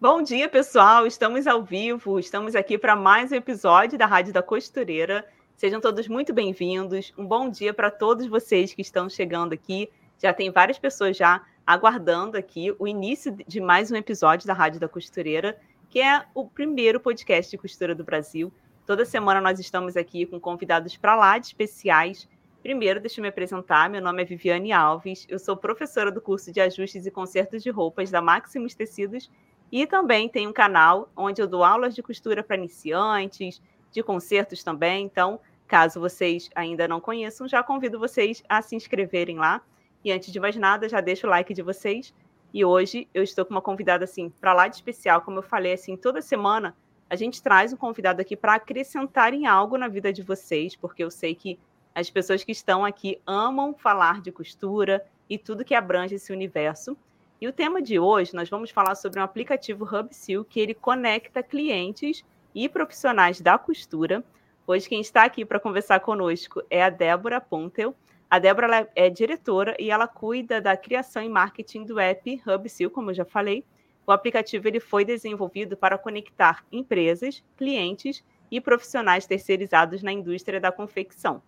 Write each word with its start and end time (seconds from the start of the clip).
Bom 0.00 0.22
dia, 0.22 0.48
pessoal. 0.48 1.08
Estamos 1.08 1.48
ao 1.48 1.60
vivo, 1.60 2.20
estamos 2.20 2.54
aqui 2.54 2.78
para 2.78 2.94
mais 2.94 3.32
um 3.32 3.34
episódio 3.34 3.98
da 3.98 4.06
Rádio 4.06 4.32
da 4.32 4.40
Costureira. 4.40 5.26
Sejam 5.56 5.80
todos 5.80 6.06
muito 6.06 6.32
bem-vindos. 6.32 7.12
Um 7.18 7.26
bom 7.26 7.50
dia 7.50 7.74
para 7.74 7.90
todos 7.90 8.28
vocês 8.28 8.72
que 8.72 8.80
estão 8.80 9.10
chegando 9.10 9.54
aqui. 9.54 9.90
Já 10.22 10.32
tem 10.32 10.52
várias 10.52 10.78
pessoas 10.78 11.16
já 11.16 11.44
aguardando 11.66 12.36
aqui 12.36 12.72
o 12.78 12.86
início 12.86 13.36
de 13.44 13.60
mais 13.60 13.90
um 13.90 13.96
episódio 13.96 14.46
da 14.46 14.54
Rádio 14.54 14.78
da 14.78 14.88
Costureira, 14.88 15.58
que 15.90 16.00
é 16.00 16.24
o 16.32 16.46
primeiro 16.46 17.00
podcast 17.00 17.50
de 17.50 17.58
costura 17.58 17.92
do 17.92 18.04
Brasil. 18.04 18.52
Toda 18.86 19.04
semana 19.04 19.40
nós 19.40 19.58
estamos 19.58 19.96
aqui 19.96 20.24
com 20.26 20.38
convidados 20.38 20.96
para 20.96 21.16
lá 21.16 21.38
de 21.38 21.48
especiais. 21.48 22.28
Primeiro, 22.62 23.00
deixa 23.00 23.18
eu 23.18 23.22
me 23.22 23.28
apresentar. 23.30 23.90
Meu 23.90 24.00
nome 24.00 24.22
é 24.22 24.24
Viviane 24.24 24.70
Alves. 24.70 25.26
Eu 25.28 25.40
sou 25.40 25.56
professora 25.56 26.12
do 26.12 26.20
curso 26.20 26.52
de 26.52 26.60
ajustes 26.60 27.04
e 27.04 27.10
consertos 27.10 27.64
de 27.64 27.70
roupas 27.70 28.12
da 28.12 28.22
Maximus 28.22 28.76
Tecidos 28.76 29.28
e 29.70 29.86
também 29.86 30.28
tem 30.28 30.46
um 30.46 30.52
canal 30.52 31.10
onde 31.16 31.42
eu 31.42 31.46
dou 31.46 31.62
aulas 31.62 31.94
de 31.94 32.02
costura 32.02 32.42
para 32.42 32.56
iniciantes, 32.56 33.60
de 33.90 34.02
concertos 34.02 34.62
também. 34.62 35.04
Então, 35.04 35.40
caso 35.66 36.00
vocês 36.00 36.48
ainda 36.54 36.88
não 36.88 37.00
conheçam, 37.00 37.46
já 37.46 37.62
convido 37.62 37.98
vocês 37.98 38.42
a 38.48 38.62
se 38.62 38.74
inscreverem 38.74 39.38
lá. 39.38 39.60
E 40.04 40.12
antes 40.12 40.32
de 40.32 40.40
mais 40.40 40.56
nada, 40.56 40.88
já 40.88 41.00
deixo 41.00 41.26
o 41.26 41.30
like 41.30 41.52
de 41.52 41.62
vocês. 41.62 42.14
E 42.52 42.64
hoje 42.64 43.06
eu 43.12 43.22
estou 43.22 43.44
com 43.44 43.50
uma 43.52 43.60
convidada 43.60 44.04
assim 44.04 44.30
para 44.40 44.54
lá 44.54 44.68
de 44.68 44.76
especial, 44.76 45.20
como 45.20 45.38
eu 45.38 45.42
falei 45.42 45.74
assim, 45.74 45.96
toda 45.96 46.22
semana 46.22 46.74
a 47.10 47.16
gente 47.16 47.42
traz 47.42 47.72
um 47.72 47.76
convidado 47.76 48.20
aqui 48.20 48.36
para 48.36 48.54
acrescentar 48.54 49.32
em 49.32 49.46
algo 49.46 49.76
na 49.78 49.88
vida 49.88 50.12
de 50.12 50.22
vocês, 50.22 50.76
porque 50.76 51.02
eu 51.02 51.10
sei 51.10 51.34
que 51.34 51.58
as 51.94 52.10
pessoas 52.10 52.44
que 52.44 52.52
estão 52.52 52.84
aqui 52.84 53.20
amam 53.26 53.74
falar 53.74 54.20
de 54.20 54.30
costura 54.30 55.04
e 55.28 55.38
tudo 55.38 55.64
que 55.64 55.74
abrange 55.74 56.14
esse 56.14 56.32
universo. 56.32 56.96
E 57.40 57.46
o 57.46 57.52
tema 57.52 57.80
de 57.80 58.00
hoje, 58.00 58.34
nós 58.34 58.50
vamos 58.50 58.70
falar 58.70 58.96
sobre 58.96 59.20
um 59.20 59.22
aplicativo 59.22 59.84
HubSeal 59.84 60.44
que 60.44 60.58
ele 60.58 60.74
conecta 60.74 61.40
clientes 61.40 62.24
e 62.52 62.68
profissionais 62.68 63.40
da 63.40 63.56
costura. 63.56 64.24
Hoje 64.66 64.88
quem 64.88 65.00
está 65.00 65.22
aqui 65.22 65.44
para 65.44 65.60
conversar 65.60 66.00
conosco 66.00 66.60
é 66.68 66.82
a 66.82 66.90
Débora 66.90 67.40
Pontel. 67.40 67.94
A 68.28 68.40
Débora 68.40 68.90
é 68.96 69.08
diretora 69.08 69.76
e 69.78 69.88
ela 69.88 70.08
cuida 70.08 70.60
da 70.60 70.76
criação 70.76 71.22
e 71.22 71.28
marketing 71.28 71.84
do 71.84 72.00
app 72.00 72.42
HubSeal, 72.44 72.90
como 72.90 73.10
eu 73.10 73.14
já 73.14 73.24
falei. 73.24 73.64
O 74.04 74.10
aplicativo 74.10 74.66
ele 74.66 74.80
foi 74.80 75.04
desenvolvido 75.04 75.76
para 75.76 75.96
conectar 75.96 76.64
empresas, 76.72 77.44
clientes 77.56 78.24
e 78.50 78.60
profissionais 78.60 79.26
terceirizados 79.26 80.02
na 80.02 80.10
indústria 80.10 80.60
da 80.60 80.72
confecção. 80.72 81.40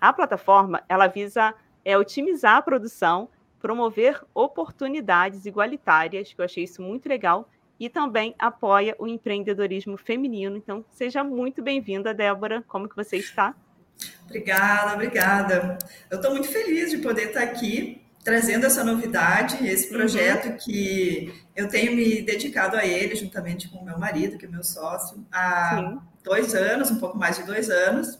A 0.00 0.12
plataforma 0.12 0.82
ela 0.88 1.06
visa 1.06 1.54
é, 1.84 1.96
otimizar 1.96 2.56
a 2.56 2.62
produção 2.62 3.28
promover 3.60 4.22
oportunidades 4.34 5.46
igualitárias, 5.46 6.32
que 6.32 6.40
eu 6.40 6.44
achei 6.44 6.64
isso 6.64 6.82
muito 6.82 7.08
legal, 7.08 7.48
e 7.78 7.88
também 7.88 8.34
apoia 8.38 8.94
o 8.98 9.06
empreendedorismo 9.06 9.96
feminino. 9.96 10.56
Então, 10.56 10.84
seja 10.90 11.22
muito 11.22 11.62
bem-vinda, 11.62 12.14
Débora. 12.14 12.64
Como 12.66 12.88
que 12.88 12.96
você 12.96 13.16
está? 13.16 13.54
Obrigada, 14.24 14.94
obrigada. 14.94 15.78
Eu 16.10 16.16
estou 16.16 16.30
muito 16.32 16.48
feliz 16.48 16.90
de 16.90 16.98
poder 16.98 17.28
estar 17.28 17.42
aqui 17.42 18.02
trazendo 18.24 18.66
essa 18.66 18.82
novidade, 18.82 19.64
esse 19.66 19.86
uhum. 19.86 19.98
projeto 19.98 20.48
uhum. 20.48 20.56
que 20.56 21.32
eu 21.54 21.68
tenho 21.68 21.94
me 21.94 22.20
dedicado 22.22 22.76
a 22.76 22.84
ele, 22.84 23.14
juntamente 23.14 23.68
com 23.68 23.78
o 23.78 23.84
meu 23.84 23.98
marido, 23.98 24.36
que 24.36 24.46
é 24.46 24.48
meu 24.48 24.64
sócio, 24.64 25.24
há 25.30 25.76
Sim. 25.76 26.00
dois 26.24 26.54
anos, 26.54 26.90
um 26.90 26.98
pouco 26.98 27.16
mais 27.16 27.36
de 27.36 27.44
dois 27.44 27.70
anos, 27.70 28.18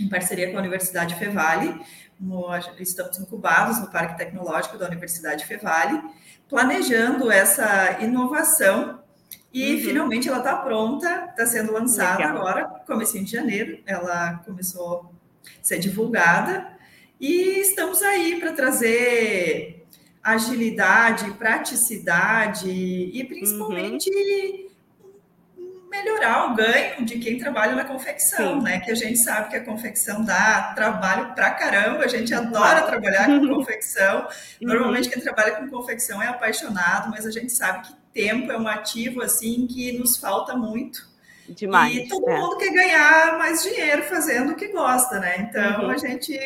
em 0.00 0.08
parceria 0.08 0.50
com 0.50 0.56
a 0.56 0.60
Universidade 0.60 1.16
Fevale 1.16 1.80
no, 2.20 2.46
estamos 2.78 3.18
incubados 3.18 3.80
no 3.80 3.90
Parque 3.90 4.16
Tecnológico 4.16 4.78
da 4.78 4.86
Universidade 4.86 5.44
Fevale, 5.44 6.00
planejando 6.48 7.30
essa 7.30 7.98
inovação 8.00 9.00
e 9.52 9.74
uhum. 9.74 9.80
finalmente 9.80 10.28
ela 10.28 10.38
está 10.38 10.56
pronta, 10.56 11.26
está 11.30 11.46
sendo 11.46 11.72
lançada 11.72 12.18
Legal. 12.18 12.36
agora, 12.36 12.64
comecinho 12.86 13.24
de 13.24 13.32
janeiro, 13.32 13.80
ela 13.86 14.34
começou 14.44 15.10
a 15.46 15.48
ser 15.62 15.78
divulgada 15.78 16.72
e 17.20 17.60
estamos 17.60 18.02
aí 18.02 18.40
para 18.40 18.52
trazer 18.52 19.86
agilidade, 20.22 21.30
praticidade 21.32 22.70
e 22.70 23.24
principalmente 23.24 24.10
uhum 24.10 24.63
melhorar 25.94 26.50
o 26.50 26.54
ganho 26.54 27.04
de 27.04 27.18
quem 27.18 27.38
trabalha 27.38 27.74
na 27.74 27.84
confecção, 27.84 28.58
Sim. 28.58 28.62
né? 28.62 28.80
Que 28.80 28.90
a 28.90 28.94
gente 28.94 29.18
sabe 29.18 29.50
que 29.50 29.56
a 29.56 29.64
confecção 29.64 30.24
dá 30.24 30.72
trabalho 30.74 31.34
pra 31.34 31.50
caramba, 31.52 32.04
a 32.04 32.08
gente 32.08 32.34
adora 32.34 32.82
trabalhar 32.82 33.26
com 33.26 33.46
confecção. 33.54 34.22
Uhum. 34.60 34.68
Normalmente 34.68 35.08
quem 35.08 35.22
trabalha 35.22 35.52
com 35.52 35.68
confecção 35.68 36.20
é 36.20 36.28
apaixonado, 36.28 37.10
mas 37.10 37.24
a 37.24 37.30
gente 37.30 37.52
sabe 37.52 37.86
que 37.86 37.94
tempo 38.12 38.50
é 38.50 38.58
um 38.58 38.66
ativo 38.66 39.22
assim 39.22 39.66
que 39.66 39.92
nos 39.92 40.16
falta 40.16 40.56
muito. 40.56 41.12
Demais. 41.48 41.94
E 41.94 42.08
todo 42.08 42.28
é. 42.28 42.40
mundo 42.40 42.56
quer 42.56 42.72
ganhar 42.72 43.38
mais 43.38 43.62
dinheiro 43.62 44.02
fazendo 44.04 44.52
o 44.52 44.56
que 44.56 44.68
gosta, 44.68 45.20
né? 45.20 45.48
Então 45.48 45.84
uhum. 45.84 45.90
a 45.90 45.96
gente 45.96 46.38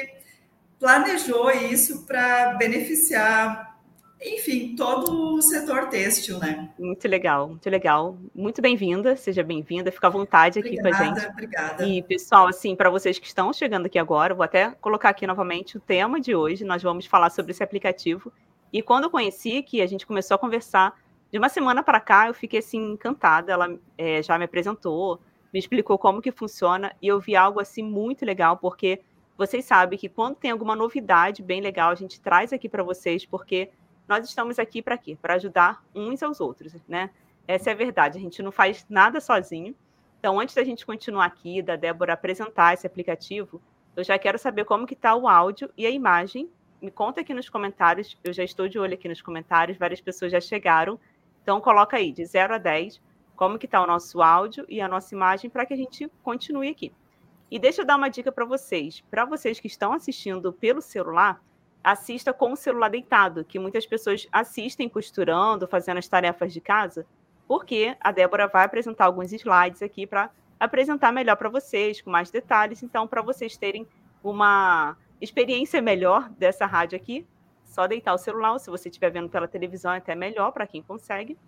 planejou 0.79 1.51
isso 1.51 2.05
para 2.07 2.55
beneficiar 2.55 3.78
enfim, 4.21 4.75
todo 4.75 5.37
o 5.37 5.43
setor 5.43 5.89
têxtil, 5.89 6.39
né? 6.39 6.71
Muito 6.79 7.07
legal, 7.07 7.49
muito 7.49 7.71
legal. 7.71 8.19
Muito 8.35 8.61
bem-vinda, 8.61 9.15
seja 9.17 9.43
bem-vinda, 9.43 9.93
fica 9.93 10.09
à 10.09 10.11
vontade 10.11 10.59
aqui 10.59 10.79
obrigada, 10.79 10.97
com 10.97 11.03
a 11.03 11.15
gente. 11.15 11.27
Obrigada. 11.31 11.87
E, 11.87 12.03
pessoal, 12.03 12.49
assim, 12.49 12.75
para 12.75 12.91
vocês 12.91 13.19
que 13.19 13.27
estão 13.27 13.53
chegando 13.53 13.87
aqui 13.87 13.99
agora, 13.99 14.35
vou 14.35 14.43
até 14.43 14.71
colocar 14.81 15.11
aqui 15.11 15.27
novamente 15.27 15.77
o 15.77 15.81
tema 15.81 16.21
de 16.21 16.35
hoje. 16.35 16.65
Nós 16.65 16.83
vamos 16.83 17.07
falar 17.07 17.31
sobre 17.31 17.53
esse 17.53 17.63
aplicativo. 17.63 18.33
E 18.73 18.83
quando 18.83 19.05
eu 19.05 19.11
conheci, 19.11 19.63
que 19.63 19.81
a 19.81 19.87
gente 19.87 20.07
começou 20.07 20.35
a 20.35 20.39
conversar, 20.39 20.99
de 21.31 21.39
uma 21.39 21.49
semana 21.49 21.83
para 21.83 22.01
cá, 22.01 22.27
eu 22.27 22.35
fiquei 22.35 22.59
assim 22.59 22.93
encantada. 22.93 23.53
Ela 23.53 23.79
é, 23.97 24.21
já 24.23 24.37
me 24.37 24.45
apresentou, 24.45 25.21
me 25.53 25.61
explicou 25.61 25.97
como 25.97 26.21
que 26.21 26.33
funciona, 26.33 26.93
e 27.01 27.07
eu 27.07 27.21
vi 27.21 27.37
algo 27.37 27.61
assim 27.61 27.83
muito 27.83 28.25
legal, 28.25 28.57
porque 28.57 29.01
vocês 29.37 29.65
sabem 29.65 29.97
que 29.97 30.09
quando 30.09 30.35
tem 30.35 30.51
alguma 30.51 30.75
novidade 30.75 31.43
bem 31.43 31.61
legal, 31.61 31.93
a 31.93 31.95
gente 31.95 32.21
traz 32.21 32.53
aqui 32.53 32.69
para 32.69 32.83
vocês, 32.83 33.25
porque 33.25 33.71
nós 34.09 34.27
estamos 34.27 34.59
aqui 34.59 34.81
para 34.81 34.97
quê? 34.97 35.17
Para 35.21 35.35
ajudar 35.35 35.85
uns 35.95 36.23
aos 36.23 36.41
outros, 36.41 36.75
né? 36.89 37.11
Essa 37.47 37.71
é 37.71 37.73
a 37.73 37.77
verdade, 37.77 38.19
a 38.19 38.21
gente 38.21 38.43
não 38.43 38.51
faz 38.51 38.87
nada 38.89 39.21
sozinho. 39.21 39.75
Então, 40.19 40.41
antes 40.41 40.55
da 40.55 40.65
gente 40.65 40.85
continuar 40.85 41.27
aqui, 41.27 41.63
da 41.63 41.77
Débora 41.77 42.15
apresentar 42.15 42.75
esse 42.75 42.87
aplicativo, 42.87 43.61
eu 43.95 44.03
já 44.03 44.19
quero 44.19 44.39
saber 44.39 44.65
como 44.65 44.87
que 44.87 44.95
está 44.95 45.15
o 45.15 45.29
áudio 45.29 45.71
e 45.77 45.87
a 45.87 45.91
imagem. 45.91 46.51
Me 46.81 46.91
conta 46.91 47.21
aqui 47.21 47.35
nos 47.35 47.49
comentários, 47.49 48.19
eu 48.25 48.33
já 48.33 48.43
estou 48.43 48.69
de 48.69 48.79
olho 48.79 48.95
aqui 48.95 49.09
nos 49.09 49.23
comentários, 49.23 49.79
várias 49.79 50.01
pessoas 50.01 50.33
já 50.33 50.41
chegaram. 50.41 50.99
Então, 51.43 51.61
coloca 51.61 51.97
aí, 51.97 52.13
de 52.13 52.25
0 52.25 52.55
a 52.55 52.59
10, 52.59 53.01
como 53.37 53.59
que 53.59 53.67
está 53.67 53.81
o 53.83 53.87
nosso 53.87 54.21
áudio 54.21 54.65
e 54.69 54.81
a 54.81 54.89
nossa 54.89 55.15
imagem 55.15 55.49
para 55.49 55.65
que 55.65 55.75
a 55.75 55.77
gente 55.77 56.11
continue 56.23 56.69
aqui. 56.69 56.93
E 57.51 57.59
deixa 57.59 57.83
eu 57.83 57.87
dar 57.87 57.97
uma 57.97 58.09
dica 58.09 58.31
para 58.31 58.45
vocês. 58.45 59.03
Para 59.11 59.25
vocês 59.25 59.59
que 59.59 59.69
estão 59.69 59.93
assistindo 59.93 60.53
pelo 60.53 60.83
celular, 60.83 61.41
assista 61.83 62.33
com 62.33 62.53
o 62.53 62.57
celular 62.57 62.89
deitado, 62.89 63.45
que 63.45 63.59
muitas 63.59 63.87
pessoas 63.87 64.27
assistem 64.33 64.89
costurando, 64.89 65.67
fazendo 65.67 65.99
as 65.99 66.09
tarefas 66.09 66.53
de 66.53 66.61
casa, 66.61 67.07
porque 67.47 67.97
a 68.01 68.13
Débora 68.13 68.47
vai 68.47 68.65
apresentar 68.65 69.07
alguns 69.07 69.33
slides 69.33 69.83
aqui 69.83 70.07
para 70.07 70.31
apresentar 70.61 71.13
melhor 71.13 71.37
para 71.37 71.49
vocês, 71.49 72.01
com 72.01 72.11
mais 72.11 72.31
detalhes. 72.31 72.83
Então, 72.83 73.07
para 73.07 73.23
vocês 73.23 73.57
terem 73.57 73.87
uma 74.23 74.97
experiência 75.21 75.81
melhor 75.81 76.29
dessa 76.31 76.67
rádio 76.67 76.97
aqui, 76.97 77.27
só 77.65 77.87
deitar 77.87 78.15
o 78.15 78.19
celular, 78.19 78.59
se 78.59 78.71
você 78.71 78.89
estiver 78.89 79.11
vendo 79.11 79.29
pela 79.29 79.47
televisão, 79.47 79.93
é 79.93 79.99
até 79.99 80.15
melhor 80.15 80.53
para 80.53 80.67
quem 80.67 80.83
consegue. 80.83 81.39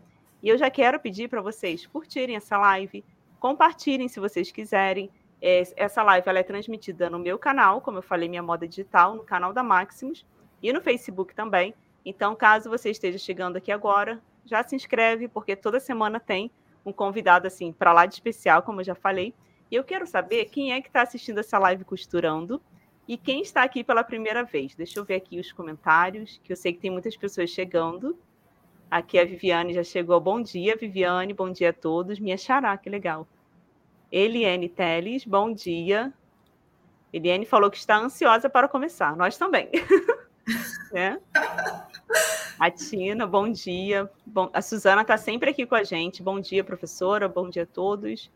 E 0.42 0.48
eu 0.48 0.56
já 0.56 0.70
quero 0.70 0.98
pedir 0.98 1.28
para 1.28 1.42
vocês 1.42 1.86
curtirem 1.86 2.36
essa 2.36 2.56
live, 2.56 3.04
compartilhem 3.38 4.08
se 4.08 4.20
vocês 4.20 4.50
quiserem, 4.50 5.10
essa 5.40 6.02
live 6.02 6.28
ela 6.28 6.38
é 6.38 6.42
transmitida 6.42 7.08
no 7.08 7.18
meu 7.18 7.38
canal, 7.38 7.80
como 7.80 7.98
eu 7.98 8.02
falei, 8.02 8.28
minha 8.28 8.42
moda 8.42 8.68
digital, 8.68 9.14
no 9.14 9.22
canal 9.22 9.52
da 9.52 9.62
Maximus 9.62 10.26
e 10.62 10.72
no 10.72 10.80
Facebook 10.80 11.34
também. 11.34 11.74
Então, 12.04 12.34
caso 12.34 12.68
você 12.68 12.90
esteja 12.90 13.18
chegando 13.18 13.56
aqui 13.56 13.72
agora, 13.72 14.20
já 14.44 14.62
se 14.62 14.74
inscreve, 14.74 15.28
porque 15.28 15.56
toda 15.56 15.80
semana 15.80 16.18
tem 16.18 16.50
um 16.84 16.92
convidado 16.92 17.47
assim 17.47 17.72
para 17.72 17.92
lá 17.92 18.06
de 18.06 18.15
especial, 18.15 18.62
como 18.62 18.80
eu 18.80 18.84
já 18.84 18.94
falei. 18.94 19.34
E 19.70 19.74
eu 19.74 19.84
quero 19.84 20.06
saber 20.06 20.47
quem 20.47 20.72
é 20.72 20.80
que 20.80 20.88
está 20.88 21.03
assistindo 21.03 21.38
essa 21.38 21.59
live 21.59 21.84
costurando 21.84 22.60
e 23.06 23.16
quem 23.16 23.42
está 23.42 23.62
aqui 23.62 23.84
pela 23.84 24.03
primeira 24.03 24.42
vez. 24.42 24.74
Deixa 24.74 24.98
eu 24.98 25.04
ver 25.04 25.16
aqui 25.16 25.38
os 25.38 25.53
comentários, 25.53 26.41
que 26.42 26.53
eu 26.53 26.56
sei 26.56 26.72
que 26.72 26.80
tem 26.80 26.91
muitas 26.91 27.16
pessoas 27.16 27.50
chegando. 27.50 28.18
Aqui 28.91 29.18
a 29.18 29.24
Viviane 29.24 29.72
já 29.72 29.84
chegou. 29.84 30.18
Bom 30.20 30.42
dia, 30.42 30.76
Viviane. 30.76 31.32
Bom 31.32 31.50
dia 31.50 31.70
a 31.70 31.72
todos. 31.72 32.18
Minha 32.18 32.36
xará, 32.36 32.76
que 32.76 32.91
legal. 32.91 33.26
Eliane 34.10 34.68
Teles, 34.68 35.24
bom 35.24 35.53
dia. 35.53 36.12
Eliane 37.12 37.47
falou 37.47 37.71
que 37.71 37.77
está 37.77 37.97
ansiosa 37.97 38.51
para 38.51 38.68
começar. 38.68 39.16
Nós 39.16 39.39
também. 39.39 39.68
é. 40.92 41.16
A 42.59 42.71
Tina, 42.71 43.27
bom 43.27 43.48
dia. 43.48 44.10
Bom, 44.27 44.51
a 44.53 44.60
Suzana 44.60 45.03
está 45.03 45.16
sempre 45.16 45.51
aqui 45.51 45.65
com 45.65 45.77
a 45.77 45.84
gente. 45.84 46.22
Bom 46.22 46.41
dia, 46.41 46.65
professora. 46.65 47.28
Bom 47.28 47.48
dia 47.48 47.62
a 47.62 47.66
todos. 47.66 48.30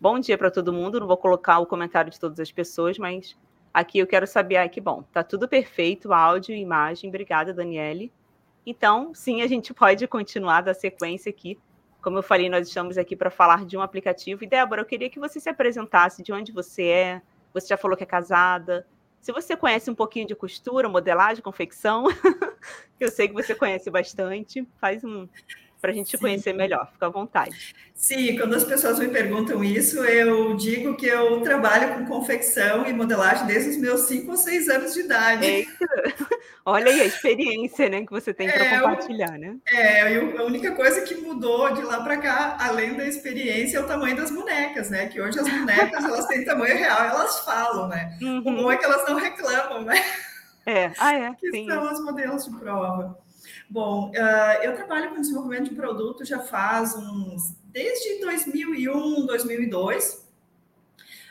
Bom 0.00 0.20
dia 0.20 0.38
para 0.38 0.50
todo 0.50 0.72
mundo. 0.72 1.00
Não 1.00 1.06
vou 1.06 1.16
colocar 1.16 1.58
o 1.58 1.66
comentário 1.66 2.10
de 2.10 2.20
todas 2.20 2.38
as 2.38 2.52
pessoas, 2.52 2.96
mas 2.96 3.36
aqui 3.74 3.98
eu 3.98 4.06
quero 4.06 4.26
saber. 4.26 4.56
Ai, 4.56 4.68
que 4.68 4.80
bom. 4.80 5.02
Tá 5.12 5.24
tudo 5.24 5.48
perfeito, 5.48 6.12
áudio 6.12 6.54
e 6.54 6.60
imagem. 6.60 7.08
Obrigada, 7.08 7.52
Daniele. 7.52 8.12
Então, 8.64 9.12
sim, 9.14 9.42
a 9.42 9.48
gente 9.48 9.74
pode 9.74 10.06
continuar 10.06 10.60
da 10.60 10.74
sequência 10.74 11.30
aqui 11.30 11.58
Como 12.08 12.16
eu 12.16 12.22
falei, 12.22 12.48
nós 12.48 12.66
estamos 12.66 12.96
aqui 12.96 13.14
para 13.14 13.28
falar 13.28 13.66
de 13.66 13.76
um 13.76 13.82
aplicativo. 13.82 14.42
E, 14.42 14.46
Débora, 14.46 14.80
eu 14.80 14.86
queria 14.86 15.10
que 15.10 15.18
você 15.18 15.38
se 15.38 15.50
apresentasse 15.50 16.22
de 16.22 16.32
onde 16.32 16.50
você 16.50 16.84
é. 16.84 17.22
Você 17.52 17.66
já 17.66 17.76
falou 17.76 17.98
que 17.98 18.02
é 18.02 18.06
casada. 18.06 18.86
Se 19.20 19.30
você 19.30 19.54
conhece 19.54 19.90
um 19.90 19.94
pouquinho 19.94 20.26
de 20.26 20.34
costura, 20.34 20.88
modelagem, 20.88 21.42
confecção, 21.42 22.06
eu 22.98 23.10
sei 23.10 23.28
que 23.28 23.34
você 23.34 23.54
conhece 23.54 23.90
bastante. 23.90 24.66
Faz 24.80 25.04
um, 25.04 25.28
para 25.80 25.90
a 25.90 25.94
gente 25.94 26.10
te 26.10 26.18
conhecer 26.18 26.52
melhor. 26.52 26.90
Fica 26.92 27.06
à 27.06 27.08
vontade. 27.08 27.74
Sim, 27.94 28.36
quando 28.36 28.54
as 28.54 28.62
pessoas 28.62 28.98
me 28.98 29.08
perguntam 29.08 29.62
isso, 29.64 30.04
eu 30.04 30.56
digo 30.56 30.96
que 30.96 31.06
eu 31.06 31.40
trabalho 31.40 31.94
com 31.94 32.06
confecção 32.06 32.86
e 32.86 32.92
modelagem 32.92 33.46
desde 33.46 33.70
os 33.70 33.76
meus 33.76 34.02
5 34.02 34.30
ou 34.30 34.36
6 34.36 34.68
anos 34.68 34.94
de 34.94 35.00
idade. 35.00 35.44
Eita. 35.44 35.88
Olha 36.64 36.92
aí 36.92 37.00
a 37.00 37.04
experiência 37.06 37.88
né, 37.88 38.04
que 38.04 38.10
você 38.10 38.32
tem 38.32 38.48
para 38.48 38.64
é, 38.64 38.78
compartilhar, 38.78 39.38
né? 39.38 39.56
É, 39.72 40.16
a 40.16 40.44
única 40.44 40.72
coisa 40.72 41.00
que 41.00 41.16
mudou 41.16 41.72
de 41.74 41.82
lá 41.82 42.00
para 42.02 42.18
cá, 42.18 42.56
além 42.60 42.94
da 42.94 43.06
experiência, 43.06 43.78
é 43.78 43.80
o 43.80 43.86
tamanho 43.86 44.16
das 44.16 44.30
bonecas, 44.30 44.90
né? 44.90 45.08
Que 45.08 45.20
hoje 45.20 45.40
as 45.40 45.48
bonecas 45.48 46.04
elas 46.04 46.26
têm 46.26 46.44
tamanho 46.44 46.76
real, 46.76 47.04
elas 47.04 47.40
falam, 47.40 47.88
né? 47.88 48.16
Uhum. 48.20 48.38
O 48.38 48.42
bom 48.42 48.70
é 48.70 48.76
que 48.76 48.84
elas 48.84 49.08
não 49.08 49.16
reclamam, 49.16 49.82
né? 49.82 50.04
É, 50.66 50.92
ah, 50.98 51.14
é. 51.14 51.34
Que 51.34 51.50
sim. 51.50 51.66
são 51.66 51.90
os 51.90 52.04
modelos 52.04 52.44
de 52.44 52.50
prova. 52.58 53.18
Bom, 53.70 54.10
uh, 54.10 54.62
eu 54.62 54.74
trabalho 54.74 55.10
com 55.10 55.20
desenvolvimento 55.20 55.68
de 55.68 55.74
produto 55.74 56.24
já 56.24 56.38
faz 56.40 56.94
uns 56.94 57.54
desde 57.64 58.18
2001, 58.20 59.26
2002. 59.26 60.26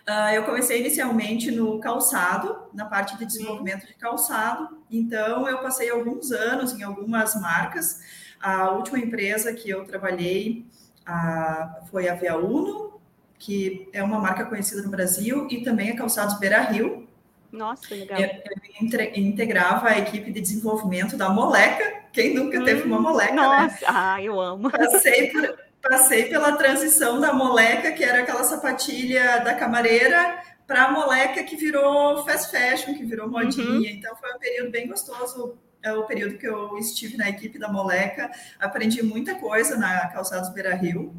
Uh, 0.07 0.34
eu 0.36 0.44
comecei 0.44 0.80
inicialmente 0.80 1.50
no 1.50 1.80
calçado, 1.80 2.69
na 2.74 2.86
parte 2.86 3.18
de 3.18 3.25
desenvolvimento 3.25 3.88
de 3.88 3.95
calçado. 3.95 4.84
Então, 4.89 5.50
eu 5.50 5.57
passei 5.60 5.89
alguns 5.89 6.31
anos 6.31 6.74
em 6.74 6.84
algumas 6.84 7.34
marcas. 7.42 8.01
A 8.40 8.69
última 8.69 9.00
empresa 9.00 9.51
que 9.51 9.68
eu 9.68 9.83
trabalhei 9.86 10.63
uh, 11.10 11.88
foi 11.88 12.07
a 12.07 12.13
Via 12.13 12.38
Uno, 12.38 13.01
que 13.40 13.90
é 13.92 14.04
uma 14.04 14.19
marca 14.19 14.45
conhecida 14.45 14.83
no 14.83 14.90
Brasil, 14.92 15.48
e 15.50 15.63
também 15.63 15.90
a 15.90 15.98
Calçados 15.98 16.40
Beira 16.40 16.62
Rio. 16.62 17.06
Nossa, 17.51 17.94
legal. 17.94 18.19
Eu, 18.19 18.27
eu 18.27 19.15
integrava 19.15 19.89
a 19.89 19.97
equipe 19.97 20.31
de 20.31 20.41
desenvolvimento 20.41 21.15
da 21.15 21.29
Moleca, 21.29 21.97
quem 22.17 22.33
nunca 22.33 22.63
teve 22.63 22.81
uma 22.83 22.97
hum, 22.97 23.01
moleca, 23.01 23.33
né? 23.33 23.41
Nossa, 23.41 23.85
né? 23.85 23.88
ah, 23.88 24.21
eu 24.21 24.41
amo. 24.41 24.71
Passei, 24.71 25.29
por, 25.29 25.59
passei 25.81 26.25
pela 26.25 26.53
transição 26.53 27.19
da 27.19 27.31
moleca, 27.31 27.91
que 27.91 28.03
era 28.03 28.23
aquela 28.23 28.44
sapatilha 28.44 29.39
da 29.41 29.53
camareira, 29.53 30.41
para 30.65 30.85
a 30.85 30.91
moleca 30.91 31.44
que 31.44 31.55
virou 31.55 32.25
fast 32.25 32.51
fashion, 32.51 32.95
que 32.95 33.05
virou 33.05 33.29
modinha. 33.29 33.69
Uhum. 33.69 33.85
Então 33.85 34.15
foi 34.15 34.33
um 34.33 34.39
período 34.39 34.71
bem 34.71 34.88
gostoso, 34.88 35.59
é 35.83 35.94
o 35.94 36.05
período 36.05 36.39
que 36.39 36.47
eu 36.47 36.77
estive 36.79 37.17
na 37.17 37.29
equipe 37.29 37.59
da 37.59 37.71
moleca. 37.71 38.31
Aprendi 38.59 39.03
muita 39.03 39.35
coisa 39.35 39.77
na 39.77 40.07
Calçados 40.07 40.49
Beira 40.49 40.73
Rio. 40.73 41.15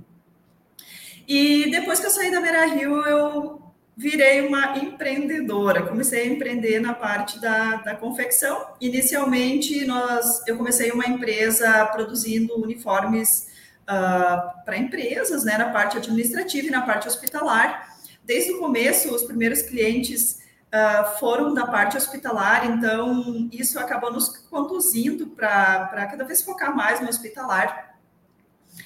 E 1.28 1.70
depois 1.70 2.00
que 2.00 2.06
eu 2.06 2.10
saí 2.10 2.32
da 2.32 2.40
Beira 2.40 2.66
Rio, 2.66 3.06
eu 3.06 3.62
virei 3.98 4.46
uma 4.46 4.78
empreendedora. 4.78 5.82
Comecei 5.82 6.22
a 6.22 6.26
empreender 6.26 6.78
na 6.78 6.94
parte 6.94 7.40
da, 7.40 7.74
da 7.78 7.96
confecção. 7.96 8.74
Inicialmente, 8.80 9.84
nós, 9.84 10.46
eu 10.46 10.56
comecei 10.56 10.92
uma 10.92 11.04
empresa 11.04 11.84
produzindo 11.86 12.54
uniformes 12.62 13.48
uh, 13.82 14.64
para 14.64 14.78
empresas, 14.78 15.42
né, 15.44 15.58
na 15.58 15.70
parte 15.70 15.96
administrativa 15.96 16.68
e 16.68 16.70
na 16.70 16.82
parte 16.82 17.08
hospitalar. 17.08 17.88
Desde 18.22 18.52
o 18.52 18.60
começo, 18.60 19.12
os 19.12 19.24
primeiros 19.24 19.62
clientes 19.62 20.42
uh, 20.72 21.18
foram 21.18 21.52
da 21.52 21.66
parte 21.66 21.96
hospitalar, 21.96 22.66
então 22.70 23.48
isso 23.50 23.80
acabou 23.80 24.12
nos 24.12 24.28
conduzindo 24.28 25.26
para 25.26 26.06
cada 26.08 26.22
vez 26.22 26.40
focar 26.40 26.72
mais 26.72 27.00
no 27.00 27.08
hospitalar 27.08 27.87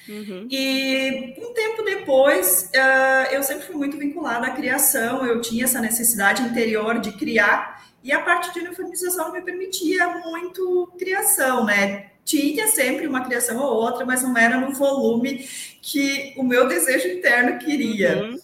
Uhum. 0.07 0.47
E 0.49 1.35
um 1.37 1.53
tempo 1.53 1.83
depois, 1.83 2.69
uh, 2.75 3.33
eu 3.33 3.41
sempre 3.41 3.65
fui 3.65 3.75
muito 3.75 3.97
vinculada 3.97 4.47
à 4.47 4.51
criação, 4.51 5.25
eu 5.25 5.39
tinha 5.41 5.63
essa 5.63 5.79
necessidade 5.79 6.41
interior 6.41 6.99
de 6.99 7.11
criar, 7.13 7.83
e 8.03 8.11
a 8.11 8.21
parte 8.21 8.53
de 8.53 8.59
uniformização 8.59 9.31
me 9.31 9.41
permitia 9.41 10.07
muito 10.19 10.91
criação, 10.97 11.65
né? 11.65 12.11
Tinha 12.25 12.67
sempre 12.67 13.07
uma 13.07 13.23
criação 13.23 13.57
ou 13.57 13.75
outra, 13.75 14.05
mas 14.05 14.23
não 14.23 14.37
era 14.37 14.57
no 14.57 14.73
volume 14.73 15.47
que 15.81 16.33
o 16.37 16.43
meu 16.43 16.67
desejo 16.67 17.07
interno 17.07 17.57
queria. 17.59 18.23
Uhum. 18.23 18.39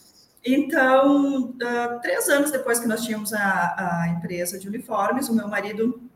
Então, 0.46 1.50
uh, 1.50 2.02
três 2.02 2.30
anos 2.30 2.52
depois 2.52 2.80
que 2.80 2.88
nós 2.88 3.04
tínhamos 3.04 3.34
a, 3.34 4.04
a 4.04 4.10
empresa 4.16 4.58
de 4.58 4.68
uniformes, 4.68 5.28
o 5.28 5.36
meu 5.36 5.48
marido 5.48 6.09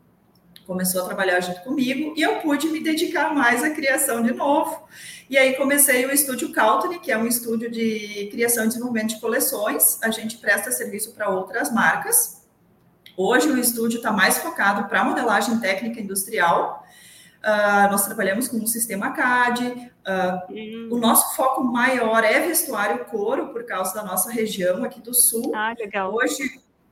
começou 0.65 1.01
a 1.01 1.05
trabalhar 1.05 1.39
junto 1.39 1.61
comigo 1.61 2.13
e 2.15 2.21
eu 2.21 2.39
pude 2.39 2.67
me 2.67 2.81
dedicar 2.81 3.33
mais 3.33 3.63
à 3.63 3.69
criação 3.69 4.21
de 4.21 4.33
novo. 4.33 4.87
E 5.29 5.37
aí 5.37 5.55
comecei 5.55 6.05
o 6.05 6.11
estúdio 6.11 6.51
Caltony, 6.51 6.99
que 6.99 7.11
é 7.11 7.17
um 7.17 7.25
estúdio 7.25 7.69
de 7.71 8.27
criação 8.31 8.65
e 8.65 8.67
desenvolvimento 8.67 9.15
de 9.15 9.21
coleções. 9.21 10.01
A 10.03 10.11
gente 10.11 10.37
presta 10.37 10.71
serviço 10.71 11.13
para 11.13 11.29
outras 11.29 11.71
marcas. 11.71 12.43
Hoje 13.15 13.49
o 13.49 13.57
estúdio 13.57 13.97
está 13.97 14.11
mais 14.11 14.37
focado 14.39 14.87
para 14.87 15.03
modelagem 15.03 15.59
técnica 15.59 15.99
industrial. 15.99 16.83
Uh, 17.43 17.91
nós 17.91 18.05
trabalhamos 18.05 18.47
com 18.47 18.57
um 18.57 18.65
sistema 18.65 19.11
CAD. 19.11 19.65
Uh, 19.65 20.53
hum. 20.53 20.89
O 20.91 20.97
nosso 20.97 21.35
foco 21.35 21.63
maior 21.63 22.23
é 22.23 22.39
vestuário 22.39 23.05
couro, 23.05 23.49
por 23.49 23.65
causa 23.65 23.93
da 23.93 24.03
nossa 24.03 24.31
região 24.31 24.83
aqui 24.83 25.01
do 25.01 25.13
sul. 25.13 25.51
Ah, 25.53 25.75
legal. 25.77 26.13
Hoje, 26.13 26.41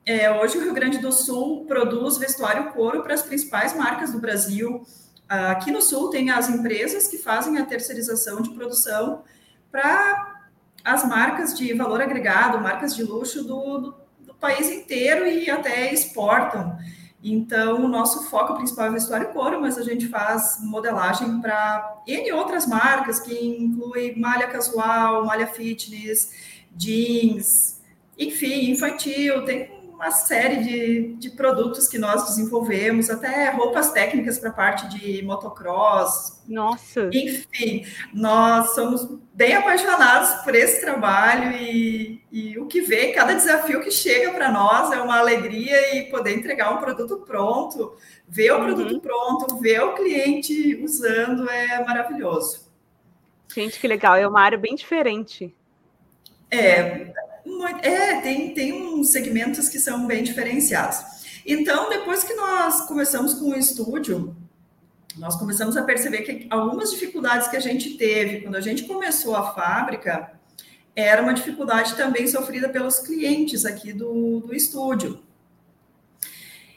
é, 0.06 0.32
hoje 0.32 0.58
o 0.58 0.62
Rio 0.62 0.74
Grande 0.74 0.98
do 0.98 1.12
Sul 1.12 1.66
produz 1.66 2.18
vestuário 2.18 2.72
couro 2.72 3.04
para 3.04 3.14
as 3.14 3.22
principais 3.22 3.76
marcas 3.76 4.12
do 4.12 4.20
Brasil. 4.20 4.84
Aqui 5.30 5.72
no 5.72 5.82
Sul 5.82 6.10
tem 6.10 6.30
as 6.30 6.50
empresas 6.50 7.08
que 7.08 7.18
fazem 7.18 7.58
a 7.58 7.66
terceirização 7.66 8.42
de 8.42 8.50
produção 8.50 9.24
para 9.72 10.42
as 10.84 11.08
marcas 11.08 11.58
de 11.58 11.74
valor 11.74 12.02
agregado, 12.02 12.60
marcas 12.60 12.96
de 12.96 13.04
luxo 13.04 13.44
do, 13.44 13.78
do, 13.78 13.96
do, 14.20 14.34
país 14.34 14.70
inteiro 14.70 15.26
e 15.28 15.50
até 15.50 15.94
exportam. 15.94 16.78
Então, 17.24 17.86
o 17.86 17.88
nosso 17.88 18.30
foco 18.30 18.56
principal 18.56 18.88
é 18.88 18.90
vestuário 18.90 19.30
couro, 19.30 19.62
mas 19.62 19.78
a 19.78 19.84
gente 19.84 20.08
faz 20.08 20.58
modelagem 20.64 21.40
para 21.40 22.02
N 22.08 22.32
outras 22.32 22.66
marcas, 22.66 23.20
que 23.20 23.34
inclui 23.34 24.16
malha 24.18 24.48
casual, 24.48 25.24
malha 25.24 25.46
fitness, 25.46 26.32
jeans, 26.76 27.80
enfim, 28.18 28.72
infantil, 28.72 29.46
tem 29.46 29.81
uma 30.02 30.10
série 30.10 30.64
de, 30.64 31.14
de 31.14 31.30
produtos 31.30 31.88
que 31.88 32.00
nós 32.00 32.26
desenvolvemos, 32.26 33.08
até 33.12 33.52
roupas 33.52 33.92
técnicas 33.92 34.40
para 34.40 34.50
a 34.50 34.54
parte 34.54 34.90
de 34.90 35.22
motocross. 35.22 36.42
Nossa! 36.48 37.08
Enfim, 37.14 37.86
nós 38.12 38.74
somos 38.74 39.08
bem 39.32 39.54
apaixonados 39.54 40.42
por 40.44 40.56
esse 40.56 40.82
trabalho 40.82 41.52
e, 41.52 42.20
e 42.32 42.58
o 42.58 42.66
que 42.66 42.82
vem, 42.82 43.14
cada 43.14 43.36
desafio 43.36 43.80
que 43.80 43.92
chega 43.92 44.34
para 44.34 44.52
nós 44.52 44.92
é 44.92 45.00
uma 45.00 45.20
alegria 45.20 45.96
e 45.96 46.10
poder 46.10 46.36
entregar 46.36 46.74
um 46.74 46.80
produto 46.80 47.18
pronto, 47.18 47.96
ver 48.28 48.54
o 48.54 48.58
uhum. 48.58 48.64
produto 48.64 49.00
pronto, 49.02 49.60
ver 49.60 49.82
o 49.82 49.94
cliente 49.94 50.84
usando 50.84 51.48
é 51.48 51.86
maravilhoso. 51.86 52.72
Gente, 53.54 53.80
que 53.80 53.88
legal, 53.88 54.16
é 54.16 54.28
uma 54.28 54.42
área 54.42 54.58
bem 54.58 54.74
diferente. 54.74 55.54
É, 56.50 57.14
é, 57.82 58.22
tem, 58.22 58.54
tem 58.54 58.74
uns 58.74 59.12
segmentos 59.12 59.70
que 59.70 59.80
são 59.80 60.06
bem 60.06 60.24
diferenciados. 60.24 61.00
Então, 61.46 61.90
depois 61.90 62.24
que 62.24 62.34
nós 62.34 62.82
começamos 62.82 63.34
com 63.34 63.50
o 63.50 63.56
estúdio, 63.56 64.36
nós 65.18 65.36
começamos 65.36 65.76
a 65.76 65.84
perceber 65.84 66.22
que 66.22 66.48
algumas 66.50 66.92
dificuldades 66.92 67.48
que 67.48 67.58
a 67.58 67.60
gente 67.60 67.98
teve 67.98 68.42
quando 68.42 68.56
a 68.56 68.62
gente 68.62 68.84
começou 68.84 69.36
a 69.36 69.54
fábrica 69.54 70.32
era 70.96 71.22
uma 71.22 71.34
dificuldade 71.34 71.96
também 71.96 72.28
sofrida 72.28 72.70
pelos 72.70 73.00
clientes 73.00 73.66
aqui 73.66 73.94
do, 73.94 74.42
do 74.42 74.54
estúdio. 74.54 75.22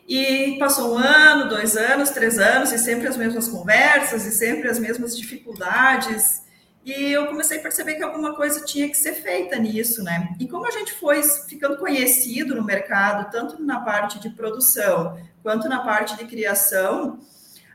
E 0.06 0.56
passou 0.58 0.94
um 0.94 0.98
ano, 0.98 1.48
dois 1.48 1.76
anos, 1.76 2.10
três 2.10 2.38
anos, 2.38 2.72
e 2.72 2.78
sempre 2.78 3.08
as 3.08 3.16
mesmas 3.16 3.48
conversas, 3.48 4.26
e 4.26 4.30
sempre 4.30 4.68
as 4.68 4.78
mesmas 4.78 5.16
dificuldades. 5.16 6.43
E 6.84 7.12
eu 7.12 7.26
comecei 7.26 7.58
a 7.58 7.62
perceber 7.62 7.94
que 7.94 8.02
alguma 8.02 8.34
coisa 8.34 8.62
tinha 8.62 8.86
que 8.88 8.96
ser 8.96 9.14
feita 9.14 9.56
nisso, 9.56 10.02
né? 10.02 10.34
E 10.38 10.46
como 10.46 10.66
a 10.66 10.70
gente 10.70 10.92
foi 10.92 11.22
ficando 11.22 11.78
conhecido 11.78 12.54
no 12.54 12.62
mercado, 12.62 13.30
tanto 13.30 13.62
na 13.62 13.80
parte 13.80 14.18
de 14.18 14.28
produção 14.28 15.18
quanto 15.42 15.66
na 15.66 15.82
parte 15.82 16.14
de 16.16 16.26
criação, 16.26 17.18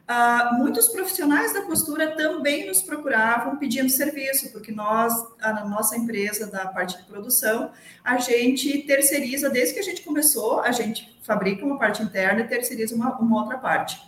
uh, 0.10 0.54
muitos 0.60 0.90
profissionais 0.90 1.54
da 1.54 1.64
costura 1.64 2.16
também 2.16 2.68
nos 2.68 2.84
procuravam 2.84 3.58
pedindo 3.58 3.90
serviço, 3.90 4.52
porque 4.52 4.72
nós, 4.72 5.12
a 5.42 5.66
nossa 5.66 5.98
empresa 5.98 6.46
da 6.46 6.68
parte 6.68 6.98
de 6.98 7.04
produção, 7.04 7.72
a 8.04 8.18
gente 8.18 8.84
terceiriza, 8.84 9.50
desde 9.50 9.74
que 9.74 9.80
a 9.80 9.84
gente 9.84 10.04
começou, 10.04 10.60
a 10.60 10.72
gente 10.72 11.20
fabrica 11.24 11.66
uma 11.66 11.80
parte 11.80 12.04
interna 12.04 12.42
e 12.42 12.48
terceiriza 12.48 12.96
uma, 12.96 13.18
uma 13.18 13.42
outra 13.42 13.58
parte. 13.58 14.00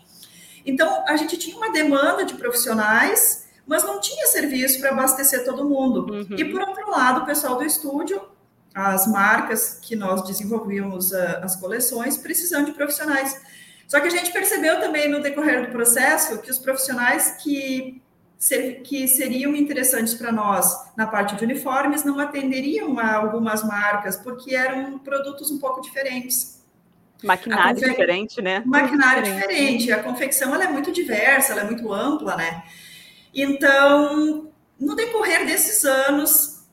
Então, 0.63 1.03
a 1.08 1.15
gente 1.17 1.38
tinha 1.38 1.58
uma 1.58 1.72
demanda 1.72 2.24
de 2.24 2.36
profissionais 2.36 3.40
mas 3.71 3.85
não 3.85 4.01
tinha 4.01 4.27
serviço 4.27 4.81
para 4.81 4.89
abastecer 4.89 5.45
todo 5.45 5.63
mundo. 5.63 6.05
Uhum. 6.11 6.35
E 6.37 6.43
por 6.43 6.59
outro 6.59 6.91
lado, 6.91 7.21
o 7.21 7.25
pessoal 7.25 7.55
do 7.57 7.63
estúdio, 7.63 8.21
as 8.75 9.07
marcas 9.07 9.79
que 9.81 9.95
nós 9.95 10.27
desenvolvíamos 10.27 11.13
uh, 11.13 11.39
as 11.41 11.55
coleções, 11.55 12.17
precisando 12.17 12.65
de 12.65 12.73
profissionais. 12.73 13.41
Só 13.87 14.01
que 14.01 14.07
a 14.07 14.09
gente 14.11 14.29
percebeu 14.33 14.81
também 14.81 15.09
no 15.09 15.21
decorrer 15.21 15.65
do 15.65 15.71
processo 15.71 16.39
que 16.39 16.51
os 16.51 16.59
profissionais 16.59 17.37
que 17.41 18.01
que 18.83 19.07
seriam 19.07 19.55
interessantes 19.55 20.15
para 20.15 20.31
nós 20.31 20.65
na 20.97 21.05
parte 21.05 21.35
de 21.35 21.43
uniformes 21.43 22.03
não 22.03 22.19
atenderiam 22.19 22.97
a 22.97 23.17
algumas 23.17 23.63
marcas, 23.63 24.15
porque 24.17 24.55
eram 24.55 24.97
produtos 24.97 25.51
um 25.51 25.59
pouco 25.59 25.79
diferentes. 25.79 26.59
Maquinário 27.23 27.79
confe... 27.79 27.89
diferente, 27.91 28.41
né? 28.41 28.63
Maquinário 28.65 29.21
diferente. 29.21 29.77
diferente. 29.77 29.91
A 29.91 30.01
confecção 30.01 30.55
ela 30.55 30.63
é 30.63 30.67
muito 30.67 30.91
diversa, 30.91 31.51
ela 31.51 31.61
é 31.61 31.65
muito 31.65 31.93
ampla, 31.93 32.35
né? 32.35 32.63
Então, 33.33 34.51
no 34.79 34.95
decorrer 34.95 35.45
desses 35.45 35.85
anos, 35.85 36.63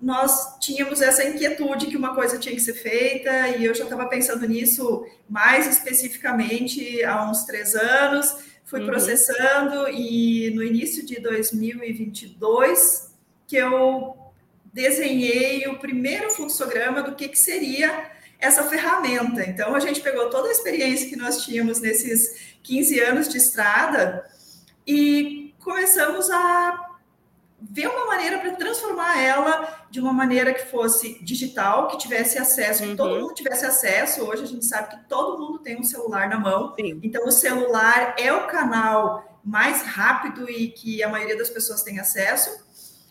nós 0.00 0.58
tínhamos 0.60 1.00
essa 1.00 1.24
inquietude 1.24 1.86
que 1.86 1.96
uma 1.96 2.14
coisa 2.14 2.38
tinha 2.38 2.54
que 2.54 2.60
ser 2.60 2.74
feita, 2.74 3.48
e 3.56 3.64
eu 3.64 3.74
já 3.74 3.84
estava 3.84 4.06
pensando 4.06 4.46
nisso 4.46 5.06
mais 5.28 5.66
especificamente 5.66 7.02
há 7.02 7.28
uns 7.28 7.44
três 7.44 7.74
anos 7.74 8.36
fui 8.66 8.80
uhum. 8.80 8.86
processando 8.86 9.88
e 9.88 10.50
no 10.50 10.62
início 10.62 11.06
de 11.06 11.20
2022 11.20 13.14
que 13.46 13.56
eu 13.56 14.16
desenhei 14.72 15.66
o 15.68 15.78
primeiro 15.78 16.30
fluxograma 16.30 17.02
do 17.02 17.14
que, 17.14 17.28
que 17.28 17.38
seria 17.38 18.10
essa 18.38 18.64
ferramenta. 18.64 19.48
Então, 19.48 19.74
a 19.74 19.80
gente 19.80 20.00
pegou 20.00 20.28
toda 20.28 20.48
a 20.48 20.52
experiência 20.52 21.08
que 21.08 21.16
nós 21.16 21.42
tínhamos 21.42 21.80
nesses 21.80 22.56
15 22.62 23.00
anos 23.00 23.28
de 23.28 23.38
estrada 23.38 24.28
e 24.86 25.45
começamos 25.66 26.30
a 26.30 26.96
ver 27.60 27.88
uma 27.88 28.06
maneira 28.06 28.38
para 28.38 28.52
transformar 28.52 29.20
ela 29.20 29.86
de 29.90 29.98
uma 29.98 30.12
maneira 30.12 30.54
que 30.54 30.64
fosse 30.66 31.18
digital, 31.24 31.88
que 31.88 31.98
tivesse 31.98 32.38
acesso, 32.38 32.84
que 32.84 32.94
todo 32.94 33.14
uhum. 33.14 33.22
mundo 33.22 33.34
tivesse 33.34 33.66
acesso. 33.66 34.22
Hoje 34.22 34.44
a 34.44 34.46
gente 34.46 34.64
sabe 34.64 34.90
que 34.90 35.08
todo 35.08 35.42
mundo 35.42 35.58
tem 35.58 35.76
um 35.76 35.82
celular 35.82 36.28
na 36.28 36.38
mão. 36.38 36.72
Sim. 36.76 37.00
Então 37.02 37.26
o 37.26 37.32
celular 37.32 38.14
é 38.16 38.32
o 38.32 38.46
canal 38.46 39.40
mais 39.44 39.82
rápido 39.82 40.48
e 40.48 40.68
que 40.68 41.02
a 41.02 41.08
maioria 41.08 41.36
das 41.36 41.50
pessoas 41.50 41.82
tem 41.82 41.98
acesso. 41.98 42.64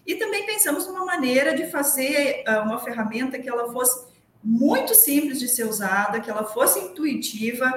E 0.07 0.15
também 0.15 0.45
pensamos 0.45 0.87
numa 0.87 1.03
maneira 1.03 1.53
de 1.53 1.69
fazer 1.69 2.45
uh, 2.47 2.61
uma 2.61 2.79
ferramenta 2.79 3.37
que 3.37 3.49
ela 3.49 3.69
fosse 3.73 4.07
muito 4.41 4.95
simples 4.95 5.39
de 5.39 5.49
ser 5.49 5.65
usada, 5.65 6.21
que 6.21 6.29
ela 6.29 6.45
fosse 6.45 6.79
intuitiva, 6.79 7.69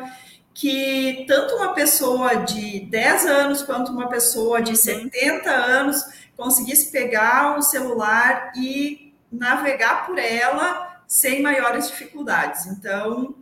que 0.55 1.25
tanto 1.29 1.55
uma 1.57 1.73
pessoa 1.75 2.37
de 2.37 2.81
10 2.81 3.27
anos 3.27 3.63
quanto 3.63 3.93
uma 3.93 4.09
pessoa 4.09 4.61
de 4.61 4.77
70 4.77 5.49
uhum. 5.49 5.57
anos 5.57 6.05
conseguisse 6.37 6.91
pegar 6.91 7.59
o 7.59 7.63
celular 7.63 8.53
e 8.57 9.15
navegar 9.31 10.07
por 10.07 10.19
ela 10.19 11.03
sem 11.07 11.43
maiores 11.43 11.89
dificuldades. 11.89 12.67
Então, 12.67 13.35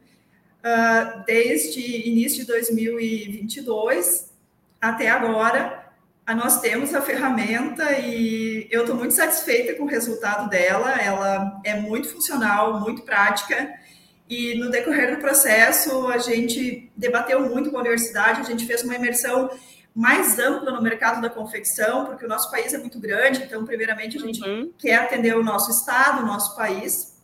uh, 0.63 1.25
desde 1.27 1.81
início 2.09 2.41
de 2.41 2.47
2022 2.47 4.31
até 4.81 5.09
agora, 5.09 5.87
nós 6.35 6.61
temos 6.61 6.93
a 6.93 7.01
ferramenta 7.01 7.99
e 8.01 8.67
eu 8.71 8.81
estou 8.81 8.97
muito 8.97 9.15
satisfeita 9.15 9.75
com 9.75 9.85
o 9.85 9.89
resultado 9.89 10.49
dela. 10.49 10.91
Ela 11.01 11.61
é 11.65 11.79
muito 11.81 12.09
funcional, 12.09 12.81
muito 12.81 13.03
prática. 13.03 13.73
E 14.28 14.59
no 14.59 14.71
decorrer 14.71 15.14
do 15.14 15.21
processo, 15.21 16.09
a 16.09 16.18
gente 16.18 16.90
debateu 16.97 17.49
muito 17.49 17.71
com 17.71 17.76
a 17.76 17.80
universidade, 17.80 18.40
a 18.40 18.45
gente 18.45 18.66
fez 18.66 18.83
uma 18.83 18.95
imersão 18.95 19.50
mais 19.95 20.38
ampla 20.38 20.73
no 20.73 20.83
mercado 20.83 21.23
da 21.23 21.30
confecção, 21.30 22.04
porque 22.04 22.25
o 22.26 22.28
nosso 22.28 22.50
país 22.50 22.75
é 22.75 22.78
muito 22.78 23.00
grande, 23.00 23.42
então, 23.42 23.64
primeiramente, 23.64 24.18
a 24.18 24.21
gente 24.21 24.42
uhum. 24.42 24.73
quer 24.76 24.97
atender 24.97 25.35
o 25.37 25.42
nosso 25.42 25.71
estado, 25.71 26.23
o 26.23 26.26
nosso 26.26 26.54
país. 26.54 27.16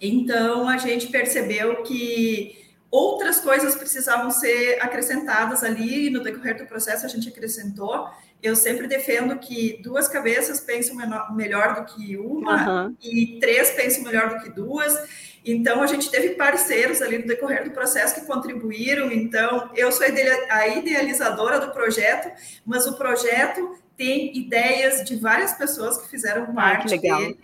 Então, 0.00 0.68
a 0.68 0.78
gente 0.78 1.08
percebeu 1.08 1.82
que 1.82 2.56
outras 2.90 3.40
coisas 3.40 3.74
precisavam 3.74 4.30
ser 4.30 4.78
acrescentadas 4.80 5.62
ali, 5.62 6.06
e 6.06 6.10
no 6.10 6.22
decorrer 6.22 6.56
do 6.56 6.66
processo 6.66 7.04
a 7.04 7.08
gente 7.08 7.28
acrescentou. 7.28 8.08
Eu 8.42 8.56
sempre 8.56 8.86
defendo 8.86 9.38
que 9.38 9.80
duas 9.82 10.08
cabeças 10.08 10.60
pensam 10.60 10.96
melhor 11.34 11.74
do 11.74 11.84
que 11.94 12.16
uma, 12.16 12.84
uhum. 12.84 12.96
e 13.02 13.38
três 13.38 13.70
pensam 13.70 14.02
melhor 14.02 14.30
do 14.30 14.42
que 14.42 14.50
duas. 14.50 14.96
Então, 15.44 15.82
a 15.82 15.86
gente 15.86 16.10
teve 16.10 16.30
parceiros 16.30 17.02
ali 17.02 17.18
no 17.18 17.26
decorrer 17.26 17.64
do 17.64 17.70
processo 17.70 18.14
que 18.14 18.26
contribuíram. 18.26 19.10
Então, 19.10 19.70
eu 19.74 19.90
sou 19.90 20.06
a 20.06 20.68
idealizadora 20.68 21.58
do 21.60 21.72
projeto, 21.72 22.30
mas 22.64 22.86
o 22.86 22.96
projeto 22.96 23.76
tem 23.96 24.36
ideias 24.36 25.04
de 25.04 25.16
várias 25.16 25.52
pessoas 25.52 25.96
que 25.96 26.08
fizeram 26.08 26.54
parte 26.54 26.94
ah, 26.94 26.98
que 26.98 27.10
dele. 27.10 27.38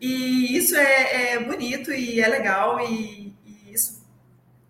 E 0.00 0.56
isso 0.56 0.76
é, 0.76 1.32
é, 1.32 1.38
bonito 1.38 1.92
e 1.92 2.20
é 2.20 2.28
legal, 2.28 2.80
e, 2.80 3.32
e 3.46 3.72
isso 3.72 4.04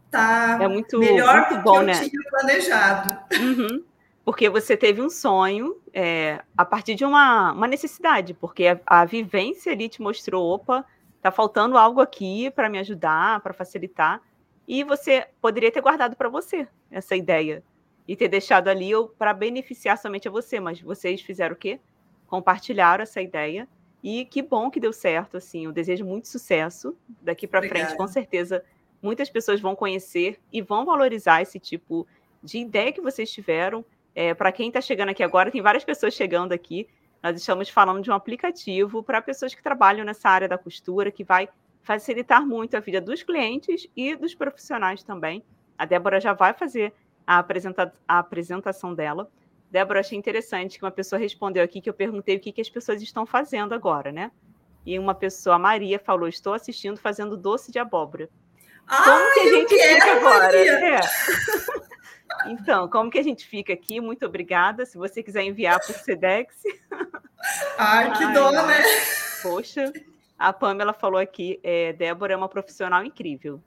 está 0.04 0.58
é 0.60 0.68
muito, 0.68 0.98
melhor 0.98 1.50
muito 1.50 1.62
bom, 1.62 1.80
do 1.80 1.84
que 1.86 1.90
eu 1.90 2.02
né? 2.02 2.08
tinha 2.08 2.30
planejado. 2.30 3.18
Uhum. 3.34 3.84
Porque 4.24 4.48
você 4.48 4.76
teve 4.76 5.00
um 5.00 5.10
sonho 5.10 5.76
é, 5.92 6.40
a 6.56 6.64
partir 6.64 6.94
de 6.94 7.04
uma, 7.04 7.52
uma 7.52 7.66
necessidade, 7.66 8.34
porque 8.34 8.66
a, 8.66 8.80
a 8.86 9.04
vivência 9.04 9.72
ali 9.72 9.88
te 9.88 10.02
mostrou, 10.02 10.54
opa, 10.54 10.84
Tá 11.20 11.30
faltando 11.30 11.76
algo 11.76 12.00
aqui 12.00 12.50
para 12.50 12.68
me 12.68 12.78
ajudar, 12.78 13.40
para 13.40 13.52
facilitar. 13.52 14.22
E 14.66 14.82
você 14.84 15.26
poderia 15.40 15.70
ter 15.70 15.80
guardado 15.80 16.16
para 16.16 16.28
você 16.28 16.66
essa 16.90 17.16
ideia 17.16 17.62
e 18.06 18.14
ter 18.14 18.28
deixado 18.28 18.68
ali 18.68 18.90
para 19.18 19.32
beneficiar 19.32 19.98
somente 19.98 20.28
a 20.28 20.30
você, 20.30 20.60
mas 20.60 20.80
vocês 20.80 21.20
fizeram 21.20 21.54
o 21.54 21.58
quê? 21.58 21.80
Compartilharam 22.26 23.02
essa 23.02 23.20
ideia 23.20 23.68
e 24.02 24.24
que 24.24 24.42
bom 24.42 24.70
que 24.70 24.78
deu 24.78 24.92
certo, 24.92 25.36
assim. 25.36 25.64
Eu 25.64 25.72
desejo 25.72 26.04
muito 26.04 26.28
sucesso 26.28 26.96
daqui 27.20 27.46
para 27.46 27.66
frente, 27.68 27.96
com 27.96 28.06
certeza. 28.06 28.64
Muitas 29.02 29.28
pessoas 29.28 29.60
vão 29.60 29.74
conhecer 29.74 30.38
e 30.52 30.62
vão 30.62 30.84
valorizar 30.84 31.42
esse 31.42 31.58
tipo 31.58 32.06
de 32.42 32.58
ideia 32.58 32.92
que 32.92 33.00
vocês 33.00 33.30
tiveram. 33.30 33.84
É, 34.14 34.32
para 34.32 34.52
quem 34.52 34.68
está 34.68 34.80
chegando 34.80 35.10
aqui 35.10 35.22
agora, 35.22 35.50
tem 35.50 35.60
várias 35.60 35.84
pessoas 35.84 36.14
chegando 36.14 36.52
aqui. 36.52 36.86
Nós 37.26 37.40
estamos 37.40 37.68
falando 37.68 38.00
de 38.04 38.08
um 38.08 38.14
aplicativo 38.14 39.02
para 39.02 39.20
pessoas 39.20 39.52
que 39.52 39.60
trabalham 39.60 40.04
nessa 40.04 40.28
área 40.28 40.46
da 40.46 40.56
costura, 40.56 41.10
que 41.10 41.24
vai 41.24 41.48
facilitar 41.82 42.46
muito 42.46 42.76
a 42.76 42.80
vida 42.80 43.00
dos 43.00 43.24
clientes 43.24 43.88
e 43.96 44.14
dos 44.14 44.32
profissionais 44.32 45.02
também. 45.02 45.42
A 45.76 45.84
Débora 45.84 46.20
já 46.20 46.32
vai 46.32 46.54
fazer 46.54 46.94
a, 47.26 47.38
apresenta 47.38 47.92
a 48.06 48.20
apresentação 48.20 48.94
dela. 48.94 49.28
Débora, 49.68 49.98
achei 49.98 50.16
interessante 50.16 50.78
que 50.78 50.84
uma 50.84 50.90
pessoa 50.92 51.18
respondeu 51.18 51.64
aqui 51.64 51.80
que 51.80 51.90
eu 51.90 51.94
perguntei 51.94 52.36
o 52.36 52.40
que, 52.40 52.52
que 52.52 52.60
as 52.60 52.70
pessoas 52.70 53.02
estão 53.02 53.26
fazendo 53.26 53.74
agora, 53.74 54.12
né? 54.12 54.30
E 54.84 54.96
uma 54.96 55.12
pessoa, 55.12 55.56
a 55.56 55.58
Maria, 55.58 55.98
falou: 55.98 56.28
Estou 56.28 56.54
assistindo 56.54 56.96
fazendo 56.96 57.36
doce 57.36 57.72
de 57.72 57.80
abóbora. 57.80 58.30
Como 58.88 59.34
que 59.34 59.40
a 59.40 59.50
gente 59.50 59.74
fica 59.76 60.12
agora? 60.12 60.56
É. 62.46 62.50
Então, 62.50 62.88
como 62.88 63.10
que 63.10 63.18
a 63.18 63.22
gente 63.22 63.46
fica 63.46 63.72
aqui? 63.72 64.00
Muito 64.00 64.24
obrigada. 64.26 64.84
Se 64.86 64.96
você 64.96 65.22
quiser 65.22 65.42
enviar 65.42 65.80
por 65.80 65.94
Sedex. 65.94 66.54
Ai, 67.78 68.16
que 68.16 68.24
Ai, 68.24 68.32
dó, 68.32 68.50
né? 68.50 68.82
Poxa, 69.42 69.92
a 70.38 70.52
Pamela 70.52 70.92
falou 70.92 71.20
aqui, 71.20 71.60
é, 71.62 71.92
Débora 71.92 72.34
é 72.34 72.36
uma 72.36 72.48
profissional 72.48 73.04
incrível. 73.04 73.62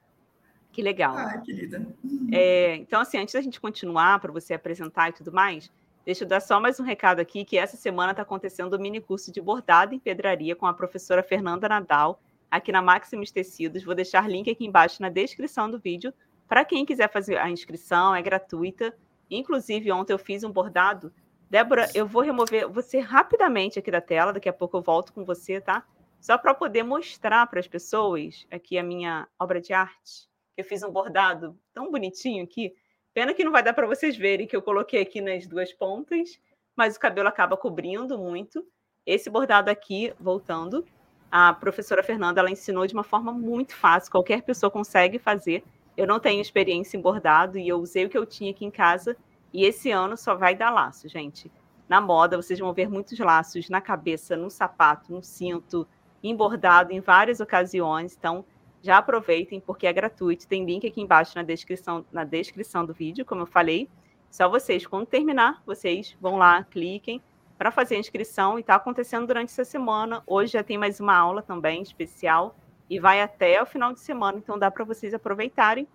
Que 0.71 0.81
legal. 0.81 1.15
Ai, 1.15 1.41
querida. 1.41 1.85
É, 2.31 2.75
então, 2.75 3.01
assim, 3.01 3.17
antes 3.17 3.33
da 3.33 3.41
gente 3.41 3.59
continuar, 3.59 4.19
para 4.19 4.31
você 4.31 4.53
apresentar 4.53 5.09
e 5.09 5.13
tudo 5.13 5.31
mais, 5.31 5.71
deixa 6.05 6.23
eu 6.23 6.27
dar 6.27 6.41
só 6.41 6.59
mais 6.59 6.79
um 6.79 6.83
recado 6.83 7.19
aqui, 7.19 7.43
que 7.43 7.57
essa 7.57 7.77
semana 7.77 8.11
está 8.11 8.23
acontecendo 8.23 8.73
o 8.73 8.77
um 8.77 8.79
mini 8.79 9.01
curso 9.01 9.31
de 9.31 9.41
bordado 9.41 9.95
em 9.95 9.99
pedraria 9.99 10.55
com 10.55 10.67
a 10.67 10.73
professora 10.73 11.23
Fernanda 11.23 11.67
Nadal, 11.67 12.21
aqui 12.49 12.71
na 12.71 12.81
Maximus 12.81 13.31
Tecidos. 13.31 13.83
Vou 13.83 13.95
deixar 13.95 14.29
link 14.29 14.49
aqui 14.49 14.65
embaixo 14.65 15.01
na 15.01 15.09
descrição 15.09 15.69
do 15.69 15.79
vídeo 15.79 16.13
para 16.49 16.65
quem 16.65 16.83
quiser 16.83 17.11
fazer 17.11 17.37
a 17.37 17.47
inscrição, 17.47 18.15
é 18.15 18.21
gratuita. 18.23 18.91
Inclusive, 19.29 19.91
ontem 19.91 20.13
eu 20.13 20.17
fiz 20.17 20.43
um 20.43 20.51
bordado. 20.51 21.13
Débora, 21.49 21.89
eu 21.95 22.05
vou 22.05 22.21
remover 22.21 22.69
você 22.69 22.99
rapidamente 22.99 23.79
aqui 23.79 23.89
da 23.89 23.99
tela, 23.99 24.31
daqui 24.31 24.47
a 24.47 24.53
pouco 24.53 24.77
eu 24.77 24.81
volto 24.81 25.11
com 25.11 25.25
você, 25.25 25.59
tá? 25.59 25.83
Só 26.21 26.37
para 26.37 26.53
poder 26.53 26.83
mostrar 26.83 27.47
para 27.47 27.59
as 27.59 27.67
pessoas 27.67 28.45
aqui 28.51 28.77
a 28.77 28.83
minha 28.83 29.27
obra 29.39 29.59
de 29.59 29.73
arte. 29.73 30.29
Eu 30.55 30.63
fiz 30.63 30.83
um 30.83 30.91
bordado 30.91 31.57
tão 31.73 31.89
bonitinho 31.89 32.43
aqui. 32.43 32.75
Pena 33.15 33.33
que 33.33 33.43
não 33.43 33.51
vai 33.51 33.63
dar 33.63 33.73
para 33.73 33.87
vocês 33.87 34.15
verem 34.15 34.45
que 34.45 34.55
eu 34.55 34.61
coloquei 34.61 35.01
aqui 35.01 35.21
nas 35.21 35.47
duas 35.47 35.73
pontas, 35.73 36.39
mas 36.75 36.95
o 36.95 36.99
cabelo 36.99 37.27
acaba 37.27 37.57
cobrindo 37.57 38.17
muito. 38.17 38.63
Esse 39.03 39.27
bordado 39.27 39.71
aqui, 39.71 40.13
voltando, 40.19 40.85
a 41.31 41.51
professora 41.53 42.03
Fernanda 42.03 42.41
ela 42.41 42.51
ensinou 42.51 42.85
de 42.85 42.93
uma 42.93 43.03
forma 43.03 43.31
muito 43.31 43.75
fácil, 43.75 44.11
qualquer 44.11 44.43
pessoa 44.43 44.69
consegue 44.69 45.17
fazer. 45.17 45.63
Eu 45.97 46.05
não 46.05 46.19
tenho 46.19 46.41
experiência 46.41 46.95
em 46.95 47.01
bordado 47.01 47.57
e 47.57 47.67
eu 47.67 47.77
usei 47.77 48.05
o 48.05 48.09
que 48.09 48.17
eu 48.17 48.25
tinha 48.25 48.51
aqui 48.51 48.65
em 48.65 48.71
casa. 48.71 49.17
E 49.53 49.65
esse 49.65 49.91
ano 49.91 50.15
só 50.15 50.35
vai 50.35 50.55
dar 50.55 50.69
laço, 50.69 51.07
gente. 51.07 51.51
Na 51.87 51.99
moda, 51.99 52.37
vocês 52.37 52.59
vão 52.59 52.73
ver 52.73 52.89
muitos 52.89 53.17
laços 53.17 53.69
na 53.69 53.81
cabeça, 53.81 54.35
no 54.37 54.49
sapato, 54.49 55.11
no 55.11 55.23
cinto, 55.23 55.87
em 56.23 56.35
bordado 56.35 56.91
em 56.93 56.99
várias 56.99 57.39
ocasiões. 57.39 58.15
Então, 58.17 58.45
já 58.81 58.97
aproveitem, 58.97 59.59
porque 59.59 59.87
é 59.87 59.93
gratuito. 59.93 60.47
Tem 60.47 60.65
link 60.65 60.85
aqui 60.85 61.01
embaixo 61.01 61.35
na 61.35 61.43
descrição, 61.43 62.05
na 62.11 62.23
descrição 62.23 62.85
do 62.85 62.93
vídeo, 62.93 63.25
como 63.25 63.41
eu 63.41 63.47
falei. 63.47 63.89
Só 64.29 64.47
vocês, 64.47 64.85
quando 64.85 65.07
terminar, 65.07 65.61
vocês 65.65 66.15
vão 66.21 66.37
lá, 66.37 66.63
cliquem 66.63 67.21
para 67.57 67.71
fazer 67.71 67.95
a 67.95 67.99
inscrição. 67.99 68.57
E 68.57 68.61
está 68.61 68.75
acontecendo 68.75 69.25
durante 69.25 69.49
essa 69.49 69.65
semana. 69.65 70.21
Hoje 70.27 70.53
já 70.53 70.63
tem 70.63 70.77
mais 70.77 70.99
uma 70.99 71.15
aula 71.15 71.41
também 71.41 71.81
especial 71.81 72.55
e 72.89 72.99
vai 72.99 73.21
até 73.21 73.61
o 73.61 73.65
final 73.65 73.93
de 73.93 73.99
semana, 73.99 74.39
então 74.39 74.57
dá 74.57 74.71
para 74.71 74.83
vocês 74.83 75.13
aproveitarem. 75.13 75.87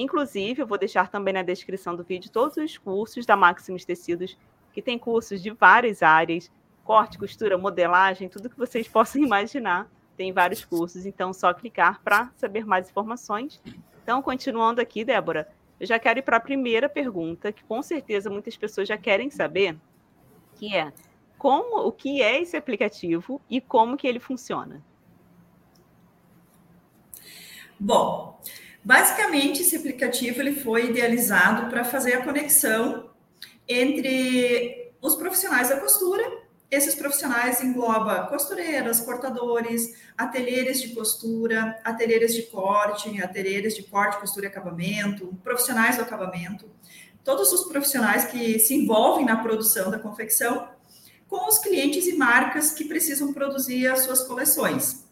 Inclusive, 0.00 0.62
eu 0.62 0.66
vou 0.66 0.78
deixar 0.78 1.10
também 1.10 1.34
na 1.34 1.42
descrição 1.42 1.96
do 1.96 2.04
vídeo 2.04 2.30
todos 2.30 2.56
os 2.56 2.78
cursos 2.78 3.26
da 3.26 3.36
Maximus 3.36 3.84
Tecidos 3.84 4.38
que 4.72 4.80
tem 4.80 4.96
cursos 4.96 5.42
de 5.42 5.50
várias 5.50 6.04
áreas, 6.04 6.52
corte, 6.84 7.18
costura, 7.18 7.58
modelagem, 7.58 8.28
tudo 8.28 8.48
que 8.48 8.56
vocês 8.56 8.86
possam 8.88 9.20
imaginar, 9.20 9.90
tem 10.16 10.32
vários 10.32 10.64
cursos, 10.64 11.04
então 11.04 11.32
só 11.32 11.52
clicar 11.52 12.00
para 12.02 12.30
saber 12.36 12.64
mais 12.64 12.88
informações. 12.88 13.60
Então, 14.02 14.22
continuando 14.22 14.80
aqui, 14.80 15.04
Débora, 15.04 15.48
eu 15.80 15.86
já 15.86 15.98
quero 15.98 16.20
ir 16.20 16.22
para 16.22 16.36
a 16.36 16.40
primeira 16.40 16.88
pergunta, 16.88 17.50
que 17.50 17.64
com 17.64 17.82
certeza 17.82 18.30
muitas 18.30 18.56
pessoas 18.56 18.86
já 18.86 18.96
querem 18.96 19.30
saber, 19.30 19.76
que 20.54 20.76
é 20.76 20.92
como 21.36 21.86
o 21.86 21.90
que 21.90 22.22
é 22.22 22.40
esse 22.40 22.56
aplicativo 22.56 23.40
e 23.50 23.60
como 23.60 23.96
que 23.96 24.06
ele 24.06 24.20
funciona. 24.20 24.80
Bom, 27.80 28.40
basicamente 28.88 29.60
esse 29.60 29.76
aplicativo 29.76 30.40
ele 30.40 30.54
foi 30.54 30.86
idealizado 30.86 31.68
para 31.68 31.84
fazer 31.84 32.14
a 32.14 32.24
conexão 32.24 33.10
entre 33.68 34.94
os 35.02 35.14
profissionais 35.14 35.68
da 35.68 35.76
costura. 35.78 36.24
Esses 36.70 36.94
profissionais 36.94 37.62
engloba 37.62 38.26
costureiras, 38.28 38.98
cortadores, 39.00 39.94
ateliês 40.16 40.80
de 40.80 40.94
costura, 40.94 41.78
ateliês 41.84 42.34
de 42.34 42.44
corte, 42.44 43.22
ateliês 43.22 43.76
de 43.76 43.82
corte, 43.82 44.20
costura 44.20 44.46
e 44.46 44.48
acabamento, 44.48 45.38
profissionais 45.44 45.96
do 45.96 46.02
acabamento, 46.02 46.64
todos 47.22 47.52
os 47.52 47.64
profissionais 47.64 48.24
que 48.24 48.58
se 48.58 48.74
envolvem 48.74 49.26
na 49.26 49.36
produção 49.36 49.90
da 49.90 49.98
confecção 49.98 50.66
com 51.28 51.46
os 51.46 51.58
clientes 51.58 52.06
e 52.06 52.16
marcas 52.16 52.70
que 52.70 52.86
precisam 52.86 53.34
produzir 53.34 53.86
as 53.86 54.00
suas 54.00 54.22
coleções. 54.22 55.06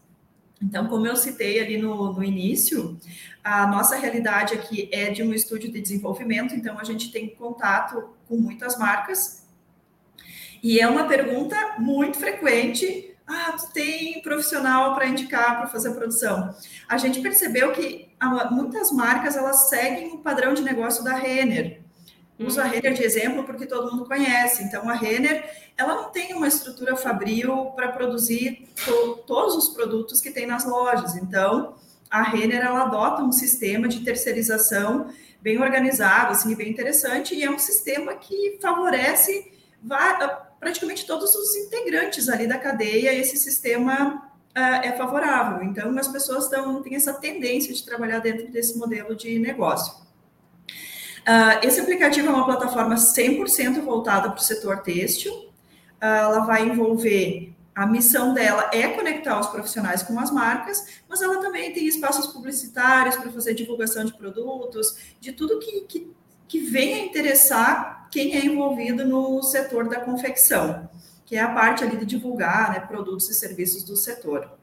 Então, 0.61 0.87
como 0.87 1.05
eu 1.05 1.15
citei 1.15 1.59
ali 1.59 1.77
no, 1.77 2.13
no, 2.13 2.23
início, 2.23 2.99
a 3.43 3.67
nossa 3.67 3.95
realidade 3.95 4.53
aqui 4.53 4.89
é 4.91 5.11
de 5.11 5.21
um 5.21 5.33
estúdio 5.33 5.71
de 5.71 5.79
desenvolvimento, 5.79 6.55
então 6.55 6.79
a 6.79 6.83
gente 6.83 7.11
tem 7.11 7.29
contato 7.29 8.09
com 8.27 8.37
muitas 8.37 8.77
marcas. 8.77 9.45
E 10.63 10.79
é 10.79 10.87
uma 10.87 11.07
pergunta 11.07 11.75
muito 11.77 12.17
frequente: 12.17 13.15
ah, 13.27 13.51
tu 13.51 13.71
tem 13.71 14.21
profissional 14.21 14.95
para 14.95 15.07
indicar 15.07 15.57
para 15.57 15.67
fazer 15.67 15.91
produção? 15.91 16.55
A 16.89 16.97
gente 16.97 17.21
percebeu 17.21 17.71
que 17.71 18.09
muitas 18.51 18.91
marcas 18.91 19.35
elas 19.37 19.69
seguem 19.69 20.13
o 20.13 20.19
padrão 20.19 20.53
de 20.53 20.63
negócio 20.63 21.03
da 21.03 21.13
Renner. 21.13 21.86
Uso 22.39 22.61
a 22.61 22.65
uhum. 22.65 22.69
Renner 22.69 22.93
de 22.93 23.03
exemplo 23.03 23.43
porque 23.43 23.65
todo 23.65 23.91
mundo 23.91 24.05
conhece. 24.05 24.63
Então, 24.63 24.87
a 24.87 24.93
Renner, 24.93 25.43
ela 25.75 25.95
não 25.95 26.11
tem 26.11 26.33
uma 26.35 26.47
estrutura 26.47 26.95
fabril 26.95 27.71
para 27.75 27.91
produzir 27.91 28.67
to 28.85 29.23
todos 29.25 29.55
os 29.55 29.69
produtos 29.69 30.21
que 30.21 30.29
tem 30.29 30.45
nas 30.45 30.65
lojas. 30.65 31.15
Então, 31.15 31.75
a 32.09 32.21
Renner, 32.21 32.63
ela 32.63 32.83
adota 32.83 33.23
um 33.23 33.31
sistema 33.31 33.87
de 33.87 34.01
terceirização 34.01 35.11
bem 35.41 35.61
organizado, 35.61 36.31
assim, 36.31 36.53
bem 36.55 36.69
interessante, 36.69 37.33
e 37.33 37.43
é 37.43 37.49
um 37.49 37.59
sistema 37.59 38.15
que 38.15 38.59
favorece 38.61 39.51
praticamente 40.59 41.05
todos 41.05 41.33
os 41.35 41.55
integrantes 41.55 42.27
ali 42.29 42.47
da 42.47 42.57
cadeia, 42.57 43.13
esse 43.13 43.37
sistema 43.37 44.15
uh, 44.55 44.59
é 44.83 44.91
favorável. 44.93 45.63
Então, 45.63 45.97
as 45.97 46.07
pessoas 46.07 46.47
tão, 46.47 46.81
têm 46.81 46.95
essa 46.95 47.13
tendência 47.13 47.73
de 47.73 47.83
trabalhar 47.83 48.19
dentro 48.19 48.47
desse 48.51 48.77
modelo 48.77 49.15
de 49.15 49.39
negócio. 49.39 50.06
Uh, 51.27 51.59
esse 51.61 51.81
aplicativo 51.81 52.29
é 52.29 52.31
uma 52.31 52.45
plataforma 52.45 52.95
100% 52.95 53.81
voltada 53.81 54.29
para 54.29 54.39
o 54.39 54.43
setor 54.43 54.81
têxtil. 54.81 55.33
Uh, 55.33 56.05
ela 56.05 56.39
vai 56.45 56.65
envolver 56.65 57.53
a 57.77 57.85
missão 57.85 58.33
dela 58.33 58.71
é 58.73 58.87
conectar 58.87 59.39
os 59.39 59.45
profissionais 59.47 60.01
com 60.01 60.19
as 60.19 60.31
marcas, 60.31 60.99
mas 61.07 61.21
ela 61.21 61.39
também 61.39 61.71
tem 61.71 61.85
espaços 61.85 62.25
publicitários 62.25 63.15
para 63.17 63.31
fazer 63.31 63.53
divulgação 63.53 64.03
de 64.03 64.13
produtos, 64.13 65.15
de 65.19 65.31
tudo 65.31 65.59
que, 65.59 65.81
que, 65.81 66.11
que 66.47 66.59
venha 66.59 67.05
interessar 67.05 68.09
quem 68.09 68.35
é 68.35 68.43
envolvido 68.43 69.05
no 69.05 69.43
setor 69.43 69.87
da 69.87 69.99
confecção, 69.99 70.89
que 71.23 71.35
é 71.35 71.39
a 71.39 71.53
parte 71.53 71.83
ali 71.83 71.97
de 71.97 72.05
divulgar 72.05 72.71
né, 72.71 72.79
produtos 72.79 73.29
e 73.29 73.35
serviços 73.35 73.83
do 73.83 73.95
setor. 73.95 74.57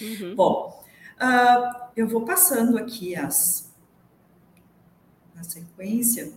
Uhum. 0.00 0.34
Bom, 0.34 0.82
uh, 1.20 1.88
eu 1.94 2.08
vou 2.08 2.24
passando 2.24 2.78
aqui 2.78 3.14
as, 3.14 3.65
na 5.36 5.44
sequência, 5.44 6.32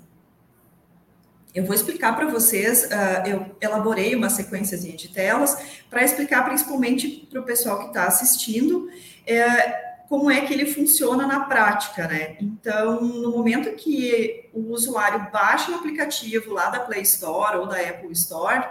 eu 1.53 1.65
vou 1.65 1.73
explicar 1.73 2.15
para 2.15 2.27
vocês, 2.27 2.83
uh, 2.83 3.27
eu 3.27 3.55
elaborei 3.59 4.13
uma 4.13 4.29
sequência 4.29 4.77
de 4.77 5.07
telas 5.07 5.57
para 5.89 6.03
explicar 6.03 6.45
principalmente 6.45 7.27
para 7.29 7.41
o 7.41 7.43
pessoal 7.43 7.79
que 7.79 7.87
está 7.87 8.05
assistindo 8.05 8.87
é, 9.25 9.89
como 10.07 10.29
é 10.29 10.41
que 10.41 10.53
ele 10.53 10.67
funciona 10.67 11.25
na 11.25 11.41
prática, 11.41 12.07
né? 12.07 12.37
Então, 12.39 13.01
no 13.01 13.31
momento 13.31 13.71
que 13.75 14.47
o 14.53 14.71
usuário 14.71 15.31
baixa 15.31 15.71
o 15.71 15.75
aplicativo 15.75 16.53
lá 16.53 16.69
da 16.69 16.81
Play 16.81 17.01
Store 17.01 17.57
ou 17.57 17.67
da 17.67 17.79
Apple 17.79 18.11
Store, 18.11 18.67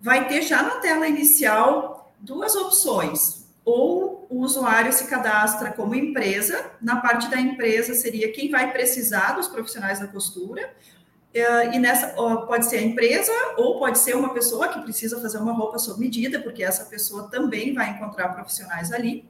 vai 0.00 0.28
ter 0.28 0.42
já 0.42 0.62
na 0.62 0.76
tela 0.76 1.08
inicial 1.08 2.12
duas 2.20 2.54
opções 2.54 3.39
ou 3.64 4.26
o 4.30 4.40
usuário 4.40 4.92
se 4.92 5.06
cadastra 5.06 5.72
como 5.72 5.94
empresa, 5.94 6.72
na 6.80 7.00
parte 7.00 7.28
da 7.28 7.40
empresa 7.40 7.94
seria 7.94 8.32
quem 8.32 8.50
vai 8.50 8.72
precisar 8.72 9.32
dos 9.32 9.48
profissionais 9.48 9.98
da 9.98 10.06
costura, 10.06 10.72
eh, 11.32 11.76
e 11.76 11.78
nessa 11.78 12.08
pode 12.46 12.66
ser 12.66 12.78
a 12.78 12.82
empresa 12.82 13.32
ou 13.56 13.78
pode 13.78 13.98
ser 13.98 14.16
uma 14.16 14.34
pessoa 14.34 14.68
que 14.68 14.80
precisa 14.80 15.20
fazer 15.20 15.38
uma 15.38 15.52
roupa 15.52 15.78
sob 15.78 16.00
medida, 16.00 16.40
porque 16.40 16.62
essa 16.62 16.84
pessoa 16.86 17.28
também 17.30 17.74
vai 17.74 17.90
encontrar 17.90 18.30
profissionais 18.30 18.92
ali. 18.92 19.28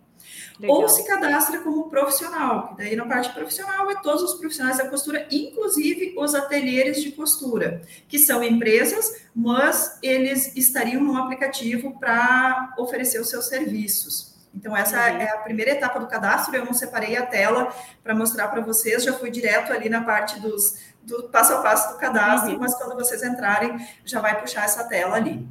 Legal. 0.59 0.77
Ou 0.77 0.89
se 0.89 1.07
cadastra 1.07 1.59
como 1.61 1.89
profissional, 1.89 2.69
que 2.69 2.77
daí 2.77 2.95
na 2.95 3.07
parte 3.07 3.33
profissional 3.33 3.91
é 3.91 3.95
todos 4.03 4.23
os 4.23 4.35
profissionais 4.35 4.79
da 4.79 4.89
costura, 4.89 5.27
inclusive 5.31 6.15
os 6.19 6.35
ateliês 6.35 7.03
de 7.03 7.13
costura, 7.13 7.83
que 8.07 8.19
são 8.19 8.43
empresas, 8.43 9.23
mas 9.35 9.99
eles 10.03 10.55
estariam 10.57 11.03
no 11.03 11.17
aplicativo 11.17 11.99
para 11.99 12.75
oferecer 12.79 13.21
os 13.21 13.29
seus 13.29 13.47
serviços. 13.47 14.31
Então, 14.55 14.77
essa 14.77 14.97
uhum. 14.97 15.19
é 15.19 15.31
a 15.31 15.39
primeira 15.39 15.71
etapa 15.71 16.01
do 16.01 16.09
cadastro. 16.09 16.55
Eu 16.55 16.65
não 16.65 16.73
separei 16.75 17.17
a 17.17 17.25
tela 17.25 17.73
para 18.03 18.15
mostrar 18.15 18.49
para 18.49 18.61
vocês, 18.61 19.05
já 19.05 19.13
fui 19.13 19.31
direto 19.31 19.73
ali 19.73 19.89
na 19.89 20.03
parte 20.03 20.41
dos, 20.41 20.77
do 21.03 21.29
passo 21.29 21.55
a 21.55 21.63
passo 21.63 21.93
do 21.93 21.99
cadastro, 21.99 22.53
uhum. 22.53 22.59
mas 22.59 22.75
quando 22.75 22.95
vocês 22.95 23.23
entrarem, 23.23 23.77
já 24.05 24.21
vai 24.21 24.41
puxar 24.41 24.65
essa 24.65 24.85
tela 24.85 25.17
ali. 25.17 25.47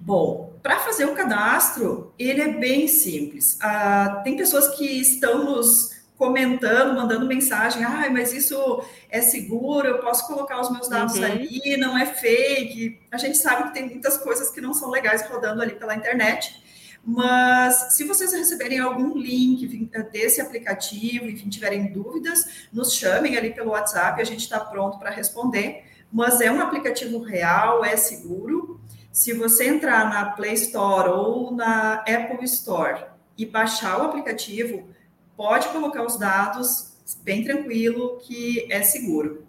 Bom, 0.00 0.47
para 0.62 0.78
fazer 0.80 1.04
o 1.06 1.14
cadastro, 1.14 2.12
ele 2.18 2.40
é 2.40 2.48
bem 2.48 2.88
simples. 2.88 3.58
Ah, 3.60 4.20
tem 4.24 4.36
pessoas 4.36 4.76
que 4.76 4.84
estão 4.84 5.44
nos 5.44 5.96
comentando, 6.16 6.96
mandando 6.96 7.26
mensagem, 7.26 7.84
ah, 7.84 8.08
mas 8.10 8.32
isso 8.32 8.82
é 9.08 9.20
seguro, 9.20 9.86
eu 9.86 9.98
posso 9.98 10.26
colocar 10.26 10.60
os 10.60 10.70
meus 10.70 10.88
dados 10.88 11.16
uhum. 11.16 11.24
ali, 11.24 11.76
não 11.76 11.96
é 11.96 12.06
fake. 12.06 13.00
A 13.12 13.16
gente 13.16 13.38
sabe 13.38 13.68
que 13.68 13.74
tem 13.74 13.88
muitas 13.88 14.18
coisas 14.18 14.50
que 14.50 14.60
não 14.60 14.74
são 14.74 14.90
legais 14.90 15.22
rodando 15.28 15.62
ali 15.62 15.76
pela 15.76 15.94
internet, 15.94 16.60
mas 17.04 17.94
se 17.94 18.04
vocês 18.04 18.32
receberem 18.32 18.80
algum 18.80 19.16
link 19.16 19.66
desse 20.12 20.40
aplicativo, 20.40 21.26
enfim, 21.26 21.48
tiverem 21.48 21.92
dúvidas, 21.92 22.66
nos 22.72 22.92
chamem 22.92 23.36
ali 23.36 23.54
pelo 23.54 23.70
WhatsApp, 23.70 24.20
a 24.20 24.24
gente 24.24 24.40
está 24.40 24.58
pronto 24.58 24.98
para 24.98 25.10
responder. 25.10 25.84
Mas 26.12 26.40
é 26.40 26.50
um 26.50 26.60
aplicativo 26.60 27.18
real, 27.20 27.84
é 27.84 27.96
seguro. 27.96 28.80
Se 29.18 29.32
você 29.32 29.66
entrar 29.66 30.08
na 30.08 30.30
Play 30.30 30.52
Store 30.52 31.08
ou 31.08 31.50
na 31.50 31.94
Apple 31.94 32.44
Store 32.44 33.04
e 33.36 33.44
baixar 33.44 34.00
o 34.00 34.04
aplicativo, 34.04 34.90
pode 35.36 35.66
colocar 35.70 36.04
os 36.04 36.16
dados 36.16 36.92
bem 37.24 37.42
tranquilo 37.42 38.18
que 38.18 38.72
é 38.72 38.80
seguro. 38.80 39.44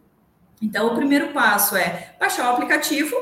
Então, 0.60 0.88
o 0.88 0.96
primeiro 0.96 1.34
passo 1.34 1.76
é 1.76 2.16
baixar 2.20 2.50
o 2.50 2.54
aplicativo. 2.56 3.16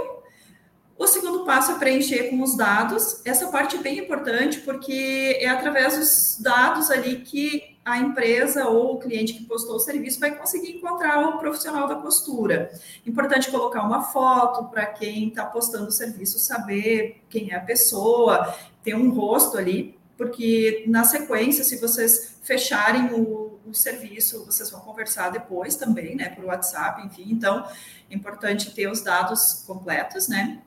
O 0.97 1.05
segundo 1.05 1.43
passo 1.43 1.73
é 1.73 1.79
preencher 1.79 2.29
com 2.29 2.41
os 2.41 2.55
dados. 2.55 3.21
Essa 3.25 3.47
parte 3.49 3.75
é 3.75 3.79
bem 3.79 3.99
importante 3.99 4.61
porque 4.61 5.37
é 5.41 5.49
através 5.49 5.97
dos 5.97 6.37
dados 6.41 6.89
ali 6.89 7.17
que 7.25 7.76
a 7.87 7.97
empresa 7.99 8.67
ou 8.67 8.95
o 8.95 8.99
cliente 8.99 9.33
que 9.33 9.45
postou 9.45 9.77
o 9.77 9.79
serviço 9.79 10.19
vai 10.19 10.35
conseguir 10.35 10.73
encontrar 10.73 11.25
o 11.25 11.37
profissional 11.37 11.87
da 11.87 11.95
costura. 11.95 12.69
Importante 13.05 13.49
colocar 13.49 13.81
uma 13.81 14.03
foto 14.03 14.65
para 14.65 14.85
quem 14.85 15.29
está 15.29 15.45
postando 15.45 15.87
o 15.87 15.91
serviço 15.91 16.37
saber 16.37 17.23
quem 17.29 17.51
é 17.51 17.55
a 17.55 17.61
pessoa, 17.61 18.53
ter 18.83 18.93
um 18.93 19.09
rosto 19.11 19.57
ali, 19.57 19.97
porque 20.17 20.83
na 20.85 21.05
sequência, 21.05 21.63
se 21.63 21.77
vocês 21.77 22.37
fecharem 22.43 23.13
o, 23.13 23.57
o 23.65 23.73
serviço, 23.73 24.43
vocês 24.45 24.69
vão 24.69 24.81
conversar 24.81 25.29
depois 25.29 25.77
também, 25.77 26.13
né, 26.13 26.27
por 26.27 26.43
WhatsApp, 26.43 27.05
enfim. 27.05 27.31
Então, 27.31 27.65
é 28.09 28.13
importante 28.13 28.75
ter 28.75 28.91
os 28.91 28.99
dados 28.99 29.63
completos, 29.65 30.27
né? 30.27 30.61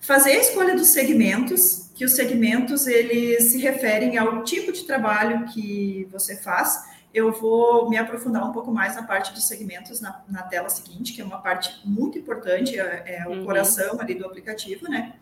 Fazer 0.00 0.30
a 0.30 0.40
escolha 0.40 0.74
dos 0.74 0.88
segmentos, 0.88 1.81
que 1.94 2.04
os 2.04 2.12
segmentos 2.12 2.86
eles 2.86 3.52
se 3.52 3.58
referem 3.58 4.16
ao 4.18 4.42
tipo 4.44 4.72
de 4.72 4.84
trabalho 4.84 5.46
que 5.46 6.08
você 6.10 6.36
faz. 6.36 6.90
Eu 7.12 7.30
vou 7.32 7.90
me 7.90 7.98
aprofundar 7.98 8.42
um 8.48 8.52
pouco 8.52 8.72
mais 8.72 8.96
na 8.96 9.02
parte 9.02 9.32
dos 9.32 9.46
segmentos 9.46 10.00
na, 10.00 10.22
na 10.28 10.42
tela 10.42 10.70
seguinte, 10.70 11.12
que 11.12 11.20
é 11.20 11.24
uma 11.24 11.38
parte 11.38 11.80
muito 11.84 12.18
importante, 12.18 12.78
é, 12.78 13.20
é 13.22 13.28
o 13.28 13.32
uhum. 13.32 13.44
coração 13.44 14.00
ali 14.00 14.14
do 14.14 14.24
aplicativo, 14.24 14.88
né? 14.88 15.12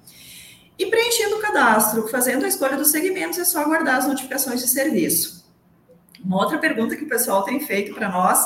E 0.79 0.87
preenchendo 0.87 1.37
o 1.37 1.41
cadastro, 1.41 2.09
fazendo 2.09 2.45
a 2.45 2.49
escolha 2.49 2.77
dos 2.77 2.91
segmentos, 2.91 3.39
é 3.39 3.45
só 3.45 3.61
aguardar 3.61 3.97
as 3.97 4.07
notificações 4.07 4.61
de 4.61 4.69
serviço. 4.69 5.41
Uma 6.25 6.37
outra 6.39 6.59
pergunta 6.59 6.97
que 6.97 7.05
o 7.05 7.09
pessoal 7.09 7.43
tem 7.43 7.61
feito 7.61 7.95
para 7.95 8.09
nós 8.09 8.39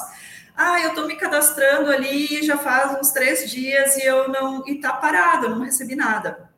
Ah, 0.56 0.80
eu 0.80 0.90
estou 0.90 1.06
me 1.06 1.16
cadastrando 1.16 1.90
ali 1.90 2.42
já 2.44 2.56
faz 2.56 2.98
uns 2.98 3.10
três 3.10 3.50
dias 3.50 3.96
e 3.96 4.06
eu 4.06 4.28
não 4.28 4.66
e 4.66 4.76
está 4.76 4.92
parado, 4.92 5.46
eu 5.46 5.50
não 5.50 5.64
recebi 5.64 5.94
nada. 5.96 6.53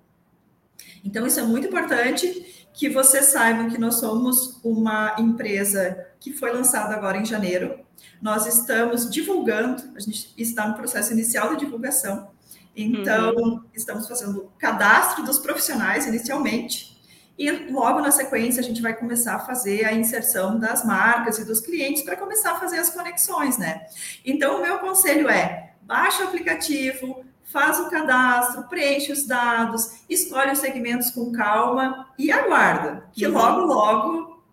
Então 1.06 1.26
isso 1.26 1.38
é 1.38 1.42
muito 1.44 1.68
importante 1.68 2.68
que 2.74 2.90
vocês 2.90 3.26
saibam 3.26 3.70
que 3.70 3.78
nós 3.78 3.94
somos 3.94 4.60
uma 4.62 5.14
empresa 5.18 6.06
que 6.20 6.32
foi 6.32 6.52
lançada 6.52 6.94
agora 6.94 7.16
em 7.16 7.24
janeiro. 7.24 7.78
Nós 8.20 8.46
estamos 8.46 9.08
divulgando, 9.10 9.82
a 9.96 10.00
gente 10.00 10.34
está 10.36 10.66
no 10.68 10.74
processo 10.74 11.12
inicial 11.12 11.54
de 11.54 11.64
divulgação. 11.64 12.30
Então, 12.74 13.34
uhum. 13.34 13.62
estamos 13.72 14.06
fazendo 14.06 14.52
cadastro 14.58 15.24
dos 15.24 15.38
profissionais 15.38 16.06
inicialmente 16.06 16.96
e 17.38 17.50
logo 17.70 18.00
na 18.00 18.10
sequência 18.10 18.60
a 18.60 18.64
gente 18.64 18.80
vai 18.80 18.94
começar 18.94 19.36
a 19.36 19.38
fazer 19.38 19.84
a 19.84 19.92
inserção 19.92 20.58
das 20.58 20.84
marcas 20.84 21.38
e 21.38 21.44
dos 21.44 21.60
clientes 21.60 22.02
para 22.02 22.16
começar 22.16 22.52
a 22.52 22.60
fazer 22.60 22.78
as 22.78 22.90
conexões, 22.90 23.58
né? 23.58 23.86
Então, 24.24 24.58
o 24.58 24.62
meu 24.62 24.78
conselho 24.78 25.28
é: 25.28 25.74
baixa 25.82 26.24
o 26.24 26.28
aplicativo, 26.28 27.24
faz 27.56 27.80
o 27.80 27.88
cadastro, 27.88 28.64
preenche 28.64 29.10
os 29.10 29.26
dados, 29.26 30.02
escolhe 30.10 30.52
os 30.52 30.58
segmentos 30.58 31.10
com 31.10 31.32
calma 31.32 32.06
e 32.18 32.30
aguarda, 32.30 33.08
que 33.14 33.26
uhum. 33.26 33.32
logo, 33.32 33.60
logo 33.62 34.44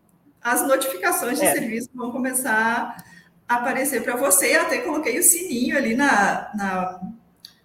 as 0.42 0.66
notificações 0.66 1.38
de 1.38 1.46
é. 1.46 1.52
serviço 1.52 1.90
vão 1.94 2.12
começar 2.14 2.96
a 3.46 3.56
aparecer 3.56 4.04
para 4.04 4.16
você. 4.16 4.56
Eu 4.56 4.62
até 4.62 4.78
coloquei 4.78 5.20
o 5.20 5.24
sininho 5.24 5.78
ali 5.78 5.96
na, 5.96 6.50
na 6.56 7.02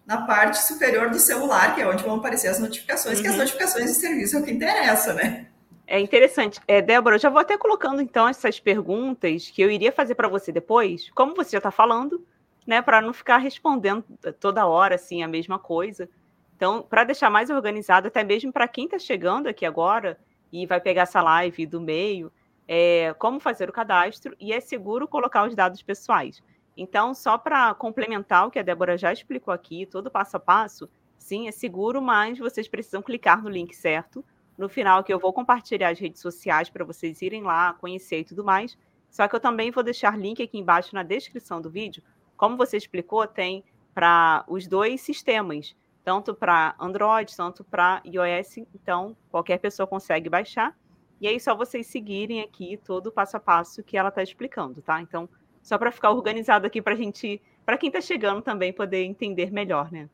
na 0.04 0.22
parte 0.22 0.62
superior 0.62 1.10
do 1.10 1.18
celular, 1.18 1.74
que 1.74 1.82
é 1.82 1.86
onde 1.86 2.02
vão 2.02 2.16
aparecer 2.16 2.48
as 2.48 2.58
notificações, 2.58 3.18
uhum. 3.18 3.22
que 3.22 3.28
as 3.28 3.34
uhum. 3.34 3.40
notificações 3.40 3.84
de 3.92 3.94
serviço 3.94 4.36
é 4.36 4.40
o 4.40 4.42
que 4.42 4.50
interessa, 4.50 5.12
né? 5.12 5.46
É 5.86 6.00
interessante. 6.00 6.58
É, 6.66 6.80
Débora, 6.80 7.16
eu 7.16 7.20
já 7.20 7.28
vou 7.28 7.40
até 7.40 7.58
colocando 7.58 8.00
então 8.00 8.26
essas 8.26 8.58
perguntas 8.58 9.50
que 9.50 9.60
eu 9.60 9.70
iria 9.70 9.92
fazer 9.92 10.14
para 10.14 10.26
você 10.26 10.50
depois, 10.50 11.10
como 11.10 11.36
você 11.36 11.50
já 11.50 11.58
está 11.58 11.70
falando, 11.70 12.26
né, 12.68 12.82
para 12.82 13.00
não 13.00 13.14
ficar 13.14 13.38
respondendo 13.38 14.04
toda 14.38 14.66
hora 14.66 14.96
assim 14.96 15.22
a 15.22 15.26
mesma 15.26 15.58
coisa. 15.58 16.06
Então, 16.54 16.82
para 16.82 17.02
deixar 17.02 17.30
mais 17.30 17.48
organizado, 17.48 18.08
até 18.08 18.22
mesmo 18.22 18.52
para 18.52 18.68
quem 18.68 18.84
está 18.84 18.98
chegando 18.98 19.46
aqui 19.46 19.64
agora 19.64 20.18
e 20.52 20.66
vai 20.66 20.78
pegar 20.78 21.02
essa 21.04 21.22
live 21.22 21.64
do 21.64 21.80
meio, 21.80 22.30
é, 22.68 23.14
como 23.18 23.40
fazer 23.40 23.70
o 23.70 23.72
cadastro 23.72 24.36
e 24.38 24.52
é 24.52 24.60
seguro 24.60 25.08
colocar 25.08 25.48
os 25.48 25.54
dados 25.54 25.80
pessoais. 25.82 26.42
Então, 26.76 27.14
só 27.14 27.38
para 27.38 27.72
complementar 27.72 28.46
o 28.46 28.50
que 28.50 28.58
a 28.58 28.62
Débora 28.62 28.98
já 28.98 29.14
explicou 29.14 29.54
aqui, 29.54 29.86
todo 29.86 30.10
passo 30.10 30.36
a 30.36 30.40
passo, 30.40 30.90
sim, 31.16 31.48
é 31.48 31.50
seguro, 31.50 32.02
mas 32.02 32.38
vocês 32.38 32.68
precisam 32.68 33.00
clicar 33.00 33.42
no 33.42 33.48
link 33.48 33.74
certo. 33.74 34.22
No 34.58 34.68
final, 34.68 35.02
que 35.02 35.12
eu 35.14 35.18
vou 35.18 35.32
compartilhar 35.32 35.88
as 35.88 35.98
redes 35.98 36.20
sociais 36.20 36.68
para 36.68 36.84
vocês 36.84 37.22
irem 37.22 37.42
lá, 37.42 37.72
conhecer 37.80 38.18
e 38.18 38.24
tudo 38.24 38.44
mais. 38.44 38.76
Só 39.08 39.26
que 39.26 39.34
eu 39.34 39.40
também 39.40 39.70
vou 39.70 39.82
deixar 39.82 40.18
link 40.18 40.42
aqui 40.42 40.58
embaixo 40.58 40.94
na 40.94 41.02
descrição 41.02 41.62
do 41.62 41.70
vídeo. 41.70 42.02
Como 42.38 42.56
você 42.56 42.76
explicou, 42.76 43.26
tem 43.26 43.64
para 43.92 44.44
os 44.46 44.68
dois 44.68 45.00
sistemas, 45.00 45.76
tanto 46.04 46.32
para 46.32 46.76
Android, 46.78 47.36
tanto 47.36 47.64
para 47.64 48.00
iOS. 48.04 48.58
Então, 48.74 49.16
qualquer 49.28 49.58
pessoa 49.58 49.88
consegue 49.88 50.30
baixar. 50.30 50.74
E 51.20 51.26
aí, 51.26 51.40
só 51.40 51.54
vocês 51.54 51.88
seguirem 51.88 52.40
aqui 52.40 52.78
todo 52.82 53.08
o 53.08 53.12
passo 53.12 53.36
a 53.36 53.40
passo 53.40 53.82
que 53.82 53.96
ela 53.98 54.08
está 54.08 54.22
explicando, 54.22 54.80
tá? 54.80 55.02
Então, 55.02 55.28
só 55.60 55.76
para 55.76 55.90
ficar 55.90 56.12
organizado 56.12 56.64
aqui 56.64 56.80
para 56.80 56.94
a 56.94 56.96
gente, 56.96 57.42
para 57.66 57.76
quem 57.76 57.88
está 57.88 58.00
chegando 58.00 58.40
também 58.40 58.72
poder 58.72 59.02
entender 59.02 59.52
melhor, 59.52 59.90
né? 59.90 60.08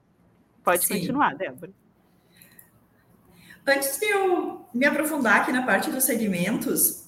Pode 0.65 0.87
Sim. 0.87 0.95
continuar, 0.95 1.37
Débora. 1.37 1.73
Antes 3.67 3.99
de 3.99 4.07
eu 4.07 4.65
me 4.73 4.87
aprofundar 4.87 5.43
aqui 5.43 5.53
na 5.53 5.63
parte 5.63 5.91
dos 5.91 6.05
segmentos, 6.05 7.07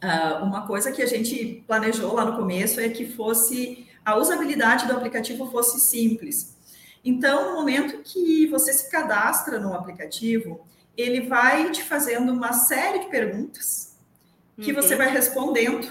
ah, 0.00 0.40
uma 0.42 0.66
coisa 0.68 0.92
que 0.92 1.02
a 1.02 1.06
gente 1.06 1.64
planejou 1.66 2.14
lá 2.14 2.24
no 2.24 2.36
começo 2.36 2.80
é 2.80 2.88
que 2.88 3.06
fosse 3.06 3.79
a 4.04 4.16
usabilidade 4.16 4.86
do 4.86 4.92
aplicativo 4.92 5.50
fosse 5.50 5.80
simples. 5.80 6.56
Então, 7.04 7.50
no 7.50 7.56
momento 7.56 8.02
que 8.02 8.46
você 8.48 8.72
se 8.72 8.90
cadastra 8.90 9.58
no 9.58 9.72
aplicativo, 9.74 10.66
ele 10.96 11.22
vai 11.22 11.70
te 11.70 11.82
fazendo 11.82 12.32
uma 12.32 12.52
série 12.52 13.00
de 13.00 13.06
perguntas 13.06 13.96
que 14.60 14.72
uhum. 14.72 14.82
você 14.82 14.94
vai 14.96 15.10
respondendo 15.10 15.88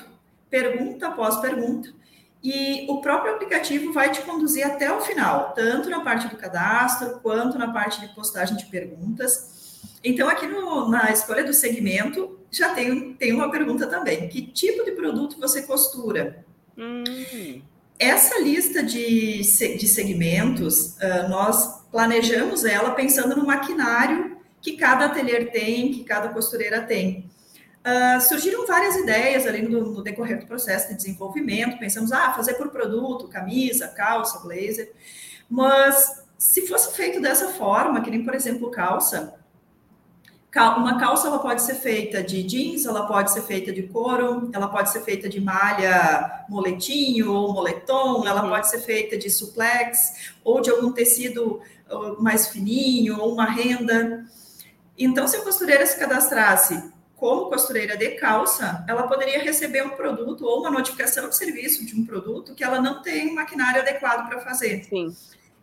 pergunta 0.50 1.08
após 1.08 1.38
pergunta, 1.38 1.94
e 2.42 2.86
o 2.90 3.02
próprio 3.02 3.34
aplicativo 3.34 3.92
vai 3.92 4.12
te 4.12 4.22
conduzir 4.22 4.66
até 4.66 4.92
o 4.92 5.02
final, 5.02 5.54
tanto 5.54 5.90
na 5.90 6.00
parte 6.00 6.28
do 6.28 6.38
cadastro 6.38 7.20
quanto 7.22 7.58
na 7.58 7.72
parte 7.72 8.00
de 8.00 8.08
postagem 8.16 8.56
de 8.56 8.66
perguntas. 8.66 9.80
Então, 10.04 10.30
aqui 10.30 10.48
no, 10.48 10.90
na 10.90 11.12
escolha 11.12 11.44
do 11.44 11.54
segmento, 11.54 12.40
já 12.50 12.74
tem, 12.74 13.14
tem 13.14 13.34
uma 13.34 13.52
pergunta 13.52 13.86
também: 13.88 14.30
que 14.30 14.42
tipo 14.42 14.86
de 14.86 14.92
produto 14.92 15.38
você 15.40 15.64
costura? 15.64 16.46
Hum. 16.78 17.62
Essa 18.00 18.40
lista 18.40 18.82
de, 18.82 19.42
de 19.42 19.88
segmentos, 19.88 20.96
uh, 20.96 21.28
nós 21.28 21.84
planejamos 21.92 22.64
ela 22.64 22.92
pensando 22.92 23.36
no 23.36 23.46
maquinário 23.46 24.38
que 24.62 24.78
cada 24.78 25.06
ateliê 25.06 25.44
tem, 25.46 25.92
que 25.92 26.06
cada 26.06 26.30
costureira 26.30 26.82
tem. 26.82 27.30
Uh, 27.80 28.22
surgiram 28.22 28.66
várias 28.66 28.96
ideias 28.96 29.46
ali 29.46 29.62
no, 29.62 29.92
no, 29.92 30.02
decorrer 30.02 30.40
do 30.40 30.46
processo 30.46 30.90
de 30.90 30.96
desenvolvimento. 30.96 31.78
Pensamos, 31.78 32.14
ah, 32.14 32.34
fazer 32.34 32.54
por 32.54 32.70
produto, 32.70 33.28
camisa, 33.28 33.90
calça, 33.90 34.40
blazer. 34.40 34.94
Mas 35.50 36.24
se 36.38 36.68
fosse 36.68 36.96
feito 36.96 37.22
dessa 37.22 37.50
forma, 37.50 38.02
que 38.02 38.10
nem, 38.10 38.24
por 38.24 38.34
exemplo, 38.34 38.72
calça, 38.72 39.34
uma 40.56 41.00
calça 41.00 41.28
ela 41.28 41.40
pode 41.40 41.62
ser 41.62 41.76
feita 41.76 42.24
de 42.24 42.42
jeans, 42.42 42.86
ela 42.86 43.06
pode 43.06 43.32
ser 43.32 43.42
feita 43.44 43.72
de 43.72 43.84
couro, 43.84 44.50
ela 44.52 44.68
pode 44.68 44.90
ser 44.90 45.02
feita 45.02 45.30
de 45.30 45.40
malha 45.40 46.46
moletinho 46.50 47.32
ou 47.32 47.54
moletom, 47.54 48.26
ela 48.26 48.44
uhum. 48.44 48.50
pode 48.50 48.68
ser 48.68 48.80
feita 48.80 49.16
de 49.16 49.30
suplex 49.30 50.34
ou 50.44 50.60
de 50.60 50.72
algum 50.72 50.92
tecido 50.92 51.62
mais 52.20 52.48
fininho 52.48 53.20
ou 53.20 53.34
uma 53.34 53.46
renda. 53.46 54.26
Então, 54.98 55.28
se 55.28 55.38
a 55.38 55.42
costureira 55.42 55.86
se 55.86 55.98
cadastrasse 55.98 56.92
como 57.16 57.50
costureira 57.50 57.98
de 57.98 58.12
calça, 58.12 58.84
ela 58.88 59.04
poderia 59.04 59.44
receber 59.44 59.86
um 59.86 59.92
produto 59.92 60.46
ou 60.46 60.62
uma 60.62 60.72
notificação 60.72 61.30
de 61.30 61.36
serviço 61.36 61.86
de 61.86 61.96
um 61.96 62.06
produto 62.06 62.56
que 62.56 62.64
ela 62.64 62.82
não 62.82 63.02
tem 63.02 63.30
um 63.30 63.36
maquinário 63.36 63.82
adequado 63.82 64.28
para 64.28 64.40
fazer. 64.40 64.86
Sim. 64.86 65.16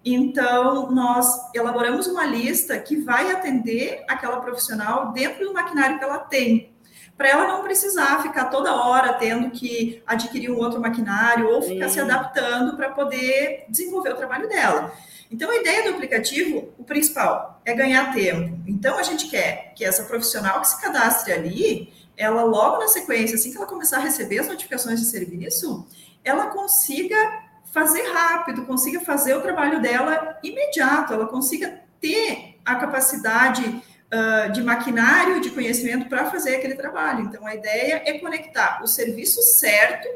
Então, 0.08 0.88
nós 0.92 1.26
elaboramos 1.52 2.06
uma 2.06 2.24
lista 2.24 2.78
que 2.78 2.94
vai 2.94 3.32
atender 3.32 4.04
aquela 4.08 4.40
profissional 4.40 5.10
dentro 5.10 5.44
do 5.44 5.52
maquinário 5.52 5.98
que 5.98 6.04
ela 6.04 6.20
tem, 6.20 6.72
para 7.16 7.28
ela 7.28 7.48
não 7.48 7.64
precisar 7.64 8.22
ficar 8.22 8.44
toda 8.44 8.72
hora 8.72 9.14
tendo 9.14 9.50
que 9.50 10.00
adquirir 10.06 10.48
um 10.52 10.58
outro 10.58 10.80
maquinário 10.80 11.48
ou 11.48 11.60
ficar 11.60 11.88
Sim. 11.88 11.94
se 11.94 12.00
adaptando 12.00 12.76
para 12.76 12.90
poder 12.90 13.64
desenvolver 13.68 14.10
o 14.10 14.16
trabalho 14.16 14.48
dela. 14.48 14.92
Então, 15.28 15.50
a 15.50 15.56
ideia 15.56 15.82
do 15.82 15.96
aplicativo, 15.96 16.72
o 16.78 16.84
principal, 16.84 17.60
é 17.64 17.74
ganhar 17.74 18.14
tempo. 18.14 18.60
Então, 18.64 18.96
a 18.96 19.02
gente 19.02 19.28
quer 19.28 19.72
que 19.74 19.84
essa 19.84 20.04
profissional 20.04 20.60
que 20.60 20.68
se 20.68 20.80
cadastre 20.80 21.32
ali, 21.32 21.92
ela 22.16 22.44
logo 22.44 22.78
na 22.78 22.86
sequência, 22.86 23.34
assim 23.34 23.50
que 23.50 23.56
ela 23.56 23.66
começar 23.66 23.96
a 23.96 24.02
receber 24.02 24.38
as 24.38 24.46
notificações 24.46 25.00
de 25.00 25.06
serviço, 25.06 25.84
ela 26.22 26.46
consiga 26.46 27.45
fazer 27.76 28.10
rápido, 28.10 28.64
consiga 28.64 29.00
fazer 29.00 29.34
o 29.34 29.42
trabalho 29.42 29.82
dela 29.82 30.38
imediato, 30.42 31.12
ela 31.12 31.26
consiga 31.26 31.82
ter 32.00 32.58
a 32.64 32.74
capacidade 32.76 33.62
uh, 33.66 34.50
de 34.50 34.62
maquinário, 34.62 35.42
de 35.42 35.50
conhecimento 35.50 36.08
para 36.08 36.30
fazer 36.30 36.56
aquele 36.56 36.74
trabalho. 36.74 37.26
Então, 37.26 37.46
a 37.46 37.54
ideia 37.54 38.00
é 38.06 38.18
conectar 38.18 38.82
o 38.82 38.86
serviço 38.86 39.42
certo 39.42 40.08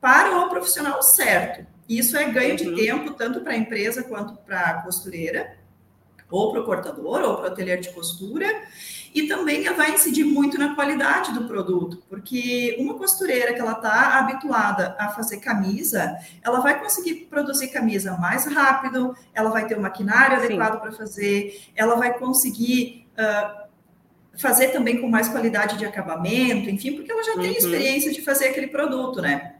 para 0.00 0.38
o 0.38 0.48
profissional 0.48 1.02
certo. 1.02 1.66
Isso 1.88 2.16
é 2.16 2.24
ganho 2.30 2.54
de 2.54 2.68
uhum. 2.68 2.76
tempo 2.76 3.14
tanto 3.14 3.40
para 3.40 3.52
a 3.52 3.56
empresa 3.56 4.04
quanto 4.04 4.34
para 4.34 4.60
a 4.60 4.82
costureira, 4.82 5.56
ou 6.30 6.52
para 6.52 6.60
o 6.60 6.64
cortador, 6.64 7.22
ou 7.22 7.34
para 7.38 7.44
o 7.44 7.52
ateliê 7.52 7.78
de 7.78 7.90
costura, 7.90 8.46
e 9.14 9.26
também 9.26 9.64
vai 9.74 9.94
incidir 9.94 10.24
muito 10.24 10.58
na 10.58 10.74
qualidade 10.74 11.32
do 11.32 11.46
produto, 11.46 12.02
porque 12.08 12.76
uma 12.78 12.94
costureira 12.94 13.54
que 13.54 13.60
ela 13.60 13.72
está 13.72 14.18
habituada 14.18 14.96
a 14.98 15.08
fazer 15.10 15.38
camisa, 15.38 16.16
ela 16.42 16.60
vai 16.60 16.80
conseguir 16.80 17.26
produzir 17.30 17.68
camisa 17.68 18.16
mais 18.16 18.46
rápido, 18.46 19.16
ela 19.34 19.50
vai 19.50 19.66
ter 19.66 19.76
o 19.76 19.80
maquinário 19.80 20.38
Sim. 20.38 20.44
adequado 20.44 20.80
para 20.80 20.92
fazer, 20.92 21.70
ela 21.74 21.96
vai 21.96 22.18
conseguir 22.18 23.06
uh, 23.14 23.68
fazer 24.36 24.68
também 24.68 25.00
com 25.00 25.08
mais 25.08 25.28
qualidade 25.28 25.76
de 25.76 25.84
acabamento, 25.84 26.70
enfim, 26.70 26.94
porque 26.94 27.10
ela 27.10 27.22
já 27.24 27.34
uhum. 27.34 27.42
tem 27.42 27.52
experiência 27.52 28.12
de 28.12 28.22
fazer 28.22 28.48
aquele 28.48 28.68
produto, 28.68 29.20
né? 29.20 29.56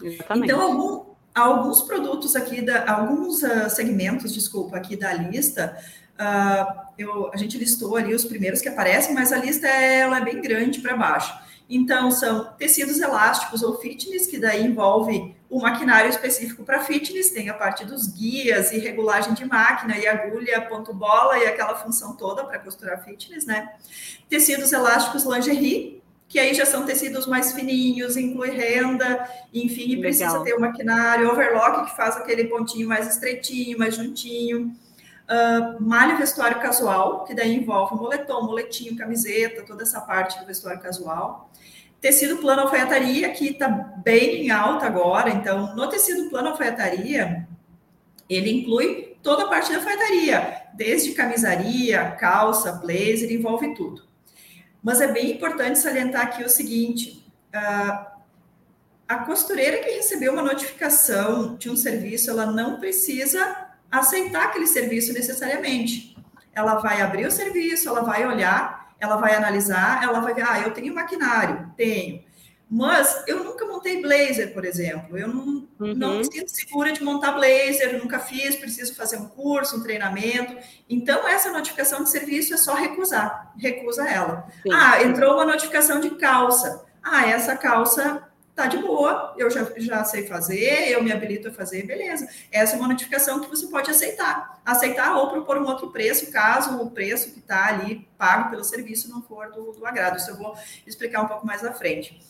Exatamente. 0.00 0.44
Então, 0.44 0.60
algum, 0.60 1.04
alguns 1.34 1.82
produtos 1.82 2.36
aqui, 2.36 2.62
da, 2.62 2.90
alguns 2.90 3.42
uh, 3.42 3.68
segmentos, 3.68 4.32
desculpa, 4.32 4.76
aqui 4.76 4.96
da 4.96 5.12
lista, 5.12 5.76
uh, 6.18 6.84
eu, 6.98 7.30
a 7.32 7.36
gente 7.36 7.58
listou 7.58 7.96
ali 7.96 8.14
os 8.14 8.24
primeiros 8.24 8.60
que 8.60 8.68
aparecem, 8.68 9.14
mas 9.14 9.32
a 9.32 9.36
lista 9.36 9.66
é, 9.66 10.00
ela 10.00 10.18
é 10.18 10.24
bem 10.24 10.40
grande 10.40 10.80
para 10.80 10.96
baixo. 10.96 11.34
Então, 11.68 12.10
são 12.10 12.52
tecidos 12.58 13.00
elásticos 13.00 13.62
ou 13.62 13.78
fitness, 13.78 14.26
que 14.26 14.38
daí 14.38 14.64
envolve 14.64 15.34
o 15.48 15.60
maquinário 15.60 16.10
específico 16.10 16.62
para 16.62 16.80
fitness, 16.80 17.30
tem 17.30 17.48
a 17.48 17.54
parte 17.54 17.84
dos 17.84 18.06
guias 18.08 18.70
e 18.72 18.78
regulagem 18.78 19.34
de 19.34 19.44
máquina 19.44 19.96
e 19.96 20.06
agulha, 20.06 20.60
ponto 20.62 20.92
bola 20.92 21.38
e 21.38 21.46
aquela 21.46 21.74
função 21.76 22.14
toda 22.16 22.44
para 22.44 22.58
costurar 22.58 23.02
fitness, 23.04 23.46
né? 23.46 23.72
Tecidos 24.28 24.72
elásticos 24.72 25.24
lingerie, 25.24 26.02
que 26.28 26.38
aí 26.38 26.52
já 26.52 26.66
são 26.66 26.84
tecidos 26.84 27.26
mais 27.26 27.52
fininhos, 27.52 28.16
inclui 28.16 28.50
renda, 28.50 29.26
enfim, 29.52 29.92
e 29.92 30.00
precisa 30.00 30.42
ter 30.42 30.54
o 30.54 30.60
maquinário, 30.60 31.30
overlock 31.30 31.88
que 31.88 31.96
faz 31.96 32.16
aquele 32.16 32.44
pontinho 32.44 32.88
mais 32.88 33.08
estreitinho, 33.08 33.78
mais 33.78 33.94
juntinho. 33.94 34.74
Uh, 35.24 35.82
malha 35.82 36.16
vestuário 36.16 36.60
casual, 36.60 37.24
que 37.24 37.34
daí 37.34 37.54
envolve 37.56 37.94
moletom, 37.94 38.42
moletinho, 38.42 38.96
camiseta, 38.96 39.62
toda 39.62 39.82
essa 39.82 40.00
parte 40.00 40.38
do 40.38 40.46
vestuário 40.46 40.82
casual. 40.82 41.50
Tecido 42.00 42.36
plano 42.36 42.62
alfaiataria, 42.62 43.30
que 43.30 43.48
está 43.48 43.68
bem 43.68 44.44
em 44.44 44.50
alta 44.50 44.84
agora. 44.84 45.30
Então, 45.30 45.74
no 45.74 45.88
tecido 45.88 46.28
plano 46.28 46.48
alfaiataria, 46.48 47.48
ele 48.28 48.50
inclui 48.50 49.16
toda 49.22 49.44
a 49.44 49.48
parte 49.48 49.72
da 49.72 49.78
alfaiataria, 49.78 50.62
desde 50.74 51.12
camisaria, 51.12 52.10
calça, 52.12 52.72
blazer, 52.72 53.32
envolve 53.32 53.74
tudo. 53.74 54.02
Mas 54.82 55.00
é 55.00 55.10
bem 55.10 55.32
importante 55.32 55.78
salientar 55.78 56.26
aqui 56.26 56.44
o 56.44 56.50
seguinte: 56.50 57.26
uh, 57.54 58.06
a 59.08 59.18
costureira 59.24 59.78
que 59.78 59.90
recebeu 59.90 60.34
uma 60.34 60.42
notificação 60.42 61.56
de 61.56 61.70
um 61.70 61.76
serviço, 61.76 62.30
ela 62.30 62.44
não 62.44 62.78
precisa 62.78 63.63
aceitar 63.98 64.44
aquele 64.44 64.66
serviço 64.66 65.12
necessariamente. 65.12 66.16
Ela 66.52 66.76
vai 66.76 67.00
abrir 67.00 67.26
o 67.26 67.30
serviço, 67.30 67.88
ela 67.88 68.02
vai 68.02 68.26
olhar, 68.26 68.94
ela 68.98 69.16
vai 69.16 69.34
analisar, 69.34 70.02
ela 70.02 70.20
vai 70.20 70.34
ver, 70.34 70.44
ah, 70.48 70.60
eu 70.60 70.72
tenho 70.72 70.94
maquinário, 70.94 71.72
tenho. 71.76 72.22
Mas 72.70 73.22
eu 73.28 73.44
nunca 73.44 73.66
montei 73.66 74.00
blazer, 74.00 74.52
por 74.52 74.64
exemplo. 74.64 75.16
Eu 75.16 75.28
não, 75.28 75.68
uhum. 75.78 75.94
não 75.94 76.18
me 76.18 76.24
sinto 76.24 76.48
segura 76.48 76.92
de 76.92 77.04
montar 77.04 77.32
blazer, 77.32 77.98
nunca 78.02 78.18
fiz, 78.18 78.56
preciso 78.56 78.94
fazer 78.96 79.16
um 79.16 79.28
curso, 79.28 79.76
um 79.76 79.82
treinamento. 79.82 80.56
Então, 80.88 81.28
essa 81.28 81.52
notificação 81.52 82.02
de 82.02 82.10
serviço 82.10 82.54
é 82.54 82.56
só 82.56 82.74
recusar. 82.74 83.52
Recusa 83.56 84.08
ela. 84.08 84.48
Sim. 84.62 84.72
Ah, 84.72 85.02
entrou 85.02 85.34
uma 85.34 85.44
notificação 85.44 86.00
de 86.00 86.10
calça. 86.10 86.84
Ah, 87.02 87.26
essa 87.28 87.54
calça 87.54 88.23
tá 88.54 88.66
de 88.66 88.78
boa, 88.78 89.34
eu 89.36 89.50
já, 89.50 89.66
já 89.76 90.04
sei 90.04 90.26
fazer, 90.26 90.88
eu 90.88 91.02
me 91.02 91.10
habilito 91.10 91.48
a 91.48 91.50
fazer, 91.50 91.84
beleza. 91.84 92.28
Essa 92.52 92.76
é 92.76 92.78
uma 92.78 92.88
notificação 92.88 93.40
que 93.40 93.50
você 93.50 93.66
pode 93.66 93.90
aceitar. 93.90 94.60
Aceitar 94.64 95.16
ou 95.16 95.28
propor 95.28 95.58
um 95.58 95.66
outro 95.66 95.90
preço, 95.90 96.30
caso 96.30 96.80
o 96.80 96.90
preço 96.90 97.32
que 97.32 97.40
está 97.40 97.66
ali 97.66 98.08
pago 98.16 98.50
pelo 98.50 98.62
serviço 98.62 99.10
não 99.10 99.22
for 99.22 99.50
do, 99.50 99.72
do 99.72 99.84
agrado. 99.84 100.16
Isso 100.16 100.30
eu 100.30 100.36
vou 100.36 100.56
explicar 100.86 101.22
um 101.22 101.28
pouco 101.28 101.44
mais 101.44 101.64
à 101.64 101.72
frente. 101.72 102.20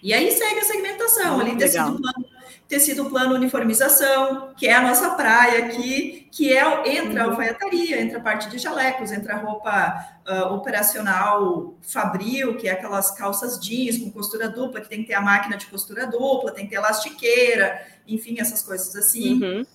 E 0.00 0.14
aí 0.14 0.30
segue 0.30 0.60
a 0.60 0.64
segmentação, 0.64 1.40
ali 1.40 1.56
tecido 1.56 1.96
plano, 1.96 2.28
tecido 2.68 3.06
plano 3.06 3.34
uniformização, 3.34 4.52
que 4.54 4.66
é 4.66 4.74
a 4.74 4.82
nossa 4.82 5.10
praia 5.14 5.64
aqui, 5.64 6.28
que 6.30 6.52
é 6.52 6.96
entra 6.96 7.22
uhum. 7.24 7.30
a 7.30 7.30
alfaiataria, 7.30 8.00
entra 8.00 8.18
a 8.18 8.20
parte 8.20 8.50
de 8.50 8.58
jalecos, 8.58 9.10
entra 9.10 9.34
a 9.34 9.38
roupa 9.38 10.06
uh, 10.28 10.52
operacional 10.52 11.74
fabril, 11.80 12.58
que 12.58 12.68
é 12.68 12.72
aquelas 12.72 13.10
calças 13.10 13.58
jeans 13.58 13.96
com 13.96 14.10
costura 14.10 14.50
dupla, 14.50 14.82
que 14.82 14.88
tem 14.88 15.00
que 15.00 15.08
ter 15.08 15.14
a 15.14 15.20
máquina 15.22 15.56
de 15.56 15.64
costura 15.66 16.06
dupla, 16.06 16.52
tem 16.52 16.64
que 16.64 16.70
ter 16.70 16.76
elastiqueira, 16.76 17.80
enfim, 18.06 18.36
essas 18.38 18.62
coisas 18.62 18.94
assim. 18.94 19.42
Uhum. 19.42 19.66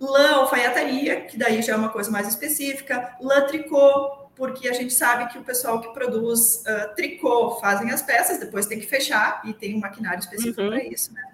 Lã 0.00 0.36
alfaiataria, 0.36 1.20
que 1.20 1.36
daí 1.36 1.60
já 1.60 1.74
é 1.74 1.76
uma 1.76 1.90
coisa 1.90 2.10
mais 2.10 2.26
específica, 2.26 3.18
lã 3.20 3.42
tricô, 3.42 4.30
porque 4.34 4.66
a 4.66 4.72
gente 4.72 4.94
sabe 4.94 5.30
que 5.30 5.38
o 5.38 5.44
pessoal 5.44 5.78
que 5.82 5.92
produz 5.92 6.64
uh, 6.66 6.94
tricô 6.96 7.58
fazem 7.60 7.90
as 7.90 8.00
peças, 8.00 8.40
depois 8.40 8.64
tem 8.64 8.80
que 8.80 8.86
fechar 8.86 9.42
e 9.44 9.52
tem 9.52 9.76
um 9.76 9.80
maquinário 9.80 10.20
específico 10.20 10.62
uhum. 10.62 10.70
para 10.70 10.82
isso, 10.82 11.12
né? 11.12 11.29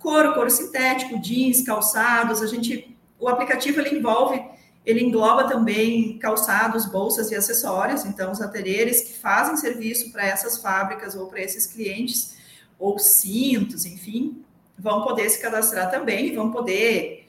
Couro, 0.00 0.32
couro 0.32 0.50
sintético, 0.50 1.20
jeans, 1.20 1.62
calçados, 1.62 2.40
a 2.42 2.46
gente, 2.46 2.96
o 3.18 3.28
aplicativo 3.28 3.80
ele 3.80 3.98
envolve, 3.98 4.42
ele 4.84 5.04
engloba 5.04 5.46
também 5.46 6.18
calçados, 6.18 6.86
bolsas 6.86 7.30
e 7.30 7.36
acessórios, 7.36 8.06
então 8.06 8.32
os 8.32 8.40
ateliês 8.40 9.02
que 9.02 9.12
fazem 9.12 9.56
serviço 9.56 10.10
para 10.10 10.26
essas 10.26 10.56
fábricas 10.56 11.14
ou 11.14 11.26
para 11.26 11.40
esses 11.42 11.66
clientes, 11.66 12.34
ou 12.78 12.98
cintos, 12.98 13.84
enfim, 13.84 14.42
vão 14.78 15.02
poder 15.02 15.28
se 15.28 15.40
cadastrar 15.40 15.90
também 15.90 16.28
e 16.28 16.34
vão 16.34 16.50
poder 16.50 17.28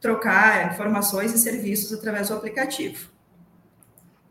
trocar 0.00 0.72
informações 0.72 1.34
e 1.34 1.38
serviços 1.38 1.92
através 1.92 2.30
do 2.30 2.34
aplicativo. 2.34 3.10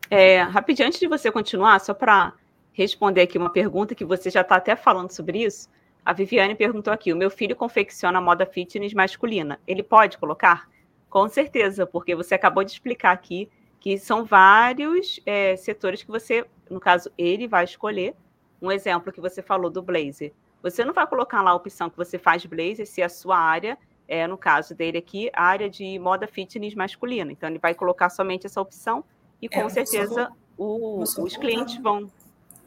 É, 0.09 0.41
rapidinho, 0.41 0.87
antes 0.87 0.99
de 0.99 1.07
você 1.07 1.31
continuar, 1.31 1.79
só 1.79 1.93
para 1.93 2.33
responder 2.73 3.21
aqui 3.21 3.37
uma 3.37 3.51
pergunta 3.51 3.93
que 3.93 4.03
você 4.03 4.31
já 4.31 4.41
está 4.41 4.55
até 4.55 4.75
falando 4.75 5.11
sobre 5.11 5.43
isso, 5.43 5.69
a 6.05 6.13
Viviane 6.13 6.53
perguntou 6.53 6.93
aqui: 6.93 7.11
o 7.11 7.17
meu 7.17 7.31
filho 7.31 7.55
confecciona 7.55 8.21
moda 8.21 8.45
fitness 8.45 8.93
masculina. 8.93 9.59
Ele 9.67 9.81
pode 9.81 10.19
colocar? 10.19 10.69
Com 11.09 11.27
certeza, 11.27 11.87
porque 11.87 12.13
você 12.15 12.35
acabou 12.35 12.63
de 12.63 12.71
explicar 12.71 13.11
aqui 13.11 13.49
que 13.79 13.97
são 13.97 14.23
vários 14.23 15.19
é, 15.25 15.55
setores 15.55 16.03
que 16.03 16.11
você, 16.11 16.45
no 16.69 16.79
caso, 16.79 17.11
ele 17.17 17.47
vai 17.47 17.63
escolher. 17.63 18.15
Um 18.61 18.71
exemplo 18.71 19.11
que 19.11 19.21
você 19.21 19.41
falou 19.41 19.69
do 19.69 19.81
blazer. 19.81 20.31
Você 20.63 20.83
não 20.83 20.93
vai 20.93 21.05
colocar 21.05 21.41
lá 21.41 21.51
a 21.51 21.55
opção 21.55 21.89
que 21.89 21.97
você 21.97 22.17
faz 22.17 22.45
blazer 22.45 22.87
se 22.87 23.03
a 23.03 23.09
sua 23.09 23.37
área 23.37 23.77
é, 24.07 24.25
no 24.25 24.37
caso 24.37 24.73
dele 24.73 24.97
aqui, 24.97 25.29
a 25.33 25.43
área 25.43 25.69
de 25.69 25.99
moda 25.99 26.27
fitness 26.27 26.73
masculina. 26.73 27.31
Então, 27.31 27.49
ele 27.49 27.59
vai 27.59 27.75
colocar 27.75 28.09
somente 28.09 28.45
essa 28.45 28.61
opção 28.61 29.03
e 29.41 29.49
com 29.49 29.61
é, 29.61 29.69
certeza 29.69 30.31
o, 30.57 31.01
os 31.01 31.37
clientes 31.37 31.77
vão. 31.77 32.09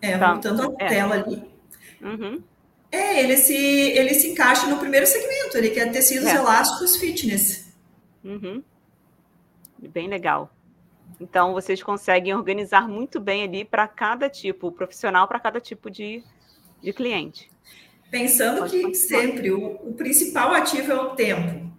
É, 0.00 0.16
tá. 0.16 0.32
voltando 0.32 0.76
a 0.78 0.84
é. 0.84 0.88
tela 0.88 1.14
ali. 1.16 1.42
Uhum. 2.00 2.42
É, 2.90 3.22
ele 3.22 3.36
se, 3.36 3.54
ele 3.54 4.14
se 4.14 4.28
encaixa 4.28 4.66
no 4.66 4.78
primeiro 4.78 5.06
segmento, 5.06 5.56
ele 5.56 5.70
quer 5.70 5.90
tecidos 5.92 6.26
é. 6.26 6.36
elásticos 6.36 6.96
fitness. 6.96 7.72
Uhum. 8.24 8.62
Bem 9.78 10.08
legal. 10.08 10.50
Então, 11.20 11.52
vocês 11.52 11.82
conseguem 11.82 12.34
organizar 12.34 12.88
muito 12.88 13.20
bem 13.20 13.42
ali 13.42 13.64
para 13.64 13.86
cada 13.88 14.28
tipo, 14.30 14.72
profissional 14.72 15.26
para 15.26 15.40
cada 15.40 15.60
tipo 15.60 15.90
de, 15.90 16.22
de 16.80 16.92
cliente. 16.92 17.50
Pensando 18.10 18.60
Pode 18.60 18.70
que 18.70 18.82
continuar. 18.82 19.22
sempre 19.22 19.50
o, 19.50 19.66
o 19.88 19.94
principal 19.94 20.54
ativo 20.54 20.92
é 20.92 21.00
o 21.00 21.10
tempo. 21.10 21.77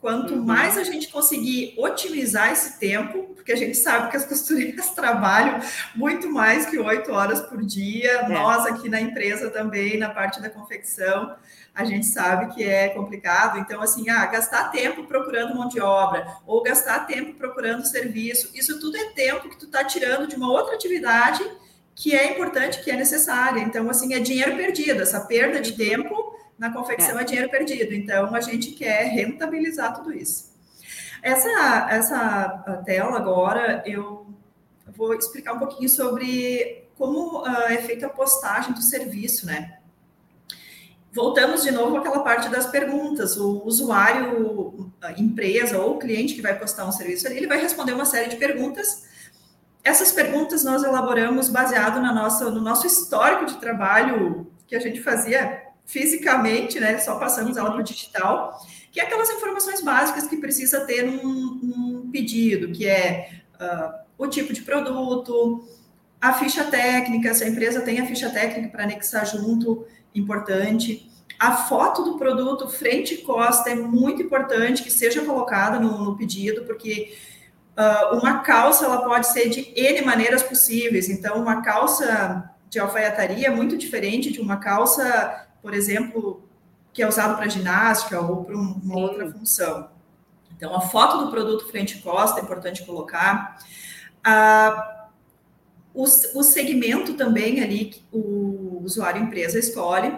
Quanto 0.00 0.34
uhum. 0.34 0.44
mais 0.44 0.76
a 0.76 0.84
gente 0.84 1.08
conseguir 1.08 1.74
otimizar 1.78 2.52
esse 2.52 2.78
tempo, 2.78 3.34
porque 3.34 3.52
a 3.52 3.56
gente 3.56 3.76
sabe 3.76 4.10
que 4.10 4.16
as 4.16 4.24
costureiras 4.26 4.90
trabalham 4.90 5.58
muito 5.94 6.30
mais 6.30 6.66
que 6.66 6.78
oito 6.78 7.12
horas 7.12 7.40
por 7.40 7.64
dia, 7.64 8.10
é. 8.10 8.28
nós 8.28 8.66
aqui 8.66 8.88
na 8.88 9.00
empresa 9.00 9.50
também, 9.50 9.98
na 9.98 10.10
parte 10.10 10.40
da 10.40 10.50
confecção, 10.50 11.34
a 11.74 11.84
gente 11.84 12.06
sabe 12.06 12.54
que 12.54 12.62
é 12.62 12.88
complicado. 12.90 13.58
Então, 13.58 13.80
assim, 13.80 14.08
ah, 14.08 14.26
gastar 14.26 14.70
tempo 14.70 15.04
procurando 15.04 15.54
mão 15.54 15.68
de 15.68 15.80
obra, 15.80 16.26
ou 16.46 16.62
gastar 16.62 17.06
tempo 17.06 17.34
procurando 17.34 17.86
serviço, 17.86 18.50
isso 18.54 18.78
tudo 18.78 18.96
é 18.96 19.10
tempo 19.10 19.48
que 19.48 19.58
tu 19.58 19.66
está 19.66 19.82
tirando 19.82 20.26
de 20.26 20.36
uma 20.36 20.50
outra 20.50 20.74
atividade 20.74 21.42
que 21.94 22.14
é 22.14 22.32
importante, 22.32 22.82
que 22.84 22.90
é 22.90 22.96
necessária. 22.96 23.60
Então, 23.60 23.88
assim, 23.88 24.12
é 24.12 24.20
dinheiro 24.20 24.54
perdido, 24.56 25.02
essa 25.02 25.20
perda 25.20 25.60
de 25.60 25.72
tempo 25.72 26.35
na 26.58 26.72
confecção 26.72 27.18
é. 27.18 27.22
é 27.22 27.24
dinheiro 27.24 27.50
perdido. 27.50 27.94
Então, 27.94 28.34
a 28.34 28.40
gente 28.40 28.72
quer 28.72 29.04
rentabilizar 29.04 29.94
tudo 29.94 30.12
isso. 30.12 30.54
Essa, 31.22 31.88
essa 31.90 32.82
tela 32.84 33.16
agora, 33.16 33.82
eu 33.86 34.26
vou 34.86 35.14
explicar 35.14 35.54
um 35.54 35.58
pouquinho 35.58 35.88
sobre 35.88 36.88
como 36.96 37.42
uh, 37.42 37.66
é 37.68 37.78
feita 37.78 38.06
a 38.06 38.10
postagem 38.10 38.72
do 38.72 38.80
serviço, 38.80 39.46
né? 39.46 39.78
Voltamos 41.12 41.62
de 41.62 41.70
novo 41.70 41.96
àquela 41.96 42.20
parte 42.20 42.48
das 42.48 42.66
perguntas. 42.66 43.36
O 43.38 43.62
usuário, 43.64 44.92
empresa 45.16 45.78
ou 45.78 45.98
cliente 45.98 46.34
que 46.34 46.42
vai 46.42 46.58
postar 46.58 46.86
um 46.86 46.92
serviço 46.92 47.26
ali, 47.26 47.38
ele 47.38 47.46
vai 47.46 47.60
responder 47.60 47.92
uma 47.92 48.04
série 48.04 48.28
de 48.28 48.36
perguntas. 48.36 49.06
Essas 49.82 50.12
perguntas 50.12 50.62
nós 50.62 50.82
elaboramos 50.82 51.48
baseado 51.48 52.00
na 52.00 52.12
nossa, 52.12 52.50
no 52.50 52.60
nosso 52.60 52.86
histórico 52.86 53.46
de 53.46 53.56
trabalho 53.56 54.46
que 54.66 54.76
a 54.76 54.80
gente 54.80 55.02
fazia 55.02 55.65
fisicamente, 55.86 56.80
né? 56.80 56.98
Só 56.98 57.14
passamos 57.16 57.56
ela 57.56 57.70
para 57.70 57.80
o 57.80 57.84
digital, 57.84 58.60
que 58.90 59.00
é 59.00 59.04
aquelas 59.04 59.30
informações 59.30 59.80
básicas 59.80 60.26
que 60.26 60.36
precisa 60.36 60.80
ter 60.84 61.04
num, 61.04 61.60
num 61.62 62.10
pedido, 62.10 62.72
que 62.72 62.86
é 62.86 63.30
uh, 63.54 63.94
o 64.18 64.26
tipo 64.26 64.52
de 64.52 64.62
produto, 64.62 65.64
a 66.20 66.32
ficha 66.32 66.64
técnica, 66.64 67.32
se 67.32 67.44
a 67.44 67.48
empresa 67.48 67.80
tem 67.80 68.00
a 68.00 68.06
ficha 68.06 68.28
técnica 68.28 68.68
para 68.68 68.82
anexar 68.82 69.24
junto, 69.24 69.86
importante. 70.14 71.08
A 71.38 71.52
foto 71.52 72.02
do 72.02 72.18
produto 72.18 72.68
frente 72.68 73.14
e 73.14 73.18
costa 73.18 73.70
é 73.70 73.74
muito 73.74 74.22
importante 74.22 74.82
que 74.82 74.90
seja 74.90 75.24
colocada 75.24 75.78
no, 75.78 76.02
no 76.02 76.16
pedido, 76.16 76.64
porque 76.64 77.14
uh, 77.78 78.16
uma 78.16 78.40
calça 78.40 78.86
ela 78.86 79.04
pode 79.04 79.28
ser 79.28 79.50
de 79.50 79.72
N 79.76 80.02
maneiras 80.02 80.42
possíveis. 80.42 81.08
Então, 81.08 81.40
uma 81.40 81.62
calça 81.62 82.50
de 82.68 82.80
alfaiataria 82.80 83.46
é 83.46 83.50
muito 83.50 83.76
diferente 83.76 84.32
de 84.32 84.40
uma 84.40 84.56
calça 84.56 85.45
por 85.66 85.74
exemplo, 85.74 86.48
que 86.92 87.02
é 87.02 87.08
usado 87.08 87.36
para 87.36 87.48
ginástica 87.48 88.20
ou 88.20 88.44
para 88.44 88.54
uma 88.56 88.80
Sim. 88.80 89.02
outra 89.02 89.32
função. 89.32 89.90
Então, 90.56 90.72
a 90.72 90.80
foto 90.80 91.24
do 91.24 91.28
produto 91.28 91.66
frente 91.66 91.98
e 91.98 92.02
costa 92.02 92.38
é 92.38 92.44
importante 92.44 92.86
colocar. 92.86 93.58
Ah, 94.22 95.08
o, 95.92 96.04
o 96.04 96.42
segmento 96.44 97.14
também 97.14 97.60
ali 97.60 97.86
que 97.86 98.04
o 98.12 98.80
usuário 98.84 99.20
empresa 99.20 99.58
escolhe. 99.58 100.16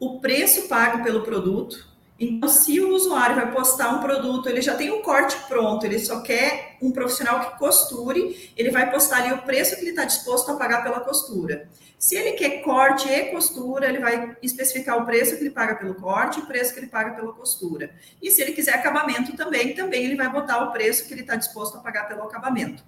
O 0.00 0.18
preço 0.18 0.66
pago 0.66 1.04
pelo 1.04 1.22
produto. 1.22 1.88
Então, 2.18 2.48
se 2.48 2.80
o 2.80 2.94
usuário 2.94 3.36
vai 3.36 3.52
postar 3.52 3.90
um 3.90 4.00
produto, 4.00 4.48
ele 4.48 4.60
já 4.60 4.74
tem 4.74 4.90
um 4.90 5.02
corte 5.02 5.36
pronto, 5.46 5.86
ele 5.86 6.00
só 6.00 6.20
quer 6.20 6.76
um 6.82 6.90
profissional 6.90 7.38
que 7.40 7.58
costure, 7.58 8.52
ele 8.56 8.70
vai 8.70 8.90
postar 8.90 9.18
ali 9.18 9.32
o 9.32 9.42
preço 9.42 9.76
que 9.76 9.82
ele 9.82 9.90
está 9.90 10.04
disposto 10.04 10.50
a 10.50 10.56
pagar 10.56 10.82
pela 10.82 11.00
costura. 11.00 11.68
Se 11.96 12.16
ele 12.16 12.32
quer 12.32 12.62
corte 12.62 13.08
e 13.08 13.30
costura, 13.30 13.88
ele 13.88 14.00
vai 14.00 14.36
especificar 14.42 14.98
o 14.98 15.06
preço 15.06 15.36
que 15.36 15.42
ele 15.42 15.50
paga 15.50 15.76
pelo 15.76 15.94
corte 15.94 16.40
e 16.40 16.42
o 16.42 16.46
preço 16.46 16.72
que 16.72 16.80
ele 16.80 16.88
paga 16.88 17.12
pela 17.12 17.32
costura. 17.32 17.90
E 18.20 18.30
se 18.30 18.42
ele 18.42 18.52
quiser 18.52 18.74
acabamento 18.74 19.36
também, 19.36 19.74
também 19.74 20.04
ele 20.04 20.16
vai 20.16 20.28
botar 20.28 20.62
o 20.64 20.72
preço 20.72 21.06
que 21.06 21.14
ele 21.14 21.22
está 21.22 21.36
disposto 21.36 21.76
a 21.76 21.80
pagar 21.80 22.08
pelo 22.08 22.22
acabamento. 22.22 22.84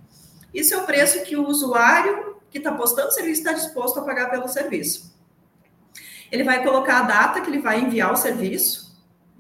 Isso 0.53 0.75
é 0.75 0.77
o 0.77 0.85
preço 0.85 1.23
que 1.23 1.37
o 1.37 1.47
usuário 1.47 2.37
que 2.51 2.59
está 2.59 2.73
postando 2.73 3.09
o 3.09 3.13
serviço 3.13 3.41
está 3.41 3.53
disposto 3.53 4.01
a 4.01 4.03
pagar 4.03 4.29
pelo 4.31 4.49
serviço. 4.49 5.17
Ele 6.31 6.45
vai 6.45 6.63
colocar 6.63 6.99
a 6.99 7.03
data 7.03 7.41
que 7.41 7.49
ele 7.49 7.61
vai 7.61 7.81
enviar 7.81 8.13
o 8.13 8.17
serviço. 8.17 8.90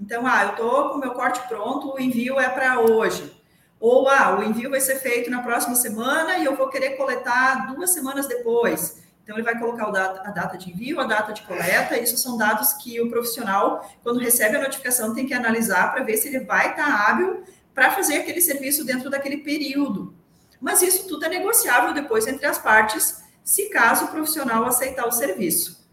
Então, 0.00 0.26
ah, 0.26 0.44
eu 0.44 0.50
estou 0.50 0.88
com 0.88 0.94
o 0.94 0.98
meu 0.98 1.12
corte 1.12 1.46
pronto, 1.46 1.94
o 1.94 2.00
envio 2.00 2.40
é 2.40 2.48
para 2.48 2.80
hoje. 2.80 3.38
Ou, 3.78 4.08
ah, 4.08 4.38
o 4.38 4.42
envio 4.42 4.70
vai 4.70 4.80
ser 4.80 4.96
feito 4.96 5.30
na 5.30 5.42
próxima 5.42 5.74
semana 5.74 6.38
e 6.38 6.44
eu 6.44 6.56
vou 6.56 6.68
querer 6.68 6.96
coletar 6.96 7.74
duas 7.74 7.90
semanas 7.90 8.26
depois. 8.26 9.02
Então, 9.22 9.36
ele 9.36 9.44
vai 9.44 9.58
colocar 9.58 9.86
a 9.86 10.30
data 10.30 10.56
de 10.56 10.70
envio, 10.70 10.98
a 11.00 11.04
data 11.04 11.32
de 11.32 11.42
coleta. 11.42 11.98
Isso 11.98 12.16
são 12.16 12.36
dados 12.36 12.72
que 12.74 13.00
o 13.00 13.10
profissional, 13.10 13.88
quando 14.02 14.18
recebe 14.18 14.56
a 14.56 14.62
notificação, 14.62 15.14
tem 15.14 15.26
que 15.26 15.34
analisar 15.34 15.92
para 15.92 16.02
ver 16.02 16.16
se 16.16 16.28
ele 16.28 16.40
vai 16.40 16.70
estar 16.70 16.86
tá 16.86 17.08
hábil 17.08 17.44
para 17.74 17.92
fazer 17.92 18.16
aquele 18.16 18.40
serviço 18.40 18.84
dentro 18.84 19.10
daquele 19.10 19.38
período. 19.38 20.14
Mas 20.60 20.82
isso 20.82 21.06
tudo 21.06 21.26
é 21.26 21.28
negociável 21.28 21.94
depois 21.94 22.26
entre 22.26 22.46
as 22.46 22.58
partes, 22.58 23.22
se 23.44 23.68
caso 23.68 24.06
o 24.06 24.08
profissional 24.08 24.64
aceitar 24.64 25.06
o 25.06 25.12
serviço. 25.12 25.88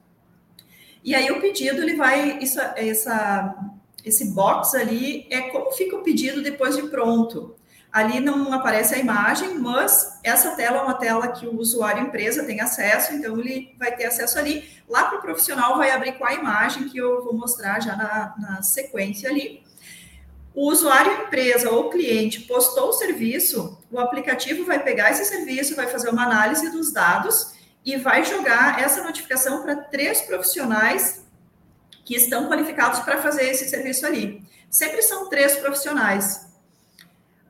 E 1.04 1.16
aí 1.16 1.32
o 1.32 1.40
pedido, 1.40 1.82
ele 1.82 1.96
vai, 1.96 2.40
isso, 2.40 2.60
essa, 2.76 3.56
esse 4.08 4.26
box 4.26 4.76
ali 4.76 5.28
é 5.30 5.42
como 5.50 5.72
fica 5.72 5.96
o 5.96 6.04
pedido 6.04 6.42
depois 6.42 6.76
de 6.76 6.84
pronto. 6.84 7.56
Ali 7.92 8.20
não 8.20 8.54
aparece 8.54 8.94
a 8.96 8.98
imagem, 8.98 9.58
mas 9.58 10.20
essa 10.24 10.56
tela 10.56 10.78
é 10.78 10.82
uma 10.82 10.94
tela 10.94 11.30
que 11.30 11.48
o 11.48 11.58
usuário 11.58 12.04
empresa 12.04 12.44
tem 12.44 12.60
acesso, 12.60 13.14
então 13.14 13.40
ele 13.40 13.76
vai 13.80 13.96
ter 13.96 14.06
acesso 14.06 14.38
ali. 14.38 14.70
Lá 14.88 15.06
para 15.06 15.20
o 15.20 15.22
profissional 15.22 15.78
vai 15.78 15.92
abrir 15.92 16.14
com 16.14 16.26
a 16.26 16.34
imagem 16.34 16.90
que 16.90 16.98
eu 16.98 17.24
vou 17.24 17.34
mostrar 17.34 17.80
já 17.80 17.96
na, 17.96 18.36
na 18.38 18.62
sequência 18.62 19.30
ali. 19.30 19.64
O 20.54 20.70
usuário 20.72 21.24
empresa 21.24 21.70
ou 21.70 21.90
cliente 21.90 22.42
postou 22.42 22.90
o 22.90 22.94
serviço, 22.94 23.78
o 23.92 24.00
aplicativo 24.00 24.66
vai 24.66 24.84
pegar 24.84 25.12
esse 25.12 25.24
serviço, 25.26 25.76
vai 25.76 25.88
fazer 25.88 26.10
uma 26.10 26.24
análise 26.24 26.72
dos 26.72 26.92
dados 26.92 27.54
e 27.86 27.96
vai 27.96 28.26
jogar 28.26 28.82
essa 28.82 29.04
notificação 29.04 29.62
para 29.62 29.76
três 29.76 30.22
profissionais 30.22 31.27
que 32.08 32.16
estão 32.16 32.48
qualificados 32.48 33.02
para 33.02 33.22
fazer 33.22 33.50
esse 33.50 33.68
serviço 33.68 34.06
ali. 34.06 34.42
Sempre 34.70 35.02
são 35.02 35.28
três 35.28 35.58
profissionais. 35.58 36.48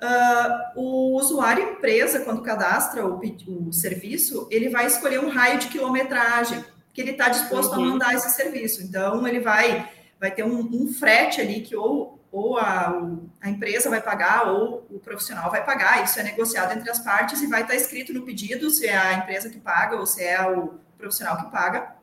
Uh, 0.01 0.79
o 0.81 1.15
usuário 1.15 1.73
empresa, 1.73 2.21
quando 2.21 2.41
cadastra 2.41 3.05
o, 3.05 3.19
o, 3.19 3.71
serviço, 3.71 4.47
ele 4.49 4.69
vai 4.69 4.87
escolher 4.87 5.19
um 5.19 5.29
raio 5.29 5.59
de 5.59 5.67
quilometragem 5.67 6.65
que 6.91 7.01
ele 7.01 7.11
está 7.11 7.29
disposto 7.29 7.73
uhum. 7.73 7.83
a 7.83 7.87
mandar 7.89 8.15
esse 8.15 8.31
serviço. 8.31 8.81
Então, 8.81 9.27
ele 9.27 9.39
vai, 9.39 9.87
vai 10.19 10.31
ter 10.31 10.43
um, 10.43 10.59
um 10.59 10.91
frete 10.91 11.39
ali 11.39 11.61
que 11.61 11.75
ou, 11.75 12.19
ou 12.31 12.57
a, 12.57 12.99
a, 13.39 13.49
empresa 13.51 13.91
vai 13.91 14.01
pagar 14.01 14.51
ou 14.51 14.87
o 14.89 14.97
profissional 14.97 15.51
vai 15.51 15.63
pagar. 15.63 16.03
Isso 16.03 16.19
é 16.19 16.23
negociado 16.23 16.75
entre 16.75 16.89
as 16.89 16.97
partes 16.97 17.43
e 17.43 17.47
vai 17.47 17.61
estar 17.61 17.73
tá 17.73 17.79
escrito 17.79 18.11
no 18.11 18.23
pedido 18.23 18.71
se 18.71 18.87
é 18.87 18.97
a 18.97 19.13
empresa 19.13 19.51
que 19.51 19.59
paga 19.59 19.97
ou 19.97 20.07
se 20.07 20.23
é 20.23 20.41
o 20.49 20.79
profissional 20.97 21.37
que 21.37 21.51
paga. 21.51 21.96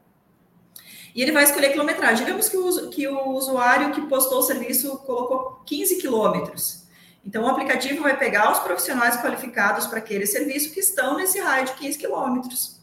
E 1.14 1.22
ele 1.22 1.32
vai 1.32 1.44
escolher 1.44 1.70
quilometragem. 1.70 2.24
Digamos 2.24 2.48
que 2.48 2.56
o, 2.56 2.88
que 2.90 3.06
o 3.06 3.28
usuário 3.30 3.92
que 3.92 4.00
postou 4.02 4.38
o 4.38 4.42
serviço 4.42 4.96
colocou 4.98 5.60
15 5.64 5.96
quilômetros. 6.00 6.84
Então, 7.24 7.44
o 7.44 7.48
aplicativo 7.48 8.02
vai 8.02 8.18
pegar 8.18 8.52
os 8.52 8.58
profissionais 8.58 9.16
qualificados 9.16 9.86
para 9.86 9.98
aquele 9.98 10.26
serviço 10.26 10.72
que 10.72 10.80
estão 10.80 11.16
nesse 11.16 11.40
raio 11.40 11.66
de 11.66 11.72
15 11.74 11.98
quilômetros. 11.98 12.80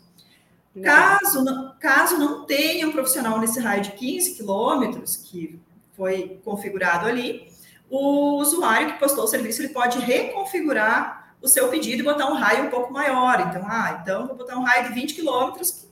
Caso, 0.82 1.44
não, 1.44 1.76
caso 1.80 2.18
não 2.18 2.46
tenha 2.46 2.88
um 2.88 2.92
profissional 2.92 3.38
nesse 3.40 3.60
raio 3.60 3.84
de 3.84 3.92
15 3.92 4.36
quilômetros, 4.36 5.18
que 5.18 5.60
foi 5.98 6.40
configurado 6.46 7.08
ali, 7.08 7.52
o 7.90 8.38
usuário 8.38 8.94
que 8.94 9.00
postou 9.00 9.26
o 9.26 9.28
serviço 9.28 9.62
ele 9.62 9.74
pode 9.74 10.00
reconfigurar 10.00 11.36
o 11.42 11.48
seu 11.48 11.68
pedido 11.68 12.00
e 12.00 12.06
botar 12.06 12.28
um 12.28 12.36
raio 12.36 12.66
um 12.66 12.70
pouco 12.70 12.94
maior. 12.94 13.42
Então, 13.42 13.64
ah, 13.68 14.00
então 14.02 14.28
vou 14.28 14.38
botar 14.38 14.58
um 14.58 14.64
raio 14.64 14.88
de 14.88 14.94
20 14.94 15.14
quilômetros, 15.14 15.88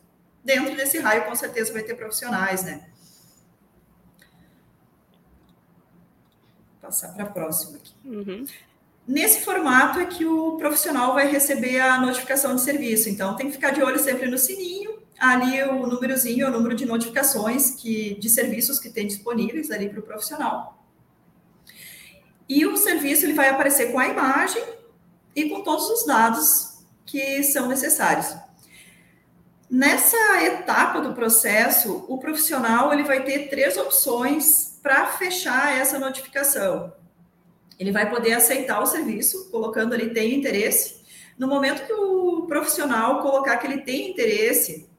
dentro 0.49 0.75
desse 0.75 0.97
raio 0.97 1.25
com 1.25 1.35
certeza 1.35 1.71
vai 1.71 1.83
ter 1.83 1.93
profissionais, 1.93 2.63
né? 2.63 2.89
passar 6.81 7.13
para 7.13 7.23
a 7.23 7.29
próxima 7.29 7.77
aqui. 7.77 7.93
Uhum. 8.03 8.45
Nesse 9.07 9.41
formato 9.41 9.99
é 9.99 10.05
que 10.05 10.25
o 10.25 10.57
profissional 10.57 11.13
vai 11.13 11.31
receber 11.31 11.79
a 11.79 11.99
notificação 11.99 12.55
de 12.55 12.62
serviço. 12.62 13.09
Então, 13.09 13.35
tem 13.35 13.45
que 13.45 13.53
ficar 13.53 13.71
de 13.71 13.83
olho 13.83 13.99
sempre 13.99 14.27
no 14.27 14.39
sininho, 14.39 15.03
ali 15.19 15.62
o 15.63 15.85
númerozinho, 15.85 16.47
o 16.47 16.51
número 16.51 16.75
de 16.75 16.85
notificações 16.85 17.71
que, 17.71 18.15
de 18.19 18.27
serviços 18.27 18.79
que 18.79 18.89
tem 18.89 19.05
disponíveis 19.05 19.69
ali 19.69 19.88
para 19.88 19.99
o 19.99 20.03
profissional. 20.03 20.83
E 22.47 22.65
o 22.65 22.75
serviço 22.75 23.25
ele 23.25 23.33
vai 23.33 23.49
aparecer 23.49 23.91
com 23.91 23.99
a 23.99 24.07
imagem 24.07 24.63
e 25.35 25.47
com 25.47 25.62
todos 25.62 25.88
os 25.89 26.07
dados 26.07 26.79
que 27.05 27.43
são 27.43 27.67
necessários. 27.67 28.48
Nessa 29.69 30.43
etapa 30.43 30.99
do 30.99 31.13
processo, 31.13 32.03
o 32.08 32.17
profissional 32.17 32.91
ele 32.91 33.03
vai 33.03 33.23
ter 33.23 33.49
três 33.49 33.77
opções 33.77 34.79
para 34.82 35.05
fechar 35.08 35.77
essa 35.77 35.99
notificação. 35.99 36.91
Ele 37.77 37.91
vai 37.91 38.10
poder 38.10 38.34
aceitar 38.34 38.82
o 38.82 38.86
serviço, 38.88 39.49
colocando 39.51 39.93
ali 39.93 40.10
tem 40.12 40.34
interesse. 40.34 41.01
No 41.38 41.47
momento 41.47 41.86
que 41.86 41.93
o 41.93 42.47
profissional 42.47 43.21
colocar 43.21 43.58
que 43.58 43.67
ele 43.67 43.82
tem 43.82 44.10
interesse, 44.10 44.89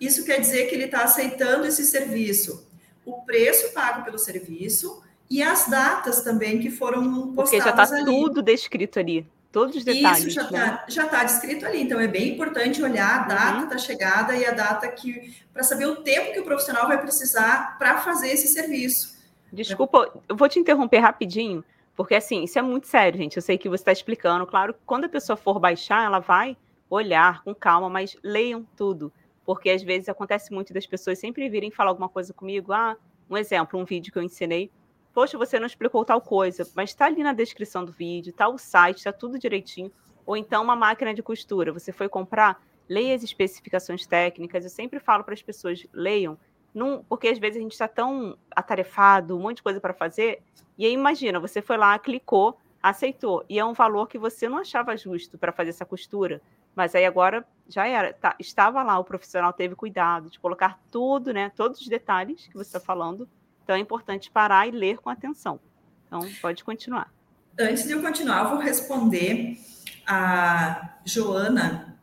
isso 0.00 0.24
quer 0.24 0.40
dizer 0.40 0.66
que 0.66 0.74
ele 0.74 0.84
está 0.84 1.02
aceitando 1.02 1.66
esse 1.66 1.84
serviço, 1.84 2.66
o 3.04 3.22
preço 3.22 3.72
pago 3.74 4.04
pelo 4.04 4.18
serviço 4.18 5.02
e 5.28 5.42
as 5.42 5.68
datas 5.68 6.22
também 6.22 6.60
que 6.60 6.70
foram 6.70 7.32
postadas 7.34 7.34
Porque 7.34 7.60
já 7.60 7.70
está 7.70 8.04
tudo 8.04 8.42
descrito 8.42 8.98
ali, 8.98 9.26
todos 9.52 9.76
os 9.76 9.84
detalhes. 9.84 10.24
Isso 10.24 10.30
já 10.30 10.42
está 10.42 10.66
né? 10.66 10.84
Já 10.88 11.08
tá 11.08 11.24
descrito 11.24 11.66
ali, 11.66 11.82
então 11.82 12.00
é 12.00 12.06
bem 12.06 12.34
importante 12.34 12.82
olhar 12.82 13.20
a 13.20 13.26
data 13.26 13.58
uhum. 13.60 13.68
da 13.68 13.78
chegada 13.78 14.34
e 14.36 14.44
a 14.44 14.52
data 14.52 14.88
que 14.88 15.34
para 15.52 15.62
saber 15.62 15.86
o 15.86 15.96
tempo 15.96 16.32
que 16.32 16.40
o 16.40 16.44
profissional 16.44 16.86
vai 16.86 17.00
precisar 17.00 17.76
para 17.78 17.98
fazer 17.98 18.28
esse 18.28 18.48
serviço. 18.48 19.18
Desculpa, 19.52 20.12
eu 20.28 20.36
vou 20.36 20.48
te 20.48 20.58
interromper 20.58 20.98
rapidinho, 20.98 21.64
porque 21.96 22.14
assim, 22.14 22.44
isso 22.44 22.58
é 22.58 22.62
muito 22.62 22.86
sério, 22.86 23.18
gente. 23.18 23.36
Eu 23.36 23.42
sei 23.42 23.58
que 23.58 23.68
você 23.68 23.82
está 23.82 23.92
explicando. 23.92 24.46
Claro, 24.46 24.74
quando 24.86 25.04
a 25.04 25.08
pessoa 25.08 25.36
for 25.36 25.58
baixar, 25.58 26.04
ela 26.04 26.20
vai 26.20 26.56
olhar 26.88 27.42
com 27.42 27.54
calma, 27.54 27.88
mas 27.88 28.16
leiam 28.22 28.66
tudo. 28.76 29.12
Porque 29.44 29.70
às 29.70 29.82
vezes 29.82 30.08
acontece 30.08 30.52
muito 30.52 30.72
das 30.72 30.86
pessoas 30.86 31.18
sempre 31.18 31.48
virem 31.48 31.70
falar 31.70 31.90
alguma 31.90 32.08
coisa 32.08 32.32
comigo. 32.32 32.72
Ah, 32.72 32.96
um 33.28 33.36
exemplo, 33.36 33.78
um 33.78 33.84
vídeo 33.84 34.12
que 34.12 34.18
eu 34.18 34.22
ensinei. 34.22 34.70
Poxa, 35.12 35.36
você 35.36 35.58
não 35.58 35.66
explicou 35.66 36.04
tal 36.04 36.20
coisa, 36.20 36.66
mas 36.74 36.90
está 36.90 37.06
ali 37.06 37.22
na 37.22 37.32
descrição 37.32 37.84
do 37.84 37.92
vídeo, 37.92 38.30
está 38.30 38.48
o 38.48 38.58
site, 38.58 38.98
está 38.98 39.12
tudo 39.12 39.38
direitinho. 39.38 39.90
Ou 40.24 40.36
então 40.36 40.62
uma 40.62 40.76
máquina 40.76 41.12
de 41.12 41.22
costura. 41.22 41.72
Você 41.72 41.92
foi 41.92 42.08
comprar, 42.08 42.62
leia 42.88 43.14
as 43.14 43.22
especificações 43.22 44.06
técnicas. 44.06 44.64
Eu 44.64 44.70
sempre 44.70 45.00
falo 45.00 45.24
para 45.24 45.34
as 45.34 45.42
pessoas, 45.42 45.86
leiam 45.92 46.38
num, 46.74 47.02
porque 47.02 47.28
às 47.28 47.38
vezes 47.38 47.58
a 47.58 47.62
gente 47.62 47.72
está 47.72 47.88
tão 47.88 48.36
atarefado, 48.54 49.36
um 49.36 49.40
monte 49.40 49.56
de 49.56 49.62
coisa 49.62 49.80
para 49.80 49.92
fazer, 49.92 50.42
e 50.78 50.86
aí 50.86 50.92
imagina, 50.92 51.40
você 51.40 51.60
foi 51.60 51.76
lá, 51.76 51.98
clicou, 51.98 52.58
aceitou, 52.82 53.44
e 53.48 53.58
é 53.58 53.64
um 53.64 53.72
valor 53.72 54.08
que 54.08 54.18
você 54.18 54.48
não 54.48 54.58
achava 54.58 54.96
justo 54.96 55.36
para 55.36 55.52
fazer 55.52 55.70
essa 55.70 55.84
costura, 55.84 56.40
mas 56.74 56.94
aí 56.94 57.04
agora 57.04 57.46
já 57.68 57.86
era, 57.86 58.12
tá, 58.12 58.34
estava 58.38 58.82
lá, 58.82 58.98
o 58.98 59.04
profissional 59.04 59.52
teve 59.52 59.74
cuidado 59.74 60.30
de 60.30 60.38
colocar 60.38 60.80
tudo, 60.90 61.32
né, 61.32 61.50
todos 61.56 61.80
os 61.80 61.88
detalhes 61.88 62.46
que 62.46 62.54
você 62.54 62.68
está 62.68 62.80
falando, 62.80 63.28
então 63.70 63.76
é 63.76 63.80
importante 63.80 64.32
parar 64.32 64.66
e 64.66 64.72
ler 64.72 64.98
com 64.98 65.08
atenção. 65.08 65.60
Então, 66.04 66.28
pode 66.42 66.64
continuar. 66.64 67.12
Antes 67.56 67.84
de 67.84 67.92
eu 67.92 68.02
continuar, 68.02 68.42
eu 68.42 68.50
vou 68.50 68.58
responder 68.58 69.60
a 70.04 70.96
Joana. 71.04 71.96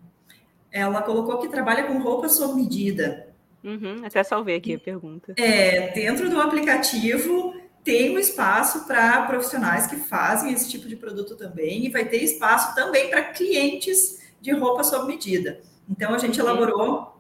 Ela 0.72 1.02
colocou 1.02 1.40
que 1.40 1.50
trabalha 1.50 1.84
com 1.84 1.98
roupa 1.98 2.30
sob 2.30 2.54
medida. 2.54 3.28
Uhum, 3.62 4.06
até 4.06 4.24
salvei 4.24 4.56
aqui 4.56 4.76
a 4.76 4.80
pergunta. 4.80 5.34
É, 5.36 5.92
dentro 5.92 6.30
do 6.30 6.40
aplicativo 6.40 7.54
tem 7.84 8.15
um 8.15 8.20
espaço 8.20 8.88
para 8.88 9.24
profissionais 9.24 9.88
que 9.88 9.98
fazem 9.98 10.54
esse 10.54 10.70
tipo 10.70 10.88
de 10.88 10.96
produto 10.96 11.36
também, 11.36 11.86
e 11.86 11.90
vai 11.90 12.06
ter 12.06 12.24
espaço 12.24 12.76
também 12.76 13.10
para 13.10 13.24
clientes 13.24 14.22
de 14.40 14.54
roupa 14.54 14.86
sob 14.86 15.06
medida. 15.06 15.60
Então 15.90 16.13
a 16.13 16.18
gente 16.18 16.40
elaborou. 16.40 17.13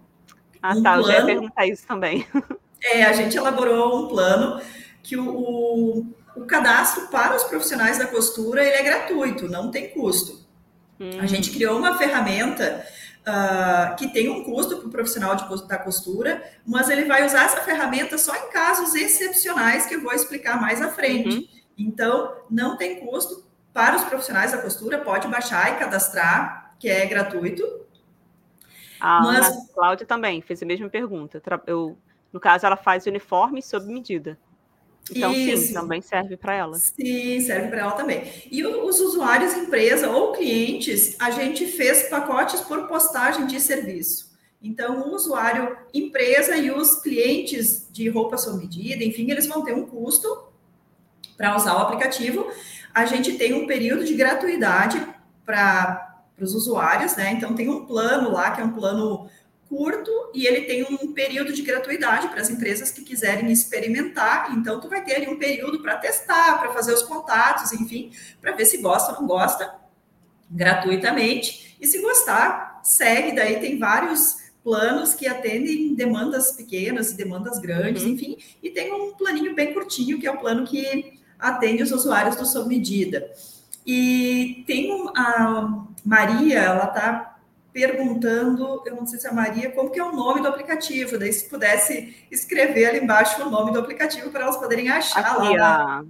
Ah, 0.61 0.73
um 0.73 0.81
tá, 0.81 0.93
plano, 0.93 1.01
eu 1.01 1.11
já 1.11 1.19
ia 1.19 1.25
perguntar 1.25 1.67
isso 1.67 1.85
também. 1.85 2.25
É, 2.81 3.03
a 3.03 3.13
gente 3.13 3.37
elaborou 3.37 4.05
um 4.05 4.07
plano 4.07 4.61
que 5.01 5.17
o, 5.17 5.29
o, 5.29 6.15
o 6.35 6.45
cadastro 6.45 7.07
para 7.07 7.35
os 7.35 7.43
profissionais 7.43 7.97
da 7.97 8.07
costura 8.07 8.63
ele 8.63 8.75
é 8.75 8.83
gratuito, 8.83 9.49
não 9.49 9.71
tem 9.71 9.89
custo. 9.89 10.45
Hum. 10.99 11.19
A 11.19 11.25
gente 11.25 11.51
criou 11.51 11.77
uma 11.77 11.97
ferramenta 11.97 12.85
uh, 13.27 13.95
que 13.95 14.07
tem 14.07 14.29
um 14.29 14.43
custo 14.43 14.77
para 14.77 14.87
o 14.87 14.91
profissional 14.91 15.35
de, 15.35 15.67
da 15.67 15.77
costura, 15.77 16.43
mas 16.65 16.89
ele 16.89 17.05
vai 17.05 17.25
usar 17.25 17.45
essa 17.45 17.61
ferramenta 17.61 18.17
só 18.17 18.35
em 18.35 18.49
casos 18.51 18.95
excepcionais 18.95 19.85
que 19.85 19.95
eu 19.95 20.01
vou 20.01 20.13
explicar 20.13 20.59
mais 20.59 20.81
à 20.81 20.89
frente. 20.89 21.37
Uhum. 21.37 21.47
Então, 21.77 22.33
não 22.49 22.75
tem 22.77 22.99
custo 22.99 23.45
para 23.73 23.95
os 23.95 24.03
profissionais 24.05 24.51
da 24.51 24.57
costura, 24.57 24.97
pode 24.97 25.27
baixar 25.27 25.73
e 25.73 25.75
cadastrar, 25.77 26.73
que 26.79 26.89
é 26.89 27.05
gratuito. 27.05 27.63
A 28.99 29.21
mas... 29.21 29.71
Cláudia 29.73 30.05
também 30.05 30.41
fez 30.41 30.63
a 30.63 30.65
mesma 30.65 30.89
pergunta. 30.89 31.39
Eu, 31.67 31.95
no 32.37 32.39
caso, 32.39 32.67
ela 32.67 32.77
faz 32.77 33.07
uniforme 33.07 33.63
sob 33.63 33.87
medida. 33.91 34.37
Então, 35.09 35.33
Isso. 35.33 35.67
sim, 35.67 35.73
também 35.73 36.01
serve 36.01 36.37
para 36.37 36.53
ela. 36.53 36.75
Sim, 36.75 37.41
serve 37.41 37.69
para 37.69 37.79
ela 37.79 37.93
também. 37.93 38.31
E 38.51 38.63
os 38.63 38.99
usuários 38.99 39.55
empresa 39.55 40.07
ou 40.11 40.33
clientes, 40.33 41.15
a 41.19 41.31
gente 41.31 41.65
fez 41.65 42.03
pacotes 42.09 42.61
por 42.61 42.87
postagem 42.87 43.47
de 43.47 43.59
serviço. 43.59 44.37
Então, 44.61 45.01
o 45.01 45.15
usuário 45.15 45.77
empresa 45.91 46.55
e 46.57 46.69
os 46.69 47.01
clientes 47.01 47.87
de 47.91 48.07
roupa 48.07 48.37
sob 48.37 48.59
medida, 48.59 49.03
enfim, 49.03 49.31
eles 49.31 49.47
vão 49.47 49.63
ter 49.63 49.73
um 49.73 49.87
custo 49.87 50.27
para 51.35 51.55
usar 51.55 51.75
o 51.75 51.79
aplicativo. 51.79 52.51
A 52.93 53.05
gente 53.07 53.33
tem 53.33 53.53
um 53.55 53.65
período 53.65 54.05
de 54.05 54.13
gratuidade 54.13 55.03
para 55.43 56.21
os 56.39 56.53
usuários, 56.53 57.15
né? 57.15 57.31
Então, 57.31 57.55
tem 57.55 57.67
um 57.67 57.85
plano 57.85 58.31
lá, 58.31 58.51
que 58.51 58.61
é 58.61 58.63
um 58.63 58.73
plano 58.73 59.27
curto 59.69 60.11
e 60.33 60.45
ele 60.45 60.61
tem 60.61 60.83
um 60.83 61.13
período 61.13 61.53
de 61.53 61.61
gratuidade 61.61 62.27
para 62.29 62.41
as 62.41 62.49
empresas 62.49 62.91
que 62.91 63.03
quiserem 63.03 63.51
experimentar. 63.51 64.55
Então, 64.57 64.79
tu 64.79 64.89
vai 64.89 65.03
ter 65.03 65.15
ali 65.15 65.27
um 65.27 65.37
período 65.37 65.81
para 65.81 65.97
testar, 65.97 66.59
para 66.59 66.71
fazer 66.71 66.93
os 66.93 67.03
contatos, 67.03 67.73
enfim, 67.73 68.11
para 68.41 68.53
ver 68.53 68.65
se 68.65 68.77
gosta 68.77 69.13
ou 69.13 69.21
não 69.21 69.27
gosta, 69.27 69.75
gratuitamente. 70.49 71.75
E 71.79 71.87
se 71.87 72.01
gostar, 72.01 72.79
segue. 72.83 73.35
Daí 73.35 73.59
tem 73.59 73.77
vários 73.77 74.37
planos 74.63 75.13
que 75.13 75.27
atendem 75.27 75.95
demandas 75.95 76.51
pequenas 76.51 77.11
e 77.11 77.17
demandas 77.17 77.59
grandes, 77.59 78.03
uhum. 78.03 78.09
enfim. 78.09 78.37
E 78.61 78.69
tem 78.69 78.93
um 78.93 79.13
planinho 79.13 79.55
bem 79.55 79.73
curtinho, 79.73 80.19
que 80.19 80.27
é 80.27 80.31
o 80.31 80.39
plano 80.39 80.65
que 80.65 81.19
atende 81.39 81.83
os 81.83 81.91
usuários 81.91 82.35
do 82.35 82.45
sob 82.45 82.67
medida. 82.67 83.29
E 83.85 84.63
tem 84.67 84.91
a 85.15 85.85
Maria, 86.03 86.59
ela 86.59 86.85
está 86.85 87.36
perguntando, 87.77 88.81
eu 88.87 88.95
não 88.95 89.05
sei 89.05 89.19
se 89.19 89.27
é 89.27 89.29
a 89.29 89.33
Maria, 89.33 89.69
como 89.69 89.91
que 89.91 89.99
é 89.99 90.03
o 90.03 90.11
nome 90.11 90.41
do 90.41 90.47
aplicativo, 90.47 91.19
daí 91.19 91.31
se 91.31 91.47
pudesse 91.47 92.25
escrever 92.31 92.87
ali 92.87 92.97
embaixo 92.97 93.39
o 93.43 93.51
nome 93.51 93.71
do 93.71 93.77
aplicativo 93.77 94.31
para 94.31 94.45
elas 94.45 94.57
poderem 94.57 94.89
achar 94.89 95.23
aqui, 95.23 95.55
lá. 95.55 96.03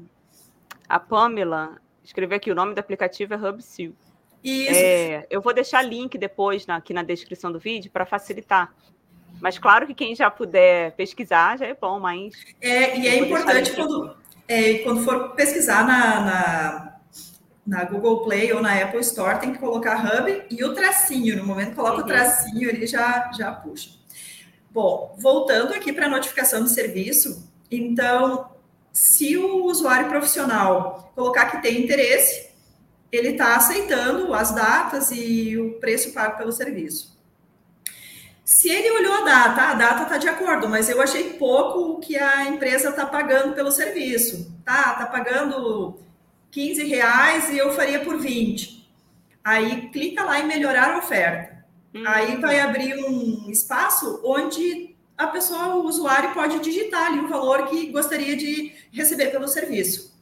A, 0.88 0.95
a 0.95 0.97
Pamela 0.97 1.76
escreveu 2.01 2.38
aqui, 2.38 2.49
o 2.49 2.55
nome 2.55 2.74
do 2.74 2.80
aplicativo 2.80 3.34
é 3.34 3.38
HubSeal. 3.38 3.91
Isso. 4.41 4.72
É, 4.74 5.28
eu 5.30 5.41
vou 5.41 5.53
deixar 5.53 5.82
link 5.82 6.18
depois 6.18 6.65
na, 6.65 6.78
aqui 6.78 6.93
na 6.93 7.03
descrição 7.03 7.51
do 7.51 7.59
vídeo 7.59 7.91
para 7.91 8.05
facilitar. 8.05 8.74
Mas 9.41 9.59
claro 9.59 9.86
que 9.86 9.93
quem 9.93 10.15
já 10.15 10.32
puder 10.32 10.93
pesquisar 10.93 11.57
já 11.57 11.65
é 11.65 11.74
bom, 11.74 11.99
mas. 11.99 12.34
É, 12.61 12.97
e 12.97 13.07
é 13.09 13.20
importante 13.20 13.74
quando, 13.74 14.15
é, 14.47 14.76
quando 14.76 15.03
for 15.03 15.36
pesquisar 15.36 15.86
na, 15.86 16.22
na 16.22 16.97
na 17.68 17.84
Google 17.84 18.24
Play 18.24 18.53
ou 18.53 18.61
na 18.61 18.82
Apple 18.82 19.01
Store, 19.01 19.39
tem 19.39 19.51
que 19.51 19.59
colocar 19.59 20.01
Hub 20.01 20.45
e 20.49 20.63
o 20.63 20.74
tracinho. 20.74 21.36
No 21.36 21.45
momento 21.45 21.76
coloca 21.76 21.97
uhum. 21.97 22.03
o 22.03 22.07
tracinho, 22.07 22.70
ele 22.70 22.88
já, 22.88 23.30
já 23.38 23.51
puxa. 23.51 23.89
Bom, 24.72 25.13
voltando 25.20 25.74
aqui 25.74 25.91
para 25.91 26.05
a 26.05 26.09
notificação 26.09 26.63
de 26.63 26.70
serviço, 26.70 27.51
então, 27.70 28.51
se 28.93 29.36
o 29.36 29.65
usuário 29.65 30.07
profissional 30.07 31.11
colocar 31.13 31.47
que 31.47 31.61
tem 31.61 31.84
interesse, 31.84 32.47
ele 33.11 33.30
está 33.30 33.57
aceitando 33.57 34.34
as 34.34 34.53
datas 34.53 35.11
e 35.11 35.57
o 35.57 35.74
preço 35.80 36.13
pago 36.13 36.38
pelo 36.38 36.51
serviço. 36.53 37.18
Se 38.45 38.70
ele 38.70 38.89
olhou 38.91 39.13
a 39.13 39.22
data, 39.22 39.61
a 39.63 39.74
data 39.74 40.03
está 40.03 40.18
de 40.18 40.30
acordo, 40.30 40.70
mas 40.70 40.89
eu 40.89 41.01
achei 41.01 41.34
pouco 41.34 41.80
o 41.80 41.99
que 41.99 42.18
a 42.18 42.45
empresa 42.45 42.89
está 42.89 43.05
pagando 43.05 43.53
pelo 43.53 43.72
serviço. 43.72 44.55
Tá, 44.63 44.93
está 44.93 45.05
pagando 45.05 45.99
15 46.58 46.86
reais 46.86 47.49
e 47.51 47.58
eu 47.60 47.72
faria 47.72 47.99
por 47.99 48.18
20. 48.18 48.84
Aí 49.43 49.89
clica 49.89 50.24
lá 50.24 50.39
em 50.39 50.47
melhorar 50.47 50.95
a 50.95 50.97
oferta. 50.97 51.64
Hum. 51.93 52.01
Aí 52.08 52.36
vai 52.38 52.60
abrir 52.60 52.95
um 53.05 53.47
espaço 53.51 54.20
onde 54.26 54.95
a 55.16 55.28
pessoa, 55.28 55.76
o 55.76 55.86
usuário, 55.86 56.34
pode 56.34 56.60
digitar 56.60 57.12
ali 57.12 57.20
o 57.20 57.28
valor 57.28 57.68
que 57.68 57.91
gostaria 57.91 58.36
de 58.36 58.74
receber 58.91 59.28
pelo 59.28 59.47
serviço. 59.47 60.20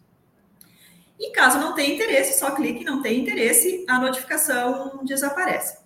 E 1.17 1.31
caso 1.31 1.57
não 1.57 1.73
tenha 1.73 1.95
interesse, 1.95 2.38
só 2.38 2.51
clique 2.51 2.83
não 2.83 3.01
tem 3.01 3.21
interesse, 3.21 3.86
a 3.88 3.97
notificação 3.97 5.05
desaparece. 5.05 5.77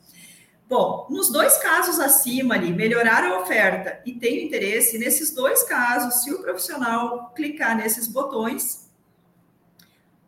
Bom, 0.68 1.06
nos 1.12 1.32
dois 1.32 1.58
casos 1.58 2.00
acima 2.00 2.56
ali, 2.56 2.74
melhorar 2.74 3.24
a 3.24 3.40
oferta 3.40 4.02
e 4.04 4.14
tem 4.14 4.46
interesse, 4.46 4.98
nesses 4.98 5.30
dois 5.30 5.62
casos, 5.62 6.24
se 6.24 6.34
o 6.34 6.42
profissional 6.42 7.32
clicar 7.36 7.78
nesses 7.78 8.08
botões, 8.08 8.89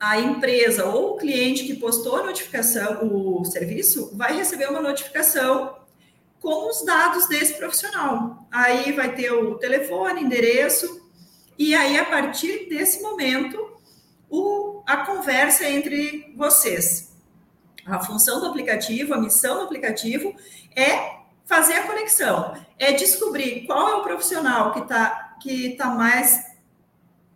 a 0.02 0.20
empresa 0.20 0.86
ou 0.86 1.12
o 1.12 1.18
cliente 1.18 1.64
que 1.64 1.76
postou 1.76 2.16
a 2.16 2.24
notificação, 2.24 3.08
o 3.08 3.46
serviço, 3.46 4.10
vai 4.18 4.36
receber 4.36 4.68
uma 4.68 4.82
notificação 4.82 5.78
com 6.40 6.68
os 6.68 6.84
dados 6.84 7.28
desse 7.28 7.54
profissional. 7.54 8.48
Aí 8.52 8.92
vai 8.94 9.14
ter 9.14 9.32
o 9.32 9.60
telefone, 9.60 10.24
endereço, 10.24 11.08
e 11.56 11.76
aí, 11.76 12.00
a 12.00 12.06
partir 12.06 12.68
desse 12.68 13.04
momento, 13.04 13.80
o, 14.28 14.82
a 14.88 14.98
conversa 15.06 15.70
entre 15.70 16.34
vocês. 16.36 17.16
A 17.86 18.00
função 18.00 18.40
do 18.40 18.48
aplicativo, 18.48 19.14
a 19.14 19.22
missão 19.22 19.58
do 19.60 19.66
aplicativo 19.66 20.36
é 20.76 21.20
fazer 21.46 21.74
a 21.74 21.84
conexão, 21.84 22.58
é 22.80 22.92
descobrir 22.94 23.68
qual 23.68 23.88
é 23.90 23.96
o 23.98 24.04
profissional 24.04 24.74
que 24.74 24.80
está 24.80 25.28
que 25.40 25.76
tá 25.76 25.88
mais 25.88 26.51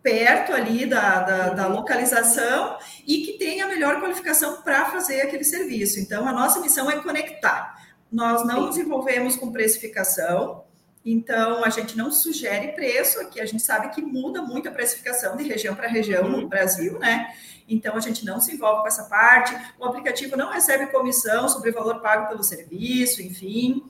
perto 0.06 0.52
ali 0.52 0.86
da, 0.86 1.20
da, 1.22 1.48
da, 1.48 1.66
localização 1.66 2.78
e 3.04 3.22
que 3.22 3.32
tenha 3.32 3.64
a 3.64 3.68
melhor 3.68 3.98
qualificação 3.98 4.62
para 4.62 4.84
fazer 4.84 5.22
aquele 5.22 5.42
serviço. 5.42 5.98
Então, 5.98 6.28
a 6.28 6.32
nossa 6.32 6.60
missão 6.60 6.88
é 6.88 7.00
conectar. 7.00 7.76
Nós 8.10 8.46
não 8.46 8.66
nos 8.66 8.78
envolvemos 8.78 9.34
com 9.34 9.50
precificação, 9.50 10.62
então 11.04 11.64
a 11.64 11.70
gente 11.70 11.96
não 11.96 12.12
sugere 12.12 12.68
preço, 12.68 13.18
aqui 13.18 13.40
a 13.40 13.46
gente 13.46 13.64
sabe 13.64 13.88
que 13.88 14.00
muda 14.00 14.42
muito 14.42 14.68
a 14.68 14.72
precificação 14.72 15.36
de 15.36 15.42
região 15.42 15.74
para 15.74 15.88
região 15.88 16.28
no 16.28 16.38
uhum. 16.38 16.48
Brasil, 16.48 17.00
né? 17.00 17.34
Então 17.68 17.96
a 17.96 18.00
gente 18.00 18.24
não 18.24 18.40
se 18.40 18.54
envolve 18.54 18.82
com 18.82 18.86
essa 18.86 19.06
parte. 19.06 19.56
O 19.76 19.84
aplicativo 19.84 20.36
não 20.36 20.52
recebe 20.52 20.86
comissão 20.86 21.48
sobre 21.48 21.70
o 21.70 21.74
valor 21.74 22.00
pago 22.00 22.28
pelo 22.28 22.44
serviço, 22.44 23.20
enfim. 23.22 23.82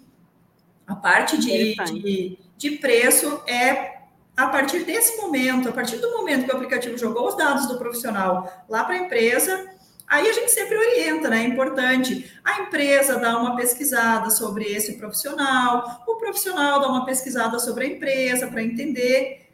A 0.87 0.97
parte 0.97 1.37
de, 1.37 1.75
de, 1.75 2.39
de 2.57 2.71
preço 2.79 3.43
é 3.47 3.96
a 4.37 4.47
partir 4.49 4.85
desse 4.85 5.17
momento, 5.17 5.69
a 5.69 5.73
partir 5.73 5.97
do 5.97 6.13
momento 6.13 6.45
que 6.45 6.53
o 6.53 6.57
aplicativo 6.57 6.99
jogou 6.99 7.29
os 7.29 7.37
dados 7.37 7.67
do 7.67 7.79
profissional 7.79 8.65
lá 8.69 8.85
para 8.85 8.95
a 8.95 8.99
empresa, 8.99 9.71
aí 10.07 10.29
a 10.29 10.33
gente 10.33 10.51
sempre 10.51 10.77
orienta, 10.77 11.31
né? 11.31 11.43
É 11.43 11.47
importante. 11.47 12.31
A 12.45 12.61
empresa 12.61 13.19
dar 13.19 13.39
uma 13.39 13.57
pesquisada 13.57 14.29
sobre 14.31 14.65
esse 14.65 14.95
profissional, 14.95 16.05
o 16.07 16.17
profissional 16.17 16.81
dar 16.81 16.89
uma 16.89 17.07
pesquisada 17.07 17.59
sobre 17.59 17.85
a 17.85 17.89
empresa 17.89 18.47
para 18.49 18.63
entender, 18.63 19.49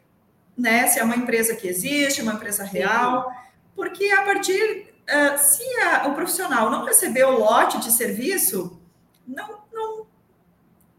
né, 0.57 0.85
se 0.87 0.99
é 0.99 1.03
uma 1.03 1.15
empresa 1.15 1.55
que 1.55 1.67
existe, 1.67 2.21
uma 2.21 2.33
empresa 2.33 2.63
real, 2.63 3.31
porque 3.75 4.11
a 4.11 4.21
partir 4.21 4.93
uh, 5.09 5.37
se 5.37 5.63
a, 5.79 6.07
o 6.07 6.13
profissional 6.13 6.69
não 6.69 6.85
recebeu 6.85 7.29
o 7.29 7.39
lote 7.39 7.79
de 7.79 7.91
serviço, 7.91 8.79
não 9.25 9.62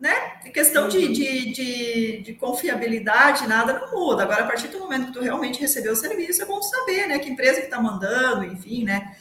né? 0.04 0.50
questão 0.52 0.86
de, 0.86 1.08
de, 1.08 1.52
de, 1.52 2.18
de, 2.18 2.34
confiabilidade, 2.34 3.48
nada 3.48 3.72
não 3.72 3.90
muda. 3.90 4.24
Agora, 4.24 4.44
a 4.44 4.46
partir 4.46 4.68
do 4.68 4.78
momento 4.78 5.06
que 5.06 5.12
tu 5.14 5.20
realmente 5.22 5.58
recebeu 5.58 5.94
o 5.94 5.96
serviço, 5.96 6.42
é 6.42 6.44
bom 6.44 6.60
saber, 6.60 7.06
né? 7.06 7.18
Que 7.18 7.30
empresa 7.30 7.60
que 7.60 7.68
está 7.68 7.80
mandando, 7.80 8.44
enfim, 8.44 8.84
né? 8.84 9.16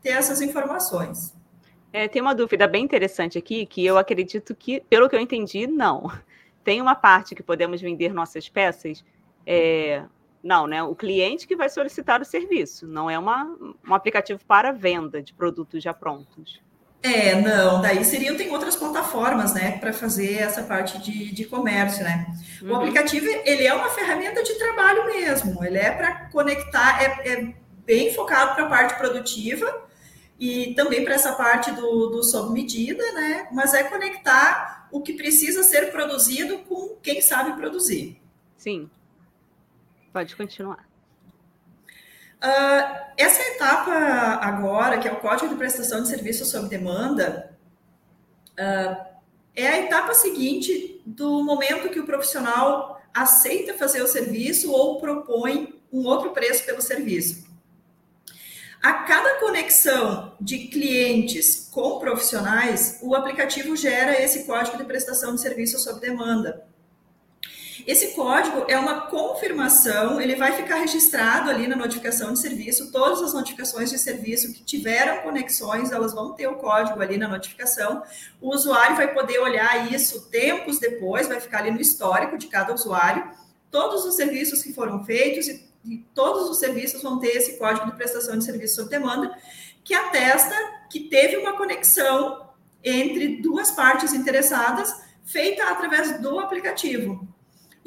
Ter 0.00 0.10
essas 0.10 0.40
informações. 0.40 1.34
É, 1.92 2.06
tem 2.06 2.22
uma 2.22 2.36
dúvida 2.36 2.68
bem 2.68 2.84
interessante 2.84 3.36
aqui, 3.36 3.66
que 3.66 3.84
eu 3.84 3.98
acredito 3.98 4.54
que, 4.54 4.80
pelo 4.88 5.08
que 5.08 5.16
eu 5.16 5.20
entendi, 5.20 5.66
não. 5.66 6.08
Tem 6.62 6.80
uma 6.80 6.94
parte 6.94 7.34
que 7.34 7.42
podemos 7.42 7.80
vender 7.80 8.14
nossas 8.14 8.48
peças. 8.48 9.04
É, 9.44 10.04
não, 10.40 10.68
né? 10.68 10.84
O 10.84 10.94
cliente 10.94 11.48
que 11.48 11.56
vai 11.56 11.68
solicitar 11.68 12.22
o 12.22 12.24
serviço, 12.24 12.86
não 12.86 13.10
é 13.10 13.18
uma, 13.18 13.44
um 13.84 13.92
aplicativo 13.92 14.38
para 14.46 14.70
venda 14.70 15.20
de 15.20 15.34
produtos 15.34 15.82
já 15.82 15.92
prontos. 15.92 16.60
É, 17.00 17.40
não, 17.40 17.80
daí 17.80 18.04
seriam, 18.04 18.36
tem 18.36 18.50
outras 18.50 18.74
plataformas, 18.74 19.54
né, 19.54 19.78
para 19.78 19.92
fazer 19.92 20.38
essa 20.38 20.64
parte 20.64 20.98
de, 20.98 21.32
de 21.32 21.44
comércio, 21.44 22.02
né? 22.02 22.26
Uhum. 22.60 22.72
O 22.72 22.76
aplicativo, 22.76 23.26
ele 23.44 23.64
é 23.64 23.72
uma 23.72 23.88
ferramenta 23.88 24.42
de 24.42 24.54
trabalho 24.54 25.06
mesmo, 25.06 25.64
ele 25.64 25.78
é 25.78 25.92
para 25.92 26.28
conectar, 26.30 27.00
é, 27.00 27.28
é, 27.28 27.54
bem 27.86 28.12
focado 28.12 28.54
para 28.54 28.66
a 28.66 28.68
parte 28.68 28.98
produtiva 28.98 29.86
e 30.38 30.74
também 30.74 31.04
para 31.04 31.14
essa 31.14 31.32
parte 31.32 31.70
do, 31.70 32.08
do 32.08 32.22
sob 32.22 32.52
medida, 32.52 33.02
né? 33.12 33.48
Mas 33.52 33.74
é 33.74 33.84
conectar 33.84 34.88
o 34.90 35.00
que 35.00 35.12
precisa 35.12 35.62
ser 35.62 35.92
produzido 35.92 36.58
com 36.60 36.96
quem 37.02 37.20
sabe 37.20 37.56
produzir. 37.56 38.20
Sim. 38.56 38.90
Pode 40.12 40.34
continuar. 40.34 40.87
Uh, 42.38 43.08
essa 43.16 43.42
etapa 43.54 43.92
agora, 44.40 44.98
que 44.98 45.08
é 45.08 45.12
o 45.12 45.20
Código 45.20 45.48
de 45.48 45.56
Prestação 45.56 46.02
de 46.02 46.08
Serviços 46.08 46.48
sob 46.48 46.68
Demanda, 46.68 47.56
uh, 48.52 49.08
é 49.56 49.66
a 49.66 49.78
etapa 49.80 50.14
seguinte 50.14 51.02
do 51.04 51.42
momento 51.42 51.88
que 51.88 51.98
o 51.98 52.06
profissional 52.06 53.02
aceita 53.12 53.74
fazer 53.74 54.02
o 54.02 54.06
serviço 54.06 54.70
ou 54.70 55.00
propõe 55.00 55.82
um 55.92 56.04
outro 56.06 56.30
preço 56.30 56.64
pelo 56.64 56.80
serviço. 56.80 57.48
A 58.80 58.92
cada 59.02 59.40
conexão 59.40 60.36
de 60.40 60.68
clientes 60.68 61.68
com 61.72 61.98
profissionais, 61.98 63.00
o 63.02 63.16
aplicativo 63.16 63.74
gera 63.74 64.22
esse 64.22 64.44
código 64.44 64.76
de 64.76 64.84
prestação 64.84 65.34
de 65.34 65.40
serviço 65.40 65.78
sob 65.80 65.98
demanda. 65.98 66.64
Esse 67.86 68.14
código 68.14 68.64
é 68.68 68.78
uma 68.78 69.02
confirmação, 69.02 70.20
ele 70.20 70.36
vai 70.36 70.52
ficar 70.52 70.76
registrado 70.76 71.50
ali 71.50 71.66
na 71.66 71.76
notificação 71.76 72.32
de 72.32 72.40
serviço. 72.40 72.90
Todas 72.90 73.22
as 73.22 73.34
notificações 73.34 73.90
de 73.90 73.98
serviço 73.98 74.52
que 74.52 74.62
tiveram 74.62 75.22
conexões, 75.22 75.92
elas 75.92 76.12
vão 76.12 76.32
ter 76.32 76.46
o 76.46 76.56
código 76.56 77.00
ali 77.00 77.16
na 77.16 77.28
notificação. 77.28 78.02
O 78.40 78.54
usuário 78.54 78.96
vai 78.96 79.12
poder 79.14 79.38
olhar 79.38 79.92
isso 79.92 80.28
tempos 80.30 80.78
depois, 80.78 81.28
vai 81.28 81.40
ficar 81.40 81.58
ali 81.58 81.70
no 81.70 81.80
histórico 81.80 82.36
de 82.36 82.46
cada 82.48 82.74
usuário. 82.74 83.30
Todos 83.70 84.04
os 84.04 84.16
serviços 84.16 84.62
que 84.62 84.72
foram 84.72 85.04
feitos 85.04 85.46
e 85.48 85.68
e 85.84 85.98
todos 86.14 86.50
os 86.50 86.58
serviços 86.58 87.02
vão 87.02 87.18
ter 87.18 87.28
esse 87.28 87.56
código 87.56 87.86
de 87.86 87.96
prestação 87.96 88.36
de 88.36 88.44
serviço 88.44 88.76
sob 88.76 88.90
demanda, 88.90 89.34
que 89.82 89.94
atesta 89.94 90.54
que 90.90 91.00
teve 91.00 91.36
uma 91.36 91.56
conexão 91.56 92.48
entre 92.82 93.40
duas 93.40 93.70
partes 93.70 94.12
interessadas 94.12 94.94
feita 95.24 95.64
através 95.64 96.20
do 96.20 96.38
aplicativo. 96.38 97.26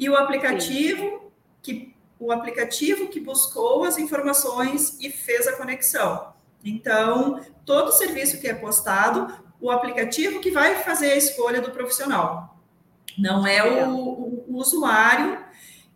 E 0.02 0.10
o 0.10 0.16
aplicativo 0.16 1.30
que 1.62 1.94
o 2.18 2.32
aplicativo 2.32 3.06
que 3.06 3.20
buscou 3.20 3.84
as 3.84 3.98
informações 3.98 4.98
e 5.00 5.10
fez 5.10 5.46
a 5.46 5.56
conexão. 5.56 6.32
Então, 6.64 7.40
todo 7.64 7.92
serviço 7.92 8.40
que 8.40 8.48
é 8.48 8.54
postado, 8.54 9.32
o 9.60 9.70
aplicativo 9.70 10.40
que 10.40 10.50
vai 10.50 10.82
fazer 10.82 11.12
a 11.12 11.16
escolha 11.16 11.60
do 11.60 11.70
profissional. 11.70 12.60
Não 13.16 13.46
é 13.46 13.62
o, 13.62 13.96
o, 13.96 14.44
o 14.48 14.56
usuário 14.56 15.44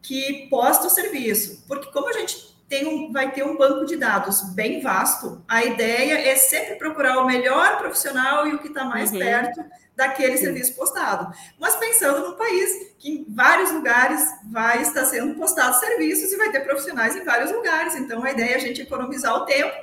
que 0.01 0.47
posta 0.49 0.87
o 0.87 0.91
serviço. 0.91 1.65
Porque 1.67 1.91
como 1.91 2.09
a 2.09 2.13
gente 2.13 2.56
tem 2.69 2.87
um, 2.87 3.13
vai 3.13 3.31
ter 3.31 3.45
um 3.45 3.57
banco 3.57 3.85
de 3.85 3.97
dados 3.97 4.43
bem 4.55 4.81
vasto, 4.81 5.43
a 5.47 5.65
ideia 5.65 6.29
é 6.29 6.35
sempre 6.35 6.75
procurar 6.77 7.19
o 7.19 7.27
melhor 7.27 7.79
profissional 7.79 8.47
e 8.47 8.55
o 8.55 8.59
que 8.59 8.69
está 8.69 8.85
mais 8.85 9.13
uhum. 9.13 9.19
perto 9.19 9.65
daquele 9.95 10.37
serviço 10.37 10.75
postado. 10.75 11.33
Mas 11.59 11.77
pensando 11.77 12.29
num 12.29 12.37
país 12.37 12.95
que 12.99 13.11
em 13.11 13.27
vários 13.29 13.71
lugares 13.71 14.23
vai 14.51 14.83
estar 14.83 15.05
sendo 15.05 15.35
postado 15.35 15.79
serviços 15.79 16.33
e 16.33 16.37
vai 16.37 16.51
ter 16.51 16.61
profissionais 16.61 17.17
em 17.17 17.25
vários 17.25 17.51
lugares. 17.53 17.95
Então 17.95 18.23
a 18.23 18.31
ideia 18.31 18.53
é 18.53 18.57
a 18.57 18.61
gente 18.61 18.83
economizar 18.83 19.35
o 19.35 19.47
tempo 19.47 19.75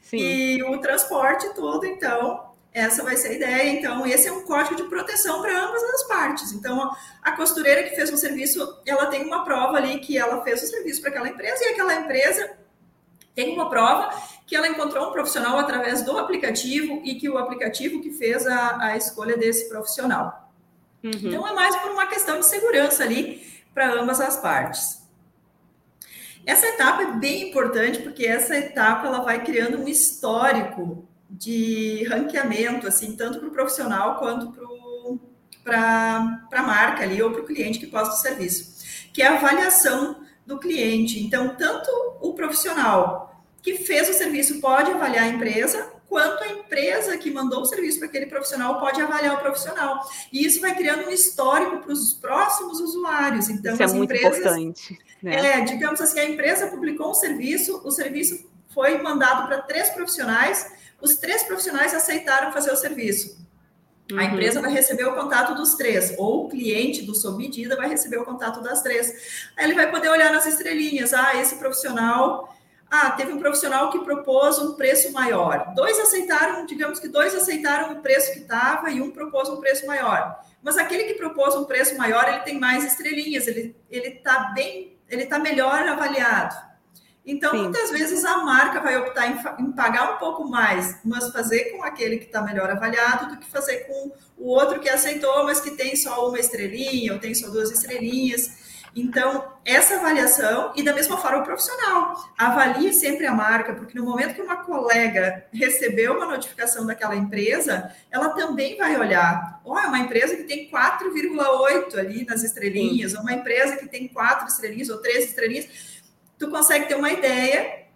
Sim. 0.00 0.18
e 0.18 0.62
o 0.62 0.78
transporte 0.78 1.52
todo. 1.54 1.84
Então 1.84 2.47
essa 2.72 3.02
vai 3.02 3.16
ser 3.16 3.28
a 3.28 3.32
ideia. 3.32 3.70
Então, 3.70 4.06
esse 4.06 4.28
é 4.28 4.32
um 4.32 4.44
código 4.44 4.76
de 4.76 4.84
proteção 4.84 5.40
para 5.40 5.66
ambas 5.66 5.82
as 5.82 6.04
partes. 6.04 6.52
Então, 6.52 6.90
a 7.22 7.32
costureira 7.32 7.82
que 7.82 7.94
fez 7.94 8.12
um 8.12 8.16
serviço, 8.16 8.80
ela 8.86 9.06
tem 9.06 9.24
uma 9.24 9.44
prova 9.44 9.76
ali 9.76 9.98
que 9.98 10.16
ela 10.16 10.42
fez 10.42 10.62
o 10.62 10.66
serviço 10.66 11.00
para 11.00 11.10
aquela 11.10 11.28
empresa 11.28 11.64
e 11.64 11.68
aquela 11.68 11.94
empresa 11.94 12.50
tem 13.34 13.54
uma 13.54 13.70
prova 13.70 14.10
que 14.46 14.56
ela 14.56 14.66
encontrou 14.66 15.08
um 15.08 15.12
profissional 15.12 15.58
através 15.58 16.02
do 16.02 16.18
aplicativo 16.18 17.00
e 17.04 17.14
que 17.14 17.28
o 17.28 17.38
aplicativo 17.38 18.00
que 18.00 18.10
fez 18.10 18.46
a, 18.46 18.82
a 18.82 18.96
escolha 18.96 19.36
desse 19.36 19.68
profissional. 19.68 20.50
Uhum. 21.02 21.10
Então, 21.14 21.46
é 21.46 21.52
mais 21.52 21.76
por 21.76 21.90
uma 21.92 22.06
questão 22.06 22.40
de 22.40 22.46
segurança 22.46 23.04
ali 23.04 23.46
para 23.72 23.92
ambas 23.92 24.20
as 24.20 24.36
partes. 24.38 24.98
Essa 26.44 26.66
etapa 26.66 27.02
é 27.02 27.12
bem 27.12 27.50
importante 27.50 28.00
porque 28.00 28.26
essa 28.26 28.56
etapa 28.56 29.06
ela 29.06 29.20
vai 29.20 29.44
criando 29.44 29.78
um 29.78 29.86
histórico 29.86 31.06
de 31.28 32.04
ranqueamento, 32.04 32.86
assim, 32.86 33.14
tanto 33.14 33.38
para 33.38 33.48
o 33.48 33.52
profissional 33.52 34.18
quanto 34.18 34.52
para 35.62 36.40
a 36.52 36.62
marca 36.62 37.04
ali 37.04 37.22
ou 37.22 37.30
para 37.30 37.42
o 37.42 37.46
cliente 37.46 37.78
que 37.78 37.86
posta 37.86 38.14
o 38.14 38.18
serviço, 38.18 38.82
que 39.12 39.20
é 39.20 39.26
a 39.26 39.34
avaliação 39.34 40.22
do 40.46 40.58
cliente. 40.58 41.22
Então, 41.22 41.54
tanto 41.56 41.90
o 42.22 42.32
profissional 42.32 43.44
que 43.62 43.76
fez 43.76 44.08
o 44.08 44.14
serviço 44.14 44.60
pode 44.60 44.90
avaliar 44.90 45.24
a 45.24 45.28
empresa, 45.28 45.92
quanto 46.08 46.42
a 46.42 46.48
empresa 46.48 47.18
que 47.18 47.30
mandou 47.30 47.60
o 47.60 47.66
serviço 47.66 47.98
para 47.98 48.08
aquele 48.08 48.26
profissional 48.26 48.80
pode 48.80 49.00
avaliar 49.00 49.34
o 49.34 49.40
profissional. 49.40 50.00
E 50.32 50.46
isso 50.46 50.60
vai 50.60 50.74
criando 50.74 51.06
um 51.06 51.10
histórico 51.10 51.78
para 51.78 51.92
os 51.92 52.14
próximos 52.14 52.80
usuários. 52.80 53.50
Então, 53.50 53.74
isso 53.74 53.82
é 53.82 53.86
muito 53.88 54.14
empresas, 54.14 54.38
importante. 54.38 54.98
Né? 55.22 55.58
É, 55.58 55.60
digamos 55.60 56.00
assim, 56.00 56.18
a 56.18 56.24
empresa 56.24 56.68
publicou 56.68 57.10
um 57.10 57.14
serviço, 57.14 57.82
o 57.84 57.90
serviço 57.90 58.48
foi 58.72 59.02
mandado 59.02 59.46
para 59.46 59.60
três 59.62 59.90
profissionais, 59.90 60.66
os 61.00 61.16
três 61.16 61.44
profissionais 61.44 61.94
aceitaram 61.94 62.52
fazer 62.52 62.72
o 62.72 62.76
serviço. 62.76 63.46
Uhum. 64.10 64.18
A 64.18 64.24
empresa 64.24 64.60
vai 64.60 64.72
receber 64.72 65.04
o 65.04 65.14
contato 65.14 65.54
dos 65.54 65.74
três, 65.74 66.14
ou 66.18 66.46
o 66.46 66.48
cliente 66.48 67.02
do 67.02 67.14
sob 67.14 67.36
medida 67.36 67.76
vai 67.76 67.88
receber 67.88 68.16
o 68.16 68.24
contato 68.24 68.62
das 68.62 68.82
três. 68.82 69.50
Aí 69.56 69.66
ele 69.66 69.74
vai 69.74 69.90
poder 69.90 70.08
olhar 70.08 70.32
nas 70.32 70.46
estrelinhas. 70.46 71.12
Ah, 71.12 71.36
esse 71.36 71.56
profissional. 71.56 72.54
Ah, 72.90 73.10
teve 73.10 73.32
um 73.32 73.38
profissional 73.38 73.90
que 73.90 73.98
propôs 73.98 74.58
um 74.58 74.72
preço 74.74 75.12
maior. 75.12 75.74
Dois 75.74 75.98
aceitaram, 76.00 76.64
digamos 76.64 76.98
que 76.98 77.06
dois 77.06 77.34
aceitaram 77.34 77.92
o 77.92 78.00
preço 78.00 78.32
que 78.32 78.38
estava 78.38 78.90
e 78.90 79.02
um 79.02 79.10
propôs 79.10 79.46
um 79.50 79.60
preço 79.60 79.86
maior. 79.86 80.40
Mas 80.62 80.78
aquele 80.78 81.04
que 81.04 81.14
propôs 81.14 81.54
um 81.54 81.64
preço 81.64 81.98
maior, 81.98 82.26
ele 82.26 82.40
tem 82.40 82.58
mais 82.58 82.84
estrelinhas, 82.84 83.46
ele 83.46 83.76
está 83.90 84.52
bem, 84.54 84.96
ele 85.06 85.24
está 85.24 85.38
melhor 85.38 85.86
avaliado. 85.86 86.67
Então, 87.28 87.50
Sim. 87.50 87.64
muitas 87.64 87.90
vezes 87.90 88.24
a 88.24 88.38
marca 88.38 88.80
vai 88.80 88.96
optar 88.96 89.26
em, 89.26 89.62
em, 89.62 89.70
pagar 89.72 90.14
um 90.14 90.16
pouco 90.16 90.48
mais, 90.48 90.98
mas 91.04 91.30
fazer 91.30 91.64
com 91.72 91.82
aquele 91.82 92.16
que 92.16 92.24
está 92.24 92.40
melhor 92.40 92.70
avaliado 92.70 93.28
do 93.28 93.36
que 93.36 93.46
fazer 93.50 93.80
com 93.80 94.12
o 94.38 94.48
outro 94.48 94.80
que 94.80 94.88
aceitou, 94.88 95.44
mas 95.44 95.60
que 95.60 95.72
tem 95.72 95.94
só 95.94 96.26
uma 96.26 96.38
estrelinha 96.38 97.12
ou 97.12 97.18
tem 97.18 97.34
só 97.34 97.50
duas 97.50 97.70
estrelinhas. 97.70 98.66
Então, 98.96 99.46
essa 99.62 99.96
avaliação, 99.96 100.72
e 100.74 100.82
da 100.82 100.94
mesma 100.94 101.18
forma 101.18 101.40
o 101.40 101.44
profissional, 101.44 102.16
avalie 102.38 102.94
sempre 102.94 103.26
a 103.26 103.34
marca, 103.34 103.74
porque 103.74 103.98
no 103.98 104.06
momento 104.06 104.34
que 104.34 104.40
uma 104.40 104.64
colega 104.64 105.44
recebeu 105.52 106.16
uma 106.16 106.24
notificação 106.24 106.86
daquela 106.86 107.14
empresa, 107.14 107.94
ela 108.10 108.30
também 108.30 108.78
vai 108.78 108.98
olhar. 108.98 109.60
Ó, 109.66 109.74
oh, 109.74 109.78
é 109.78 109.86
uma 109.86 109.98
empresa 109.98 110.34
que 110.34 110.44
tem 110.44 110.70
4,8 110.70 111.98
ali 111.98 112.24
nas 112.24 112.42
estrelinhas, 112.42 113.12
ou 113.12 113.20
uma 113.20 113.34
empresa 113.34 113.76
que 113.76 113.86
tem 113.86 114.08
quatro 114.08 114.48
estrelinhas 114.48 114.88
ou 114.88 114.96
três 114.96 115.26
estrelinhas 115.26 115.87
tu 116.38 116.50
consegue 116.50 116.86
ter 116.86 116.94
uma 116.94 117.10
ideia, 117.10 117.86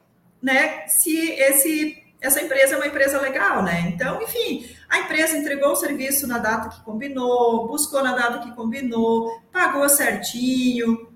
né, 0.43 0.86
se 0.88 1.30
esse 1.32 2.03
essa 2.20 2.40
empresa 2.40 2.74
é 2.74 2.76
uma 2.76 2.86
empresa 2.86 3.20
legal, 3.20 3.64
né? 3.64 3.80
Então, 3.88 4.22
enfim, 4.22 4.70
a 4.88 5.01
empresa 5.01 5.36
entregou 5.36 5.72
o 5.72 5.76
serviço 5.76 6.24
na 6.28 6.38
data 6.38 6.68
que 6.68 6.80
combinou, 6.84 7.66
buscou 7.66 8.01
na 8.01 8.14
data 8.14 8.38
que 8.38 8.55
combinou, 8.55 9.43
pagou 9.51 9.88
certinho, 9.88 11.11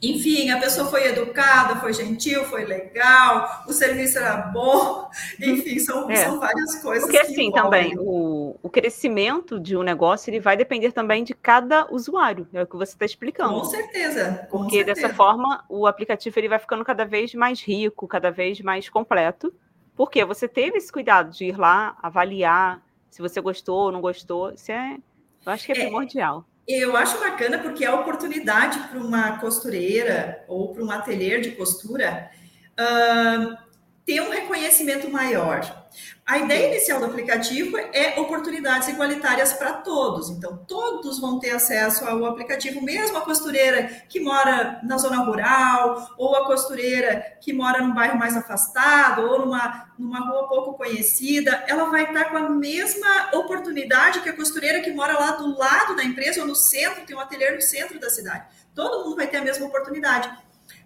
enfim, 0.00 0.50
a 0.50 0.58
pessoa 0.58 0.86
foi 0.88 1.06
educada, 1.06 1.76
foi 1.76 1.92
gentil, 1.92 2.44
foi 2.44 2.64
legal, 2.64 3.64
o 3.66 3.72
serviço 3.72 4.18
era 4.18 4.36
bom, 4.36 5.10
enfim, 5.40 5.78
são, 5.78 6.10
é. 6.10 6.16
são 6.16 6.38
várias 6.38 6.80
coisas. 6.82 7.04
Porque 7.04 7.18
assim 7.18 7.50
também, 7.50 7.96
o, 7.98 8.56
o 8.62 8.68
crescimento 8.68 9.58
de 9.58 9.76
um 9.76 9.82
negócio 9.82 10.30
ele 10.30 10.40
vai 10.40 10.56
depender 10.56 10.92
também 10.92 11.24
de 11.24 11.34
cada 11.34 11.86
usuário, 11.90 12.46
é 12.52 12.62
o 12.62 12.66
que 12.66 12.76
você 12.76 12.92
está 12.92 13.04
explicando. 13.04 13.60
Com 13.60 13.64
certeza. 13.64 14.46
Com 14.50 14.58
Porque 14.58 14.76
certeza. 14.76 15.02
dessa 15.02 15.14
forma 15.14 15.64
o 15.68 15.86
aplicativo 15.86 16.38
ele 16.38 16.48
vai 16.48 16.58
ficando 16.58 16.84
cada 16.84 17.04
vez 17.04 17.34
mais 17.34 17.60
rico, 17.60 18.06
cada 18.06 18.30
vez 18.30 18.60
mais 18.60 18.88
completo, 18.88 19.52
porque 19.96 20.24
você 20.24 20.46
teve 20.46 20.78
esse 20.78 20.92
cuidado 20.92 21.30
de 21.30 21.46
ir 21.46 21.58
lá, 21.58 21.96
avaliar 22.00 22.80
se 23.10 23.22
você 23.22 23.40
gostou 23.40 23.86
ou 23.86 23.92
não 23.92 24.00
gostou, 24.00 24.52
isso 24.52 24.70
é, 24.70 24.96
eu 25.44 25.52
acho 25.52 25.66
que 25.66 25.72
é, 25.72 25.76
é 25.76 25.80
primordial. 25.80 26.44
Eu 26.68 26.94
acho 26.98 27.18
bacana 27.18 27.58
porque 27.58 27.82
é 27.82 27.88
a 27.88 27.94
oportunidade 27.94 28.78
para 28.88 28.98
uma 28.98 29.38
costureira 29.38 30.44
ou 30.46 30.74
para 30.74 30.84
um 30.84 30.90
ateliê 30.90 31.40
de 31.40 31.52
costura 31.52 32.30
uh, 32.78 33.56
ter 34.04 34.20
um 34.20 34.28
reconhecimento 34.28 35.10
maior. 35.10 35.77
A 36.26 36.38
ideia 36.38 36.68
inicial 36.68 37.00
do 37.00 37.06
aplicativo 37.06 37.78
é 37.78 38.20
oportunidades 38.20 38.88
igualitárias 38.88 39.52
para 39.54 39.72
todos. 39.72 40.28
Então, 40.28 40.56
todos 40.68 41.18
vão 41.18 41.38
ter 41.38 41.50
acesso 41.50 42.04
ao 42.04 42.24
aplicativo, 42.26 42.82
mesmo 42.82 43.16
a 43.16 43.22
costureira 43.22 43.84
que 44.08 44.20
mora 44.20 44.78
na 44.82 44.98
zona 44.98 45.24
rural, 45.24 46.14
ou 46.18 46.36
a 46.36 46.46
costureira 46.46 47.38
que 47.40 47.52
mora 47.52 47.80
num 47.80 47.94
bairro 47.94 48.18
mais 48.18 48.36
afastado, 48.36 49.22
ou 49.22 49.40
numa, 49.40 49.90
numa 49.98 50.20
rua 50.20 50.48
pouco 50.48 50.74
conhecida, 50.74 51.64
ela 51.66 51.84
vai 51.84 52.04
estar 52.04 52.26
com 52.26 52.36
a 52.36 52.50
mesma 52.50 53.30
oportunidade 53.32 54.20
que 54.20 54.28
a 54.28 54.36
costureira 54.36 54.80
que 54.80 54.92
mora 54.92 55.18
lá 55.18 55.32
do 55.32 55.56
lado 55.56 55.96
da 55.96 56.04
empresa 56.04 56.40
ou 56.40 56.46
no 56.46 56.54
centro, 56.54 57.06
tem 57.06 57.16
um 57.16 57.20
ateliê 57.20 57.50
no 57.50 57.62
centro 57.62 57.98
da 57.98 58.10
cidade. 58.10 58.46
Todo 58.74 59.04
mundo 59.04 59.16
vai 59.16 59.26
ter 59.26 59.38
a 59.38 59.42
mesma 59.42 59.66
oportunidade. 59.66 60.30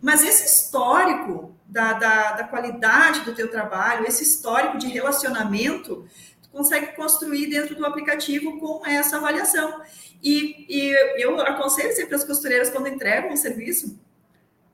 Mas 0.02 0.24
esse 0.24 0.44
histórico 0.44 1.54
da, 1.64 1.92
da, 1.92 2.32
da 2.32 2.44
qualidade 2.44 3.20
do 3.20 3.34
teu 3.34 3.48
trabalho, 3.48 4.04
esse 4.04 4.24
histórico 4.24 4.76
de 4.76 4.88
relacionamento, 4.88 6.04
tu 6.42 6.48
consegue 6.50 6.96
construir 6.96 7.46
dentro 7.46 7.76
do 7.76 7.86
aplicativo 7.86 8.58
com 8.58 8.84
essa 8.84 9.18
avaliação. 9.18 9.80
E, 10.20 10.66
e 10.68 11.22
eu 11.22 11.40
aconselho 11.40 11.94
sempre 11.94 12.16
as 12.16 12.24
costureiras, 12.24 12.68
quando 12.68 12.88
entregam 12.88 13.30
um 13.30 13.36
serviço, 13.36 13.96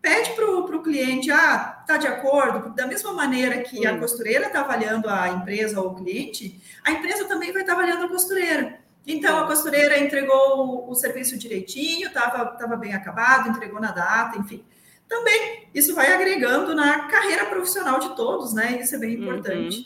pede 0.00 0.30
para 0.32 0.46
o 0.46 0.82
cliente, 0.82 1.30
ah, 1.30 1.84
tá 1.86 1.98
de 1.98 2.06
acordo? 2.06 2.74
Da 2.74 2.86
mesma 2.86 3.12
maneira 3.12 3.58
que 3.62 3.86
a 3.86 3.98
costureira 3.98 4.46
está 4.46 4.60
avaliando 4.60 5.10
a 5.10 5.28
empresa 5.28 5.78
ou 5.78 5.90
o 5.90 5.94
cliente, 5.94 6.58
a 6.82 6.92
empresa 6.92 7.26
também 7.26 7.52
vai 7.52 7.62
estar 7.62 7.74
tá 7.74 7.78
avaliando 7.78 8.06
a 8.06 8.08
costureira. 8.08 8.80
Então, 9.06 9.38
a 9.38 9.46
costureira 9.46 9.98
entregou 9.98 10.86
o, 10.86 10.90
o 10.90 10.94
serviço 10.94 11.38
direitinho, 11.38 12.08
estava 12.08 12.76
bem 12.76 12.94
acabado, 12.94 13.50
entregou 13.50 13.78
na 13.78 13.90
data, 13.90 14.38
enfim. 14.38 14.64
Também 15.08 15.68
isso 15.74 15.94
vai 15.94 16.12
agregando 16.12 16.74
na 16.74 17.06
carreira 17.08 17.46
profissional 17.46 17.98
de 17.98 18.14
todos, 18.14 18.52
né? 18.52 18.78
Isso 18.80 18.94
é 18.94 18.98
bem 18.98 19.14
importante. 19.14 19.78
Uhum. 19.78 19.84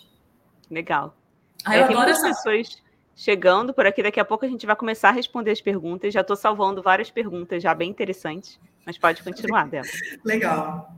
Legal. 0.71 1.17
Ah, 1.65 1.77
é, 1.77 1.87
tem 1.87 1.97
muitas 1.97 2.19
essa... 2.19 2.29
pessoas 2.29 2.83
chegando 3.15 3.73
por 3.73 3.87
aqui. 3.87 4.03
Daqui 4.03 4.19
a 4.19 4.25
pouco 4.25 4.45
a 4.45 4.49
gente 4.49 4.67
vai 4.67 4.75
começar 4.75 5.11
a 5.11 5.13
responder 5.13 5.53
as 5.53 5.61
perguntas. 5.61 6.13
Já 6.13 6.23
estou 6.23 6.37
salvando 6.37 6.83
várias 6.83 7.11
perguntas 7.11 7.63
já 7.63 7.75
bem 7.75 7.91
interessantes, 7.91 8.59
mas 8.85 8.99
pode 8.99 9.23
continuar, 9.23 9.69
Débora. 9.69 9.93
Legal. 10.25 10.93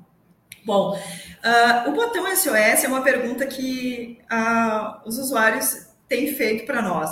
Bom, 0.65 0.97
uh, 0.97 1.91
o 1.91 1.93
botão 1.93 2.25
SOS 2.35 2.85
é 2.85 2.89
uma 2.89 3.03
pergunta 3.03 3.47
que 3.47 4.19
uh, 4.33 5.07
os 5.07 5.19
usuários 5.19 5.89
têm 6.09 6.35
feito 6.35 6.65
para 6.65 6.81
nós. 6.81 7.11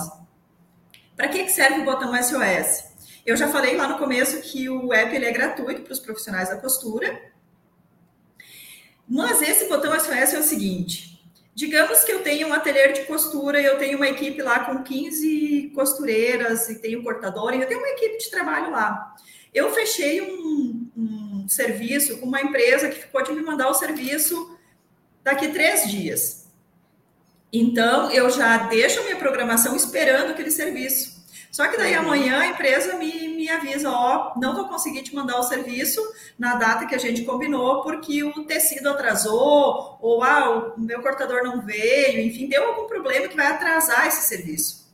Para 1.15 1.29
que, 1.29 1.45
que 1.45 1.51
serve 1.51 1.81
o 1.81 1.85
botão 1.85 2.15
SOS? 2.23 2.91
Eu 3.25 3.37
já 3.37 3.49
falei 3.49 3.77
lá 3.77 3.87
no 3.87 3.99
começo 3.99 4.41
que 4.43 4.68
o 4.68 4.93
app 4.93 5.14
ele 5.14 5.27
é 5.27 5.33
gratuito 5.33 5.83
para 5.83 5.93
os 5.93 6.01
profissionais 6.01 6.49
da 6.49 6.57
costura. 6.57 7.31
Mas 9.09 9.41
esse 9.43 9.68
botão 9.68 9.93
SOS 9.99 10.35
é 10.35 10.39
o 10.39 10.43
seguinte: 10.43 11.23
digamos 11.55 12.03
que 12.03 12.12
eu 12.12 12.23
tenho 12.23 12.49
um 12.49 12.53
ateliê 12.53 12.93
de 12.93 13.05
costura 13.05 13.61
e 13.61 13.64
eu 13.64 13.79
tenho 13.79 13.97
uma 13.97 14.09
equipe 14.09 14.43
lá 14.43 14.61
com 14.61 14.83
15 14.83 15.70
costureiras 15.75 16.68
e 16.68 16.81
tenho 16.81 17.03
cortador 17.03 17.55
e 17.55 17.61
eu 17.61 17.68
tenho 17.68 17.81
uma 17.81 17.91
equipe 17.91 18.18
de 18.18 18.31
trabalho 18.31 18.70
lá. 18.70 19.14
Eu 19.55 19.73
fechei 19.73 20.20
um, 20.23 20.91
um 20.97 21.49
serviço 21.49 22.18
com 22.18 22.27
uma 22.27 22.41
empresa 22.41 22.89
que 22.89 23.01
ficou 23.03 23.23
de 23.23 23.33
me 23.33 23.43
mandar 23.43 23.68
o 23.68 23.75
serviço 23.75 24.59
daqui 25.23 25.49
três 25.49 25.89
dias. 25.91 26.43
Então, 27.53 28.11
eu 28.11 28.31
já 28.31 28.57
deixo 28.68 29.01
a 29.01 29.03
minha 29.03 29.16
programação 29.16 29.77
esperando 29.77 30.31
aquele 30.31 30.51
serviço. 30.51 31.12
Só 31.53 31.69
que 31.69 31.77
daí 31.77 31.95
amanhã 31.95 32.39
a 32.39 32.47
empresa 32.47 32.97
me, 32.97 33.29
me 33.29 33.47
avisa, 33.51 33.91
ó, 33.91 34.33
não 34.41 34.57
vou 34.57 34.69
conseguir 34.69 35.03
te 35.03 35.15
mandar 35.15 35.39
o 35.39 35.43
serviço 35.43 36.01
na 36.39 36.55
data 36.55 36.87
que 36.87 36.95
a 36.95 36.99
gente 36.99 37.25
combinou, 37.25 37.83
porque 37.83 38.25
o 38.25 38.45
tecido 38.47 38.89
atrasou, 38.89 39.99
ou 40.01 40.25
ah, 40.25 40.73
o 40.75 40.81
meu 40.81 41.03
cortador 41.03 41.43
não 41.45 41.61
veio, 41.61 42.27
enfim, 42.27 42.49
deu 42.49 42.67
algum 42.67 42.89
problema 42.89 43.29
que 43.29 43.37
vai 43.37 43.49
atrasar 43.49 44.07
esse 44.07 44.27
serviço. 44.27 44.91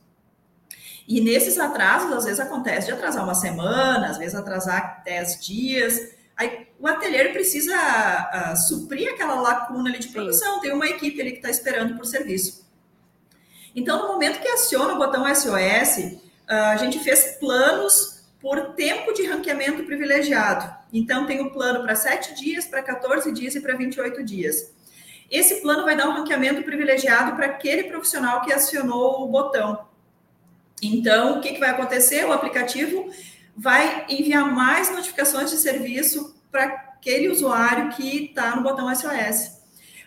E 1.07 1.21
nesses 1.21 1.57
atrasos, 1.57 2.11
às 2.11 2.25
vezes 2.25 2.41
acontece 2.41 2.87
de 2.87 2.93
atrasar 2.93 3.23
uma 3.23 3.35
semana, 3.35 4.09
às 4.09 4.17
vezes 4.17 4.35
atrasar 4.35 5.01
dez 5.05 5.39
dias. 5.39 6.11
Aí 6.35 6.67
o 6.77 6.85
ateliê 6.85 7.29
precisa 7.29 7.73
uh, 7.73 8.57
suprir 8.57 9.13
aquela 9.13 9.39
lacuna 9.39 9.89
ali 9.89 9.99
de 9.99 10.09
produção, 10.09 10.55
Sim. 10.55 10.61
tem 10.61 10.73
uma 10.73 10.87
equipe 10.87 11.21
ali 11.21 11.31
que 11.31 11.37
está 11.37 11.49
esperando 11.49 11.95
por 11.95 12.05
serviço. 12.05 12.67
Então, 13.73 14.01
no 14.01 14.07
momento 14.09 14.41
que 14.41 14.47
aciona 14.49 14.95
o 14.95 14.97
botão 14.97 15.23
SOS, 15.33 15.47
ah, 15.55 16.28
a 16.49 16.75
gente 16.77 16.99
fez 16.99 17.37
planos 17.39 18.23
por 18.41 18.73
tempo 18.73 19.13
de 19.13 19.25
ranqueamento 19.27 19.83
privilegiado. 19.83 20.73
Então, 20.91 21.27
tem 21.27 21.41
um 21.41 21.49
plano 21.49 21.83
para 21.83 21.95
7 21.95 22.33
dias, 22.33 22.65
para 22.65 22.81
14 22.81 23.31
dias 23.31 23.53
e 23.53 23.61
para 23.61 23.75
28 23.75 24.23
dias. 24.23 24.73
Esse 25.29 25.61
plano 25.61 25.83
vai 25.83 25.95
dar 25.95 26.07
um 26.07 26.13
ranqueamento 26.13 26.63
privilegiado 26.63 27.35
para 27.35 27.45
aquele 27.45 27.83
profissional 27.83 28.41
que 28.41 28.51
acionou 28.51 29.23
o 29.23 29.27
botão. 29.27 29.87
Então, 30.81 31.37
o 31.37 31.41
que, 31.41 31.53
que 31.53 31.59
vai 31.59 31.69
acontecer? 31.69 32.25
O 32.25 32.31
aplicativo 32.31 33.11
vai 33.55 34.05
enviar 34.09 34.51
mais 34.51 34.89
notificações 34.89 35.51
de 35.51 35.57
serviço 35.57 36.35
para 36.49 36.63
aquele 36.63 37.29
usuário 37.29 37.89
que 37.91 38.25
está 38.25 38.55
no 38.55 38.63
botão 38.63 38.93
SOS. 38.95 39.58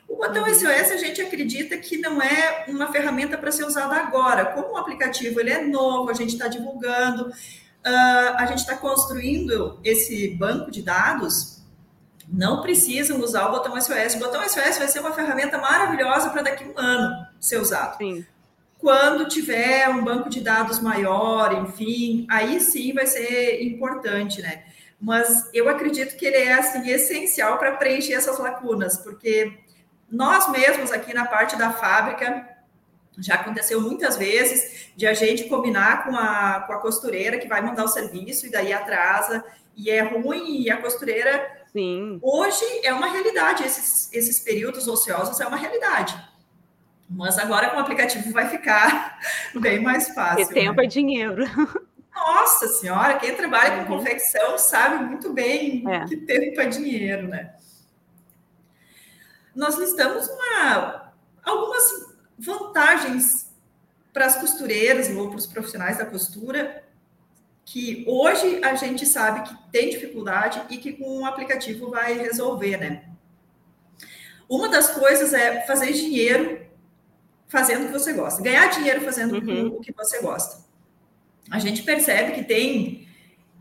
O 0.09 0.17
botão 0.17 0.45
uhum. 0.45 0.55
SOS 0.55 0.91
a 0.93 0.97
gente 0.97 1.21
acredita 1.23 1.77
que 1.79 1.97
não 1.97 2.21
é 2.21 2.65
uma 2.69 2.93
ferramenta 2.93 3.39
para 3.39 3.51
ser 3.51 3.65
usada 3.65 3.97
agora. 3.97 4.47
Como 4.47 4.75
o 4.75 4.77
aplicativo 4.77 5.41
ele 5.41 5.51
é 5.51 5.63
novo, 5.65 6.11
a 6.11 6.15
gente 6.15 6.35
está 6.35 6.49
divulgando, 6.49 7.29
uh, 7.29 8.37
a 8.37 8.47
gente 8.47 8.59
está 8.59 8.77
construindo 8.77 9.81
esse 9.83 10.29
banco 10.37 10.71
de 10.71 10.83
dados, 10.83 11.63
não 12.29 12.63
precisam 12.63 13.21
usar 13.21 13.49
o 13.49 13.53
botão 13.53 13.81
SOS. 13.81 14.15
O 14.15 14.19
botão 14.19 14.43
SOS 14.43 14.79
vai 14.79 14.89
ser 14.89 15.01
uma 15.01 15.13
ferramenta 15.13 15.59
maravilhosa 15.59 16.31
para 16.31 16.43
daqui 16.43 16.65
a 16.65 16.69
um 16.69 16.73
ano 16.77 17.27
ser 17.41 17.59
usado. 17.59 17.99
Sim. 17.99 18.25
Quando 18.79 19.29
tiver 19.29 19.89
um 19.89 20.03
banco 20.03 20.29
de 20.29 20.41
dados 20.41 20.81
maior, 20.81 21.55
enfim, 21.55 22.27
aí 22.29 22.59
sim 22.59 22.93
vai 22.93 23.07
ser 23.07 23.63
importante, 23.63 24.43
né? 24.43 24.65
Mas 25.01 25.49
eu 25.53 25.69
acredito 25.69 26.17
que 26.17 26.27
ele 26.27 26.39
é 26.39 26.53
assim 26.53 26.89
essencial 26.89 27.59
para 27.59 27.77
preencher 27.77 28.15
essas 28.15 28.39
lacunas, 28.39 28.97
porque 28.97 29.53
nós 30.13 30.49
mesmos 30.51 30.93
aqui 30.93 31.15
na 31.15 31.25
parte 31.25 31.57
da 31.57 31.73
fábrica 31.73 32.49
já 33.19 33.35
aconteceu 33.35 33.81
muitas 33.81 34.17
vezes 34.17 34.93
de 34.95 35.07
a 35.07 35.15
gente 35.15 35.45
combinar 35.45 36.05
com 36.05 36.17
a, 36.17 36.61
com 36.67 36.73
a 36.73 36.79
costureira 36.79 37.39
que 37.39 37.49
vai 37.49 37.61
mandar 37.61 37.85
o 37.85 37.89
serviço 37.89 38.47
e 38.47 38.51
daí 38.51 38.73
atrasa 38.73 39.45
e 39.75 39.91
é 39.91 40.03
ruim 40.03 40.61
e 40.61 40.71
a 40.71 40.77
costureira 40.77 41.51
Sim. 41.73 42.19
hoje 42.23 42.65
é 42.85 42.93
uma 42.93 43.07
realidade 43.07 43.65
esses, 43.65 44.13
esses 44.13 44.41
períodos 44.41 44.87
ociosos 44.87 45.41
é 45.41 45.47
uma 45.47 45.57
realidade 45.57 46.15
mas 47.09 47.39
agora 47.39 47.71
com 47.71 47.77
o 47.77 47.81
aplicativo 47.81 48.31
vai 48.33 48.49
ficar 48.49 49.19
bem 49.55 49.81
mais 49.81 50.09
fácil. 50.15 50.45
E 50.45 50.49
tempo 50.49 50.77
né? 50.77 50.85
é 50.85 50.87
dinheiro. 50.87 51.45
Nossa 52.15 52.69
senhora, 52.69 53.19
quem 53.19 53.35
trabalha 53.35 53.85
com 53.85 53.93
uhum. 53.93 53.99
confecção 53.99 54.59
sabe 54.59 55.05
muito 55.05 55.33
bem 55.33 55.85
é. 55.89 56.05
que 56.07 56.17
tempo 56.17 56.61
é 56.61 56.67
dinheiro, 56.67 57.29
né? 57.29 57.55
Nós 59.55 59.77
listamos 59.77 60.29
uma, 60.29 61.13
algumas 61.43 62.17
vantagens 62.39 63.53
para 64.13 64.27
as 64.27 64.37
costureiras 64.37 65.09
ou 65.11 65.29
para 65.29 65.39
os 65.39 65.47
profissionais 65.47 65.99
da 65.99 66.07
costura 66.07 66.85
que 67.65 68.05
hoje 68.07 68.63
a 68.63 68.75
gente 68.75 69.07
sabe 69.07 69.49
que 69.49 69.57
tem 69.71 69.91
dificuldade 69.91 70.63
e 70.69 70.77
que 70.77 70.93
com 70.93 71.21
o 71.21 71.27
aplicativo 71.27 71.91
vai 71.91 72.15
resolver, 72.15 72.77
né? 72.77 73.05
Uma 74.49 74.69
das 74.69 74.91
coisas 74.91 75.33
é 75.33 75.63
fazer 75.63 75.93
dinheiro 75.93 76.61
fazendo 77.49 77.85
o 77.85 77.87
que 77.87 77.93
você 77.93 78.13
gosta, 78.13 78.43
ganhar 78.43 78.67
dinheiro 78.69 79.03
fazendo 79.03 79.39
uhum. 79.39 79.77
o 79.77 79.81
que 79.81 79.93
você 79.93 80.21
gosta. 80.21 80.63
A 81.51 81.59
gente 81.59 81.83
percebe 81.83 82.33
que 82.33 82.45
tem 82.45 83.09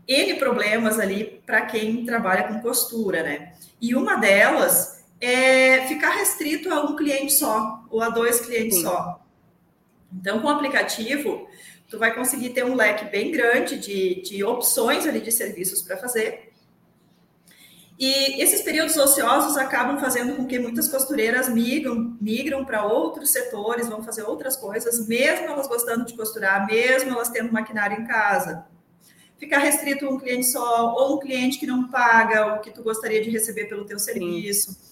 N 0.06 0.34
problemas 0.34 0.98
ali 0.98 1.42
para 1.46 1.66
quem 1.66 2.04
trabalha 2.04 2.44
com 2.44 2.60
costura, 2.60 3.22
né? 3.22 3.54
E 3.80 3.94
uma 3.94 4.16
delas 4.16 4.91
é 5.22 5.86
ficar 5.86 6.10
restrito 6.10 6.72
a 6.72 6.82
um 6.82 6.96
cliente 6.96 7.32
só 7.32 7.84
ou 7.90 8.02
a 8.02 8.08
dois 8.08 8.40
clientes 8.40 8.78
Sim. 8.78 8.82
só. 8.82 9.24
Então, 10.12 10.40
com 10.40 10.48
o 10.48 10.50
aplicativo, 10.50 11.48
tu 11.88 11.98
vai 11.98 12.14
conseguir 12.14 12.50
ter 12.50 12.64
um 12.64 12.74
leque 12.74 13.04
bem 13.06 13.30
grande 13.30 13.78
de, 13.78 14.20
de 14.22 14.44
opções 14.44 15.06
ali 15.06 15.20
de 15.20 15.32
serviços 15.32 15.80
para 15.80 15.96
fazer 15.96 16.52
e 18.02 18.42
esses 18.42 18.62
períodos 18.62 18.96
ociosos 18.96 19.56
acabam 19.56 19.96
fazendo 19.96 20.34
com 20.34 20.44
que 20.44 20.58
muitas 20.58 20.88
costureiras 20.88 21.48
migram, 21.48 22.16
migram 22.20 22.64
para 22.64 22.84
outros 22.84 23.30
setores, 23.30 23.88
vão 23.88 24.02
fazer 24.02 24.24
outras 24.24 24.56
coisas, 24.56 25.06
mesmo 25.06 25.46
elas 25.46 25.68
gostando 25.68 26.04
de 26.04 26.16
costurar, 26.16 26.66
mesmo 26.66 27.10
elas 27.10 27.28
tendo 27.28 27.52
maquinário 27.52 28.00
em 28.00 28.04
casa. 28.04 28.66
Ficar 29.38 29.58
restrito 29.58 30.04
a 30.04 30.10
um 30.10 30.18
cliente 30.18 30.46
só, 30.46 30.92
ou 30.94 31.14
um 31.14 31.20
cliente 31.20 31.60
que 31.60 31.66
não 31.66 31.88
paga 31.90 32.56
o 32.56 32.60
que 32.60 32.72
tu 32.72 32.82
gostaria 32.82 33.22
de 33.22 33.30
receber 33.30 33.66
pelo 33.66 33.84
teu 33.84 34.00
serviço. 34.00 34.72
Sim. 34.72 34.91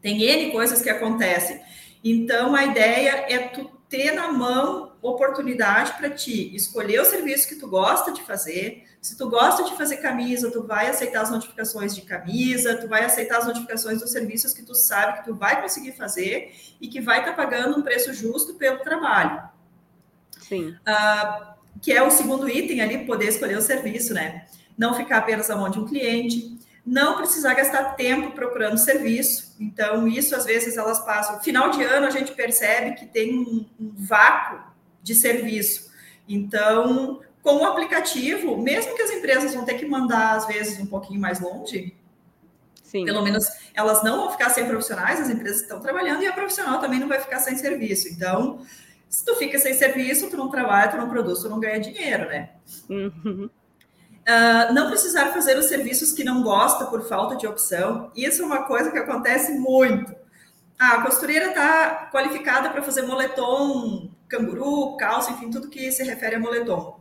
Tem 0.00 0.22
N 0.22 0.50
coisas 0.52 0.80
que 0.80 0.90
acontecem. 0.90 1.60
Então, 2.02 2.54
a 2.54 2.64
ideia 2.64 3.26
é 3.28 3.38
tu 3.48 3.70
ter 3.88 4.12
na 4.12 4.32
mão 4.32 4.92
oportunidade 5.02 5.92
para 5.94 6.10
ti 6.10 6.54
escolher 6.54 7.00
o 7.00 7.04
serviço 7.04 7.48
que 7.48 7.56
tu 7.56 7.66
gosta 7.66 8.12
de 8.12 8.22
fazer, 8.22 8.84
se 9.00 9.16
tu 9.16 9.30
gosta 9.30 9.64
de 9.64 9.76
fazer 9.76 9.96
camisa, 9.96 10.50
tu 10.50 10.62
vai 10.62 10.88
aceitar 10.88 11.22
as 11.22 11.30
notificações 11.30 11.94
de 11.94 12.02
camisa, 12.02 12.76
tu 12.76 12.86
vai 12.86 13.02
aceitar 13.04 13.38
as 13.38 13.46
notificações 13.46 14.00
dos 14.00 14.12
serviços 14.12 14.52
que 14.52 14.62
tu 14.62 14.74
sabe 14.74 15.18
que 15.18 15.24
tu 15.24 15.34
vai 15.34 15.60
conseguir 15.62 15.92
fazer 15.92 16.54
e 16.80 16.86
que 16.86 17.00
vai 17.00 17.20
estar 17.20 17.32
tá 17.32 17.36
pagando 17.36 17.78
um 17.78 17.82
preço 17.82 18.12
justo 18.12 18.54
pelo 18.54 18.78
trabalho. 18.80 19.42
Sim. 20.38 20.76
Uh, 20.86 21.54
que 21.80 21.92
é 21.92 22.02
o 22.02 22.10
segundo 22.10 22.48
item 22.48 22.82
ali, 22.82 23.06
poder 23.06 23.28
escolher 23.28 23.56
o 23.56 23.62
serviço, 23.62 24.12
né? 24.12 24.46
Não 24.76 24.92
ficar 24.94 25.18
apenas 25.18 25.48
na 25.48 25.56
mão 25.56 25.70
de 25.70 25.78
um 25.78 25.86
cliente, 25.86 26.58
não 26.84 27.16
precisar 27.16 27.54
gastar 27.54 27.94
tempo 27.94 28.32
procurando 28.32 28.78
serviço. 28.78 29.54
Então, 29.60 30.08
isso 30.08 30.34
às 30.34 30.44
vezes 30.44 30.76
elas 30.76 31.04
passam. 31.04 31.40
Final 31.40 31.70
de 31.70 31.82
ano, 31.82 32.06
a 32.06 32.10
gente 32.10 32.32
percebe 32.32 32.96
que 32.96 33.06
tem 33.06 33.38
um, 33.38 33.66
um 33.78 33.92
vácuo 33.94 34.60
de 35.02 35.14
serviço. 35.14 35.90
Então, 36.28 37.20
com 37.42 37.56
o 37.56 37.64
aplicativo, 37.64 38.56
mesmo 38.56 38.94
que 38.94 39.02
as 39.02 39.10
empresas 39.10 39.54
vão 39.54 39.64
ter 39.64 39.74
que 39.74 39.86
mandar, 39.86 40.36
às 40.36 40.46
vezes, 40.46 40.78
um 40.78 40.86
pouquinho 40.86 41.20
mais 41.20 41.40
longe, 41.40 41.94
Sim. 42.82 43.04
pelo 43.04 43.22
menos 43.22 43.46
elas 43.74 44.02
não 44.02 44.22
vão 44.22 44.32
ficar 44.32 44.50
sem 44.50 44.66
profissionais, 44.66 45.20
as 45.20 45.30
empresas 45.30 45.62
estão 45.62 45.80
trabalhando, 45.80 46.22
e 46.22 46.26
a 46.26 46.32
profissional 46.32 46.80
também 46.80 46.98
não 46.98 47.08
vai 47.08 47.20
ficar 47.20 47.38
sem 47.38 47.56
serviço. 47.56 48.08
Então, 48.08 48.64
se 49.08 49.24
tu 49.24 49.34
fica 49.36 49.58
sem 49.58 49.74
serviço, 49.74 50.28
tu 50.28 50.36
não 50.36 50.50
trabalha, 50.50 50.90
tu 50.90 50.96
não 50.96 51.08
produz, 51.08 51.40
tu 51.40 51.48
não 51.48 51.60
ganha 51.60 51.80
dinheiro, 51.80 52.28
né? 52.28 52.50
Uhum. 52.88 53.50
Uh, 54.30 54.72
não 54.72 54.88
precisar 54.88 55.32
fazer 55.32 55.58
os 55.58 55.66
serviços 55.66 56.12
que 56.12 56.22
não 56.22 56.40
gosta 56.42 56.86
por 56.86 57.02
falta 57.08 57.34
de 57.34 57.48
opção. 57.48 58.12
Isso 58.14 58.42
é 58.42 58.46
uma 58.46 58.62
coisa 58.64 58.92
que 58.92 58.98
acontece 58.98 59.52
muito. 59.58 60.14
Ah, 60.78 60.94
a 60.94 61.02
costureira 61.02 61.46
está 61.46 62.08
qualificada 62.12 62.70
para 62.70 62.80
fazer 62.80 63.02
moletom 63.02 64.08
canguru, 64.28 64.96
calça, 64.96 65.32
enfim, 65.32 65.50
tudo 65.50 65.68
que 65.68 65.90
se 65.90 66.04
refere 66.04 66.36
a 66.36 66.38
moletom. 66.38 67.00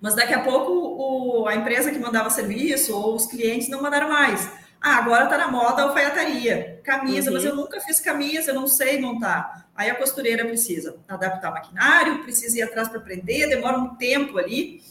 Mas 0.00 0.16
daqui 0.16 0.34
a 0.34 0.42
pouco 0.42 0.72
o, 0.72 1.46
a 1.46 1.54
empresa 1.54 1.92
que 1.92 1.98
mandava 1.98 2.28
serviço 2.28 2.92
ou 2.96 3.14
os 3.14 3.26
clientes 3.26 3.68
não 3.68 3.80
mandaram 3.80 4.08
mais. 4.08 4.50
Ah, 4.80 4.96
agora 4.96 5.24
está 5.24 5.38
na 5.38 5.48
moda 5.48 5.82
a 5.82 5.84
alfaiataria. 5.86 6.80
Camisa, 6.82 7.28
uhum. 7.28 7.36
mas 7.36 7.44
eu 7.44 7.54
nunca 7.54 7.80
fiz 7.80 8.00
camisa, 8.00 8.50
eu 8.50 8.54
não 8.54 8.66
sei 8.66 9.00
montar. 9.00 9.68
Aí 9.76 9.88
a 9.88 9.94
costureira 9.94 10.44
precisa 10.44 10.96
adaptar 11.06 11.52
maquinário, 11.52 12.22
precisa 12.24 12.58
ir 12.58 12.62
atrás 12.62 12.88
para 12.88 12.98
aprender, 12.98 13.46
demora 13.46 13.78
um 13.78 13.94
tempo 13.94 14.38
ali. 14.38 14.82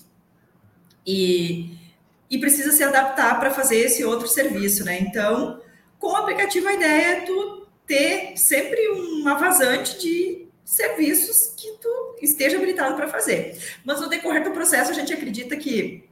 E, 1.12 1.72
e 2.30 2.38
precisa 2.38 2.72
se 2.72 2.84
adaptar 2.84 3.40
para 3.40 3.50
fazer 3.50 3.78
esse 3.78 4.04
outro 4.06 4.28
serviço, 4.28 4.86
né? 4.86 5.00
Então, 5.00 5.60
com 5.98 6.12
o 6.12 6.16
aplicativo, 6.16 6.68
a 6.68 6.74
ideia 6.74 7.08
é 7.08 7.22
tu 7.22 7.68
ter 7.88 8.38
sempre 8.38 8.88
uma 8.90 9.34
vazante 9.34 10.00
de 10.00 10.48
serviços 10.64 11.56
que 11.58 11.72
tu 11.82 12.18
esteja 12.22 12.58
habilitado 12.58 12.96
para 12.96 13.08
fazer. 13.08 13.58
Mas 13.84 14.00
no 14.00 14.08
decorrer 14.08 14.44
do 14.44 14.52
processo, 14.52 14.92
a 14.92 14.94
gente 14.94 15.12
acredita 15.12 15.58
que 15.58 16.08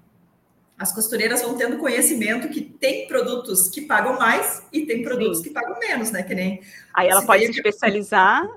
as 0.79 0.91
costureiras 0.91 1.43
vão 1.43 1.55
tendo 1.55 1.77
conhecimento 1.77 2.49
que 2.49 2.61
tem 2.61 3.07
produtos 3.07 3.67
que 3.67 3.81
pagam 3.81 4.17
mais 4.17 4.63
e 4.73 4.83
tem 4.83 5.03
produtos 5.03 5.37
Sim. 5.37 5.43
que 5.43 5.49
pagam 5.51 5.77
menos, 5.77 6.09
né? 6.09 6.23
Que 6.23 6.33
nem. 6.33 6.61
Aí 6.91 7.07
ela 7.07 7.21
pode 7.23 7.45
se 7.45 7.51
especializar 7.51 8.47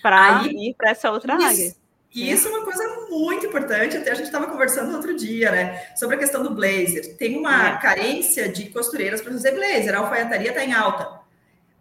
para 0.00 0.46
ir 0.46 0.74
para 0.78 0.90
essa 0.90 1.10
outra 1.10 1.34
isso, 1.36 1.44
área. 1.44 1.74
E 2.12 2.30
isso 2.30 2.48
é 2.48 2.50
uma 2.50 2.64
coisa 2.64 3.06
muito 3.08 3.46
importante, 3.46 3.96
até 3.96 4.10
a 4.10 4.14
gente 4.14 4.26
estava 4.26 4.48
conversando 4.48 4.94
outro 4.94 5.14
dia, 5.16 5.50
né? 5.50 5.94
Sobre 5.96 6.16
a 6.16 6.18
questão 6.18 6.42
do 6.42 6.54
blazer. 6.54 7.16
Tem 7.16 7.38
uma 7.38 7.68
é. 7.68 7.78
carência 7.78 8.48
de 8.48 8.68
costureiras 8.70 9.20
para 9.20 9.32
fazer 9.32 9.52
blazer, 9.52 9.94
a 9.94 9.98
alfaiataria 9.98 10.48
está 10.48 10.64
em 10.64 10.72
alta 10.72 11.20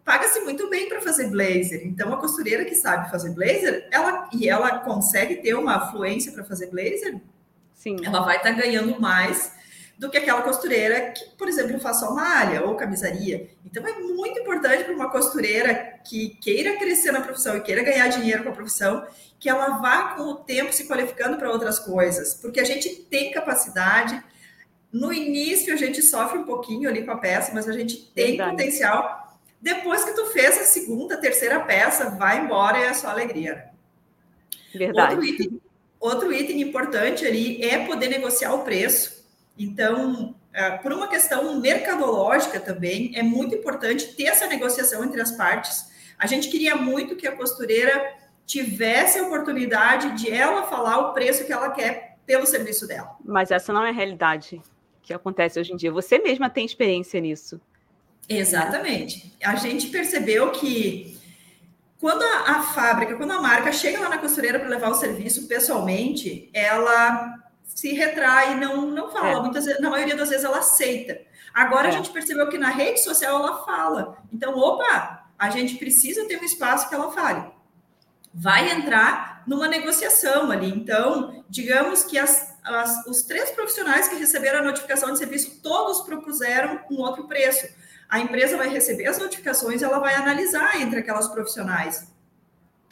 paga-se 0.09 0.39
muito 0.39 0.67
bem 0.71 0.89
para 0.89 0.99
fazer 1.01 1.29
blazer. 1.29 1.85
Então, 1.85 2.11
a 2.11 2.17
costureira 2.17 2.65
que 2.65 2.73
sabe 2.73 3.11
fazer 3.11 3.29
blazer, 3.29 3.87
ela 3.91 4.27
e 4.33 4.49
ela 4.49 4.79
consegue 4.79 5.35
ter 5.35 5.53
uma 5.53 5.91
fluência 5.91 6.31
para 6.31 6.43
fazer 6.43 6.65
blazer, 6.71 7.21
Sim. 7.75 7.97
ela 8.03 8.21
vai 8.21 8.37
estar 8.37 8.55
tá 8.55 8.59
ganhando 8.59 8.99
mais 8.99 9.53
do 9.99 10.09
que 10.09 10.17
aquela 10.17 10.41
costureira 10.41 11.11
que, 11.11 11.25
por 11.37 11.49
exemplo, 11.49 11.77
faz 11.77 11.99
só 11.99 12.15
malha 12.15 12.63
ou 12.63 12.75
camisaria. 12.75 13.49
Então, 13.65 13.85
é 13.85 13.99
muito 13.99 14.39
importante 14.39 14.85
para 14.85 14.93
uma 14.93 15.11
costureira 15.11 15.99
que 16.05 16.29
queira 16.41 16.77
crescer 16.77 17.11
na 17.11 17.19
profissão 17.19 17.57
e 17.57 17.61
queira 17.61 17.83
ganhar 17.83 18.07
dinheiro 18.07 18.43
com 18.43 18.49
a 18.49 18.53
profissão, 18.53 19.05
que 19.37 19.49
ela 19.49 19.77
vá 19.79 20.15
com 20.15 20.23
o 20.23 20.35
tempo 20.35 20.71
se 20.71 20.87
qualificando 20.87 21.35
para 21.35 21.51
outras 21.51 21.77
coisas, 21.77 22.33
porque 22.33 22.61
a 22.61 22.63
gente 22.63 22.89
tem 23.09 23.31
capacidade. 23.31 24.23
No 24.89 25.11
início, 25.11 25.73
a 25.73 25.77
gente 25.77 26.01
sofre 26.01 26.39
um 26.39 26.45
pouquinho 26.45 26.87
ali 26.87 27.03
com 27.03 27.11
a 27.11 27.17
peça, 27.17 27.51
mas 27.53 27.67
a 27.67 27.73
gente 27.73 27.97
tem 28.15 28.37
Verdade. 28.37 28.51
potencial 28.51 29.37
depois 29.61 30.05
que 30.05 30.13
tu 30.13 30.27
fez 30.27 30.57
a 30.57 30.63
segunda, 30.63 31.17
terceira 31.17 31.59
peça, 31.59 32.11
vai 32.11 32.39
embora 32.39 32.79
e 32.79 32.83
é 32.83 32.93
só 32.93 33.09
alegria. 33.09 33.65
Verdade. 34.73 35.15
Outro 35.15 35.25
item, 35.25 35.61
outro 35.99 36.33
item 36.33 36.61
importante 36.61 37.25
ali 37.25 37.61
é 37.61 37.85
poder 37.85 38.07
negociar 38.07 38.53
o 38.53 38.63
preço. 38.63 39.18
Então, 39.59 40.33
é, 40.53 40.71
por 40.77 40.93
uma 40.93 41.07
questão 41.07 41.59
mercadológica 41.59 42.59
também, 42.61 43.11
é 43.13 43.21
muito 43.21 43.53
importante 43.53 44.13
ter 44.15 44.23
essa 44.23 44.47
negociação 44.47 45.03
entre 45.03 45.21
as 45.21 45.31
partes. 45.31 45.91
A 46.17 46.25
gente 46.25 46.47
queria 46.47 46.77
muito 46.77 47.17
que 47.17 47.27
a 47.27 47.35
costureira 47.35 48.13
tivesse 48.45 49.19
a 49.19 49.23
oportunidade 49.23 50.17
de 50.17 50.31
ela 50.31 50.63
falar 50.63 50.97
o 50.99 51.13
preço 51.13 51.45
que 51.45 51.51
ela 51.51 51.69
quer 51.71 52.17
pelo 52.25 52.45
serviço 52.45 52.87
dela. 52.87 53.15
Mas 53.23 53.51
essa 53.51 53.73
não 53.73 53.83
é 53.83 53.89
a 53.89 53.93
realidade 53.93 54.61
que 55.03 55.13
acontece 55.13 55.59
hoje 55.59 55.73
em 55.73 55.75
dia. 55.75 55.91
Você 55.91 56.17
mesma 56.19 56.49
tem 56.49 56.65
experiência 56.65 57.19
nisso. 57.19 57.59
Exatamente. 58.27 59.35
A 59.43 59.55
gente 59.55 59.87
percebeu 59.87 60.51
que 60.51 61.19
quando 61.99 62.23
a, 62.23 62.51
a 62.51 62.63
fábrica, 62.63 63.15
quando 63.15 63.31
a 63.31 63.41
marca 63.41 63.71
chega 63.71 63.99
lá 63.99 64.09
na 64.09 64.17
costureira 64.17 64.59
para 64.59 64.69
levar 64.69 64.89
o 64.89 64.95
serviço 64.95 65.47
pessoalmente, 65.47 66.49
ela 66.53 67.35
se 67.75 67.93
retrai, 67.93 68.55
não, 68.55 68.81
não 68.81 69.09
fala. 69.09 69.39
É. 69.39 69.41
Muitas 69.41 69.65
vezes, 69.65 69.81
na 69.81 69.89
maioria 69.89 70.15
das 70.15 70.29
vezes 70.29 70.43
ela 70.43 70.59
aceita. 70.59 71.19
Agora 71.53 71.87
é. 71.87 71.89
a 71.89 71.91
gente 71.91 72.09
percebeu 72.09 72.49
que 72.49 72.57
na 72.57 72.69
rede 72.69 72.99
social 73.01 73.37
ela 73.37 73.63
fala. 73.63 74.17
Então, 74.31 74.57
opa, 74.57 75.27
a 75.37 75.49
gente 75.49 75.75
precisa 75.75 76.25
ter 76.25 76.39
um 76.39 76.43
espaço 76.43 76.89
que 76.89 76.95
ela 76.95 77.11
fale. 77.11 77.43
Vai 78.33 78.71
entrar 78.71 79.43
numa 79.47 79.67
negociação 79.67 80.51
ali. 80.51 80.69
Então, 80.69 81.43
digamos 81.49 82.03
que 82.03 82.17
as, 82.17 82.55
as, 82.63 83.05
os 83.07 83.23
três 83.23 83.51
profissionais 83.51 84.07
que 84.07 84.15
receberam 84.15 84.59
a 84.59 84.63
notificação 84.63 85.11
de 85.11 85.17
serviço, 85.17 85.61
todos 85.61 86.01
propuseram 86.01 86.81
um 86.91 86.99
outro 86.99 87.27
preço 87.27 87.67
a 88.09 88.19
empresa 88.19 88.57
vai 88.57 88.69
receber 88.69 89.05
as 89.05 89.19
notificações, 89.19 89.83
ela 89.83 89.99
vai 89.99 90.15
analisar 90.15 90.81
entre 90.81 90.99
aquelas 90.99 91.27
profissionais. 91.27 92.11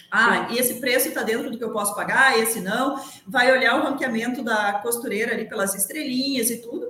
Ah, 0.09 0.47
esse 0.55 0.75
preço 0.75 1.09
está 1.09 1.21
dentro 1.21 1.51
do 1.51 1.57
que 1.57 1.63
eu 1.63 1.71
posso 1.71 1.95
pagar, 1.95 2.39
esse 2.39 2.61
não. 2.61 3.01
Vai 3.27 3.51
olhar 3.51 3.75
o 3.75 3.83
ranqueamento 3.83 4.41
da 4.41 4.73
costureira 4.73 5.33
ali 5.33 5.47
pelas 5.47 5.75
estrelinhas 5.75 6.49
e 6.49 6.57
tudo. 6.61 6.87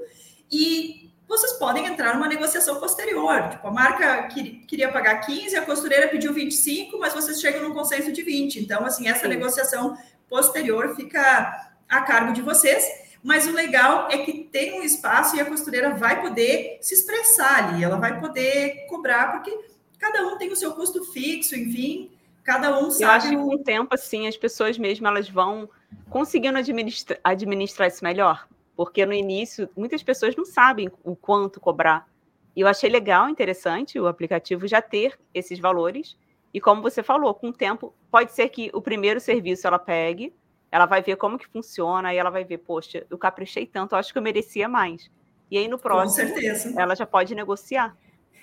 E 0.52 1.12
vocês 1.28 1.54
podem 1.54 1.86
entrar 1.86 2.14
numa 2.14 2.28
negociação 2.28 2.80
posterior. 2.80 3.50
Tipo, 3.50 3.68
a 3.68 3.72
marca 3.72 4.28
queria 4.68 4.92
pagar 4.92 5.20
15, 5.22 5.56
a 5.56 5.66
costureira 5.66 6.08
pediu 6.08 6.34
25, 6.34 6.98
mas 7.00 7.14
vocês 7.14 7.42
chegam 7.42 7.64
num 7.64 7.74
consenso 7.74 8.12
de 8.12 8.22
20. 8.22 8.60
Então, 8.60 8.86
assim, 8.86 9.08
essa 9.08 9.24
Sim. 9.24 9.30
negociação 9.30 9.98
posterior 10.30 10.96
fica 10.96 11.74
a 11.90 12.02
cargo 12.02 12.34
de 12.34 12.42
vocês. 12.42 12.86
Mas 13.24 13.46
o 13.46 13.52
legal 13.52 14.08
é 14.10 14.20
que 14.20 14.46
tem 14.46 14.80
um 14.80 14.84
espaço 14.84 15.36
e 15.36 15.42
a 15.42 15.46
costureira 15.46 15.96
vai 15.96 16.22
poder 16.22 16.78
se 16.82 16.94
expressar 16.94 17.68
ali, 17.68 17.84
ela 17.84 17.98
vai 17.98 18.20
poder 18.20 18.86
cobrar, 18.88 19.32
porque 19.32 19.54
cada 19.98 20.26
um 20.28 20.38
tem 20.38 20.50
o 20.52 20.56
seu 20.56 20.72
custo 20.74 21.04
fixo, 21.12 21.56
enfim, 21.56 22.12
cada 22.48 22.80
um 22.80 22.90
sabe. 22.90 23.04
Eu 23.04 23.10
acho 23.10 23.30
que 23.30 23.36
com 23.36 23.56
o 23.56 23.64
tempo, 23.64 23.94
assim, 23.94 24.26
as 24.26 24.38
pessoas 24.38 24.78
mesmo 24.78 25.06
elas 25.06 25.30
vão 25.30 25.70
conseguindo 26.10 26.58
administrar, 26.58 27.20
administrar 27.22 27.90
isso 27.90 28.04
melhor, 28.04 28.48
porque 28.74 29.06
no 29.06 29.14
início 29.14 29.70
muitas 29.76 30.02
pessoas 30.02 30.34
não 30.34 30.46
sabem 30.46 30.90
o 31.04 31.14
quanto 31.14 31.60
cobrar. 31.60 32.08
E 32.56 32.62
eu 32.62 32.68
achei 32.68 32.90
legal, 32.90 33.30
interessante 33.30 34.00
o 34.00 34.08
aplicativo 34.08 34.66
já 34.66 34.82
ter 34.82 35.20
esses 35.34 35.60
valores. 35.60 36.18
E 36.54 36.62
como 36.62 36.82
você 36.82 37.04
falou, 37.04 37.34
com 37.36 37.50
o 37.50 37.54
tempo, 37.54 37.94
pode 38.10 38.32
ser 38.32 38.48
que 38.48 38.72
o 38.74 38.82
primeiro 38.82 39.20
serviço 39.20 39.68
ela 39.68 39.78
pegue, 39.78 40.34
ela 40.72 40.86
vai 40.86 41.02
ver 41.02 41.18
como 41.18 41.38
que 41.38 41.48
funciona 41.48 42.14
e 42.14 42.18
ela 42.18 42.30
vai 42.30 42.46
ver, 42.46 42.60
poxa, 42.60 43.06
eu 43.10 43.18
caprichei 43.18 43.66
tanto, 43.66 43.96
acho 43.96 44.12
que 44.12 44.18
eu 44.18 44.24
merecia 44.24 44.70
mais. 44.70 45.12
E 45.52 45.58
aí 45.58 45.68
no 45.68 45.78
próximo, 45.78 46.34
ela 46.80 46.96
já 46.96 47.06
pode 47.06 47.36
negociar. 47.36 47.96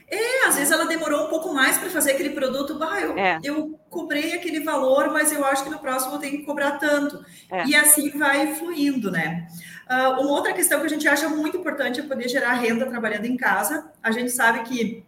É, 0.07 0.46
às 0.46 0.57
vezes 0.57 0.70
ela 0.70 0.86
demorou 0.86 1.26
um 1.26 1.28
pouco 1.28 1.52
mais 1.52 1.78
para 1.78 1.90
fazer 1.90 2.12
aquele 2.12 2.30
produto. 2.30 2.78
Bah, 2.78 3.00
eu, 3.00 3.16
é. 3.16 3.38
eu 3.42 3.78
cobrei 3.88 4.34
aquele 4.34 4.61
valor, 4.61 5.11
mas 5.11 5.32
eu 5.32 5.44
acho 5.44 5.64
que 5.64 5.70
no 5.70 5.78
próximo 5.78 6.14
eu 6.14 6.18
tenho 6.18 6.38
que 6.38 6.44
cobrar 6.44 6.72
tanto. 6.72 7.24
É. 7.50 7.66
E 7.66 7.74
assim 7.74 8.11
vai 8.11 8.55
fluindo, 8.55 9.11
né? 9.11 9.48
Uh, 9.88 10.20
uma 10.22 10.30
outra 10.30 10.52
questão 10.52 10.80
que 10.80 10.86
a 10.86 10.90
gente 10.90 11.07
acha 11.07 11.28
muito 11.28 11.57
importante 11.57 12.00
é 12.00 12.02
poder 12.02 12.28
gerar 12.28 12.55
renda 12.55 12.86
trabalhando 12.86 13.26
em 13.26 13.36
casa. 13.36 13.90
A 14.02 14.11
gente 14.11 14.30
sabe 14.30 14.62
que 14.64 15.05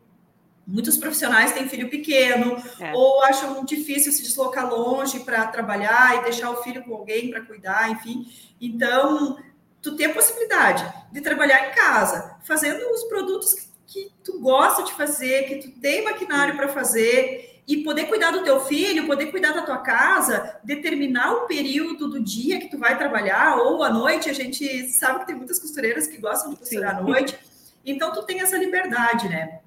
Muitos 0.66 0.96
profissionais 0.96 1.52
têm 1.52 1.68
filho 1.68 1.88
pequeno 1.88 2.60
é. 2.80 2.92
ou 2.92 3.22
acham 3.22 3.64
difícil 3.64 4.10
se 4.10 4.20
deslocar 4.20 4.68
longe 4.68 5.20
para 5.20 5.46
trabalhar 5.46 6.16
e 6.16 6.24
deixar 6.24 6.50
o 6.50 6.60
filho 6.60 6.82
com 6.82 6.92
alguém 6.92 7.30
para 7.30 7.40
cuidar, 7.40 7.88
enfim. 7.88 8.26
Então, 8.60 9.38
tu 9.80 9.94
tem 9.94 10.06
a 10.06 10.12
possibilidade 10.12 10.84
de 11.12 11.20
trabalhar 11.20 11.68
em 11.68 11.72
casa, 11.72 12.36
fazendo 12.42 12.84
os 12.90 13.04
produtos 13.04 13.54
que, 13.54 13.65
que 13.86 14.10
tu 14.24 14.40
gosta 14.40 14.82
de 14.82 14.92
fazer, 14.92 15.44
que 15.44 15.56
tu 15.56 15.80
tem 15.80 16.04
maquinário 16.04 16.56
para 16.56 16.68
fazer 16.68 17.62
e 17.66 17.78
poder 17.78 18.06
cuidar 18.06 18.30
do 18.30 18.44
teu 18.44 18.60
filho, 18.60 19.06
poder 19.06 19.26
cuidar 19.26 19.52
da 19.52 19.62
tua 19.62 19.78
casa, 19.78 20.58
determinar 20.62 21.32
o 21.32 21.46
período 21.46 22.08
do 22.08 22.20
dia 22.20 22.60
que 22.60 22.68
tu 22.68 22.78
vai 22.78 22.96
trabalhar 22.96 23.56
ou 23.56 23.82
à 23.82 23.90
noite. 23.90 24.30
A 24.30 24.32
gente 24.32 24.88
sabe 24.88 25.20
que 25.20 25.26
tem 25.26 25.34
muitas 25.34 25.58
costureiras 25.58 26.06
que 26.06 26.18
gostam 26.18 26.50
de 26.50 26.58
costurar 26.58 26.94
Sim. 26.94 27.00
à 27.00 27.02
noite. 27.02 27.38
Então, 27.84 28.12
tu 28.12 28.22
tem 28.22 28.40
essa 28.40 28.56
liberdade, 28.56 29.28
né? 29.28 29.60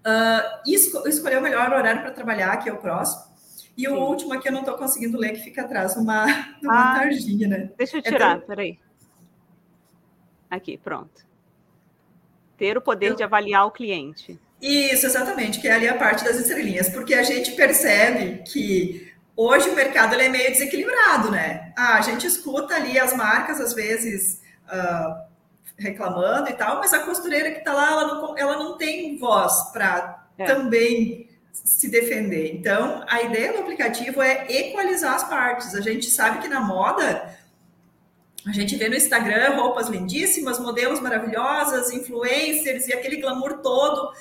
Uh, 0.00 0.70
esco 0.70 1.06
escolher 1.08 1.38
o 1.38 1.42
melhor 1.42 1.72
horário 1.72 2.02
para 2.02 2.10
trabalhar, 2.10 2.56
que 2.58 2.68
é 2.68 2.72
o 2.72 2.78
próximo. 2.78 3.34
E 3.76 3.82
Sim. 3.82 3.88
o 3.88 4.00
último 4.00 4.32
aqui 4.32 4.48
eu 4.48 4.52
não 4.52 4.60
estou 4.60 4.76
conseguindo 4.76 5.18
ler, 5.18 5.32
que 5.32 5.44
fica 5.44 5.62
atrás, 5.62 5.96
uma, 5.96 6.24
uma 6.62 6.92
ah, 6.92 6.98
tarjinha, 6.98 7.48
né? 7.48 7.70
Deixa 7.76 7.96
eu 7.96 8.00
é 8.00 8.02
tirar, 8.02 8.36
é 8.36 8.38
tão... 8.38 8.46
peraí. 8.46 8.78
Aqui, 10.50 10.78
pronto. 10.78 11.33
Ter 12.64 12.78
o 12.78 12.80
poder 12.80 13.10
eu... 13.10 13.14
de 13.14 13.22
avaliar 13.22 13.66
o 13.66 13.70
cliente. 13.70 14.40
Isso, 14.62 15.04
exatamente, 15.04 15.60
que 15.60 15.68
é 15.68 15.72
ali 15.72 15.86
a 15.86 15.98
parte 15.98 16.24
das 16.24 16.38
estrelinhas, 16.38 16.88
porque 16.88 17.12
a 17.12 17.22
gente 17.22 17.52
percebe 17.52 18.42
que 18.50 19.12
hoje 19.36 19.68
o 19.68 19.74
mercado 19.74 20.14
é 20.14 20.30
meio 20.30 20.50
desequilibrado, 20.50 21.30
né? 21.30 21.74
Ah, 21.76 21.98
a 21.98 22.00
gente 22.00 22.26
escuta 22.26 22.74
ali 22.74 22.98
as 22.98 23.14
marcas, 23.14 23.60
às 23.60 23.74
vezes, 23.74 24.40
uh, 24.66 25.14
reclamando 25.76 26.48
e 26.48 26.54
tal, 26.54 26.78
mas 26.78 26.94
a 26.94 27.00
costureira 27.00 27.50
que 27.50 27.58
está 27.58 27.74
lá, 27.74 27.90
ela 27.90 28.06
não, 28.06 28.38
ela 28.38 28.56
não 28.56 28.78
tem 28.78 29.18
voz 29.18 29.70
para 29.70 30.26
é. 30.38 30.46
também 30.46 31.28
se 31.52 31.90
defender. 31.90 32.54
Então, 32.54 33.04
a 33.06 33.20
ideia 33.20 33.52
do 33.52 33.58
aplicativo 33.58 34.22
é 34.22 34.46
equalizar 34.48 35.16
as 35.16 35.24
partes. 35.24 35.74
A 35.74 35.82
gente 35.82 36.06
sabe 36.06 36.38
que 36.38 36.48
na 36.48 36.60
moda, 36.60 37.30
a 38.46 38.52
gente 38.52 38.76
vê 38.76 38.88
no 38.88 38.94
Instagram 38.94 39.56
roupas 39.56 39.88
lindíssimas, 39.88 40.58
modelos 40.58 41.00
maravilhosas, 41.00 41.90
influencers 41.90 42.88
e 42.88 42.92
aquele 42.92 43.16
glamour 43.16 43.58
todo, 43.58 44.12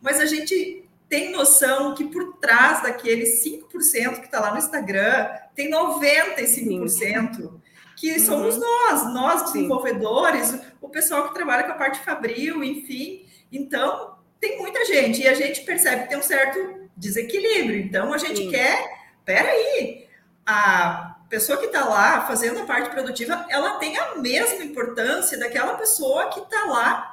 mas 0.00 0.20
a 0.20 0.26
gente 0.26 0.84
tem 1.08 1.30
noção 1.30 1.94
que 1.94 2.04
por 2.04 2.38
trás 2.38 2.82
daqueles 2.82 3.44
5% 3.44 4.20
que 4.20 4.26
está 4.26 4.40
lá 4.40 4.52
no 4.52 4.58
Instagram, 4.58 5.28
tem 5.54 5.70
95%. 5.70 6.88
Sim. 6.88 7.60
Que 7.96 8.12
uhum. 8.12 8.18
somos 8.18 8.56
nós, 8.56 9.12
nós 9.12 9.44
desenvolvedores, 9.44 10.46
Sim. 10.46 10.60
o 10.80 10.88
pessoal 10.88 11.28
que 11.28 11.34
trabalha 11.34 11.64
com 11.64 11.72
a 11.72 11.76
parte 11.76 11.98
fabril, 11.98 12.64
enfim. 12.64 13.26
Então, 13.52 14.16
tem 14.40 14.58
muita 14.58 14.84
gente, 14.86 15.20
e 15.20 15.28
a 15.28 15.34
gente 15.34 15.60
percebe 15.62 16.04
que 16.04 16.08
tem 16.08 16.18
um 16.18 16.22
certo 16.22 16.88
desequilíbrio. 16.96 17.80
Então, 17.80 18.12
a 18.12 18.18
gente 18.18 18.44
Sim. 18.44 18.50
quer, 18.50 18.90
peraí, 19.24 20.06
a 20.46 21.11
pessoa 21.32 21.56
que 21.56 21.64
está 21.64 21.82
lá 21.86 22.26
fazendo 22.26 22.60
a 22.60 22.66
parte 22.66 22.90
produtiva, 22.90 23.46
ela 23.48 23.78
tem 23.78 23.96
a 23.96 24.16
mesma 24.16 24.62
importância 24.62 25.38
daquela 25.38 25.78
pessoa 25.78 26.28
que 26.28 26.40
está 26.40 26.66
lá 26.66 27.08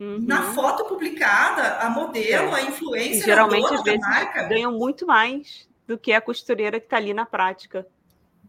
Uhum. 0.00 0.24
Na 0.26 0.52
foto 0.52 0.84
publicada, 0.86 1.78
a 1.78 1.88
modelo, 1.88 2.56
é. 2.56 2.60
a 2.60 2.62
influência, 2.62 3.24
geralmente 3.24 3.72
às 3.72 3.84
vezes 3.84 4.00
marca. 4.00 4.48
ganham 4.48 4.72
muito 4.72 5.06
mais 5.06 5.68
do 5.86 5.96
que 5.96 6.12
a 6.12 6.20
costureira 6.20 6.80
que 6.80 6.86
está 6.86 6.96
ali 6.96 7.14
na 7.14 7.24
prática. 7.24 7.86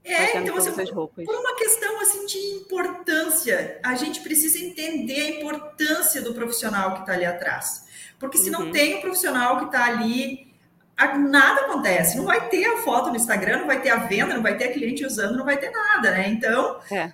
É, 0.03 0.35
então 0.39 0.57
assim, 0.57 0.71
por 0.73 1.35
uma 1.35 1.55
questão 1.55 2.01
assim 2.01 2.25
de 2.25 2.39
importância, 2.55 3.79
a 3.85 3.93
gente 3.93 4.21
precisa 4.21 4.57
entender 4.57 5.21
a 5.21 5.29
importância 5.41 6.23
do 6.23 6.33
profissional 6.33 6.95
que 6.95 7.01
está 7.01 7.13
ali 7.13 7.25
atrás. 7.25 7.85
Porque 8.17 8.39
se 8.39 8.49
uhum. 8.49 8.65
não 8.65 8.71
tem 8.71 8.95
um 8.95 9.01
profissional 9.01 9.59
que 9.59 9.65
está 9.65 9.85
ali, 9.85 10.52
nada 10.97 11.61
acontece. 11.61 12.17
Não 12.17 12.25
vai 12.25 12.49
ter 12.49 12.65
a 12.65 12.77
foto 12.77 13.09
no 13.09 13.15
Instagram, 13.15 13.59
não 13.59 13.67
vai 13.67 13.81
ter 13.81 13.89
a 13.89 13.97
venda, 13.97 14.33
não 14.33 14.43
vai 14.43 14.57
ter 14.57 14.65
a 14.65 14.73
cliente 14.73 15.05
usando, 15.05 15.37
não 15.37 15.45
vai 15.45 15.57
ter 15.57 15.71
nada, 15.71 16.11
né? 16.11 16.29
Então, 16.29 16.79
é 16.91 17.11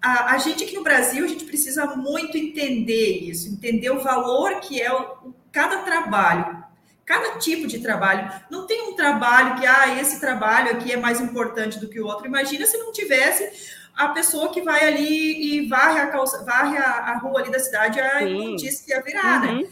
a, 0.00 0.34
a, 0.34 0.38
gente 0.38 0.64
aqui 0.64 0.74
no 0.74 0.82
Brasil, 0.82 1.24
a 1.24 1.28
gente 1.28 1.44
precisa 1.44 1.86
muito 1.94 2.36
entender 2.36 3.18
isso, 3.18 3.48
entender 3.48 3.90
o 3.90 4.00
valor 4.00 4.60
que 4.60 4.80
é 4.80 4.92
o, 4.92 5.34
cada 5.52 5.78
trabalho, 5.78 6.64
cada 7.04 7.38
tipo 7.38 7.66
de 7.66 7.80
trabalho. 7.80 8.30
Não 8.50 8.66
tem 8.66 8.90
um 8.90 8.96
trabalho 8.96 9.56
que, 9.60 9.66
ah, 9.66 10.00
esse 10.00 10.18
trabalho 10.18 10.72
aqui 10.72 10.92
é 10.92 10.96
mais 10.96 11.20
importante 11.20 11.78
do 11.78 11.88
que 11.88 12.00
o 12.00 12.06
outro. 12.06 12.26
Imagina 12.26 12.66
se 12.66 12.78
não 12.78 12.92
tivesse 12.92 13.78
a 13.94 14.08
pessoa 14.08 14.50
que 14.50 14.62
vai 14.62 14.86
ali 14.86 15.58
e 15.58 15.68
varre 15.68 16.00
a, 16.00 16.06
calça, 16.06 16.42
varre 16.44 16.78
a, 16.78 16.90
a 16.90 17.18
rua 17.18 17.40
ali 17.40 17.50
da 17.50 17.58
cidade, 17.58 18.00
a 18.00 18.20
disse 18.56 18.84
que 18.84 18.92
ia 18.92 19.02
virar, 19.02 19.40
né? 19.40 19.52
uhum. 19.52 19.68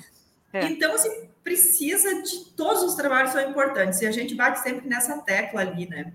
É. 0.53 0.65
Então, 0.65 0.95
assim, 0.95 1.28
precisa 1.49 2.23
de 2.23 2.51
todos 2.55 2.83
os 2.83 2.95
trabalhos 2.95 3.33
são 3.33 3.41
importantes 3.51 4.03
e 4.03 4.07
a 4.07 4.11
gente 4.11 4.35
bate 4.35 4.61
sempre 4.61 4.87
nessa 4.87 5.17
tecla 5.23 5.63
ali, 5.63 5.89
né? 5.89 6.13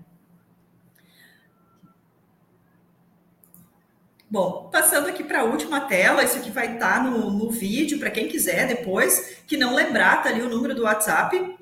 Bom, 4.30 4.68
passando 4.70 5.08
aqui 5.08 5.24
para 5.24 5.40
a 5.40 5.44
última 5.44 5.80
tela, 5.82 6.22
isso 6.22 6.38
aqui 6.38 6.50
vai 6.50 6.74
estar 6.74 6.94
tá 6.94 7.02
no, 7.02 7.30
no 7.30 7.50
vídeo 7.50 7.98
para 7.98 8.10
quem 8.10 8.28
quiser 8.28 8.68
depois, 8.68 9.38
que 9.46 9.56
não 9.56 9.74
lembrar, 9.74 10.22
tá 10.22 10.28
ali 10.28 10.40
o 10.40 10.48
número 10.48 10.74
do 10.74 10.84
WhatsApp, 10.84 11.56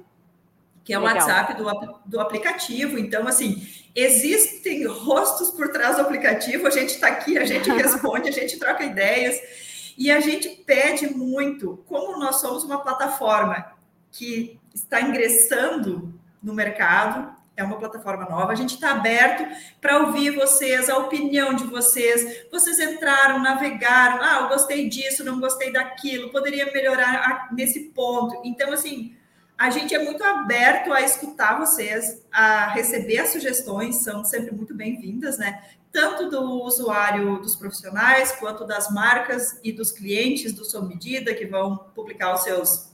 que 0.84 0.92
é 0.92 0.98
o 0.98 1.02
Legal. 1.02 1.16
WhatsApp 1.16 1.54
do, 1.54 2.00
do 2.06 2.20
aplicativo. 2.20 2.98
Então, 2.98 3.26
assim, 3.26 3.66
existem 3.94 4.86
rostos 4.86 5.50
por 5.50 5.68
trás 5.70 5.96
do 5.96 6.02
aplicativo, 6.02 6.66
a 6.66 6.70
gente 6.70 6.90
está 6.90 7.08
aqui, 7.08 7.38
a 7.38 7.44
gente 7.46 7.68
responde, 7.72 8.28
a 8.28 8.32
gente 8.32 8.58
troca 8.58 8.84
ideias 8.84 9.40
e 9.96 10.10
a 10.10 10.20
gente 10.20 10.48
pede 10.48 11.08
muito, 11.08 11.82
como 11.86 12.18
nós 12.18 12.40
somos 12.40 12.64
uma 12.64 12.80
plataforma 12.80 13.72
que 14.10 14.58
está 14.74 15.00
ingressando 15.00 16.12
no 16.42 16.54
mercado, 16.54 17.34
é 17.56 17.62
uma 17.62 17.78
plataforma 17.78 18.24
nova. 18.24 18.52
A 18.52 18.54
gente 18.54 18.74
está 18.74 18.92
aberto 18.92 19.44
para 19.80 19.98
ouvir 19.98 20.30
vocês, 20.30 20.88
a 20.88 20.98
opinião 20.98 21.54
de 21.54 21.64
vocês. 21.64 22.46
Vocês 22.50 22.78
entraram, 22.78 23.38
navegaram. 23.38 24.22
Ah, 24.22 24.40
eu 24.42 24.48
gostei 24.48 24.88
disso, 24.88 25.24
não 25.24 25.38
gostei 25.38 25.70
daquilo, 25.72 26.30
poderia 26.30 26.72
melhorar 26.72 27.48
nesse 27.52 27.90
ponto. 27.90 28.40
Então, 28.44 28.72
assim, 28.72 29.14
a 29.56 29.70
gente 29.70 29.94
é 29.94 30.02
muito 30.02 30.24
aberto 30.24 30.92
a 30.92 31.02
escutar 31.02 31.58
vocês, 31.58 32.24
a 32.32 32.68
receber 32.68 33.18
as 33.18 33.30
sugestões, 33.30 33.96
são 34.02 34.24
sempre 34.24 34.50
muito 34.54 34.74
bem-vindas, 34.74 35.38
né? 35.38 35.62
Tanto 35.92 36.30
do 36.30 36.62
usuário, 36.62 37.38
dos 37.38 37.54
profissionais, 37.54 38.32
quanto 38.32 38.64
das 38.64 38.90
marcas 38.90 39.60
e 39.62 39.72
dos 39.72 39.92
clientes 39.92 40.52
do 40.52 40.64
Sob 40.64 40.88
Medida, 40.88 41.34
que 41.34 41.44
vão 41.44 41.76
publicar 41.94 42.34
os 42.34 42.42
seus 42.42 42.90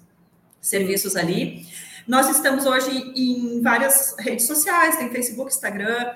serviços 0.61 1.15
ali. 1.15 1.67
Nós 2.07 2.29
estamos 2.29 2.67
hoje 2.67 2.91
em 3.15 3.63
várias 3.63 4.17
redes 4.19 4.47
sociais, 4.47 4.97
tem 4.97 5.11
Facebook, 5.11 5.53
Instagram, 5.53 6.13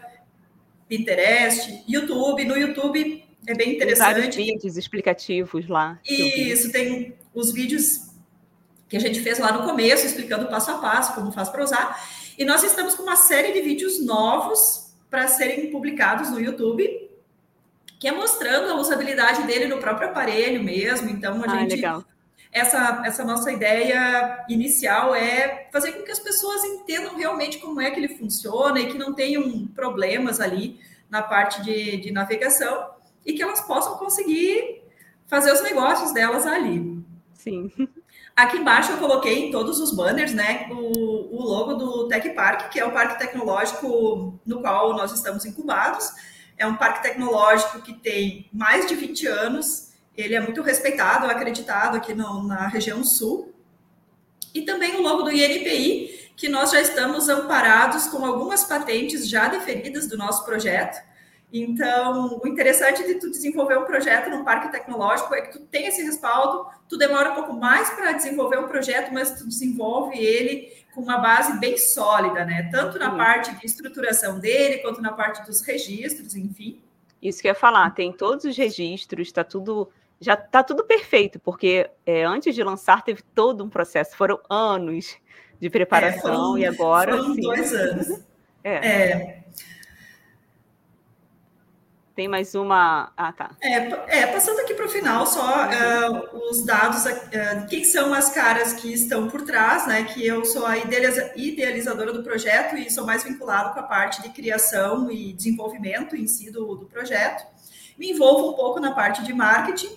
Pinterest, 0.89 1.85
YouTube. 1.87 2.45
No 2.45 2.57
YouTube 2.57 3.25
é 3.47 3.55
bem 3.55 3.75
interessante. 3.77 4.15
Tem 4.15 4.23
vários 4.23 4.37
vídeos 4.37 4.77
explicativos 4.77 5.69
lá. 5.69 6.01
Isso, 6.05 6.73
tem 6.73 7.15
os 7.35 7.53
vídeos 7.53 8.11
que 8.89 8.97
a 8.97 9.01
gente 9.01 9.21
fez 9.21 9.39
lá 9.39 9.53
no 9.53 9.65
começo, 9.65 10.05
explicando 10.05 10.49
passo 10.49 10.71
a 10.71 10.79
passo 10.79 11.15
como 11.15 11.31
faz 11.33 11.49
para 11.49 11.63
usar. 11.63 11.99
E 12.37 12.45
nós 12.45 12.63
estamos 12.63 12.95
com 12.95 13.03
uma 13.03 13.17
série 13.17 13.53
de 13.53 13.61
vídeos 13.61 14.05
novos 14.05 14.92
para 15.13 15.29
serem 15.29 15.71
publicados 15.71 16.31
no 16.31 16.41
YouTube, 16.41 17.09
que 18.01 18.09
é 18.09 18.13
mostrando 18.13 18.73
a 18.73 18.81
usabilidade 18.81 19.45
dele 19.45 19.67
no 19.67 19.77
próprio 19.77 20.09
aparelho 20.09 20.65
mesmo. 20.65 21.09
Então, 21.11 21.45
a 21.45 21.47
ah, 21.47 21.59
gente 21.59 21.77
legal 21.77 22.05
essa, 22.53 23.03
essa 23.07 23.25
nossa 23.25 23.51
ideia 23.51 24.45
inicial 24.47 25.15
é 25.15 25.69
fazer 25.73 25.93
com 25.93 26.03
que 26.03 26.13
as 26.13 26.19
pessoas 26.19 26.63
entendam 26.63 27.17
realmente 27.17 27.59
como 27.59 27.81
é 27.81 27.91
que 27.91 27.99
ele 27.99 28.09
funciona 28.09 28.79
e 28.79 28.89
que 28.89 28.99
não 28.99 29.15
tenham 29.15 29.67
problemas 29.69 30.39
ali 30.39 30.79
na 31.09 31.23
parte 31.23 31.63
de, 31.63 31.97
de 31.97 32.13
navegação 32.13 32.91
e 33.25 33.33
que 33.33 33.43
elas 33.43 33.63
possam 33.63 33.97
conseguir 33.97 34.83
fazer 35.27 35.51
os 35.51 35.63
negócios 35.63 36.13
delas 36.13 36.47
ali. 36.47 37.03
Sim. 37.33 37.73
Aqui 38.35 38.57
embaixo 38.57 38.93
eu 38.93 38.99
coloquei 38.99 39.49
em 39.49 39.51
todos 39.51 39.79
os 39.79 39.95
banners, 39.95 40.33
né, 40.33 40.67
o, 40.71 41.37
o 41.37 41.43
logo 41.43 41.75
do 41.75 42.09
Tech 42.09 42.29
Park, 42.31 42.71
que 42.71 42.81
é 42.81 42.85
o 42.85 42.91
parque 42.91 43.19
tecnológico 43.19 44.41
no 44.45 44.61
qual 44.63 44.95
nós 44.95 45.13
estamos 45.13 45.45
incubados. 45.45 46.11
É 46.57 46.67
um 46.67 46.77
parque 46.77 47.03
tecnológico 47.03 47.83
que 47.83 47.93
tem 47.93 48.49
mais 48.53 48.87
de 48.87 48.95
20 48.95 49.27
anos, 49.27 49.93
ele 50.17 50.35
é 50.35 50.41
muito 50.41 50.63
respeitado, 50.63 51.27
acreditado 51.27 51.97
aqui 51.97 52.15
no, 52.15 52.43
na 52.47 52.69
região 52.69 53.05
sul. 53.05 53.53
E 54.55 54.63
também 54.63 54.97
o 54.97 55.03
logo 55.03 55.23
do 55.23 55.33
INPI, 55.33 56.31
que 56.37 56.49
nós 56.49 56.71
já 56.71 56.81
estamos 56.81 57.29
amparados 57.29 58.07
com 58.07 58.25
algumas 58.25 58.65
patentes 58.65 59.29
já 59.29 59.49
deferidas 59.49 60.07
do 60.09 60.17
nosso 60.17 60.45
projeto. 60.45 61.03
Então, 61.53 62.41
o 62.43 62.49
interessante 62.49 63.07
de 63.07 63.17
tu 63.17 63.31
desenvolver 63.31 63.77
um 63.77 63.85
projeto 63.85 64.31
num 64.31 64.43
parque 64.43 64.73
tecnológico 64.73 65.35
é 65.35 65.43
que 65.43 65.53
tu 65.53 65.61
tem 65.61 65.87
esse 65.87 66.03
respaldo, 66.03 66.67
tu 66.89 66.97
demora 66.97 67.33
um 67.33 67.35
pouco 67.35 67.53
mais 67.53 67.91
para 67.91 68.13
desenvolver 68.13 68.59
um 68.59 68.69
projeto, 68.69 69.13
mas 69.13 69.39
tu 69.39 69.47
desenvolve 69.47 70.17
ele 70.19 70.73
com 70.95 71.03
uma 71.03 71.19
base 71.19 71.59
bem 71.59 71.77
sólida, 71.77 72.45
né? 72.47 72.71
Tanto 72.73 72.99
na 72.99 73.11
parte 73.11 73.55
de 73.55 73.67
estruturação 73.67 74.39
dele, 74.39 74.79
quanto 74.79 75.03
na 75.03 75.13
parte 75.13 75.45
dos 75.45 75.61
registros, 75.61 76.35
enfim. 76.35 76.81
Isso 77.21 77.43
que 77.43 77.49
eu 77.49 77.51
ia 77.51 77.55
falar, 77.55 77.91
tem 77.91 78.13
todos 78.13 78.47
os 78.47 78.57
registros, 78.57 79.29
está 79.29 79.45
tudo 79.45 79.91
já 80.19 80.35
está 80.35 80.63
tudo 80.63 80.85
perfeito, 80.85 81.41
porque 81.41 81.91
é, 82.07 82.23
antes 82.25 82.55
de 82.55 82.63
lançar 82.63 83.03
teve 83.03 83.23
todo 83.35 83.65
um 83.65 83.69
processo, 83.69 84.17
foram 84.17 84.39
anos 84.49 85.17
de 85.61 85.69
preparação 85.69 86.31
é, 86.31 86.37
foram, 86.37 86.59
e 86.59 86.65
agora. 86.65 87.17
Foram 87.17 87.35
sim. 87.35 87.41
dois 87.41 87.75
anos. 87.75 88.09
é. 88.63 88.73
é. 88.89 89.42
Tem 92.15 92.29
mais 92.29 92.55
uma. 92.55 93.11
Ah, 93.17 93.33
tá. 93.33 93.57
É, 93.63 94.21
é 94.21 94.27
passando 94.27 94.61
aqui 94.61 94.75
para 94.75 94.85
o 94.85 94.89
final, 94.89 95.27
só 95.27 95.67
uh, 95.67 96.51
os 96.51 96.65
dados, 96.65 97.07
uh, 97.07 97.67
quem 97.71 97.85
são 97.85 98.13
as 98.13 98.31
caras 98.31 98.75
que 98.75 98.93
estão 98.93 99.29
por 99.29 99.43
trás, 99.43 99.87
né? 99.87 100.05
Que 100.05 100.27
eu 100.27 100.45
sou 100.45 100.67
a 100.67 100.77
idealizadora 100.77 102.13
do 102.13 102.23
projeto 102.23 102.77
e 102.77 102.91
sou 102.91 103.07
mais 103.07 103.25
vinculado 103.25 103.73
com 103.73 103.81
a 103.81 103.85
parte 103.85 104.21
de 104.21 104.29
criação 104.29 105.11
e 105.11 105.33
desenvolvimento 105.33 106.15
em 106.15 106.27
si 106.27 106.51
do, 106.51 106.75
do 106.77 106.85
projeto. 106.85 107.47
Me 107.97 108.11
envolvo 108.11 108.51
um 108.51 108.55
pouco 108.55 108.79
na 108.79 108.93
parte 108.93 109.23
de 109.23 109.33
marketing 109.33 109.97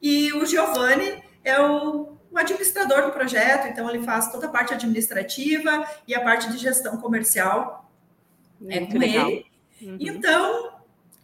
e 0.00 0.32
o 0.32 0.46
Giovanni 0.46 1.22
é 1.44 1.60
o, 1.60 2.16
o 2.30 2.38
administrador 2.38 3.02
do 3.02 3.12
projeto, 3.12 3.66
então 3.66 3.88
ele 3.90 4.02
faz 4.02 4.32
toda 4.32 4.46
a 4.46 4.50
parte 4.50 4.72
administrativa 4.72 5.86
e 6.08 6.14
a 6.14 6.22
parte 6.22 6.50
de 6.50 6.56
gestão 6.56 6.96
comercial 6.96 7.90
é 8.66 8.80
com 8.86 8.98
legal. 8.98 9.28
ele. 9.28 9.46
Uhum. 9.82 9.96
Então, 9.98 10.69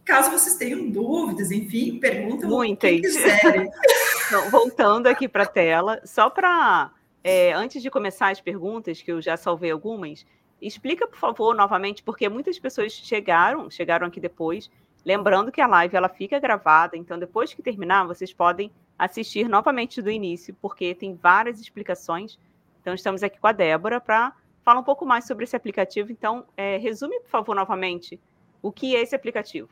caso 0.07 0.31
vocês 0.31 0.55
tenham 0.55 0.89
dúvidas, 0.89 1.51
enfim, 1.51 1.99
perguntam 1.99 2.49
Muitas. 2.49 3.01
quiserem. 3.01 3.69
então, 4.27 4.49
voltando 4.49 5.07
aqui 5.07 5.27
para 5.27 5.43
a 5.43 5.47
tela, 5.47 6.01
só 6.05 6.29
para, 6.29 6.91
é, 7.23 7.53
antes 7.53 7.81
de 7.81 7.91
começar 7.91 8.29
as 8.29 8.41
perguntas, 8.41 9.01
que 9.01 9.11
eu 9.11 9.21
já 9.21 9.37
salvei 9.37 9.69
algumas, 9.69 10.25
explica, 10.61 11.05
por 11.05 11.17
favor, 11.19 11.55
novamente, 11.55 12.01
porque 12.01 12.27
muitas 12.29 12.57
pessoas 12.57 12.93
chegaram, 12.93 13.69
chegaram 13.69 14.07
aqui 14.07 14.19
depois, 14.19 14.69
Lembrando 15.07 15.53
que 15.53 15.61
a 15.61 15.67
live 15.67 15.95
ela 15.95 16.09
fica 16.09 16.37
gravada, 16.37 16.97
então 16.97 17.17
depois 17.17 17.53
que 17.53 17.61
terminar, 17.61 18.05
vocês 18.05 18.33
podem 18.33 18.69
assistir 18.99 19.47
novamente 19.47 20.01
do 20.01 20.11
início, 20.11 20.53
porque 20.61 20.93
tem 20.93 21.15
várias 21.15 21.61
explicações. 21.61 22.37
Então, 22.81 22.93
estamos 22.93 23.23
aqui 23.23 23.39
com 23.39 23.47
a 23.47 23.53
Débora 23.53 24.01
para 24.01 24.33
falar 24.65 24.81
um 24.81 24.83
pouco 24.83 25.05
mais 25.05 25.25
sobre 25.25 25.45
esse 25.45 25.55
aplicativo. 25.55 26.11
Então, 26.11 26.45
é, 26.57 26.75
resume, 26.75 27.21
por 27.21 27.29
favor, 27.29 27.55
novamente, 27.55 28.19
o 28.61 28.69
que 28.69 28.97
é 28.97 29.01
esse 29.01 29.15
aplicativo? 29.15 29.69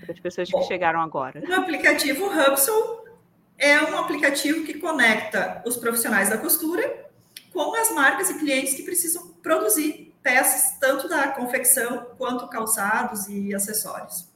Para 0.00 0.12
as 0.12 0.20
pessoas 0.20 0.50
Bom, 0.50 0.60
que 0.60 0.66
chegaram 0.66 1.00
agora. 1.00 1.42
O 1.46 1.54
aplicativo 1.54 2.26
Hubsol 2.26 3.04
é 3.58 3.80
um 3.82 3.98
aplicativo 3.98 4.64
que 4.64 4.78
conecta 4.78 5.62
os 5.66 5.76
profissionais 5.76 6.30
da 6.30 6.38
costura 6.38 7.10
com 7.52 7.74
as 7.74 7.90
marcas 7.92 8.30
e 8.30 8.38
clientes 8.38 8.74
que 8.74 8.82
precisam 8.82 9.28
produzir 9.42 10.14
peças, 10.22 10.78
tanto 10.78 11.08
da 11.08 11.28
confecção 11.28 12.06
quanto 12.16 12.48
calçados 12.48 13.28
e 13.28 13.54
acessórios. 13.54 14.28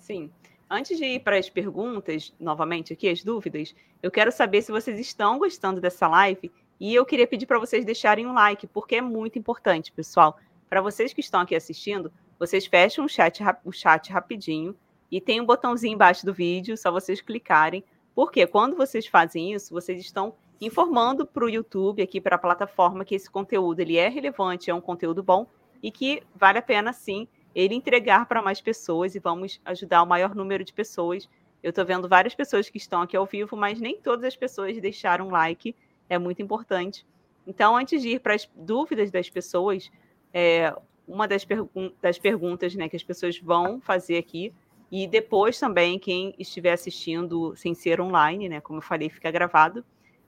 Sim. 0.00 0.30
Antes 0.68 0.98
de 0.98 1.04
ir 1.04 1.20
para 1.20 1.38
as 1.38 1.48
perguntas, 1.48 2.34
novamente 2.40 2.92
aqui, 2.92 3.08
as 3.08 3.22
dúvidas, 3.22 3.74
eu 4.02 4.10
quero 4.10 4.32
saber 4.32 4.62
se 4.62 4.72
vocês 4.72 4.98
estão 4.98 5.38
gostando 5.38 5.80
dessa 5.80 6.08
live 6.08 6.50
e 6.80 6.94
eu 6.94 7.06
queria 7.06 7.26
pedir 7.26 7.46
para 7.46 7.58
vocês 7.58 7.84
deixarem 7.84 8.26
um 8.26 8.32
like, 8.32 8.66
porque 8.66 8.96
é 8.96 9.00
muito 9.00 9.38
importante, 9.38 9.92
pessoal. 9.92 10.38
Para 10.68 10.80
vocês 10.80 11.12
que 11.12 11.20
estão 11.20 11.40
aqui 11.40 11.54
assistindo, 11.54 12.12
vocês 12.38 12.66
fecham 12.66 13.04
o 13.04 13.08
chat, 13.08 13.40
o 13.64 13.72
chat 13.72 14.10
rapidinho 14.12 14.76
e 15.10 15.20
tem 15.20 15.40
um 15.40 15.46
botãozinho 15.46 15.94
embaixo 15.94 16.24
do 16.24 16.34
vídeo, 16.34 16.76
só 16.76 16.90
vocês 16.90 17.20
clicarem. 17.20 17.84
Porque 18.14 18.46
quando 18.46 18.76
vocês 18.76 19.06
fazem 19.06 19.52
isso, 19.52 19.72
vocês 19.72 20.00
estão 20.00 20.34
informando 20.60 21.26
para 21.26 21.44
o 21.44 21.50
YouTube, 21.50 22.02
aqui 22.02 22.20
para 22.20 22.36
a 22.36 22.38
plataforma, 22.38 23.04
que 23.04 23.14
esse 23.14 23.30
conteúdo 23.30 23.80
ele 23.80 23.96
é 23.96 24.08
relevante, 24.08 24.70
é 24.70 24.74
um 24.74 24.80
conteúdo 24.80 25.22
bom 25.22 25.46
e 25.82 25.90
que 25.90 26.22
vale 26.34 26.58
a 26.58 26.62
pena 26.62 26.92
sim 26.92 27.28
ele 27.54 27.74
entregar 27.74 28.26
para 28.26 28.42
mais 28.42 28.60
pessoas 28.60 29.14
e 29.14 29.18
vamos 29.18 29.60
ajudar 29.64 30.02
o 30.02 30.06
maior 30.06 30.34
número 30.34 30.64
de 30.64 30.72
pessoas. 30.72 31.28
Eu 31.62 31.70
estou 31.70 31.84
vendo 31.84 32.08
várias 32.08 32.34
pessoas 32.34 32.68
que 32.68 32.78
estão 32.78 33.02
aqui 33.02 33.16
ao 33.16 33.26
vivo, 33.26 33.56
mas 33.56 33.80
nem 33.80 34.00
todas 34.00 34.24
as 34.24 34.36
pessoas 34.36 34.78
deixaram 34.78 35.28
like, 35.28 35.74
é 36.08 36.18
muito 36.18 36.42
importante. 36.42 37.06
Então, 37.46 37.76
antes 37.76 38.02
de 38.02 38.10
ir 38.10 38.20
para 38.20 38.34
as 38.34 38.48
dúvidas 38.54 39.10
das 39.10 39.30
pessoas, 39.30 39.90
é, 40.34 40.74
uma 41.06 41.26
das, 41.28 41.44
pergun 41.44 41.92
das 42.02 42.18
perguntas 42.18 42.74
né, 42.74 42.88
que 42.88 42.96
as 42.96 43.02
pessoas 43.02 43.38
vão 43.38 43.80
fazer 43.80 44.18
aqui, 44.18 44.52
e 44.90 45.06
depois 45.06 45.58
também, 45.58 45.98
quem 45.98 46.34
estiver 46.38 46.72
assistindo 46.72 47.54
sem 47.56 47.74
ser 47.74 48.00
online, 48.00 48.48
né, 48.48 48.60
como 48.60 48.78
eu 48.78 48.82
falei, 48.82 49.10
fica 49.10 49.30
gravado, 49.30 49.84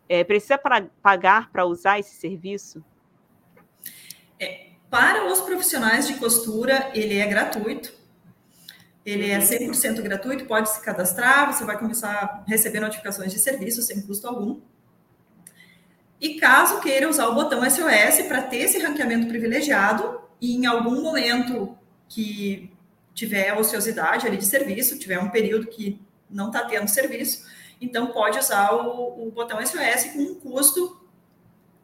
é, 0.09 0.25
precisa 0.25 0.59
pra, 0.59 0.87
pagar 1.03 1.51
para 1.53 1.65
usar 1.65 1.99
esse 1.99 2.17
serviço? 2.17 2.85
É, 4.41 4.69
para 4.91 5.31
os 5.31 5.41
profissionais 5.41 6.09
de 6.09 6.15
costura, 6.15 6.91
ele 6.95 7.19
é 7.19 7.27
gratuito. 7.27 7.93
Ele 9.05 9.31
é 9.31 9.39
100% 9.39 10.03
gratuito, 10.03 10.45
pode 10.45 10.69
se 10.71 10.83
cadastrar, 10.83 11.53
você 11.53 11.65
vai 11.65 11.79
começar 11.79 12.11
a 12.11 12.45
receber 12.47 12.81
notificações 12.81 13.33
de 13.33 13.39
serviço 13.39 13.81
sem 13.81 14.03
custo 14.03 14.27
algum. 14.27 14.61
E 16.21 16.35
caso 16.35 16.81
queira 16.81 17.09
usar 17.09 17.29
o 17.29 17.35
botão 17.35 17.63
SOS 17.63 18.27
para 18.27 18.43
ter 18.43 18.59
esse 18.59 18.79
ranqueamento 18.79 19.29
privilegiado, 19.29 20.21
e 20.41 20.57
em 20.57 20.67
algum 20.67 21.01
momento 21.01 21.77
que 22.09 22.71
tiver 23.19 23.53
ociosidade 23.59 24.29
ali 24.29 24.37
de 24.37 24.47
serviço, 24.47 24.97
tiver 24.97 25.19
um 25.19 25.29
período 25.29 25.67
que 25.67 26.01
não 26.31 26.47
está 26.47 26.65
tendo 26.65 26.87
serviço, 26.87 27.45
então 27.81 28.13
pode 28.13 28.39
usar 28.39 28.73
o, 28.73 29.27
o 29.27 29.31
botão 29.33 29.59
SOS 29.61 30.13
com 30.13 30.21
um 30.21 30.35
custo 30.37 30.97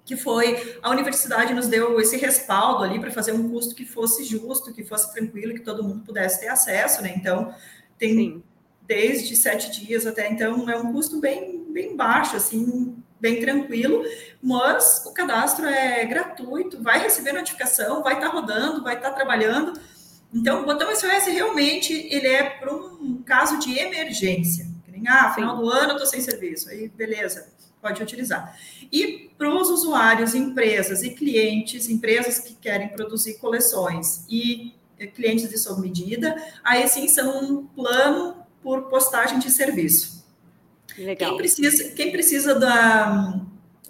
que 0.04 0.16
foi 0.16 0.78
a 0.80 0.90
universidade 0.90 1.52
nos 1.52 1.66
deu 1.66 1.98
esse 1.98 2.16
respaldo 2.16 2.84
ali 2.84 3.00
para 3.00 3.10
fazer 3.10 3.32
um 3.32 3.48
custo 3.50 3.74
que 3.74 3.84
fosse 3.84 4.22
justo, 4.22 4.72
que 4.72 4.84
fosse 4.84 5.12
tranquilo, 5.12 5.54
que 5.54 5.60
todo 5.60 5.82
mundo 5.82 6.04
pudesse 6.04 6.40
ter 6.40 6.48
acesso, 6.48 7.02
né? 7.02 7.14
Então 7.16 7.52
tem 7.98 8.14
Sim. 8.14 8.42
desde 8.82 9.34
sete 9.34 9.72
dias 9.72 10.06
até 10.06 10.30
então 10.30 10.70
é 10.70 10.76
um 10.76 10.92
custo 10.92 11.18
bem 11.18 11.64
bem 11.72 11.96
baixo, 11.96 12.36
assim 12.36 12.94
bem 13.18 13.40
tranquilo, 13.40 14.04
mas 14.40 15.02
o 15.06 15.12
cadastro 15.12 15.66
é 15.66 16.04
gratuito, 16.04 16.80
vai 16.80 17.00
receber 17.00 17.32
notificação, 17.32 18.02
vai 18.02 18.14
estar 18.14 18.28
tá 18.28 18.32
rodando, 18.32 18.84
vai 18.84 18.94
estar 18.94 19.10
tá 19.10 19.16
trabalhando. 19.16 19.72
Então 20.34 20.62
o 20.62 20.64
botão 20.64 20.94
SOS 20.94 21.26
realmente 21.26 21.92
ele 21.92 22.26
é 22.26 22.50
para 22.50 22.74
um 22.74 23.22
caso 23.24 23.58
de 23.58 23.78
emergência. 23.78 24.66
Ah, 25.06 25.34
final 25.34 25.56
do 25.56 25.68
ano 25.68 25.90
eu 25.90 25.96
estou 25.96 26.06
sem 26.06 26.20
serviço, 26.20 26.68
aí 26.70 26.88
beleza 26.88 27.54
pode 27.84 28.02
utilizar. 28.02 28.58
E 28.90 29.30
para 29.36 29.54
os 29.54 29.68
usuários, 29.68 30.34
empresas 30.34 31.02
e 31.02 31.10
clientes, 31.10 31.90
empresas 31.90 32.38
que 32.38 32.54
querem 32.54 32.88
produzir 32.88 33.34
coleções 33.34 34.24
e 34.26 34.72
clientes 35.14 35.50
de 35.50 35.58
sob 35.58 35.82
medida, 35.82 36.34
aí 36.64 36.88
sim 36.88 37.06
são 37.06 37.44
um 37.44 37.66
plano 37.66 38.36
por 38.62 38.84
postagem 38.84 39.38
de 39.38 39.50
serviço. 39.50 40.24
Legal. 40.96 41.30
Quem 41.30 41.36
precisa, 41.36 41.90
quem 41.90 42.10
precisa 42.10 42.54
da, 42.54 43.38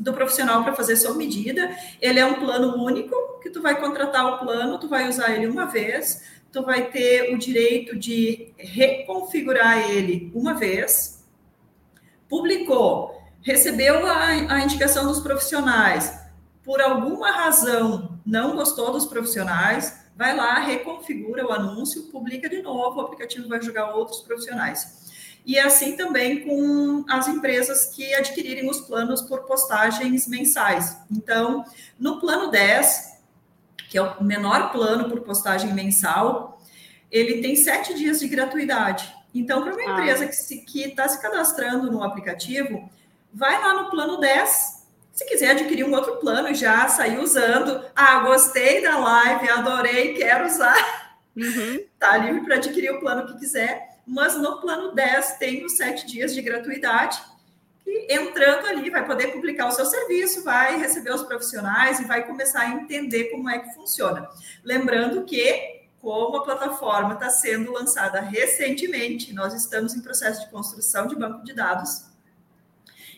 do 0.00 0.12
profissional 0.12 0.64
para 0.64 0.74
fazer 0.74 0.96
sob 0.96 1.16
medida, 1.16 1.70
ele 2.00 2.18
é 2.18 2.26
um 2.26 2.34
plano 2.34 2.82
único, 2.82 3.14
que 3.40 3.50
tu 3.50 3.62
vai 3.62 3.78
contratar 3.78 4.26
o 4.26 4.38
plano, 4.38 4.78
tu 4.78 4.88
vai 4.88 5.08
usar 5.08 5.30
ele 5.36 5.46
uma 5.46 5.66
vez, 5.66 6.22
tu 6.54 6.62
vai 6.62 6.88
ter 6.88 7.34
o 7.34 7.36
direito 7.36 7.98
de 7.98 8.52
reconfigurar 8.56 9.90
ele 9.90 10.30
uma 10.32 10.54
vez, 10.54 11.24
publicou, 12.28 13.20
recebeu 13.42 14.06
a, 14.06 14.28
a 14.28 14.60
indicação 14.60 15.04
dos 15.04 15.18
profissionais, 15.18 16.16
por 16.62 16.80
alguma 16.80 17.32
razão 17.32 18.20
não 18.24 18.54
gostou 18.54 18.92
dos 18.92 19.04
profissionais, 19.04 20.04
vai 20.16 20.36
lá, 20.36 20.60
reconfigura 20.60 21.44
o 21.44 21.50
anúncio, 21.50 22.04
publica 22.04 22.48
de 22.48 22.62
novo, 22.62 22.98
o 22.98 23.00
aplicativo 23.00 23.48
vai 23.48 23.60
jogar 23.60 23.92
outros 23.92 24.20
profissionais. 24.20 25.02
E 25.44 25.58
assim 25.58 25.96
também 25.96 26.44
com 26.44 27.04
as 27.08 27.26
empresas 27.26 27.86
que 27.86 28.14
adquirirem 28.14 28.70
os 28.70 28.80
planos 28.82 29.22
por 29.22 29.40
postagens 29.40 30.28
mensais. 30.28 30.96
Então, 31.10 31.64
no 31.98 32.20
plano 32.20 32.48
10, 32.50 33.13
que 33.94 33.98
é 33.98 34.02
o 34.02 34.24
menor 34.24 34.72
plano 34.72 35.08
por 35.08 35.20
postagem 35.20 35.72
mensal, 35.72 36.60
ele 37.12 37.40
tem 37.40 37.54
sete 37.54 37.94
dias 37.94 38.18
de 38.18 38.26
gratuidade. 38.26 39.08
Então, 39.32 39.62
para 39.62 39.72
uma 39.72 39.88
ah. 39.88 39.92
empresa 39.92 40.26
que 40.26 40.32
está 40.80 41.06
se, 41.06 41.14
se 41.14 41.22
cadastrando 41.22 41.92
no 41.92 42.02
aplicativo, 42.02 42.90
vai 43.32 43.56
lá 43.56 43.72
no 43.84 43.90
plano 43.90 44.18
10. 44.18 44.88
Se 45.12 45.24
quiser 45.26 45.52
adquirir 45.52 45.84
um 45.84 45.94
outro 45.94 46.16
plano, 46.16 46.52
já 46.52 46.88
sair 46.88 47.20
usando. 47.20 47.84
Ah, 47.94 48.18
gostei 48.18 48.82
da 48.82 48.98
live, 48.98 49.48
adorei, 49.48 50.14
quero 50.14 50.46
usar. 50.46 51.14
Uhum. 51.36 51.84
Tá 51.96 52.16
livre 52.16 52.40
para 52.40 52.56
adquirir 52.56 52.90
o 52.90 52.98
plano 52.98 53.28
que 53.28 53.38
quiser. 53.38 54.00
Mas 54.04 54.36
no 54.36 54.60
plano 54.60 54.92
10 54.92 55.36
tem 55.38 55.64
os 55.64 55.76
sete 55.76 56.04
dias 56.04 56.34
de 56.34 56.42
gratuidade. 56.42 57.22
E 57.86 58.14
entrando 58.14 58.66
ali, 58.66 58.90
vai 58.90 59.04
poder 59.04 59.28
publicar 59.28 59.68
o 59.68 59.72
seu 59.72 59.84
serviço, 59.84 60.42
vai 60.42 60.78
receber 60.78 61.12
os 61.12 61.22
profissionais 61.22 62.00
e 62.00 62.04
vai 62.04 62.26
começar 62.26 62.60
a 62.60 62.70
entender 62.70 63.24
como 63.24 63.48
é 63.50 63.58
que 63.58 63.74
funciona. 63.74 64.28
Lembrando 64.62 65.24
que 65.24 65.82
como 66.00 66.36
a 66.36 66.44
plataforma 66.44 67.14
está 67.14 67.30
sendo 67.30 67.72
lançada 67.72 68.20
recentemente, 68.20 69.32
nós 69.32 69.54
estamos 69.54 69.94
em 69.94 70.02
processo 70.02 70.42
de 70.42 70.50
construção 70.50 71.06
de 71.06 71.16
banco 71.16 71.42
de 71.44 71.54
dados 71.54 72.14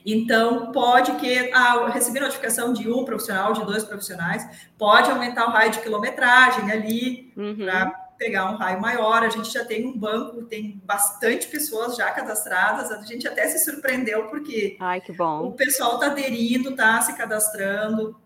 então, 0.06 0.70
pode 0.70 1.10
que 1.16 1.50
ah, 1.52 1.88
receber 1.88 2.20
notificação 2.20 2.72
de 2.72 2.88
um 2.88 3.04
profissional, 3.04 3.52
de 3.52 3.64
dois 3.64 3.82
profissionais, 3.82 4.68
pode 4.78 5.10
aumentar 5.10 5.48
o 5.48 5.50
raio 5.50 5.72
de 5.72 5.80
quilometragem 5.80 6.70
ali 6.70 7.32
uhum. 7.36 7.56
para 7.56 8.05
pegar 8.16 8.50
um 8.50 8.56
raio 8.56 8.80
maior. 8.80 9.22
A 9.22 9.28
gente 9.28 9.50
já 9.50 9.64
tem 9.64 9.86
um 9.86 9.96
banco, 9.96 10.42
tem 10.44 10.80
bastante 10.84 11.46
pessoas 11.48 11.96
já 11.96 12.10
cadastradas. 12.10 12.90
A 12.90 13.02
gente 13.02 13.26
até 13.26 13.46
se 13.48 13.64
surpreendeu 13.64 14.28
porque 14.28 14.76
Ai, 14.80 15.00
que 15.00 15.12
bom. 15.12 15.48
o 15.48 15.52
pessoal 15.52 15.94
está 15.94 16.06
aderindo, 16.06 16.70
está 16.70 17.00
se 17.02 17.16
cadastrando. 17.16 18.18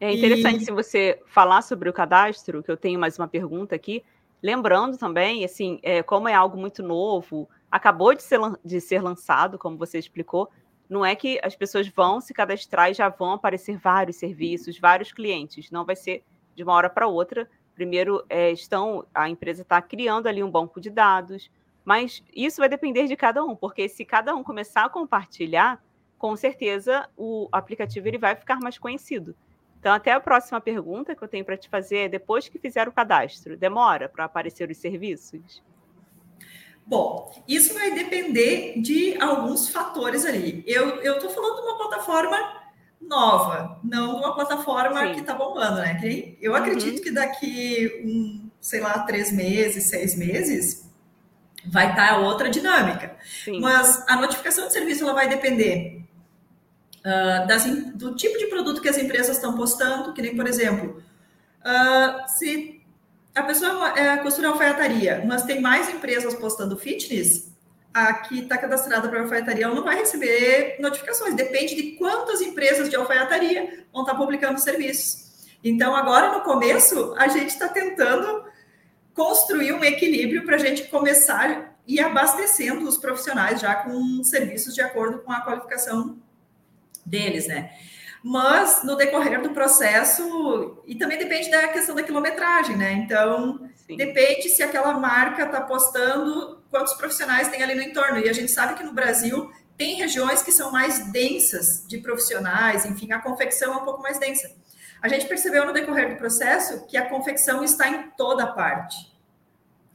É 0.00 0.12
interessante 0.12 0.62
e... 0.62 0.64
se 0.64 0.70
você 0.70 1.20
falar 1.26 1.62
sobre 1.62 1.88
o 1.88 1.92
cadastro, 1.92 2.62
que 2.62 2.70
eu 2.70 2.76
tenho 2.76 2.98
mais 2.98 3.18
uma 3.18 3.28
pergunta 3.28 3.74
aqui. 3.74 4.04
Lembrando 4.42 4.96
também, 4.96 5.44
assim, 5.44 5.80
é, 5.82 6.02
como 6.02 6.28
é 6.28 6.34
algo 6.34 6.56
muito 6.56 6.82
novo, 6.82 7.48
acabou 7.70 8.14
de 8.14 8.22
ser, 8.22 8.38
de 8.64 8.80
ser 8.80 9.02
lançado, 9.02 9.58
como 9.58 9.76
você 9.76 9.98
explicou, 9.98 10.48
não 10.88 11.04
é 11.04 11.14
que 11.14 11.38
as 11.42 11.54
pessoas 11.54 11.88
vão 11.88 12.20
se 12.20 12.32
cadastrar 12.32 12.90
e 12.90 12.94
já 12.94 13.08
vão 13.08 13.32
aparecer 13.32 13.76
vários 13.76 14.16
serviços, 14.16 14.78
vários 14.78 15.12
clientes. 15.12 15.70
Não 15.70 15.84
vai 15.84 15.94
ser 15.94 16.24
de 16.54 16.62
uma 16.62 16.72
hora 16.72 16.88
para 16.88 17.06
outra. 17.06 17.48
Primeiro, 17.78 18.24
é, 18.28 18.50
estão 18.50 19.06
a 19.14 19.28
empresa 19.28 19.62
está 19.62 19.80
criando 19.80 20.26
ali 20.26 20.42
um 20.42 20.50
banco 20.50 20.80
de 20.80 20.90
dados, 20.90 21.48
mas 21.84 22.24
isso 22.34 22.60
vai 22.60 22.68
depender 22.68 23.06
de 23.06 23.14
cada 23.14 23.44
um, 23.44 23.54
porque 23.54 23.88
se 23.88 24.04
cada 24.04 24.34
um 24.34 24.42
começar 24.42 24.86
a 24.86 24.88
compartilhar, 24.88 25.80
com 26.18 26.34
certeza 26.34 27.08
o 27.16 27.48
aplicativo 27.52 28.08
ele 28.08 28.18
vai 28.18 28.34
ficar 28.34 28.58
mais 28.58 28.76
conhecido. 28.76 29.32
Então, 29.78 29.92
até 29.94 30.10
a 30.10 30.18
próxima 30.18 30.60
pergunta 30.60 31.14
que 31.14 31.22
eu 31.22 31.28
tenho 31.28 31.44
para 31.44 31.56
te 31.56 31.68
fazer 31.68 31.98
é: 31.98 32.08
depois 32.08 32.48
que 32.48 32.58
fizer 32.58 32.88
o 32.88 32.92
cadastro, 32.92 33.56
demora 33.56 34.08
para 34.08 34.24
aparecer 34.24 34.68
os 34.68 34.76
serviços? 34.76 35.62
Bom, 36.84 37.32
isso 37.46 37.74
vai 37.74 37.92
depender 37.94 38.80
de 38.80 39.16
alguns 39.22 39.68
fatores 39.68 40.24
ali. 40.24 40.64
Eu 40.66 41.14
estou 41.14 41.30
falando 41.30 41.54
de 41.54 41.62
uma 41.62 41.78
plataforma 41.78 42.60
nova, 43.00 43.80
não 43.82 44.14
de 44.16 44.20
uma 44.20 44.34
plataforma 44.34 45.06
Sim. 45.06 45.14
que 45.14 45.20
está 45.20 45.34
bombando, 45.34 45.76
né? 45.76 45.98
Eu 46.40 46.52
uhum. 46.52 46.58
acredito 46.58 47.02
que 47.02 47.10
daqui, 47.10 48.02
um, 48.04 48.50
sei 48.60 48.80
lá, 48.80 49.00
três 49.00 49.32
meses, 49.32 49.84
seis 49.84 50.16
meses, 50.16 50.88
vai 51.66 51.90
estar 51.90 52.08
tá 52.08 52.18
outra 52.18 52.50
dinâmica. 52.50 53.16
Sim. 53.44 53.60
Mas 53.60 54.04
a 54.08 54.16
notificação 54.16 54.66
de 54.66 54.72
serviço 54.72 55.04
ela 55.04 55.14
vai 55.14 55.28
depender 55.28 56.02
uh, 56.98 57.46
das, 57.46 57.64
do 57.94 58.14
tipo 58.14 58.38
de 58.38 58.46
produto 58.46 58.80
que 58.80 58.88
as 58.88 58.98
empresas 58.98 59.36
estão 59.36 59.56
postando, 59.56 60.12
que 60.12 60.22
nem, 60.22 60.34
por 60.34 60.46
exemplo, 60.46 61.02
uh, 61.60 62.28
se 62.28 62.78
a 63.34 63.42
pessoa 63.42 63.96
é, 63.96 64.16
costura 64.18 64.48
alfaiataria, 64.48 65.22
mas 65.26 65.44
tem 65.44 65.60
mais 65.60 65.88
empresas 65.88 66.34
postando 66.34 66.76
fitness, 66.76 67.52
a 67.92 68.12
que 68.14 68.40
está 68.40 68.56
cadastrada 68.56 69.08
para 69.08 69.22
alfaiataria, 69.22 69.64
ela 69.64 69.74
não 69.74 69.84
vai 69.84 69.96
receber 69.96 70.76
notificações. 70.78 71.34
Depende 71.34 71.74
de 71.74 71.92
quantas 71.92 72.40
empresas 72.40 72.88
de 72.88 72.96
alfaiataria 72.96 73.84
vão 73.92 74.02
estar 74.02 74.14
tá 74.14 74.18
publicando 74.18 74.60
serviços. 74.60 75.48
Então, 75.62 75.94
agora 75.96 76.32
no 76.32 76.44
começo, 76.44 77.14
a 77.18 77.28
gente 77.28 77.48
está 77.48 77.68
tentando 77.68 78.44
construir 79.14 79.72
um 79.72 79.82
equilíbrio 79.82 80.44
para 80.44 80.56
a 80.56 80.58
gente 80.58 80.84
começar 80.84 81.76
e 81.86 81.98
abastecendo 81.98 82.86
os 82.86 82.98
profissionais 82.98 83.60
já 83.60 83.74
com 83.74 84.22
serviços 84.22 84.74
de 84.74 84.80
acordo 84.80 85.20
com 85.20 85.32
a 85.32 85.40
qualificação 85.40 86.18
deles, 87.04 87.48
né? 87.48 87.72
Mas 88.22 88.82
no 88.82 88.96
decorrer 88.96 89.40
do 89.40 89.50
processo, 89.50 90.82
e 90.86 90.94
também 90.96 91.18
depende 91.18 91.50
da 91.50 91.68
questão 91.68 91.94
da 91.94 92.02
quilometragem, 92.02 92.76
né? 92.76 92.92
Então, 92.92 93.68
Sim. 93.86 93.96
depende 93.96 94.48
se 94.48 94.62
aquela 94.62 94.94
marca 94.94 95.44
está 95.44 95.60
postando 95.60 96.62
quantos 96.70 96.94
profissionais 96.94 97.48
tem 97.48 97.62
ali 97.62 97.74
no 97.74 97.82
entorno. 97.82 98.18
E 98.18 98.28
a 98.28 98.32
gente 98.32 98.50
sabe 98.50 98.74
que 98.74 98.82
no 98.82 98.92
Brasil 98.92 99.50
tem 99.76 99.94
regiões 99.96 100.42
que 100.42 100.50
são 100.50 100.72
mais 100.72 101.10
densas 101.12 101.86
de 101.86 101.98
profissionais, 101.98 102.84
enfim, 102.84 103.12
a 103.12 103.20
confecção 103.20 103.72
é 103.74 103.76
um 103.76 103.84
pouco 103.84 104.02
mais 104.02 104.18
densa. 104.18 104.50
A 105.00 105.08
gente 105.08 105.26
percebeu 105.26 105.64
no 105.64 105.72
decorrer 105.72 106.10
do 106.10 106.16
processo 106.16 106.84
que 106.86 106.96
a 106.96 107.08
confecção 107.08 107.62
está 107.62 107.88
em 107.88 108.10
toda 108.16 108.46
parte. 108.48 108.96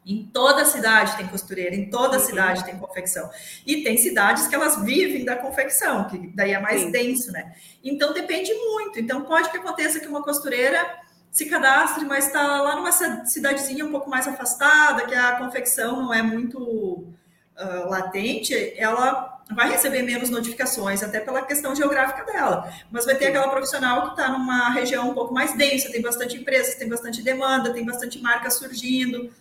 Em 0.05 0.25
toda 0.25 0.65
cidade 0.65 1.15
tem 1.15 1.27
costureira, 1.27 1.75
em 1.75 1.89
toda 1.89 2.17
uhum. 2.17 2.25
cidade 2.25 2.65
tem 2.65 2.77
confecção. 2.77 3.29
E 3.65 3.83
tem 3.83 3.97
cidades 3.97 4.47
que 4.47 4.55
elas 4.55 4.83
vivem 4.83 5.23
da 5.23 5.35
confecção, 5.35 6.05
que 6.05 6.31
daí 6.35 6.51
é 6.51 6.59
mais 6.59 6.81
Sim. 6.81 6.91
denso, 6.91 7.31
né? 7.31 7.53
Então 7.83 8.13
depende 8.13 8.53
muito. 8.53 8.99
Então 8.99 9.21
pode 9.21 9.49
que 9.49 9.57
aconteça 9.57 9.99
que 9.99 10.07
uma 10.07 10.21
costureira 10.21 11.01
se 11.31 11.47
cadastre, 11.47 12.05
mas 12.05 12.27
está 12.27 12.61
lá 12.61 12.75
numa 12.75 12.91
cidadezinha 12.91 13.85
um 13.85 13.91
pouco 13.91 14.09
mais 14.09 14.27
afastada, 14.27 15.05
que 15.07 15.15
a 15.15 15.37
confecção 15.37 16.01
não 16.01 16.13
é 16.13 16.21
muito 16.21 16.59
uh, 16.59 17.89
latente, 17.89 18.53
ela 18.77 19.41
vai 19.51 19.69
receber 19.69 20.03
menos 20.03 20.29
notificações, 20.29 21.03
até 21.03 21.19
pela 21.19 21.41
questão 21.41 21.75
geográfica 21.75 22.23
dela. 22.23 22.71
Mas 22.91 23.05
vai 23.05 23.15
ter 23.15 23.27
aquela 23.27 23.49
profissional 23.49 24.03
que 24.03 24.09
está 24.11 24.29
numa 24.29 24.69
região 24.69 25.09
um 25.09 25.13
pouco 25.13 25.33
mais 25.33 25.55
densa, 25.55 25.91
tem 25.91 26.01
bastante 26.01 26.37
empresas, 26.37 26.75
tem 26.75 26.87
bastante 26.87 27.21
demanda, 27.21 27.73
tem 27.73 27.85
bastante 27.85 28.21
marca 28.21 28.49
surgindo. 28.49 29.31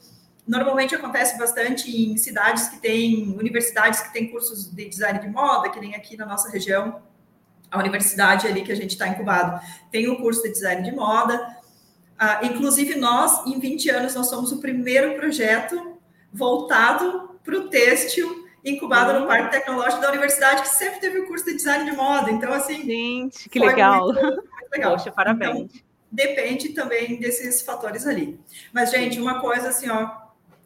Normalmente 0.47 0.95
acontece 0.95 1.39
bastante 1.39 1.91
em 1.91 2.17
cidades 2.17 2.69
que 2.69 2.81
têm 2.81 3.37
universidades 3.39 4.01
que 4.01 4.13
têm 4.13 4.29
cursos 4.29 4.67
de 4.67 4.89
design 4.89 5.21
de 5.21 5.29
moda, 5.29 5.71
que 5.71 5.79
nem 5.79 5.95
aqui 5.95 6.17
na 6.17 6.27
nossa 6.27 6.51
região, 6.51 7.01
a 7.71 7.79
universidade 7.79 8.47
ali 8.47 8.63
que 8.63 8.73
a 8.73 8.77
gente 8.77 8.91
está 8.91 9.09
incubado 9.09 9.61
tem 9.91 10.09
o 10.09 10.13
um 10.13 10.17
curso 10.17 10.43
de 10.43 10.51
design 10.51 10.83
de 10.83 10.95
moda. 10.95 11.57
Ah, 12.19 12.41
inclusive, 12.43 12.97
nós, 12.97 13.47
em 13.47 13.59
20 13.59 13.91
anos, 13.91 14.15
nós 14.15 14.29
somos 14.29 14.53
o 14.53 14.61
primeiro 14.61 15.15
projeto 15.15 15.99
voltado 16.33 17.39
para 17.43 17.57
o 17.57 17.69
têxtil 17.69 18.43
incubado 18.65 19.13
uhum. 19.13 19.21
no 19.21 19.27
Parque 19.27 19.51
Tecnológico 19.51 20.03
da 20.03 20.11
Universidade, 20.11 20.63
que 20.63 20.69
sempre 20.69 21.01
teve 21.01 21.21
o 21.21 21.27
curso 21.27 21.45
de 21.47 21.55
design 21.55 21.91
de 21.91 21.97
moda. 21.97 22.31
Então, 22.31 22.53
assim. 22.53 22.85
Gente, 22.85 23.49
que 23.49 23.59
legal. 23.59 24.07
Muito, 24.07 24.23
muito 24.23 24.71
legal. 24.73 24.93
Poxa, 24.93 25.11
parabéns. 25.11 25.57
Então, 25.57 25.69
depende 26.11 26.69
também 26.71 27.19
desses 27.19 27.63
fatores 27.63 28.07
ali. 28.07 28.39
Mas, 28.73 28.91
gente, 28.91 29.21
uma 29.21 29.41
coisa 29.41 29.71
assim, 29.71 29.89
ó, 29.89 30.22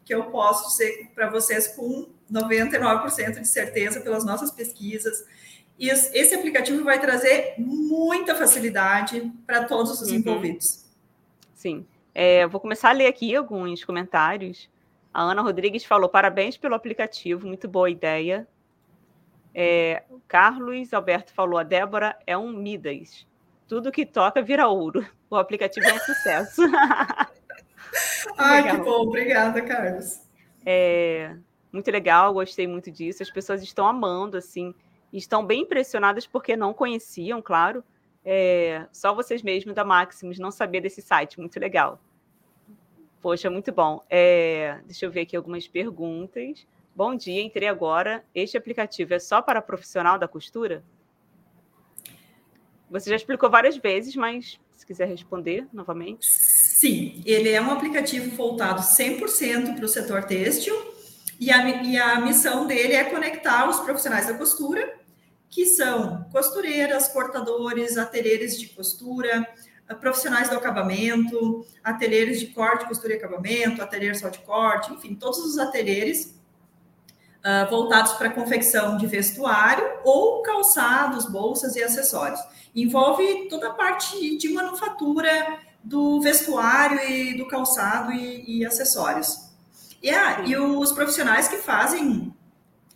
que 0.07 0.15
eu 0.15 0.23
posso 0.31 0.69
dizer 0.69 1.11
para 1.13 1.29
vocês 1.29 1.67
com 1.67 2.07
99% 2.31 3.41
de 3.41 3.47
certeza 3.47 3.99
pelas 3.99 4.23
nossas 4.23 4.49
pesquisas. 4.49 5.27
E 5.77 5.89
esse 5.89 6.33
aplicativo 6.33 6.81
vai 6.85 6.99
trazer 6.99 7.55
muita 7.57 8.33
facilidade 8.33 9.31
para 9.45 9.65
todos 9.65 10.01
os 10.01 10.09
uhum. 10.09 10.15
envolvidos. 10.15 10.85
Sim. 11.53 11.85
É, 12.15 12.47
vou 12.47 12.61
começar 12.61 12.89
a 12.89 12.93
ler 12.93 13.07
aqui 13.07 13.35
alguns 13.35 13.83
comentários. 13.83 14.69
A 15.13 15.23
Ana 15.23 15.41
Rodrigues 15.41 15.83
falou: 15.83 16.07
parabéns 16.07 16.55
pelo 16.55 16.73
aplicativo, 16.73 17.45
muito 17.45 17.67
boa 17.67 17.89
ideia. 17.89 18.47
É, 19.53 20.03
Carlos 20.25 20.93
Alberto 20.93 21.33
falou: 21.33 21.59
a 21.59 21.63
Débora 21.63 22.17
é 22.25 22.37
um 22.37 22.53
Midas. 22.53 23.27
Tudo 23.67 23.91
que 23.91 24.05
toca 24.05 24.41
vira 24.41 24.69
ouro. 24.69 25.05
O 25.29 25.35
aplicativo 25.35 25.85
é 25.85 25.93
um 25.93 25.99
sucesso. 25.99 26.61
Ai, 28.37 28.63
legal. 28.63 28.77
que 28.77 28.83
bom, 28.83 29.01
obrigada, 29.01 29.61
Carlos. 29.61 30.21
É, 30.65 31.35
muito 31.71 31.89
legal, 31.91 32.33
gostei 32.33 32.67
muito 32.67 32.91
disso. 32.91 33.23
As 33.23 33.31
pessoas 33.31 33.61
estão 33.61 33.87
amando, 33.87 34.37
assim, 34.37 34.73
estão 35.11 35.45
bem 35.45 35.61
impressionadas 35.61 36.27
porque 36.27 36.55
não 36.55 36.73
conheciam, 36.73 37.41
claro. 37.41 37.83
É, 38.25 38.85
só 38.91 39.13
vocês 39.13 39.41
mesmos 39.41 39.73
da 39.73 39.85
Maximus 39.85 40.37
não 40.37 40.51
saber 40.51 40.81
desse 40.81 41.01
site, 41.01 41.39
muito 41.39 41.59
legal. 41.59 41.99
Poxa, 43.21 43.49
muito 43.49 43.71
bom. 43.71 44.03
É, 44.09 44.79
deixa 44.85 45.05
eu 45.05 45.11
ver 45.11 45.21
aqui 45.21 45.35
algumas 45.35 45.67
perguntas. 45.67 46.67
Bom 46.95 47.15
dia, 47.15 47.41
entrei 47.41 47.67
agora. 47.67 48.23
Este 48.33 48.57
aplicativo 48.57 49.13
é 49.13 49.19
só 49.19 49.41
para 49.41 49.61
profissional 49.61 50.17
da 50.19 50.27
costura? 50.27 50.83
Você 52.89 53.09
já 53.09 53.15
explicou 53.15 53.49
várias 53.49 53.77
vezes, 53.77 54.15
mas 54.15 54.59
quiser 54.87 55.07
responder 55.07 55.67
novamente. 55.73 56.25
Sim, 56.25 57.21
ele 57.25 57.49
é 57.49 57.61
um 57.61 57.69
aplicativo 57.69 58.33
voltado 58.35 58.81
100% 58.81 59.75
para 59.75 59.85
o 59.85 59.89
setor 59.89 60.23
têxtil 60.23 60.73
e 61.37 61.51
a, 61.51 61.83
e 61.83 61.97
a 61.97 62.21
missão 62.21 62.65
dele 62.65 62.93
é 62.93 63.03
conectar 63.03 63.69
os 63.69 63.81
profissionais 63.81 64.27
da 64.27 64.33
costura, 64.33 64.97
que 65.49 65.65
são 65.65 66.25
costureiras, 66.31 67.09
cortadores, 67.09 67.97
ateliês 67.97 68.57
de 68.57 68.69
costura, 68.69 69.45
profissionais 69.99 70.49
do 70.49 70.55
acabamento, 70.55 71.65
ateliês 71.83 72.39
de 72.39 72.47
corte, 72.47 72.85
costura 72.85 73.13
e 73.13 73.17
acabamento, 73.17 73.81
ateliês 73.81 74.19
só 74.19 74.29
de 74.29 74.39
corte, 74.39 74.93
enfim, 74.93 75.15
todos 75.15 75.39
os 75.39 75.57
ateliês 75.57 76.36
uh, 77.47 77.69
voltados 77.69 78.13
para 78.13 78.29
confecção 78.29 78.97
de 78.97 79.07
vestuário 79.07 79.85
ou 80.03 80.41
calçados, 80.41 81.25
bolsas 81.25 81.75
e 81.75 81.83
acessórios. 81.83 82.39
Envolve 82.75 83.47
toda 83.49 83.69
a 83.69 83.73
parte 83.73 84.37
de 84.37 84.49
manufatura 84.49 85.57
do 85.83 86.19
vestuário 86.19 86.99
e 87.09 87.37
do 87.37 87.47
calçado 87.47 88.11
e, 88.11 88.59
e 88.59 88.65
acessórios. 88.65 89.47
E, 90.03 90.09
ah, 90.09 90.41
e 90.45 90.55
os 90.57 90.91
profissionais 90.91 91.47
que 91.47 91.57
fazem 91.57 92.33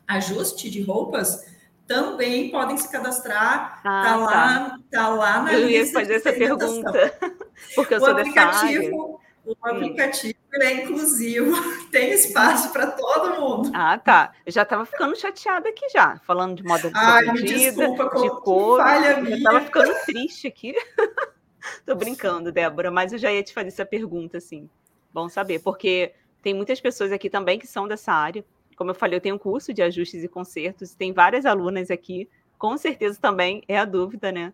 ajuste 0.08 0.70
de 0.70 0.82
roupas 0.82 1.49
também 1.88 2.52
podem 2.52 2.78
se 2.78 2.91
cadastrar. 2.91 3.82
Ah, 3.84 4.04
tá, 4.04 4.16
lá, 4.16 4.80
tá. 4.91 5.10
lá 5.10 5.41
na 5.41 5.54
Eu 5.54 5.70
ia 5.70 5.86
fazer 5.91 6.16
essa 6.16 6.32
pergunta, 6.32 6.91
porque 7.74 7.93
eu 7.93 7.97
o 7.97 8.02
sou 8.02 8.12
aplicativo, 8.12 9.20
O 9.45 9.56
aplicativo 9.62 10.41
é 10.54 10.84
inclusivo, 10.84 11.52
tem 11.91 12.12
espaço 12.12 12.72
para 12.72 12.88
todo 12.88 13.39
mundo. 13.39 13.72
Ah, 13.74 13.97
tá. 13.97 14.34
Eu 14.45 14.52
já 14.52 14.64
estava 14.64 14.86
ficando 14.86 15.16
chateada 15.16 15.70
aqui 15.70 15.88
já, 15.89 16.20
falando 16.26 16.56
de 16.56 16.64
moda 16.64 16.91
Ai, 16.93 17.32
desculpa, 17.34 18.10
de 18.20 18.30
cor. 18.41 18.80
Falha 18.80 19.20
eu 19.20 19.36
estava 19.36 19.62
ficando 19.62 19.93
triste 20.06 20.47
aqui. 20.47 20.74
Tô 21.86 21.95
brincando, 21.95 22.52
Débora, 22.52 22.91
mas 22.91 23.14
eu 23.14 23.20
já 23.20 23.32
ia 23.32 23.43
te 23.43 23.54
fazer 23.54 23.70
essa 23.70 23.86
pergunta, 23.86 24.38
assim. 24.38 24.70
Bom 25.14 25.30
saber, 25.30 25.60
porque 25.60 26.14
tem 26.41 26.54
muitas 26.54 26.82
pessoas 26.82 27.12
aqui 27.12 27.30
também 27.30 27.60
que 27.60 27.68
são 27.68 27.88
dessa 27.88 28.12
área. 28.12 28.43
Como 28.76 28.89
eu 28.89 28.95
falei, 28.95 29.18
eu 29.18 29.22
tenho 29.22 29.36
um 29.36 29.39
curso 29.39 29.74
de 29.74 29.82
ajustes 29.82 30.24
e 30.24 30.28
consertos, 30.28 30.95
tem 30.95 31.14
várias 31.14 31.45
alunas 31.45 31.91
aqui, 31.91 32.28
com 32.58 32.76
certeza 32.78 33.20
também 33.20 33.64
é 33.68 33.78
a 33.78 33.86
dúvida, 33.86 34.32
né? 34.32 34.54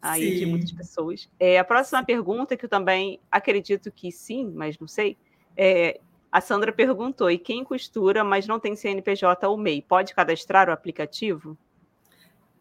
Aí 0.00 0.32
sim. 0.32 0.38
de 0.40 0.46
muitas 0.46 0.72
pessoas. 0.72 1.28
É, 1.38 1.58
a 1.58 1.64
próxima 1.64 2.04
pergunta, 2.04 2.56
que 2.56 2.64
eu 2.64 2.68
também 2.68 3.20
acredito 3.30 3.90
que 3.90 4.10
sim, 4.10 4.50
mas 4.54 4.78
não 4.78 4.88
sei, 4.88 5.16
é, 5.56 6.00
a 6.30 6.40
Sandra 6.40 6.72
perguntou: 6.72 7.30
e 7.30 7.38
quem 7.38 7.62
costura, 7.62 8.24
mas 8.24 8.46
não 8.46 8.58
tem 8.58 8.74
CNPJ 8.74 9.46
ou 9.46 9.56
MEI, 9.56 9.82
pode 9.82 10.14
cadastrar 10.14 10.68
o 10.68 10.72
aplicativo? 10.72 11.56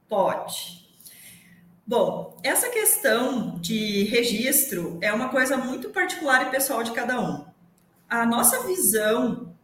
Pode. 0.09 0.81
Bom, 1.88 2.38
essa 2.43 2.69
questão 2.69 3.57
de 3.59 4.03
registro 4.03 4.97
é 5.01 5.11
uma 5.11 5.30
coisa 5.30 5.57
muito 5.57 5.89
particular 5.89 6.47
e 6.47 6.51
pessoal 6.51 6.84
de 6.84 6.91
cada 6.91 7.19
um. 7.19 7.45
A 8.09 8.26
nossa 8.26 8.65
visão 8.68 9.55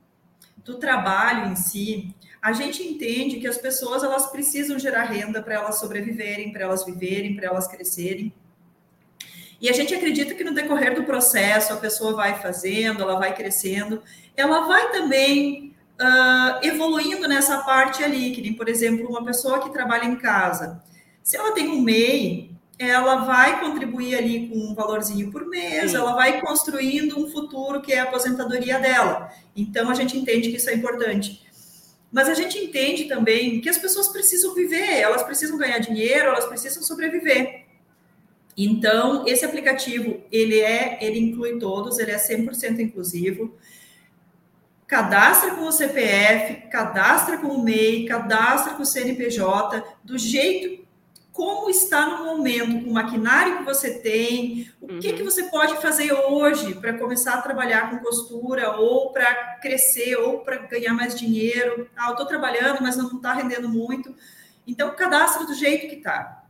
do 0.58 0.78
trabalho 0.78 1.52
em 1.52 1.56
si, 1.56 2.14
a 2.42 2.52
gente 2.52 2.84
entende 2.84 3.40
que 3.40 3.48
as 3.48 3.58
pessoas 3.58 4.04
elas 4.04 4.30
precisam 4.32 4.80
gerar 4.80 5.04
renda 5.04 5.42
para 5.42 5.56
elas 5.56 5.80
sobreviverem, 5.80 6.52
para 6.52 6.64
elas 6.64 6.86
viverem, 6.86 7.36
para 7.36 7.48
elas 7.48 7.68
crescerem. 7.68 8.34
E 9.60 9.70
a 9.70 9.74
gente 9.74 9.94
acredita 9.94 10.36
que 10.36 10.44
no 10.44 10.54
decorrer 10.54 10.94
do 10.96 11.04
processo 11.04 11.74
a 11.74 11.78
pessoa 11.78 12.14
vai 12.14 12.40
fazendo, 12.40 13.02
ela 13.02 13.18
vai 13.18 13.34
crescendo, 13.34 14.02
ela 14.36 14.68
vai 14.68 14.92
também 14.92 15.76
uh, 16.00 16.66
evoluindo 16.66 17.28
nessa 17.28 17.60
parte 17.60 18.04
ali, 18.04 18.32
que 18.32 18.42
nem, 18.42 18.54
por 18.54 18.70
exemplo, 18.70 19.10
uma 19.10 19.26
pessoa 19.26 19.60
que 19.60 19.72
trabalha 19.72 20.06
em 20.06 20.16
casa. 20.16 20.82
Se 21.24 21.36
ela 21.36 21.52
tem 21.52 21.68
um 21.70 21.82
MEI, 21.82 22.52
ela 22.80 23.26
vai 23.26 23.60
contribuir 23.60 24.16
ali 24.16 24.48
com 24.48 24.56
um 24.56 24.76
valorzinho 24.76 25.32
por 25.32 25.48
mês, 25.48 25.92
Sim. 25.92 25.98
ela 25.98 26.14
vai 26.14 26.40
construindo 26.40 27.20
um 27.20 27.30
futuro 27.30 27.82
que 27.82 27.92
é 27.92 28.00
a 28.00 28.04
aposentadoria 28.04 28.80
dela. 28.80 29.30
Então 29.56 29.90
a 29.90 29.96
gente 29.96 30.18
entende 30.18 30.52
que 30.52 30.58
isso 30.58 30.70
é 30.70 30.76
importante. 30.76 31.42
Mas 32.12 32.30
a 32.30 32.34
gente 32.34 32.58
entende 32.58 33.06
também 33.06 33.60
que 33.60 33.68
as 33.68 33.78
pessoas 33.78 34.08
precisam 34.08 34.54
viver, 34.54 35.02
elas 35.02 35.24
precisam 35.24 35.58
ganhar 35.58 35.80
dinheiro, 35.80 36.30
elas 36.30 36.46
precisam 36.46 36.82
sobreviver. 36.84 37.67
Então, 38.58 39.24
esse 39.28 39.46
aplicativo, 39.46 40.20
ele 40.32 40.60
é, 40.60 40.98
ele 41.00 41.20
inclui 41.20 41.60
todos, 41.60 42.00
ele 42.00 42.12
é 42.12 42.18
100% 42.18 42.80
inclusivo. 42.80 43.56
cadastra 44.88 45.52
com 45.52 45.66
o 45.68 45.72
CPF, 45.72 46.70
cadastra 46.70 47.38
com 47.38 47.48
o 47.48 47.64
MEI, 47.64 48.06
cadastra 48.06 48.74
com 48.74 48.84
o 48.84 48.86
CNPJ, 48.86 49.84
do 50.04 50.18
jeito 50.18 50.88
como 51.38 51.70
está 51.70 52.08
no 52.08 52.26
momento, 52.26 52.84
com 52.84 52.90
o 52.90 52.94
maquinário 52.94 53.60
que 53.60 53.64
você 53.64 54.00
tem, 54.00 54.74
o 54.82 54.94
uhum. 54.94 55.00
que, 55.00 55.14
que 55.14 55.22
você 55.22 55.44
pode 55.44 55.80
fazer 55.80 56.12
hoje 56.12 56.74
para 56.74 56.98
começar 56.98 57.36
a 57.36 57.42
trabalhar 57.44 57.92
com 57.92 58.00
costura, 58.00 58.76
ou 58.76 59.14
para 59.14 59.60
crescer, 59.62 60.16
ou 60.16 60.40
para 60.40 60.58
ganhar 60.58 60.96
mais 60.96 61.14
dinheiro. 61.14 61.88
Ah, 61.96 62.08
eu 62.08 62.14
estou 62.14 62.26
trabalhando, 62.26 62.82
mas 62.82 62.98
não 62.98 63.18
está 63.18 63.34
rendendo 63.34 63.70
muito. 63.70 64.16
Então, 64.66 64.96
cadastra 64.96 65.46
do 65.46 65.54
jeito 65.54 65.88
que 65.88 65.98
está. 65.98 66.47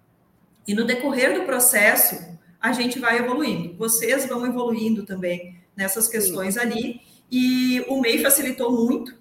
E 0.67 0.73
no 0.73 0.85
decorrer 0.85 1.33
do 1.33 1.45
processo, 1.45 2.37
a 2.59 2.73
gente 2.73 2.99
vai 2.99 3.17
evoluindo. 3.17 3.75
Vocês 3.77 4.27
vão 4.27 4.45
evoluindo 4.45 5.05
também 5.05 5.57
nessas 5.75 6.07
questões 6.07 6.55
Sim. 6.55 6.59
ali. 6.59 7.01
E 7.31 7.85
o 7.87 8.01
MEI 8.01 8.21
facilitou 8.21 8.71
muito, 8.71 9.15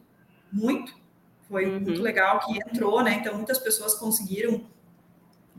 muito. 0.52 0.94
Foi 1.48 1.66
uhum. 1.66 1.80
muito 1.80 2.02
legal 2.02 2.40
que 2.40 2.58
entrou, 2.58 3.02
né? 3.02 3.18
Então, 3.20 3.36
muitas 3.36 3.58
pessoas 3.58 3.94
conseguiram, 3.94 4.66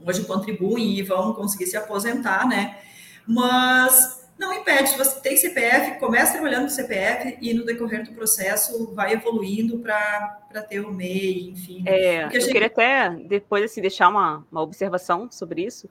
hoje 0.05 0.26
contribuem 0.26 0.97
e 0.97 1.03
vão 1.03 1.34
conseguir 1.34 1.68
se 1.68 1.77
aposentar, 1.77 2.47
né? 2.47 2.80
Mas 3.26 4.16
não 4.38 4.53
impede, 4.53 4.89
se 4.89 4.97
você 4.97 5.19
tem 5.19 5.35
CPF, 5.35 5.99
comece 5.99 6.34
trabalhando 6.34 6.64
com 6.64 6.69
CPF 6.69 7.38
e 7.41 7.53
no 7.53 7.65
decorrer 7.65 8.03
do 8.03 8.14
processo 8.14 8.93
vai 8.93 9.14
evoluindo 9.14 9.80
para 9.80 10.61
ter 10.69 10.80
o 10.81 10.91
MEI, 10.91 11.49
enfim. 11.49 11.84
É, 11.88 12.26
eu 12.26 12.31
gente... 12.31 12.51
queria 12.51 12.68
até 12.68 13.09
depois 13.09 13.64
assim, 13.64 13.81
deixar 13.81 14.09
uma, 14.09 14.45
uma 14.51 14.61
observação 14.61 15.30
sobre 15.31 15.64
isso, 15.64 15.89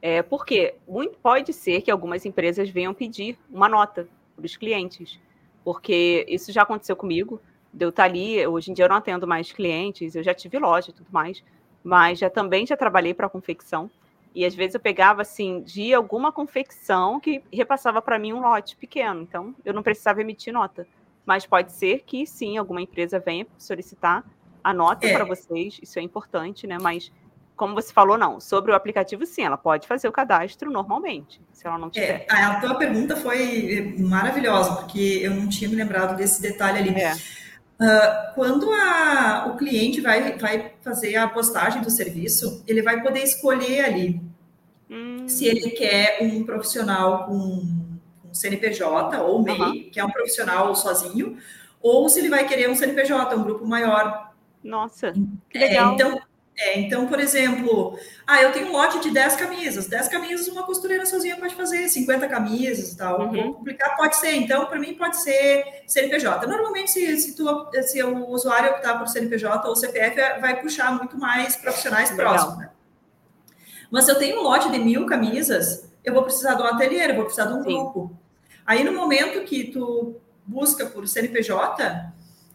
é, 0.00 0.22
porque 0.22 0.74
muito 0.86 1.18
pode 1.18 1.52
ser 1.52 1.82
que 1.82 1.90
algumas 1.90 2.24
empresas 2.24 2.70
venham 2.70 2.94
pedir 2.94 3.36
uma 3.50 3.68
nota 3.68 4.06
para 4.36 4.46
os 4.46 4.56
clientes 4.56 5.18
porque 5.68 6.24
isso 6.26 6.50
já 6.50 6.62
aconteceu 6.62 6.96
comigo, 6.96 7.38
eu 7.78 7.90
estar 7.90 8.04
ali, 8.04 8.46
hoje 8.46 8.70
em 8.70 8.74
dia 8.74 8.86
eu 8.86 8.88
não 8.88 8.96
atendo 8.96 9.26
mais 9.26 9.52
clientes, 9.52 10.14
eu 10.14 10.22
já 10.22 10.32
tive 10.32 10.58
loja 10.58 10.88
e 10.88 10.94
tudo 10.94 11.08
mais, 11.10 11.44
mas 11.84 12.18
já 12.18 12.30
também 12.30 12.66
já 12.66 12.74
trabalhei 12.74 13.12
para 13.12 13.28
confecção, 13.28 13.90
e 14.38 14.44
às 14.44 14.54
vezes 14.54 14.74
eu 14.74 14.80
pegava 14.80 15.22
assim 15.22 15.62
de 15.62 15.92
alguma 15.92 16.30
confecção 16.30 17.18
que 17.18 17.42
repassava 17.52 18.00
para 18.00 18.20
mim 18.20 18.32
um 18.32 18.40
lote 18.40 18.76
pequeno, 18.76 19.22
então 19.22 19.52
eu 19.64 19.74
não 19.74 19.82
precisava 19.82 20.20
emitir 20.20 20.52
nota. 20.52 20.86
Mas 21.26 21.44
pode 21.44 21.72
ser 21.72 22.04
que 22.06 22.24
sim, 22.24 22.56
alguma 22.56 22.80
empresa 22.80 23.18
venha 23.18 23.44
solicitar 23.58 24.24
a 24.62 24.72
nota 24.72 25.08
é. 25.08 25.12
para 25.12 25.24
vocês, 25.24 25.80
isso 25.82 25.98
é 25.98 26.02
importante, 26.02 26.68
né? 26.68 26.78
Mas 26.80 27.10
como 27.56 27.74
você 27.74 27.92
falou, 27.92 28.16
não. 28.16 28.38
Sobre 28.38 28.70
o 28.70 28.76
aplicativo, 28.76 29.26
sim, 29.26 29.42
ela 29.42 29.58
pode 29.58 29.88
fazer 29.88 30.06
o 30.06 30.12
cadastro 30.12 30.70
normalmente, 30.70 31.40
se 31.52 31.66
ela 31.66 31.76
não 31.76 31.90
tiver. 31.90 32.24
É, 32.30 32.34
a 32.44 32.60
tua 32.60 32.76
pergunta 32.76 33.16
foi 33.16 33.96
maravilhosa, 33.98 34.76
porque 34.76 35.18
eu 35.20 35.32
não 35.32 35.48
tinha 35.48 35.68
me 35.68 35.74
lembrado 35.74 36.16
desse 36.16 36.40
detalhe 36.40 36.78
ali. 36.78 37.00
É. 37.00 37.12
Uh, 37.12 38.34
quando 38.34 38.70
a, 38.72 39.46
o 39.48 39.56
cliente 39.56 40.00
vai, 40.00 40.38
vai 40.38 40.72
fazer 40.80 41.16
a 41.16 41.26
postagem 41.26 41.82
do 41.82 41.90
serviço, 41.90 42.62
ele 42.66 42.82
vai 42.82 43.02
poder 43.02 43.24
escolher 43.24 43.84
ali. 43.84 44.27
Se 45.28 45.46
ele 45.46 45.70
quer 45.70 46.18
um 46.22 46.44
profissional 46.44 47.26
com 47.26 47.34
um 47.34 48.34
CNPJ 48.34 49.20
ou 49.22 49.42
MEI, 49.42 49.60
uhum. 49.60 49.90
que 49.90 50.00
é 50.00 50.04
um 50.04 50.10
profissional 50.10 50.74
sozinho, 50.74 51.36
ou 51.80 52.08
se 52.08 52.18
ele 52.18 52.28
vai 52.28 52.46
querer 52.46 52.68
um 52.68 52.74
CNPJ, 52.74 53.36
um 53.36 53.42
grupo 53.42 53.66
maior. 53.66 54.32
Nossa, 54.62 55.12
que 55.48 55.58
legal. 55.58 55.92
É, 55.92 55.94
então, 55.94 56.20
é, 56.60 56.80
então, 56.80 57.06
por 57.06 57.20
exemplo, 57.20 57.96
ah, 58.26 58.42
eu 58.42 58.52
tenho 58.52 58.68
um 58.68 58.72
lote 58.72 58.98
de 59.00 59.10
10 59.10 59.36
camisas. 59.36 59.86
10 59.86 60.08
camisas 60.08 60.48
uma 60.48 60.64
costureira 60.64 61.06
sozinha 61.06 61.36
pode 61.36 61.54
fazer, 61.54 61.88
50 61.88 62.26
camisas 62.26 62.92
e 62.92 62.96
tal. 62.96 63.20
Uhum. 63.20 63.52
Complicar 63.54 63.96
pode 63.96 64.16
ser. 64.16 64.32
Então, 64.32 64.66
para 64.66 64.78
mim, 64.78 64.94
pode 64.94 65.16
ser 65.18 65.64
CNPJ. 65.86 66.46
Normalmente, 66.48 66.90
se, 66.90 67.16
se, 67.18 67.36
tu, 67.36 67.70
se 67.82 68.02
o 68.02 68.28
usuário 68.30 68.70
optar 68.70 68.98
por 68.98 69.06
CNPJ 69.06 69.68
ou 69.68 69.76
CPF, 69.76 70.40
vai 70.40 70.60
puxar 70.60 70.92
muito 70.96 71.16
mais 71.16 71.54
profissionais 71.56 72.10
Legal. 72.10 72.34
próximos. 72.34 72.58
Né? 72.58 72.70
Mas 73.90 74.04
se 74.04 74.10
eu 74.10 74.18
tenho 74.18 74.40
um 74.40 74.42
lote 74.42 74.70
de 74.70 74.78
mil 74.78 75.06
camisas, 75.06 75.88
eu 76.04 76.12
vou 76.12 76.22
precisar 76.22 76.54
de 76.54 76.62
um 76.62 76.66
ateliê, 76.66 77.10
eu 77.10 77.14
vou 77.14 77.24
precisar 77.24 77.46
de 77.46 77.54
um 77.54 77.62
Sim. 77.62 77.74
grupo. 77.74 78.18
Aí, 78.66 78.84
no 78.84 78.92
momento 78.92 79.44
que 79.44 79.64
tu 79.72 80.16
busca 80.46 80.86
por 80.86 81.06
CNPJ, 81.08 82.12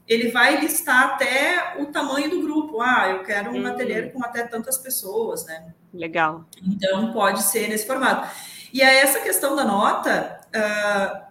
ele 0.08 0.30
vai 0.30 0.60
listar 0.60 1.14
até 1.14 1.76
o 1.80 1.88
tamanho 1.88 2.30
do 2.30 2.42
grupo. 2.42 2.82
Ah, 2.82 3.10
eu 3.10 3.24
quero 3.24 3.52
um 3.52 3.64
hum. 3.64 3.68
ateliê 3.68 4.10
com 4.10 4.24
até 4.24 4.44
tantas 4.44 4.78
pessoas, 4.78 5.46
né? 5.46 5.74
Legal. 5.94 6.46
Então, 6.62 7.14
pode 7.14 7.44
ser 7.44 7.68
nesse 7.68 7.86
formato. 7.86 8.28
E 8.72 8.82
aí, 8.82 8.98
essa 8.98 9.20
questão 9.20 9.56
da 9.56 9.64
nota, 9.64 10.40
uh, 10.56 11.24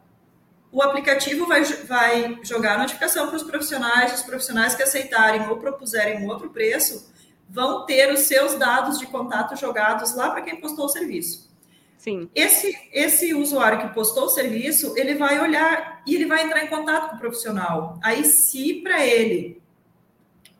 o 0.72 0.82
aplicativo 0.82 1.46
vai, 1.46 1.62
vai 1.64 2.38
jogar 2.42 2.78
notificação 2.78 3.26
para 3.26 3.36
os 3.36 3.42
profissionais, 3.42 4.14
os 4.14 4.22
profissionais 4.22 4.74
que 4.74 4.82
aceitarem 4.82 5.46
ou 5.48 5.58
propuserem 5.58 6.24
um 6.24 6.28
outro 6.28 6.48
preço, 6.48 7.11
vão 7.52 7.84
ter 7.84 8.10
os 8.10 8.20
seus 8.20 8.54
dados 8.58 8.98
de 8.98 9.06
contato 9.06 9.54
jogados 9.56 10.16
lá 10.16 10.30
para 10.30 10.40
quem 10.40 10.58
postou 10.58 10.86
o 10.86 10.88
serviço. 10.88 11.52
Sim. 11.98 12.28
Esse, 12.34 12.74
esse 12.90 13.34
usuário 13.34 13.80
que 13.80 13.94
postou 13.94 14.24
o 14.24 14.28
serviço, 14.30 14.94
ele 14.96 15.14
vai 15.14 15.38
olhar 15.38 16.02
e 16.06 16.14
ele 16.14 16.26
vai 16.26 16.44
entrar 16.44 16.64
em 16.64 16.68
contato 16.68 17.10
com 17.10 17.16
o 17.16 17.18
profissional. 17.18 18.00
Aí, 18.02 18.24
se 18.24 18.80
para 18.82 19.06
ele 19.06 19.62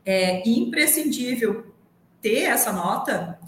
é 0.05 0.47
imprescindível 0.47 1.73
ter 2.21 2.43
essa 2.43 2.71
nota, 2.73 3.41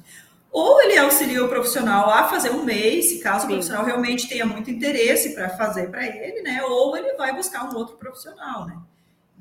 ou 0.51 0.81
ele 0.81 0.97
auxilia 0.97 1.45
o 1.45 1.49
profissional 1.49 2.09
a 2.09 2.25
fazer 2.25 2.51
um 2.51 2.65
mês, 2.65 3.11
se 3.11 3.19
caso 3.21 3.41
Sim. 3.41 3.47
o 3.47 3.51
profissional 3.51 3.85
realmente 3.85 4.27
tenha 4.27 4.47
muito 4.47 4.71
interesse 4.71 5.35
para 5.35 5.51
fazer 5.51 5.91
para 5.91 6.07
ele, 6.07 6.41
né? 6.41 6.63
Ou 6.65 6.97
ele 6.97 7.13
vai 7.15 7.37
buscar 7.37 7.65
um 7.65 7.77
outro 7.77 7.97
profissional, 7.97 8.67
né? 8.67 8.79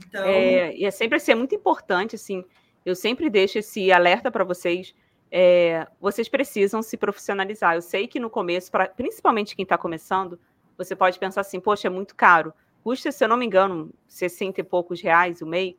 Então... 0.06 0.26
É, 0.26 0.76
e 0.76 0.86
é 0.86 0.92
sempre 0.92 1.18
assim, 1.18 1.32
é 1.32 1.36
muito 1.36 1.56
importante, 1.56 2.16
assim, 2.16 2.44
eu 2.86 2.96
sempre 2.96 3.30
deixo 3.30 3.60
esse 3.60 3.92
alerta 3.92 4.32
para 4.32 4.44
vocês, 4.44 4.94
é, 5.32 5.88
vocês 6.00 6.30
precisam 6.30 6.82
se 6.82 6.98
profissionalizar. 6.98 7.76
Eu 7.76 7.82
sei 7.82 8.08
que 8.08 8.20
no 8.20 8.30
começo, 8.30 8.72
pra, 8.72 8.88
principalmente 8.88 9.56
quem 9.56 9.64
está 9.64 9.78
começando, 9.78 10.40
você 10.78 10.96
pode 10.96 11.18
pensar 11.20 11.42
assim, 11.42 11.60
poxa, 11.60 11.88
é 11.88 11.90
muito 11.90 12.16
caro. 12.16 12.54
Custa, 12.84 13.12
se 13.12 13.24
eu 13.24 13.28
não 13.28 13.38
me 13.38 13.46
engano, 13.46 13.92
60 14.08 14.60
e 14.60 14.64
poucos 14.64 15.02
reais 15.02 15.42
o 15.42 15.46
MEI. 15.46 15.78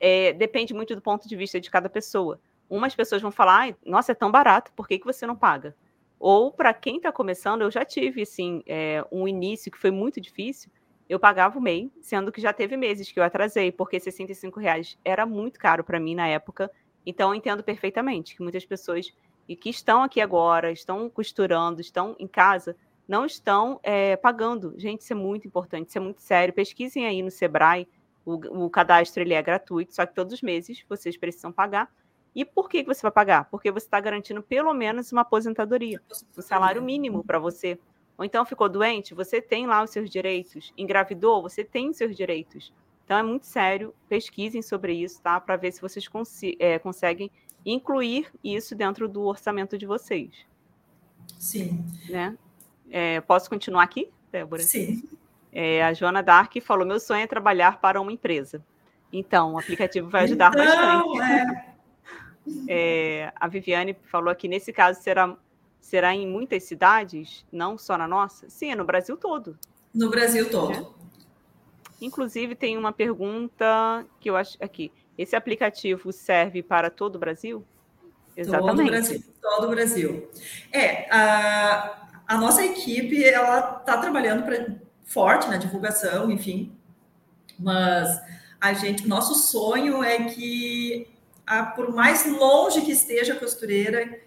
É, 0.00 0.32
depende 0.32 0.72
muito 0.72 0.94
do 0.94 1.02
ponto 1.02 1.28
de 1.28 1.36
vista 1.36 1.60
de 1.60 1.70
cada 1.70 1.88
pessoa. 1.88 2.40
Umas 2.68 2.94
pessoas 2.94 3.20
vão 3.20 3.30
falar, 3.30 3.74
nossa, 3.84 4.12
é 4.12 4.14
tão 4.14 4.30
barato, 4.30 4.72
por 4.72 4.86
que, 4.86 4.98
que 4.98 5.04
você 5.04 5.26
não 5.26 5.36
paga? 5.36 5.76
Ou 6.18 6.52
para 6.52 6.74
quem 6.74 6.96
está 6.96 7.12
começando, 7.12 7.62
eu 7.62 7.70
já 7.70 7.84
tive 7.84 8.22
assim, 8.22 8.62
é, 8.66 9.04
um 9.10 9.28
início 9.28 9.70
que 9.70 9.78
foi 9.78 9.90
muito 9.90 10.20
difícil, 10.20 10.70
eu 11.08 11.18
pagava 11.18 11.58
o 11.58 11.62
MEI, 11.62 11.90
sendo 12.00 12.30
que 12.30 12.40
já 12.40 12.52
teve 12.52 12.76
meses 12.76 13.10
que 13.10 13.18
eu 13.18 13.24
atrasei, 13.24 13.72
porque 13.72 13.98
65 13.98 14.60
reais 14.60 14.98
era 15.04 15.24
muito 15.24 15.58
caro 15.58 15.82
para 15.82 15.98
mim 15.98 16.14
na 16.14 16.26
época, 16.26 16.70
então, 17.08 17.30
eu 17.30 17.34
entendo 17.34 17.64
perfeitamente 17.64 18.36
que 18.36 18.42
muitas 18.42 18.66
pessoas 18.66 19.10
e 19.48 19.56
que 19.56 19.70
estão 19.70 20.02
aqui 20.02 20.20
agora, 20.20 20.70
estão 20.70 21.08
costurando, 21.08 21.80
estão 21.80 22.14
em 22.18 22.26
casa, 22.26 22.76
não 23.08 23.24
estão 23.24 23.80
é, 23.82 24.14
pagando. 24.14 24.74
Gente, 24.76 25.00
isso 25.00 25.14
é 25.14 25.16
muito 25.16 25.48
importante, 25.48 25.88
isso 25.88 25.96
é 25.96 26.00
muito 26.02 26.20
sério. 26.20 26.52
Pesquisem 26.52 27.06
aí 27.06 27.22
no 27.22 27.30
Sebrae, 27.30 27.88
o, 28.26 28.64
o 28.64 28.68
cadastro 28.68 29.22
ele 29.22 29.32
é 29.32 29.40
gratuito, 29.40 29.94
só 29.94 30.04
que 30.04 30.14
todos 30.14 30.34
os 30.34 30.42
meses 30.42 30.84
vocês 30.86 31.16
precisam 31.16 31.50
pagar. 31.50 31.90
E 32.34 32.44
por 32.44 32.68
que 32.68 32.84
você 32.84 33.00
vai 33.00 33.10
pagar? 33.10 33.48
Porque 33.50 33.70
você 33.70 33.86
está 33.86 33.98
garantindo 33.98 34.42
pelo 34.42 34.74
menos 34.74 35.10
uma 35.10 35.22
aposentadoria, 35.22 36.02
um 36.36 36.42
salário 36.42 36.82
mínimo 36.82 37.24
para 37.24 37.38
você. 37.38 37.78
Ou 38.18 38.24
então 38.24 38.44
ficou 38.44 38.68
doente, 38.68 39.14
você 39.14 39.40
tem 39.40 39.66
lá 39.68 39.82
os 39.82 39.90
seus 39.90 40.10
direitos. 40.10 40.72
Engravidou, 40.76 41.40
você 41.40 41.62
tem 41.62 41.88
os 41.88 41.96
seus 41.96 42.16
direitos. 42.16 42.74
Então 43.04 43.16
é 43.16 43.22
muito 43.22 43.46
sério, 43.46 43.94
pesquisem 44.08 44.60
sobre 44.60 44.92
isso, 44.92 45.22
tá? 45.22 45.40
Para 45.40 45.56
ver 45.56 45.72
se 45.72 45.80
vocês 45.80 46.06
cons 46.08 46.40
é, 46.58 46.78
conseguem 46.80 47.30
incluir 47.64 48.30
isso 48.42 48.74
dentro 48.74 49.08
do 49.08 49.22
orçamento 49.22 49.78
de 49.78 49.86
vocês. 49.86 50.30
Sim. 51.38 51.84
Né? 52.10 52.36
É, 52.90 53.20
posso 53.20 53.48
continuar 53.48 53.84
aqui, 53.84 54.10
Débora? 54.32 54.62
Sim. 54.62 55.02
É, 55.52 55.82
a 55.84 55.92
Joana 55.92 56.22
Dark 56.22 56.52
falou: 56.60 56.86
meu 56.86 56.98
sonho 56.98 57.22
é 57.22 57.26
trabalhar 57.26 57.80
para 57.80 58.00
uma 58.00 58.12
empresa. 58.12 58.62
Então, 59.12 59.54
o 59.54 59.58
aplicativo 59.58 60.10
vai 60.10 60.24
ajudar 60.24 60.50
então, 60.52 61.14
bastante. 61.14 61.20
É. 61.22 61.68
É, 62.66 63.30
a 63.36 63.46
Viviane 63.46 63.94
falou 64.10 64.30
aqui: 64.30 64.48
nesse 64.48 64.72
caso, 64.72 65.02
será, 65.02 65.36
será 65.80 66.14
em 66.14 66.26
muitas 66.26 66.64
cidades, 66.64 67.44
não 67.50 67.78
só 67.78 67.96
na 67.96 68.06
nossa? 68.06 68.48
Sim, 68.48 68.72
é 68.72 68.76
no 68.76 68.84
Brasil 68.84 69.16
todo. 69.16 69.58
No 69.94 70.10
Brasil 70.10 70.50
todo. 70.50 70.72
É. 70.72 70.86
Inclusive, 72.00 72.54
tem 72.54 72.76
uma 72.76 72.92
pergunta 72.92 74.06
que 74.20 74.30
eu 74.30 74.36
acho 74.36 74.56
aqui. 74.60 74.92
Esse 75.16 75.34
aplicativo 75.34 76.12
serve 76.12 76.62
para 76.62 76.90
todo 76.90 77.16
o 77.16 77.18
Brasil? 77.18 77.64
Exatamente. 78.36 78.76
Todo 78.76 78.80
o 78.80 78.86
Brasil. 78.86 79.24
Todo 79.40 79.66
o 79.66 79.70
Brasil. 79.70 80.30
É, 80.70 81.12
a, 81.12 82.08
a 82.28 82.38
nossa 82.38 82.64
equipe, 82.64 83.24
ela 83.24 83.78
está 83.80 83.96
trabalhando 83.98 84.44
pra, 84.44 84.76
forte 85.08 85.48
na 85.48 85.56
divulgação, 85.56 86.30
enfim, 86.30 86.70
mas 87.58 88.20
a 88.60 88.74
gente, 88.74 89.08
nosso 89.08 89.34
sonho 89.34 90.04
é 90.04 90.24
que, 90.24 91.08
a, 91.46 91.64
por 91.64 91.92
mais 91.92 92.26
longe 92.26 92.82
que 92.82 92.92
esteja 92.92 93.32
a 93.32 93.38
costureira 93.38 94.20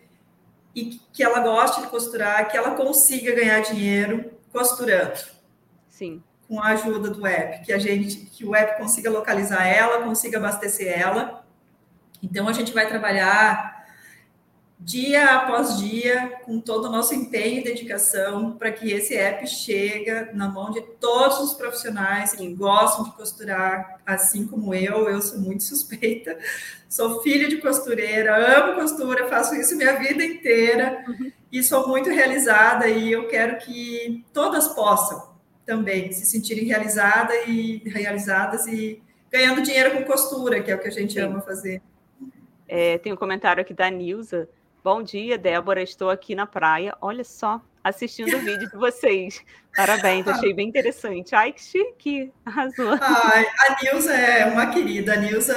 e 0.76 1.00
que 1.14 1.24
ela 1.24 1.40
goste 1.40 1.82
de 1.82 1.88
costurar, 1.88 2.50
que 2.50 2.58
ela 2.58 2.72
consiga 2.72 3.36
ganhar 3.36 3.60
dinheiro 3.62 4.32
costurando. 4.52 5.20
Sim 5.90 6.24
com 6.52 6.60
a 6.60 6.72
ajuda 6.72 7.10
do 7.10 7.26
app, 7.26 7.66
que 7.66 7.72
a 7.72 7.80
gente, 7.80 8.26
que 8.26 8.44
o 8.44 8.54
app 8.54 8.78
consiga 8.78 9.10
localizar 9.10 9.66
ela, 9.66 10.04
consiga 10.04 10.38
abastecer 10.38 11.00
ela. 11.00 11.46
Então 12.22 12.46
a 12.50 12.52
gente 12.52 12.74
vai 12.74 12.90
trabalhar 12.90 13.81
dia 14.84 15.36
após 15.36 15.78
dia, 15.78 16.40
com 16.44 16.60
todo 16.60 16.86
o 16.86 16.92
nosso 16.92 17.14
empenho 17.14 17.60
e 17.60 17.64
dedicação, 17.64 18.54
para 18.54 18.72
que 18.72 18.92
esse 18.92 19.16
app 19.16 19.46
chegue 19.48 20.10
na 20.34 20.50
mão 20.50 20.72
de 20.72 20.82
todos 20.82 21.40
os 21.40 21.54
profissionais 21.54 22.34
que 22.34 22.52
gostam 22.54 23.06
de 23.06 23.12
costurar, 23.12 24.02
assim 24.04 24.48
como 24.48 24.74
eu. 24.74 25.08
Eu 25.08 25.22
sou 25.22 25.40
muito 25.40 25.64
suspeita, 25.64 26.36
sou 26.90 27.22
filha 27.22 27.48
de 27.48 27.58
costureira, 27.58 28.36
amo 28.58 28.82
costura, 28.82 29.28
faço 29.28 29.54
isso 29.54 29.78
minha 29.78 30.00
vida 30.00 30.26
inteira 30.26 31.06
e 31.52 31.64
sou 31.64 31.88
muito 31.88 32.10
realizada. 32.10 32.88
E 32.88 33.12
eu 33.12 33.28
quero 33.28 33.60
que 33.60 34.26
todas 34.34 34.68
possam 34.70 35.30
também 35.64 36.12
se 36.12 36.26
sentirem 36.26 36.66
realizadas 36.66 37.38
e 37.48 37.84
realizadas 37.86 38.66
e 38.66 39.00
ganhando 39.32 39.62
dinheiro 39.62 39.92
com 39.92 40.04
costura, 40.06 40.62
que 40.62 40.72
é 40.72 40.76
o 40.76 40.80
que 40.80 40.88
a 40.88 40.92
gente 40.92 41.14
Sim. 41.14 41.20
ama 41.20 41.40
fazer. 41.40 41.84
É, 42.68 42.98
tem 42.98 43.14
um 43.14 43.18
comentário 43.18 43.62
aqui 43.62 43.76
da 43.76 43.88
Nilza 43.88 44.50
Bom 44.84 45.04
dia, 45.04 45.38
Débora. 45.38 45.84
Estou 45.84 46.10
aqui 46.10 46.34
na 46.34 46.48
praia. 46.48 46.96
Olha 47.00 47.24
só, 47.24 47.62
assistindo 47.84 48.36
o 48.36 48.40
vídeo 48.40 48.68
de 48.68 48.76
vocês. 48.78 49.40
Parabéns, 49.76 50.28
achei 50.28 50.56
bem 50.56 50.70
interessante. 50.70 51.36
Ai, 51.36 51.54
que 51.54 51.62
chique, 51.62 52.34
arrasou. 52.44 52.98
Ai, 53.00 53.46
a 53.46 53.84
Nilza 53.84 54.12
é 54.12 54.46
uma 54.48 54.66
querida. 54.72 55.14
A 55.14 55.18
Nilza, 55.18 55.56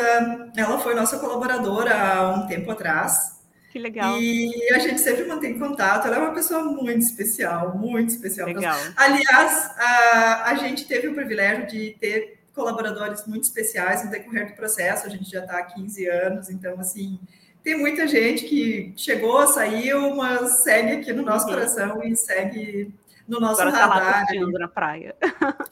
ela 0.55 0.79
foi 0.79 0.95
nossa 0.95 1.19
colaboradora 1.19 1.95
há 1.95 2.35
um 2.35 2.47
tempo 2.47 2.71
atrás. 2.71 3.41
Que 3.73 3.79
legal. 3.79 4.21
E 4.21 4.53
a 4.75 4.79
gente 4.79 5.01
sempre 5.01 5.25
mantém 5.25 5.59
contato. 5.59 6.07
Ela 6.07 6.17
é 6.17 6.19
uma 6.19 6.35
pessoa 6.35 6.63
muito 6.63 7.01
especial, 7.01 7.75
muito 7.79 8.11
especial. 8.11 8.47
Legal. 8.47 8.79
Aliás, 8.95 9.71
a, 9.79 10.51
a 10.51 10.55
gente 10.57 10.87
teve 10.87 11.09
o 11.09 11.15
privilégio 11.15 11.67
de 11.67 11.97
ter 11.99 12.45
colaboradores 12.55 13.27
muito 13.27 13.45
especiais 13.45 14.05
no 14.05 14.11
decorrer 14.11 14.49
do 14.49 14.55
processo. 14.55 15.07
A 15.07 15.11
gente 15.11 15.31
já 15.31 15.41
está 15.41 15.59
há 15.59 15.63
15 15.65 16.07
anos, 16.09 16.51
então, 16.51 16.79
assim, 16.79 17.19
tem 17.65 17.79
muita 17.79 18.07
gente 18.07 18.45
que 18.45 18.93
chegou, 18.95 19.47
saiu, 19.47 20.15
mas 20.15 20.63
segue 20.63 20.93
aqui 20.93 21.13
no 21.15 21.23
nosso 21.23 21.47
uhum. 21.47 21.55
coração 21.55 22.03
e 22.05 22.15
segue 22.15 22.95
no 23.27 23.41
nosso 23.41 23.63
Agora 23.63 23.77
radar. 23.77 23.99
Tá 23.99 24.05
lá 24.05 24.27
curtindo 24.27 24.59
na 24.59 24.69
praia. 24.69 25.17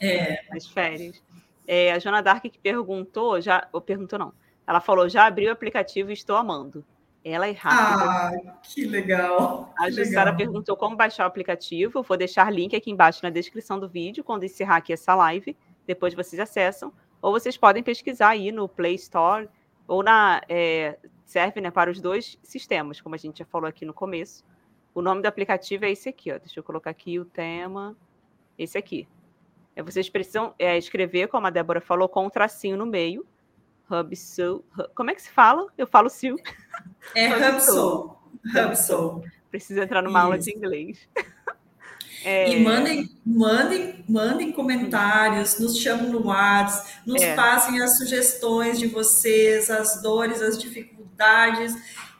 É. 0.01 0.41
Nas 0.51 0.67
férias. 0.67 1.23
É, 1.69 1.93
a 1.93 1.99
Jona 1.99 2.23
Dark 2.23 2.43
que 2.43 2.59
perguntou, 2.59 3.41
já, 3.43 3.69
ou 3.71 3.81
perguntou 3.81 4.19
não, 4.19 4.33
ela 4.67 4.81
falou, 4.81 5.07
já 5.09 5.27
abriu 5.27 5.51
o 5.51 5.53
aplicativo 5.53 6.09
e 6.11 6.15
estou 6.15 6.35
amando. 6.35 6.83
Ela 7.25 7.47
é 7.47 7.53
rápida. 7.53 8.05
Ah, 8.05 8.59
que 8.63 8.85
legal. 8.85 9.73
A 9.79 9.91
Jussara 9.91 10.35
perguntou 10.35 10.77
como 10.77 10.97
baixar 10.97 11.25
o 11.25 11.27
aplicativo. 11.29 11.99
Eu 11.99 12.03
vou 12.03 12.17
deixar 12.17 12.53
link 12.53 12.75
aqui 12.75 12.91
embaixo 12.91 13.21
na 13.23 13.31
descrição 13.31 13.79
do 13.79 13.89
vídeo, 13.89 14.25
quando 14.25 14.45
encerrar 14.45 14.77
aqui 14.77 14.93
essa 14.93 15.15
live. 15.15 15.57
Depois 15.87 16.15
vocês 16.15 16.41
acessam. 16.41 16.93
Ou 17.21 17.31
vocês 17.31 17.57
podem 17.57 17.83
pesquisar 17.83 18.31
aí 18.31 18.51
no 18.51 18.69
Play 18.69 18.97
Store 18.97 19.49
ou 19.87 20.03
na 20.03 20.43
é, 20.49 20.99
serve 21.33 21.61
né, 21.61 21.71
para 21.71 21.91
os 21.91 22.01
dois 22.01 22.39
sistemas, 22.43 23.01
como 23.01 23.15
a 23.15 23.19
gente 23.19 23.39
já 23.39 23.45
falou 23.47 23.67
aqui 23.67 23.87
no 23.87 23.95
começo. 23.95 24.45
O 24.95 25.01
nome 25.01 25.23
do 25.23 25.27
aplicativo 25.27 25.87
é 25.87 25.91
esse 25.91 26.09
aqui, 26.09 26.31
ó. 26.31 26.39
Deixa 26.39 26.61
eu 26.61 26.63
colocar 26.63 26.91
aqui 26.91 27.19
o 27.19 27.25
tema. 27.25 27.97
Esse 28.59 28.77
aqui. 28.77 29.09
É, 29.75 29.83
vocês 29.83 30.11
precisam 30.11 30.55
é, 30.59 30.77
escrever, 30.77 31.29
como 31.29 31.47
a 31.47 31.51
Débora 31.51 31.81
falou, 31.81 32.09
com 32.09 32.27
um 32.27 32.31
tracinho 32.31 32.77
no 32.77 32.85
meio. 32.85 33.27
Hubsoul. 33.91 34.63
Como 34.95 35.11
é 35.11 35.15
que 35.15 35.23
se 35.23 35.31
fala? 35.31 35.67
Eu 35.77 35.87
falo 35.87 36.11
Sil. 36.13 36.37
É 37.15 37.29
Hubsoul. 37.29 38.17
Hubsoul. 38.55 39.25
Preciso 39.51 39.81
entrar 39.81 40.03
numa 40.03 40.19
Isso. 40.19 40.27
aula 40.27 40.39
de 40.39 40.55
inglês. 40.55 41.09
É... 42.25 42.53
E 42.53 42.63
mandem, 42.63 43.11
mandem, 43.27 44.05
mandem 44.09 44.53
comentários, 44.53 45.59
nos 45.59 45.77
chamem 45.77 46.09
no 46.09 46.25
WhatsApp, 46.25 47.01
nos 47.05 47.21
é. 47.21 47.35
passem 47.35 47.83
as 47.83 47.99
sugestões 47.99 48.79
de 48.79 48.87
vocês, 48.87 49.69
as 49.69 50.01
dores, 50.01 50.41
as 50.41 50.57
dificuldades. 50.57 51.02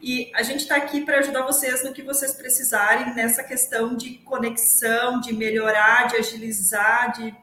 E 0.01 0.31
a 0.35 0.43
gente 0.43 0.61
está 0.61 0.75
aqui 0.75 1.05
para 1.05 1.19
ajudar 1.19 1.43
vocês 1.43 1.83
no 1.83 1.93
que 1.93 2.01
vocês 2.01 2.33
precisarem 2.33 3.15
nessa 3.15 3.43
questão 3.43 3.95
de 3.95 4.15
conexão, 4.17 5.21
de 5.21 5.33
melhorar, 5.33 6.07
de 6.07 6.17
agilizar, 6.17 7.13
de, 7.13 7.33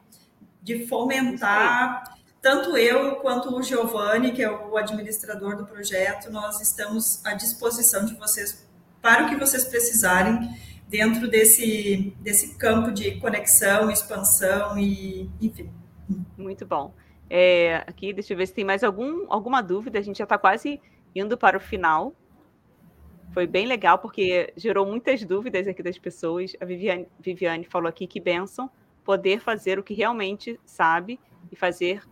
de 0.61 0.85
fomentar. 0.85 2.03
Tanto 2.39 2.77
eu 2.77 3.15
quanto 3.17 3.55
o 3.55 3.63
Giovanni, 3.63 4.31
que 4.31 4.43
é 4.43 4.51
o 4.51 4.77
administrador 4.77 5.57
do 5.57 5.65
projeto, 5.65 6.31
nós 6.31 6.61
estamos 6.61 7.25
à 7.25 7.33
disposição 7.33 8.05
de 8.05 8.15
vocês 8.15 8.67
para 9.01 9.25
o 9.25 9.29
que 9.29 9.35
vocês 9.35 9.65
precisarem 9.65 10.49
dentro 10.87 11.27
desse, 11.27 12.13
desse 12.19 12.55
campo 12.57 12.91
de 12.91 13.19
conexão, 13.19 13.89
expansão 13.89 14.77
e, 14.77 15.29
enfim. 15.41 15.71
Muito 16.37 16.65
bom. 16.65 16.93
É, 17.29 17.77
aqui, 17.87 18.11
deixa 18.11 18.33
eu 18.33 18.37
ver 18.37 18.45
se 18.45 18.53
tem 18.53 18.65
mais 18.65 18.83
algum, 18.83 19.25
alguma 19.31 19.61
dúvida. 19.61 19.97
A 19.97 20.01
gente 20.01 20.17
já 20.17 20.25
está 20.25 20.37
quase 20.37 20.81
indo 21.15 21.37
para 21.37 21.57
o 21.57 21.59
final. 21.59 22.13
Foi 23.33 23.47
bem 23.47 23.65
legal, 23.65 23.97
porque 23.97 24.51
gerou 24.57 24.85
muitas 24.85 25.23
dúvidas 25.23 25.67
aqui 25.67 25.81
das 25.81 25.97
pessoas. 25.97 26.53
A 26.59 26.65
Viviane, 26.65 27.07
Viviane 27.19 27.65
falou 27.65 27.87
aqui 27.87 28.05
que 28.05 28.19
benção 28.19 28.69
poder 29.03 29.39
fazer 29.39 29.79
o 29.79 29.83
que 29.83 29.93
realmente 29.93 30.59
sabe 30.65 31.19
e 31.51 31.55
fazer, 31.55 32.03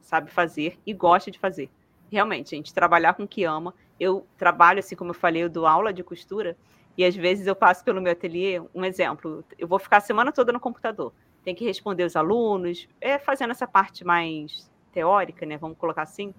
sabe 0.00 0.30
fazer 0.30 0.78
e 0.86 0.92
gosta 0.92 1.30
de 1.30 1.38
fazer. 1.38 1.70
Realmente, 2.10 2.50
gente, 2.50 2.72
trabalhar 2.72 3.14
com 3.14 3.24
o 3.24 3.28
que 3.28 3.44
ama. 3.44 3.74
Eu 3.98 4.26
trabalho, 4.36 4.78
assim 4.78 4.96
como 4.96 5.10
eu 5.10 5.14
falei, 5.14 5.42
eu 5.42 5.48
dou 5.48 5.66
aula 5.66 5.92
de 5.92 6.02
costura 6.02 6.56
e 6.98 7.04
às 7.04 7.14
vezes 7.14 7.46
eu 7.46 7.54
passo 7.54 7.84
pelo 7.84 8.00
meu 8.00 8.10
ateliê, 8.10 8.60
um 8.74 8.84
exemplo, 8.84 9.44
eu 9.56 9.68
vou 9.68 9.78
ficar 9.78 9.98
a 9.98 10.00
semana 10.00 10.32
toda 10.32 10.50
no 10.50 10.58
computador, 10.58 11.12
tem 11.44 11.54
que 11.54 11.64
responder 11.64 12.02
os 12.02 12.16
alunos, 12.16 12.88
é 13.00 13.20
fazendo 13.20 13.52
essa 13.52 13.68
parte 13.68 14.04
mais 14.04 14.68
teórica, 14.92 15.46
né? 15.46 15.56
Vamos 15.56 15.78
colocar 15.78 16.02
assim. 16.02 16.34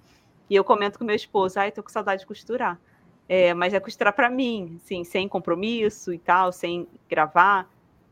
E 0.49 0.55
eu 0.55 0.63
comento 0.63 0.97
com 0.97 1.05
meu 1.05 1.15
esposo, 1.15 1.59
ai, 1.59 1.71
tô 1.71 1.83
com 1.83 1.89
saudade 1.89 2.21
de 2.21 2.27
costurar. 2.27 2.79
É, 3.27 3.53
mas 3.53 3.73
é 3.73 3.79
costurar 3.79 4.13
para 4.13 4.29
mim, 4.29 4.79
assim, 4.83 5.03
sem 5.03 5.27
compromisso 5.27 6.11
e 6.11 6.17
tal, 6.17 6.51
sem 6.51 6.87
gravar. 7.07 7.69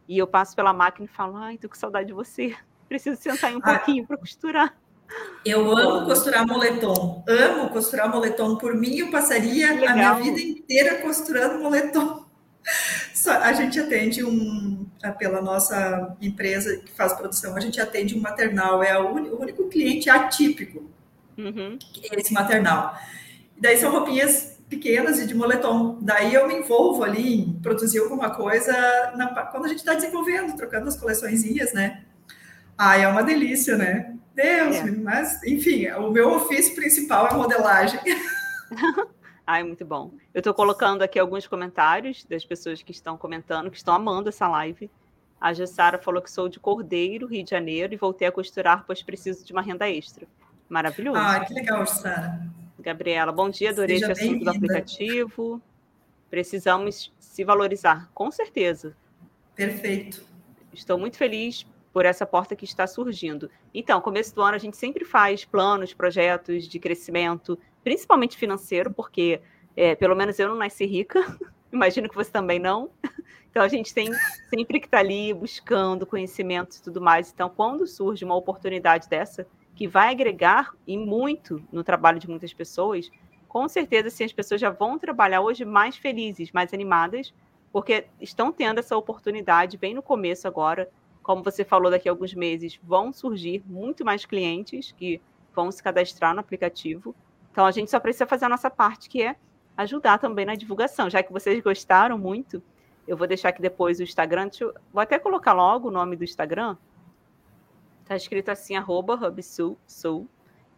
E 0.08 0.18
eu 0.18 0.28
passo 0.28 0.56
pela 0.56 0.72
máquina 0.72 1.06
e 1.06 1.08
falo, 1.08 1.36
ai, 1.38 1.58
tô 1.58 1.68
com 1.68 1.76
saudade 1.76 2.08
de 2.08 2.14
você. 2.14 2.56
Preciso 2.88 3.20
sentar 3.20 3.54
um 3.54 3.60
ah, 3.64 3.74
pouquinho 3.74 4.06
para 4.06 4.18
costurar. 4.18 4.78
Eu 5.44 5.76
amo 5.76 6.06
costurar 6.06 6.46
moletom. 6.46 7.24
Amo 7.28 7.70
costurar 7.70 8.10
moletom. 8.10 8.58
Por 8.58 8.76
mim, 8.76 8.98
eu 8.98 9.10
passaria 9.10 9.72
a 9.72 9.94
minha 9.94 10.14
vida 10.14 10.40
inteira 10.40 11.02
costurando 11.02 11.60
moletom. 11.64 12.26
A 13.42 13.52
gente 13.54 13.80
atende 13.80 14.24
um, 14.24 14.86
pela 15.18 15.42
nossa 15.42 16.16
empresa 16.22 16.78
que 16.78 16.92
faz 16.92 17.14
produção, 17.14 17.56
a 17.56 17.60
gente 17.60 17.80
atende 17.80 18.18
um 18.18 18.22
maternal, 18.22 18.82
é 18.82 18.98
o 18.98 19.16
único 19.16 19.68
cliente 19.68 20.10
atípico, 20.10 20.90
uhum. 21.38 21.78
Esse 22.12 22.34
maternal. 22.34 22.98
Daí 23.60 23.78
são 23.78 23.92
roupinhas 23.92 24.58
pequenas 24.70 25.20
e 25.20 25.26
de 25.26 25.34
moletom. 25.34 25.98
Daí 26.02 26.34
eu 26.34 26.48
me 26.48 26.56
envolvo 26.56 27.04
ali 27.04 27.42
em 27.42 27.54
produzir 27.60 28.00
alguma 28.00 28.30
coisa 28.30 28.74
na, 29.16 29.28
quando 29.46 29.66
a 29.66 29.68
gente 29.70 29.80
está 29.80 29.94
desenvolvendo, 29.94 30.56
trocando 30.56 30.88
as 30.88 30.98
coleçõezinhas, 30.98 31.74
né? 31.74 32.04
Ah, 32.78 32.98
é 32.98 33.08
uma 33.08 33.24
delícia, 33.24 33.78
né? 33.78 34.14
Deus, 34.36 34.76
é. 34.76 34.92
mas 34.92 35.42
enfim, 35.44 35.88
o 35.92 36.12
meu 36.12 36.36
ofício 36.36 36.76
principal 36.76 37.28
é 37.28 37.34
modelagem. 37.34 38.00
Ai, 39.48 39.64
muito 39.64 39.86
bom. 39.86 40.12
Eu 40.34 40.40
estou 40.40 40.54
colocando 40.54 41.02
aqui 41.02 41.18
alguns 41.18 41.48
comentários 41.48 42.26
das 42.26 42.46
pessoas 42.46 42.84
que 42.84 42.92
estão 42.92 43.18
comentando, 43.18 43.72
que 43.72 43.78
estão 43.78 43.96
amando 43.96 44.30
essa 44.30 44.48
live. 44.48 44.92
A 45.40 45.54
Gessara 45.54 45.98
falou 45.98 46.22
que 46.22 46.30
sou 46.30 46.50
de 46.50 46.60
Cordeiro, 46.60 47.28
Rio 47.28 47.44
de 47.44 47.50
Janeiro, 47.50 47.94
e 47.94 47.98
voltei 47.98 48.28
a 48.28 48.32
costurar, 48.32 48.84
pois 48.86 49.02
preciso 49.02 49.46
de 49.46 49.54
uma 49.54 49.62
renda 49.62 49.90
extra. 49.90 50.28
Maravilhoso. 50.70 51.20
Ah, 51.20 51.40
que 51.46 51.54
legal, 51.54 51.86
Gessara. 51.86 52.40
Gabriela, 52.80 53.32
bom 53.32 53.50
dia, 53.50 53.72
adorei 53.72 53.98
esse 53.98 54.12
assunto 54.12 54.44
do 54.44 54.50
aplicativo. 54.50 55.62
Precisamos 56.30 57.14
se 57.20 57.44
valorizar, 57.44 58.10
com 58.14 58.30
certeza. 58.32 58.96
Perfeito. 59.56 60.24
Estou 60.74 60.98
muito 60.98 61.18
feliz 61.18 61.66
por 61.92 62.06
essa 62.06 62.26
porta 62.26 62.56
que 62.56 62.66
está 62.66 62.86
surgindo. 62.86 63.50
Então, 63.74 64.00
começo 64.00 64.36
do 64.36 64.42
ano 64.42 64.56
a 64.56 64.60
gente 64.60 64.78
sempre 64.78 65.04
faz 65.04 65.44
planos, 65.44 65.94
projetos 65.94 66.68
de 66.68 66.80
crescimento, 66.80 67.58
principalmente 67.84 68.38
financeiro, 68.38 68.94
porque 68.94 69.42
é, 69.76 69.96
pelo 69.96 70.16
menos 70.16 70.38
eu 70.38 70.50
não 70.50 70.56
nasci 70.56 70.86
rica, 70.86 71.20
imagino 71.74 72.08
que 72.08 72.16
você 72.16 72.30
também 72.30 72.60
não. 72.60 72.90
Então 73.50 73.66
a 73.66 73.68
gente 73.68 73.92
tem 73.92 74.12
sempre 74.50 74.80
que 74.80 74.86
estar 74.86 74.98
tá 74.98 75.04
ali 75.04 75.34
buscando 75.34 76.06
conhecimento 76.06 76.76
e 76.76 76.82
tudo 76.82 77.02
mais. 77.02 77.32
Então, 77.34 77.50
quando 77.50 77.88
surge 77.88 78.24
uma 78.24 78.36
oportunidade 78.36 79.10
dessa, 79.10 79.48
que 79.78 79.88
vai 79.88 80.10
agregar 80.10 80.74
e 80.88 80.98
muito 80.98 81.64
no 81.72 81.84
trabalho 81.84 82.20
de 82.20 82.28
muitas 82.28 82.52
pessoas, 82.52 83.12
com 83.48 83.68
certeza 83.68 84.10
sim, 84.10 84.24
as 84.24 84.34
pessoas 84.34 84.60
já 84.60 84.72
vão 84.72 84.98
trabalhar 84.98 85.42
hoje 85.42 85.64
mais 85.64 85.96
felizes, 85.96 86.52
mais 86.52 86.74
animadas, 86.74 87.32
porque 87.72 88.08
estão 88.20 88.52
tendo 88.52 88.80
essa 88.80 88.98
oportunidade 88.98 89.78
bem 89.78 89.94
no 89.94 90.02
começo 90.02 90.48
agora. 90.48 90.90
Como 91.22 91.44
você 91.44 91.64
falou, 91.64 91.92
daqui 91.92 92.10
a 92.10 92.12
alguns 92.12 92.34
meses 92.34 92.80
vão 92.84 93.14
surgir 93.14 93.64
muito 93.68 94.04
mais 94.04 94.26
clientes 94.26 94.92
que 94.98 95.22
vão 95.54 95.72
se 95.72 95.84
cadastrar 95.84 96.34
no 96.34 96.40
aplicativo. 96.40 97.16
Então 97.52 97.64
a 97.64 97.72
gente 97.72 97.92
só 97.92 98.00
precisa 98.00 98.26
fazer 98.26 98.46
a 98.46 98.50
nossa 98.50 98.72
parte, 98.72 99.08
que 99.08 99.22
é 99.22 99.36
ajudar 99.78 100.18
também 100.18 100.46
na 100.46 100.56
divulgação. 100.56 101.08
Já 101.08 101.22
que 101.22 101.32
vocês 101.32 101.62
gostaram 101.62 102.18
muito, 102.18 102.64
eu 103.08 103.16
vou 103.16 103.28
deixar 103.28 103.50
aqui 103.50 103.62
depois 103.62 104.00
o 104.00 104.04
Instagram. 104.04 104.50
Eu, 104.60 104.74
vou 104.92 105.02
até 105.02 105.20
colocar 105.20 105.54
logo 105.54 105.90
o 105.90 105.92
nome 105.92 106.16
do 106.16 106.24
Instagram. 106.24 106.76
Tá 108.08 108.16
escrito 108.16 108.50
assim, 108.50 108.76
arroba 108.76 109.16
hubsul, 109.16 109.78
sul. 109.86 110.28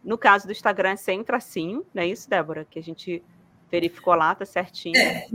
No 0.03 0.18
caso 0.18 0.47
do 0.47 0.51
Instagram 0.51 0.91
é 0.91 0.95
sem 0.95 1.23
tracinho, 1.23 1.85
não 1.93 2.01
é 2.01 2.07
isso, 2.07 2.30
Débora? 2.30 2.65
Que 2.65 2.80
a 2.80 2.84
gente 2.84 3.23
verificou 3.69 4.15
lá, 4.15 4.34
tá 4.34 4.45
certinho. 4.45 4.97
É. 4.97 5.27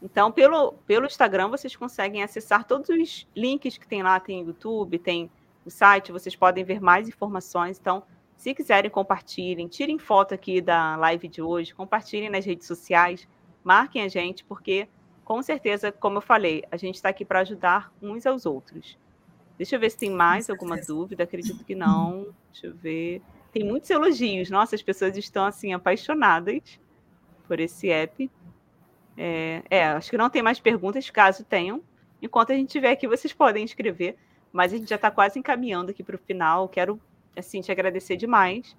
Então, 0.00 0.30
pelo, 0.30 0.74
pelo 0.86 1.06
Instagram, 1.06 1.48
vocês 1.48 1.74
conseguem 1.74 2.22
acessar 2.22 2.64
todos 2.64 2.88
os 2.88 3.26
links 3.34 3.76
que 3.76 3.88
tem 3.88 4.02
lá, 4.02 4.20
tem 4.20 4.44
YouTube, 4.44 4.98
tem 4.98 5.28
o 5.64 5.70
site, 5.70 6.12
vocês 6.12 6.36
podem 6.36 6.62
ver 6.62 6.80
mais 6.80 7.08
informações. 7.08 7.78
Então, 7.80 8.04
se 8.36 8.54
quiserem, 8.54 8.88
compartilhem, 8.88 9.66
tirem 9.66 9.98
foto 9.98 10.32
aqui 10.32 10.60
da 10.60 10.94
live 10.94 11.26
de 11.26 11.42
hoje, 11.42 11.74
compartilhem 11.74 12.30
nas 12.30 12.44
redes 12.44 12.68
sociais, 12.68 13.26
marquem 13.64 14.02
a 14.02 14.08
gente, 14.08 14.44
porque, 14.44 14.86
com 15.24 15.42
certeza, 15.42 15.90
como 15.90 16.18
eu 16.18 16.22
falei, 16.22 16.62
a 16.70 16.76
gente 16.76 16.94
está 16.94 17.08
aqui 17.08 17.24
para 17.24 17.40
ajudar 17.40 17.92
uns 18.00 18.24
aos 18.24 18.46
outros. 18.46 18.96
Deixa 19.58 19.74
eu 19.74 19.80
ver 19.80 19.90
se 19.90 19.98
tem 19.98 20.10
mais 20.10 20.48
alguma 20.48 20.76
dúvida, 20.76 21.24
acredito 21.24 21.64
que 21.64 21.74
não. 21.74 22.28
Deixa 22.52 22.68
eu 22.68 22.74
ver. 22.74 23.20
Tem 23.52 23.64
muitos 23.64 23.90
elogios. 23.90 24.48
Nossa, 24.50 24.76
as 24.76 24.82
pessoas 24.82 25.16
estão, 25.16 25.44
assim, 25.44 25.72
apaixonadas 25.72 26.78
por 27.46 27.58
esse 27.58 27.90
app. 27.90 28.30
É, 29.16 29.62
é, 29.68 29.84
acho 29.88 30.10
que 30.10 30.16
não 30.16 30.30
tem 30.30 30.42
mais 30.42 30.60
perguntas, 30.60 31.10
caso 31.10 31.44
tenham. 31.44 31.82
Enquanto 32.22 32.52
a 32.52 32.54
gente 32.54 32.68
estiver 32.68 32.92
aqui, 32.92 33.08
vocês 33.08 33.32
podem 33.32 33.64
escrever. 33.64 34.16
Mas 34.52 34.72
a 34.72 34.76
gente 34.76 34.88
já 34.88 34.96
está 34.96 35.10
quase 35.10 35.40
encaminhando 35.40 35.90
aqui 35.90 36.04
para 36.04 36.14
o 36.14 36.18
final. 36.18 36.68
Quero, 36.68 37.00
assim, 37.36 37.60
te 37.60 37.72
agradecer 37.72 38.16
demais 38.16 38.76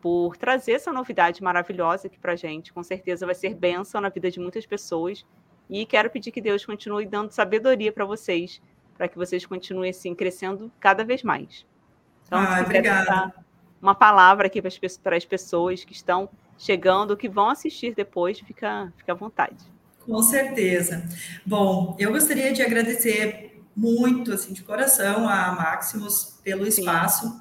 por 0.00 0.36
trazer 0.36 0.72
essa 0.72 0.92
novidade 0.92 1.42
maravilhosa 1.42 2.06
aqui 2.06 2.18
para 2.18 2.32
a 2.32 2.36
gente. 2.36 2.72
Com 2.72 2.82
certeza 2.82 3.26
vai 3.26 3.34
ser 3.34 3.54
bênção 3.54 4.00
na 4.00 4.08
vida 4.08 4.30
de 4.30 4.40
muitas 4.40 4.64
pessoas. 4.64 5.24
E 5.68 5.84
quero 5.86 6.10
pedir 6.10 6.30
que 6.30 6.40
Deus 6.40 6.64
continue 6.64 7.06
dando 7.06 7.30
sabedoria 7.30 7.90
para 7.92 8.04
vocês, 8.04 8.60
para 8.96 9.08
que 9.08 9.16
vocês 9.16 9.44
continuem, 9.44 9.90
assim, 9.90 10.14
crescendo 10.14 10.70
cada 10.80 11.04
vez 11.04 11.22
mais. 11.22 11.66
Então, 12.26 12.38
ah, 12.38 12.64
quiser 12.64 13.32
uma 13.80 13.94
palavra 13.94 14.46
aqui 14.46 14.62
para 15.02 15.16
as 15.16 15.24
pessoas 15.24 15.84
que 15.84 15.92
estão 15.92 16.28
chegando, 16.56 17.16
que 17.16 17.28
vão 17.28 17.50
assistir 17.50 17.94
depois, 17.94 18.40
fica, 18.40 18.92
fica 18.96 19.12
à 19.12 19.14
vontade. 19.14 19.56
Com 20.00 20.22
certeza. 20.22 21.06
Bom, 21.44 21.96
eu 21.98 22.10
gostaria 22.10 22.52
de 22.52 22.62
agradecer 22.62 23.62
muito, 23.76 24.32
assim, 24.32 24.52
de 24.52 24.62
coração 24.62 25.28
a 25.28 25.52
Maximus 25.52 26.38
pelo 26.42 26.66
espaço. 26.66 27.28
Sim. 27.28 27.40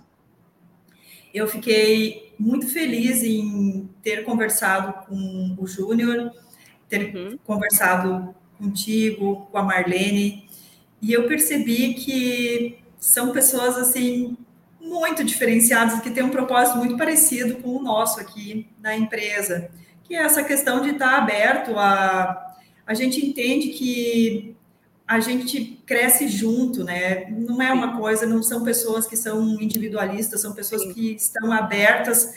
Eu 1.34 1.47
fiquei 1.47 2.34
muito 2.38 2.67
feliz 2.67 3.23
em 3.23 3.89
ter 4.01 4.23
conversado 4.23 5.05
com 5.05 5.55
o 5.57 5.65
Júnior, 5.65 6.31
ter 6.88 7.15
uhum. 7.15 7.38
conversado 7.43 8.35
contigo, 8.57 9.47
com 9.51 9.57
a 9.57 9.63
Marlene, 9.63 10.47
e 11.03 11.11
eu 11.11 11.27
percebi 11.27 11.93
que 11.93 12.80
são 12.97 13.31
pessoas 13.31 13.77
assim 13.77 14.38
muito 14.80 15.23
diferenciadas 15.23 15.99
que 15.99 16.09
têm 16.09 16.23
um 16.23 16.30
propósito 16.30 16.77
muito 16.77 16.97
parecido 16.97 17.57
com 17.57 17.75
o 17.75 17.84
nosso 17.84 18.19
aqui 18.19 18.67
na 18.81 18.95
empresa, 18.95 19.69
que 20.03 20.15
é 20.15 20.19
essa 20.23 20.43
questão 20.43 20.81
de 20.81 20.91
estar 20.91 21.17
aberto 21.17 21.77
a 21.77 22.49
a 22.85 22.93
gente 22.93 23.25
entende 23.25 23.69
que 23.69 24.55
a 25.07 25.19
gente 25.19 25.81
cresce 25.85 26.27
junto, 26.27 26.84
né? 26.84 27.30
Não 27.30 27.61
é 27.61 27.71
uma 27.71 27.97
coisa, 27.97 28.25
não 28.25 28.41
são 28.41 28.63
pessoas 28.63 29.07
que 29.07 29.15
são 29.15 29.61
individualistas, 29.61 30.41
são 30.41 30.53
pessoas 30.53 30.81
Sim. 30.84 30.93
que 30.93 31.15
estão 31.15 31.51
abertas 31.51 32.34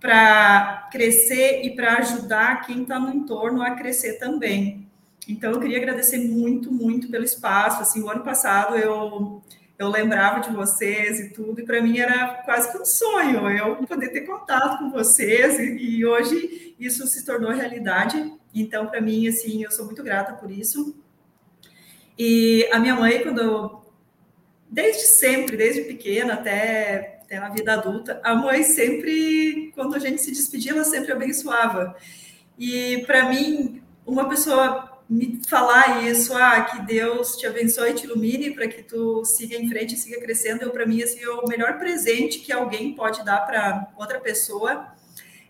para 0.00 0.88
crescer 0.92 1.62
e 1.64 1.74
para 1.74 1.98
ajudar 1.98 2.66
quem 2.66 2.82
está 2.82 2.98
no 2.98 3.14
entorno 3.14 3.62
a 3.62 3.72
crescer 3.72 4.14
também. 4.14 4.83
Então, 5.28 5.52
eu 5.52 5.60
queria 5.60 5.78
agradecer 5.78 6.18
muito, 6.18 6.72
muito 6.72 7.08
pelo 7.08 7.24
espaço. 7.24 7.82
Assim, 7.82 8.02
o 8.02 8.10
ano 8.10 8.22
passado 8.22 8.76
eu 8.76 9.42
eu 9.78 9.88
lembrava 9.88 10.40
de 10.40 10.54
vocês 10.54 11.18
e 11.18 11.30
tudo, 11.30 11.60
e 11.60 11.64
para 11.64 11.82
mim 11.82 11.98
era 11.98 12.42
quase 12.44 12.70
que 12.70 12.78
um 12.78 12.84
sonho 12.84 13.50
eu 13.50 13.76
poder 13.86 14.10
ter 14.10 14.20
contato 14.20 14.78
com 14.78 14.90
vocês, 14.90 15.58
e, 15.58 15.76
e 15.76 16.06
hoje 16.06 16.74
isso 16.78 17.06
se 17.06 17.24
tornou 17.24 17.50
realidade. 17.50 18.32
Então, 18.54 18.86
para 18.86 19.00
mim, 19.00 19.26
assim, 19.26 19.64
eu 19.64 19.70
sou 19.70 19.84
muito 19.84 20.02
grata 20.02 20.34
por 20.34 20.50
isso. 20.50 20.96
E 22.16 22.68
a 22.72 22.78
minha 22.78 22.94
mãe, 22.94 23.20
quando 23.22 23.40
eu, 23.40 23.84
desde 24.70 25.02
sempre, 25.02 25.56
desde 25.56 25.82
pequena 25.82 26.34
até, 26.34 27.18
até 27.24 27.40
na 27.40 27.48
vida 27.48 27.72
adulta, 27.72 28.20
a 28.22 28.32
mãe 28.34 28.62
sempre, 28.62 29.72
quando 29.74 29.96
a 29.96 29.98
gente 29.98 30.22
se 30.22 30.30
despedia, 30.30 30.70
ela 30.70 30.84
sempre 30.84 31.10
abençoava. 31.10 31.96
E 32.56 33.02
para 33.06 33.28
mim, 33.28 33.82
uma 34.06 34.28
pessoa 34.28 34.93
me 35.08 35.40
falar 35.46 36.04
isso, 36.04 36.34
ah, 36.34 36.62
que 36.62 36.82
Deus 36.82 37.36
te 37.36 37.46
abençoe 37.46 37.90
e 37.90 37.94
te 37.94 38.04
ilumine 38.04 38.52
para 38.52 38.66
que 38.66 38.82
tu 38.82 39.24
siga 39.24 39.56
em 39.56 39.68
frente 39.68 39.94
e 39.94 39.98
siga 39.98 40.20
crescendo, 40.20 40.62
eu 40.62 40.70
para 40.70 40.86
mim 40.86 41.02
assim, 41.02 41.22
é 41.22 41.28
o 41.28 41.46
melhor 41.46 41.78
presente 41.78 42.38
que 42.38 42.52
alguém 42.52 42.94
pode 42.94 43.24
dar 43.24 43.40
para 43.46 43.92
outra 43.98 44.18
pessoa 44.18 44.94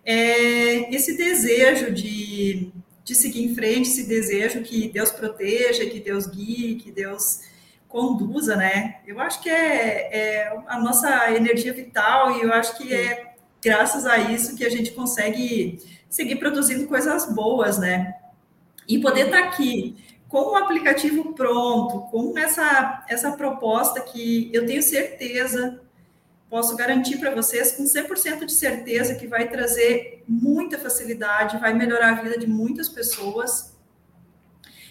é 0.05 0.94
esse 0.94 1.16
desejo 1.16 1.90
de, 1.90 2.70
de 3.02 3.14
seguir 3.14 3.44
em 3.44 3.55
frente, 3.55 3.89
esse 3.89 4.06
desejo 4.06 4.62
que 4.62 4.89
Deus 4.89 5.10
proteja, 5.10 5.86
que 5.86 5.98
Deus 5.98 6.26
guie, 6.26 6.76
que 6.76 6.93
Deus 6.93 7.40
conduza, 7.89 8.55
né? 8.56 8.97
Eu 9.06 9.18
acho 9.20 9.40
que 9.40 9.48
é, 9.48 10.10
é 10.12 10.62
a 10.66 10.78
nossa 10.78 11.32
energia 11.32 11.72
vital 11.72 12.36
e 12.36 12.43
eu 12.43 12.52
acho 12.52 12.76
que 12.76 12.93
é 12.93 13.35
graças 13.62 14.05
a 14.05 14.18
isso 14.18 14.56
que 14.56 14.64
a 14.64 14.70
gente 14.70 14.90
consegue 14.90 15.78
seguir 16.10 16.36
produzindo 16.36 16.86
coisas 16.86 17.32
boas, 17.32 17.78
né? 17.78 18.14
E 18.89 18.98
poder 18.98 19.27
estar 19.27 19.43
tá 19.43 19.48
aqui 19.48 19.97
com 20.28 20.52
o 20.52 20.56
aplicativo 20.56 21.32
pronto, 21.32 22.02
com 22.11 22.36
essa, 22.36 23.05
essa 23.09 23.32
proposta 23.32 24.01
que 24.01 24.51
eu 24.52 24.66
tenho 24.66 24.82
certeza, 24.82 25.81
posso 26.51 26.77
garantir 26.77 27.19
para 27.19 27.35
vocês 27.35 27.73
com 27.73 27.85
100% 27.85 28.44
de 28.44 28.52
certeza 28.52 29.15
que 29.15 29.27
vai 29.27 29.48
trazer 29.48 30.24
muita 30.27 30.78
facilidade, 30.78 31.59
vai 31.59 31.73
melhorar 31.73 32.11
a 32.11 32.23
vida 32.23 32.39
de 32.39 32.47
muitas 32.47 32.89
pessoas. 32.89 33.77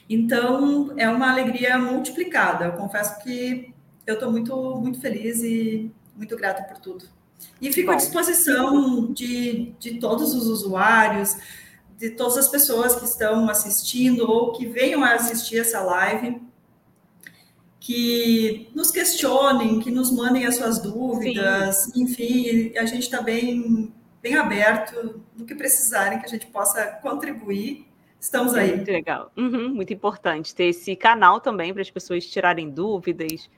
Então, 0.10 0.94
é 0.98 1.10
uma 1.10 1.32
alegria 1.32 1.78
multiplicada. 1.78 2.66
Eu 2.66 2.74
confesso 2.74 3.22
que 3.24 3.74
eu 4.06 4.16
estou 4.16 4.32
muito, 4.32 4.76
muito 4.76 5.00
feliz 5.00 5.42
e 5.44 5.92
muito 6.16 6.36
grata 6.36 6.64
por 6.64 6.78
tudo. 6.78 7.06
E 7.62 7.72
fico 7.72 7.88
Bom. 7.88 7.94
à 7.94 7.96
disposição 7.96 9.12
de, 9.12 9.74
de 9.80 10.00
todos 10.00 10.34
os 10.34 10.48
usuários, 10.48 11.38
de 11.98 12.12
todas 12.12 12.38
as 12.38 12.48
pessoas 12.50 12.96
que 12.96 13.06
estão 13.06 13.50
assistindo 13.50 14.30
ou 14.30 14.52
que 14.52 14.66
venham 14.66 15.04
a 15.04 15.14
assistir 15.14 15.60
essa 15.60 15.82
live, 15.82 16.42
que 17.80 18.70
nos 18.74 18.92
questionem, 18.92 19.80
que 19.80 19.92
nos 19.92 20.12
mandem 20.12 20.46
as 20.46 20.56
suas 20.56 20.80
dúvidas, 20.80 21.92
Sim. 21.94 22.04
enfim, 22.04 22.78
a 22.78 22.86
gente 22.86 23.04
está 23.04 23.22
bem, 23.22 23.94
bem 24.22 24.36
aberto 24.36 25.22
no 25.36 25.46
que 25.46 25.54
precisarem, 25.54 26.20
que 26.20 26.26
a 26.26 26.30
gente 26.30 26.48
possa 26.48 26.86
contribuir. 27.02 27.86
Estamos 28.20 28.54
aí. 28.54 28.78
Muito 28.78 28.90
legal. 28.90 29.32
Uhum, 29.36 29.68
muito 29.68 29.92
importante 29.92 30.56
ter 30.56 30.66
esse 30.66 30.96
canal 30.96 31.42
também 31.42 31.74
para 31.74 31.82
as 31.82 31.92
pessoas 31.92 32.26
tirarem 32.26 32.70
dúvidas 32.70 33.50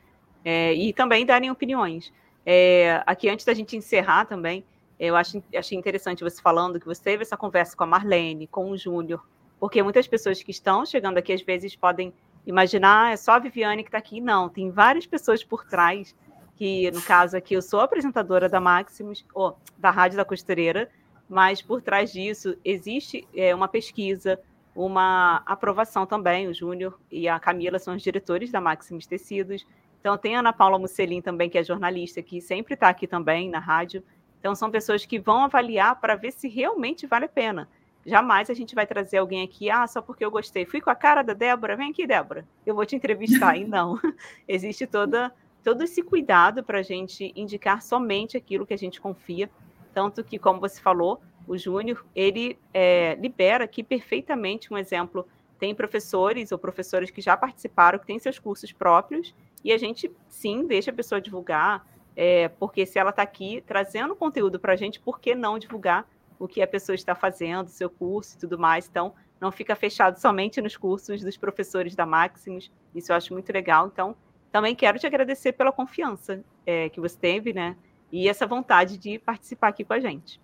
é, 0.44 0.74
e 0.74 0.92
também 0.92 1.24
darem 1.24 1.52
opiniões. 1.52 2.12
É, 2.44 3.04
aqui, 3.06 3.30
antes 3.30 3.46
da 3.46 3.54
gente 3.54 3.78
encerrar 3.78 4.26
também, 4.26 4.64
eu 5.00 5.16
acho, 5.16 5.44
achei 5.56 5.78
interessante 5.78 6.24
você 6.24 6.42
falando 6.42 6.80
que 6.80 6.86
você 6.86 7.02
teve 7.02 7.24
essa 7.24 7.38
conversa 7.38 7.76
com 7.76 7.84
a 7.84 7.88
Marlene, 7.88 8.48
com 8.48 8.72
o 8.72 8.78
Júnior, 8.78 9.26
porque 9.60 9.82
muitas 9.84 10.08
pessoas 10.08 10.42
que 10.42 10.52
estão 10.52 10.86
chegando 10.86 11.18
aqui 11.18 11.34
às 11.34 11.42
vezes 11.42 11.76
podem 11.76 12.14
imaginar, 12.46 13.08
ah, 13.08 13.12
é 13.12 13.18
só 13.18 13.34
a 13.34 13.40
Viviane 13.40 13.84
que 13.84 13.90
está 13.90 13.98
aqui. 13.98 14.22
Não, 14.22 14.48
tem 14.48 14.70
várias 14.70 15.06
pessoas 15.06 15.44
por 15.44 15.66
trás, 15.66 16.16
que 16.56 16.90
no 16.92 17.02
caso 17.02 17.36
aqui 17.36 17.54
eu 17.54 17.62
sou 17.62 17.82
apresentadora 17.82 18.48
da 18.48 18.60
Maximus, 18.60 19.26
ou 19.34 19.58
da 19.78 19.90
Rádio 19.90 20.18
da 20.18 20.26
Costureira, 20.26 20.90
mas 21.28 21.62
por 21.62 21.82
trás 21.82 22.12
disso 22.12 22.56
existe 22.64 23.28
é, 23.36 23.54
uma 23.54 23.68
pesquisa, 23.68 24.40
uma 24.76 25.42
aprovação 25.46 26.06
também. 26.06 26.48
O 26.48 26.54
Júnior 26.54 27.00
e 27.12 27.28
a 27.28 27.40
Camila 27.40 27.80
são 27.80 27.96
os 27.96 28.04
diretores 28.04 28.52
da 28.52 28.62
Maximus 28.62 29.08
Tecidos. 29.08 29.66
Então 30.00 30.18
tem 30.18 30.36
a 30.36 30.40
Ana 30.40 30.54
Paula 30.54 30.78
Musselin 30.78 31.22
também, 31.22 31.50
que 31.50 31.58
é 31.58 31.64
jornalista, 31.64 32.22
que 32.22 32.40
sempre 32.40 32.76
está 32.76 32.90
aqui 32.90 33.08
também 33.08 33.50
na 33.50 33.60
rádio. 33.60 34.04
Então, 34.46 34.54
são 34.54 34.70
pessoas 34.70 35.04
que 35.08 35.18
vão 35.18 35.46
avaliar 35.46 36.00
para 36.00 36.14
ver 36.14 36.32
se 36.32 36.48
realmente 36.48 37.08
vale 37.08 37.26
a 37.26 37.28
pena. 37.28 37.68
Jamais 38.06 38.48
a 38.48 38.54
gente 38.54 38.76
vai 38.76 38.86
trazer 38.86 39.18
alguém 39.18 39.44
aqui, 39.44 39.72
ah, 39.72 39.88
só 39.88 40.04
porque 40.04 40.24
eu 40.24 40.30
gostei. 40.30 40.68
Fui 40.68 40.80
com 40.80 40.92
a 40.92 40.96
cara 40.96 41.24
da 41.24 41.34
Débora, 41.34 41.76
vem 41.76 41.90
aqui, 41.90 42.06
Débora, 42.06 42.48
eu 42.64 42.76
vou 42.76 42.86
te 42.86 42.96
entrevistar. 42.96 43.58
e 43.58 43.66
não. 43.66 44.00
Existe 44.48 44.86
toda, 44.86 45.34
todo 45.64 45.84
esse 45.84 46.04
cuidado 46.04 46.64
para 46.64 46.78
a 46.78 46.84
gente 46.84 47.34
indicar 47.36 47.82
somente 47.82 48.38
aquilo 48.38 48.68
que 48.68 48.74
a 48.76 48.78
gente 48.78 49.02
confia. 49.02 49.50
Tanto 49.96 50.24
que, 50.24 50.38
como 50.38 50.60
você 50.60 50.80
falou, 50.80 51.20
o 51.48 51.58
Júnior, 51.58 52.06
ele 52.16 52.56
é, 52.72 53.16
libera 53.16 53.64
aqui 53.64 53.82
perfeitamente 53.82 54.72
um 54.72 54.78
exemplo. 54.78 55.28
Tem 55.58 55.74
professores 55.74 56.52
ou 56.52 56.60
professores 56.60 57.10
que 57.10 57.20
já 57.20 57.36
participaram, 57.36 57.98
que 57.98 58.06
têm 58.06 58.20
seus 58.20 58.38
cursos 58.38 58.72
próprios, 58.72 59.34
e 59.64 59.74
a 59.74 59.78
gente, 59.80 60.12
sim, 60.30 60.68
deixa 60.68 60.92
a 60.92 60.94
pessoa 60.94 61.20
divulgar, 61.20 61.84
é, 62.16 62.48
porque 62.48 62.86
se 62.86 62.98
ela 62.98 63.10
está 63.10 63.22
aqui 63.22 63.64
trazendo 63.66 64.16
conteúdo 64.16 64.60
para 64.60 64.74
a 64.74 64.76
gente, 64.76 65.00
por 65.00 65.20
que 65.20 65.36
não 65.36 65.60
divulgar 65.60 66.08
o 66.40 66.48
que 66.48 66.62
a 66.62 66.68
pessoa 66.68 66.96
está 66.96 67.14
fazendo, 67.16 67.70
seu 67.70 67.90
curso 67.90 68.36
e 68.36 68.40
tudo 68.40 68.58
mais? 68.58 68.88
Então, 68.88 69.14
não 69.40 69.52
fica 69.52 69.76
fechado 69.76 70.18
somente 70.20 70.62
nos 70.62 70.78
cursos 70.78 71.22
dos 71.22 71.38
professores 71.38 71.96
da 71.96 72.06
Maximus. 72.06 72.72
Isso 72.94 73.12
eu 73.12 73.16
acho 73.16 73.34
muito 73.34 73.52
legal. 73.52 73.88
Então, 73.88 74.16
também 74.52 74.74
quero 74.74 74.98
te 74.98 75.06
agradecer 75.06 75.52
pela 75.52 75.72
confiança 75.72 76.42
é, 76.66 76.90
que 76.90 77.00
você 77.00 77.18
teve, 77.18 77.52
né? 77.52 77.76
E 78.12 78.30
essa 78.30 78.48
vontade 78.48 78.98
de 78.98 79.20
participar 79.20 79.70
aqui 79.70 79.84
com 79.84 79.94
a 79.94 80.00
gente. 80.00 80.40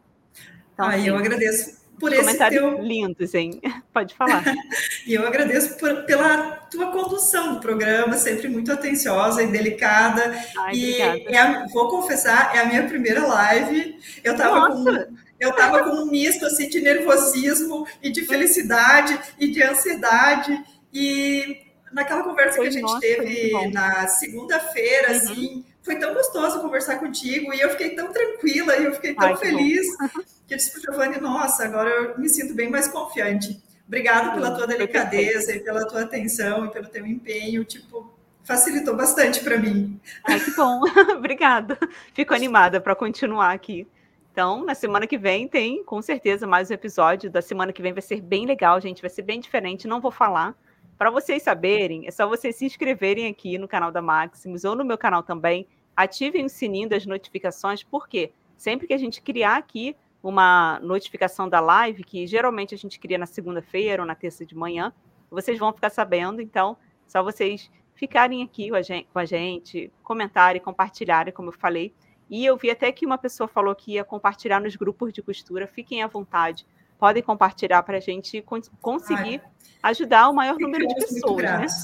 Então, 0.74 0.86
ah, 0.86 0.96
assim, 0.96 1.08
eu 1.08 1.16
agradeço 1.16 1.81
por 2.00 2.12
esse 2.12 2.38
teu... 2.50 2.82
lindos, 2.82 3.34
hein? 3.36 3.62
Pode 3.94 4.16
falar. 4.16 4.44
e 5.06 5.14
eu 5.14 5.26
agradeço 5.28 5.78
por, 5.78 6.04
pela 6.04 6.52
tua 6.72 6.92
condução 6.92 7.56
do 7.56 7.60
programa, 7.60 8.18
sempre 8.18 8.48
muito 8.48 8.72
atenciosa 8.72 9.44
e 9.44 9.48
delicada. 9.48 10.36
Ai, 10.58 10.76
e 10.76 11.02
é 11.02 11.38
a, 11.38 11.66
vou 11.68 11.90
confessar, 11.90 12.56
é 12.56 12.60
a 12.60 12.66
minha 12.66 12.88
primeira 12.88 13.26
live. 13.26 14.00
Eu 14.24 14.34
estava 14.34 14.72
com 14.72 15.22
eu 15.40 15.52
tava 15.54 15.84
com 15.84 15.96
um 15.96 16.06
misto 16.06 16.46
assim 16.46 16.70
de 16.70 16.80
nervosismo 16.80 17.88
e 18.02 18.12
de 18.12 18.24
felicidade 18.24 19.20
e 19.40 19.48
de 19.48 19.64
ansiedade 19.64 20.64
e 20.94 21.64
naquela 21.92 22.24
conversa 22.24 22.58
foi, 22.58 22.66
que 22.66 22.70
a 22.70 22.72
gente 22.74 22.82
nossa, 22.84 23.00
teve 23.00 23.68
na 23.72 24.08
segunda-feira, 24.08 25.10
uhum. 25.10 25.18
assim, 25.18 25.66
foi 25.82 25.98
tão 25.98 26.14
gostoso 26.14 26.62
conversar 26.62 27.00
contigo 27.00 27.54
e 27.54 27.60
eu 27.60 27.70
fiquei 27.70 27.96
tão 27.96 28.12
tranquila 28.12 28.78
e 28.78 28.86
eu 28.86 28.94
fiquei 28.94 29.16
tão 29.16 29.30
Ai, 29.30 29.36
feliz 29.38 29.88
que 30.48 30.54
eu 30.54 30.58
disse 30.58 30.72
para 30.72 30.80
o 30.80 30.82
Giovanni, 30.84 31.20
nossa, 31.20 31.64
agora 31.66 31.90
eu 31.90 32.20
me 32.20 32.30
sinto 32.30 32.54
bem 32.54 32.70
mais 32.70 32.88
confiante. 32.88 33.62
Obrigado 33.88 34.34
pela 34.36 34.52
tua 34.52 34.68
delicadeza 34.68 35.54
e 35.54 35.60
pela 35.60 35.86
tua 35.86 36.04
atenção 36.04 36.66
e 36.66 36.70
pelo 36.70 36.88
teu 36.88 37.06
empenho, 37.06 37.66
tipo, 37.66 38.10
facilitou 38.44 38.96
bastante 38.96 39.44
para 39.44 39.58
mim. 39.58 40.00
Ai, 40.24 40.40
que 40.40 40.52
bom. 40.52 40.82
Obrigada. 41.18 41.78
Fico 42.14 42.34
animada 42.34 42.80
para 42.80 42.96
continuar 42.96 43.52
aqui. 43.52 43.88
Então, 44.32 44.64
na 44.64 44.74
semana 44.74 45.06
que 45.06 45.18
vem 45.18 45.46
tem, 45.46 45.84
com 45.84 46.02
certeza, 46.02 46.48
mais 46.48 46.72
um 46.72 46.74
episódio. 46.74 47.30
Da 47.30 47.42
semana 47.42 47.74
que 47.74 47.82
vem 47.82 47.92
vai 47.92 48.02
ser 48.02 48.22
bem 48.22 48.46
legal, 48.46 48.80
gente. 48.80 49.02
Vai 49.02 49.10
ser 49.10 49.24
bem 49.24 49.42
diferente. 49.42 49.88
Não 49.88 50.00
vou 50.00 50.12
falar. 50.12 50.56
Para 51.02 51.10
vocês 51.10 51.42
saberem, 51.42 52.06
é 52.06 52.12
só 52.12 52.28
vocês 52.28 52.56
se 52.56 52.64
inscreverem 52.64 53.26
aqui 53.26 53.58
no 53.58 53.68
canal 53.68 53.92
da 53.92 54.04
Maximus 54.04 54.64
ou 54.64 54.76
no 54.76 54.86
meu 54.86 55.00
canal 55.00 55.24
também. 55.24 55.66
Ativem 55.96 56.46
o 56.46 56.50
sininho 56.50 56.88
das 56.88 57.08
notificações, 57.08 57.82
porque 57.82 58.32
sempre 58.56 58.86
que 58.86 58.94
a 58.94 59.00
gente 59.00 59.20
criar 59.20 59.58
aqui 59.58 59.96
uma 60.22 60.80
notificação 60.84 61.50
da 61.50 61.60
live, 61.60 62.04
que 62.04 62.28
geralmente 62.28 62.76
a 62.76 62.78
gente 62.78 63.00
cria 63.00 63.18
na 63.18 63.26
segunda-feira 63.26 64.04
ou 64.04 64.08
na 64.08 64.14
terça 64.14 64.46
de 64.46 64.56
manhã, 64.56 64.94
vocês 65.32 65.58
vão 65.58 65.74
ficar 65.74 65.90
sabendo. 65.90 66.40
Então, 66.40 66.78
só 67.08 67.24
vocês 67.24 67.72
ficarem 67.96 68.44
aqui 68.44 68.70
com 69.12 69.18
a 69.18 69.26
gente, 69.26 69.92
comentarem, 70.04 70.62
compartilharem, 70.62 71.34
como 71.34 71.50
eu 71.50 71.54
falei. 71.54 71.92
E 72.30 72.46
eu 72.46 72.56
vi 72.56 72.70
até 72.70 72.92
que 72.92 73.08
uma 73.08 73.18
pessoa 73.18 73.48
falou 73.48 73.74
que 73.74 73.94
ia 73.94 74.04
compartilhar 74.04 74.62
nos 74.62 74.76
grupos 74.76 75.12
de 75.12 75.24
costura. 75.24 75.66
Fiquem 75.66 76.04
à 76.04 76.08
vontade 76.08 76.64
podem 77.02 77.24
compartilhar 77.24 77.82
para 77.82 77.98
a 77.98 78.00
gente 78.00 78.46
conseguir 78.80 79.42
Ai, 79.82 79.92
ajudar 79.92 80.30
o 80.30 80.36
maior 80.36 80.56
número 80.60 80.88
de 80.88 80.94
pessoas. 80.94 81.42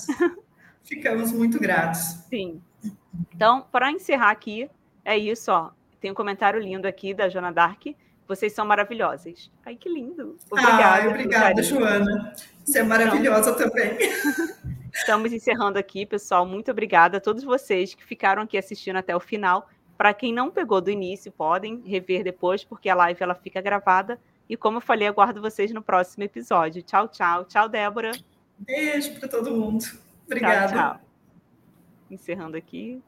Né? 0.08 0.36
Ficamos 0.86 1.32
muito 1.32 1.60
gratos. 1.60 2.02
Sim. 2.30 2.62
Então, 3.34 3.66
para 3.72 3.92
encerrar 3.92 4.30
aqui, 4.30 4.70
é 5.04 5.18
isso, 5.18 5.52
ó. 5.52 5.72
Tem 6.00 6.12
um 6.12 6.14
comentário 6.14 6.62
lindo 6.62 6.88
aqui 6.88 7.16
da 7.16 7.30
Joana 7.30 7.52
Dark. 7.52 7.82
Vocês 8.28 8.54
são 8.54 8.64
maravilhosas. 8.64 9.50
Ai, 9.66 9.76
que 9.76 9.90
lindo. 9.90 10.38
Obrigada. 10.52 10.86
Ai, 10.86 11.08
obrigada, 11.08 11.64
Joana. 11.64 12.36
Você 12.64 12.78
é 12.78 12.84
maravilhosa 12.84 13.50
então, 13.50 13.68
também. 13.68 13.98
Estamos 14.94 15.34
encerrando 15.34 15.80
aqui, 15.80 16.06
pessoal. 16.06 16.46
Muito 16.46 16.70
obrigada 16.70 17.18
a 17.18 17.22
todos 17.22 17.44
vocês 17.44 17.96
que 17.96 18.06
ficaram 18.06 18.44
aqui 18.44 18.56
assistindo 18.56 18.98
até 18.98 19.16
o 19.16 19.20
final. 19.20 19.68
Para 19.98 20.14
quem 20.14 20.32
não 20.32 20.52
pegou 20.52 20.80
do 20.80 20.92
início, 20.92 21.32
podem 21.32 21.82
rever 21.84 22.24
depois, 22.24 22.64
porque 22.64 22.88
a 22.88 22.94
live 22.94 23.24
ela 23.24 23.34
fica 23.34 23.60
gravada 23.62 24.20
e 24.50 24.56
como 24.56 24.78
eu 24.78 24.82
falei, 24.82 25.08
aguardo 25.08 25.42
vocês 25.42 25.72
no 25.72 25.82
próximo 25.82 26.24
episódio. 26.24 26.82
Tchau, 26.82 27.08
tchau. 27.08 27.46
Tchau, 27.46 27.68
Débora. 27.68 28.12
Beijo 28.58 29.20
para 29.20 29.28
todo 29.28 29.52
mundo. 29.52 29.84
Obrigada. 30.26 30.68
Tchau, 30.68 30.94
tchau. 30.94 31.02
Encerrando 32.10 32.56
aqui. 32.56 33.02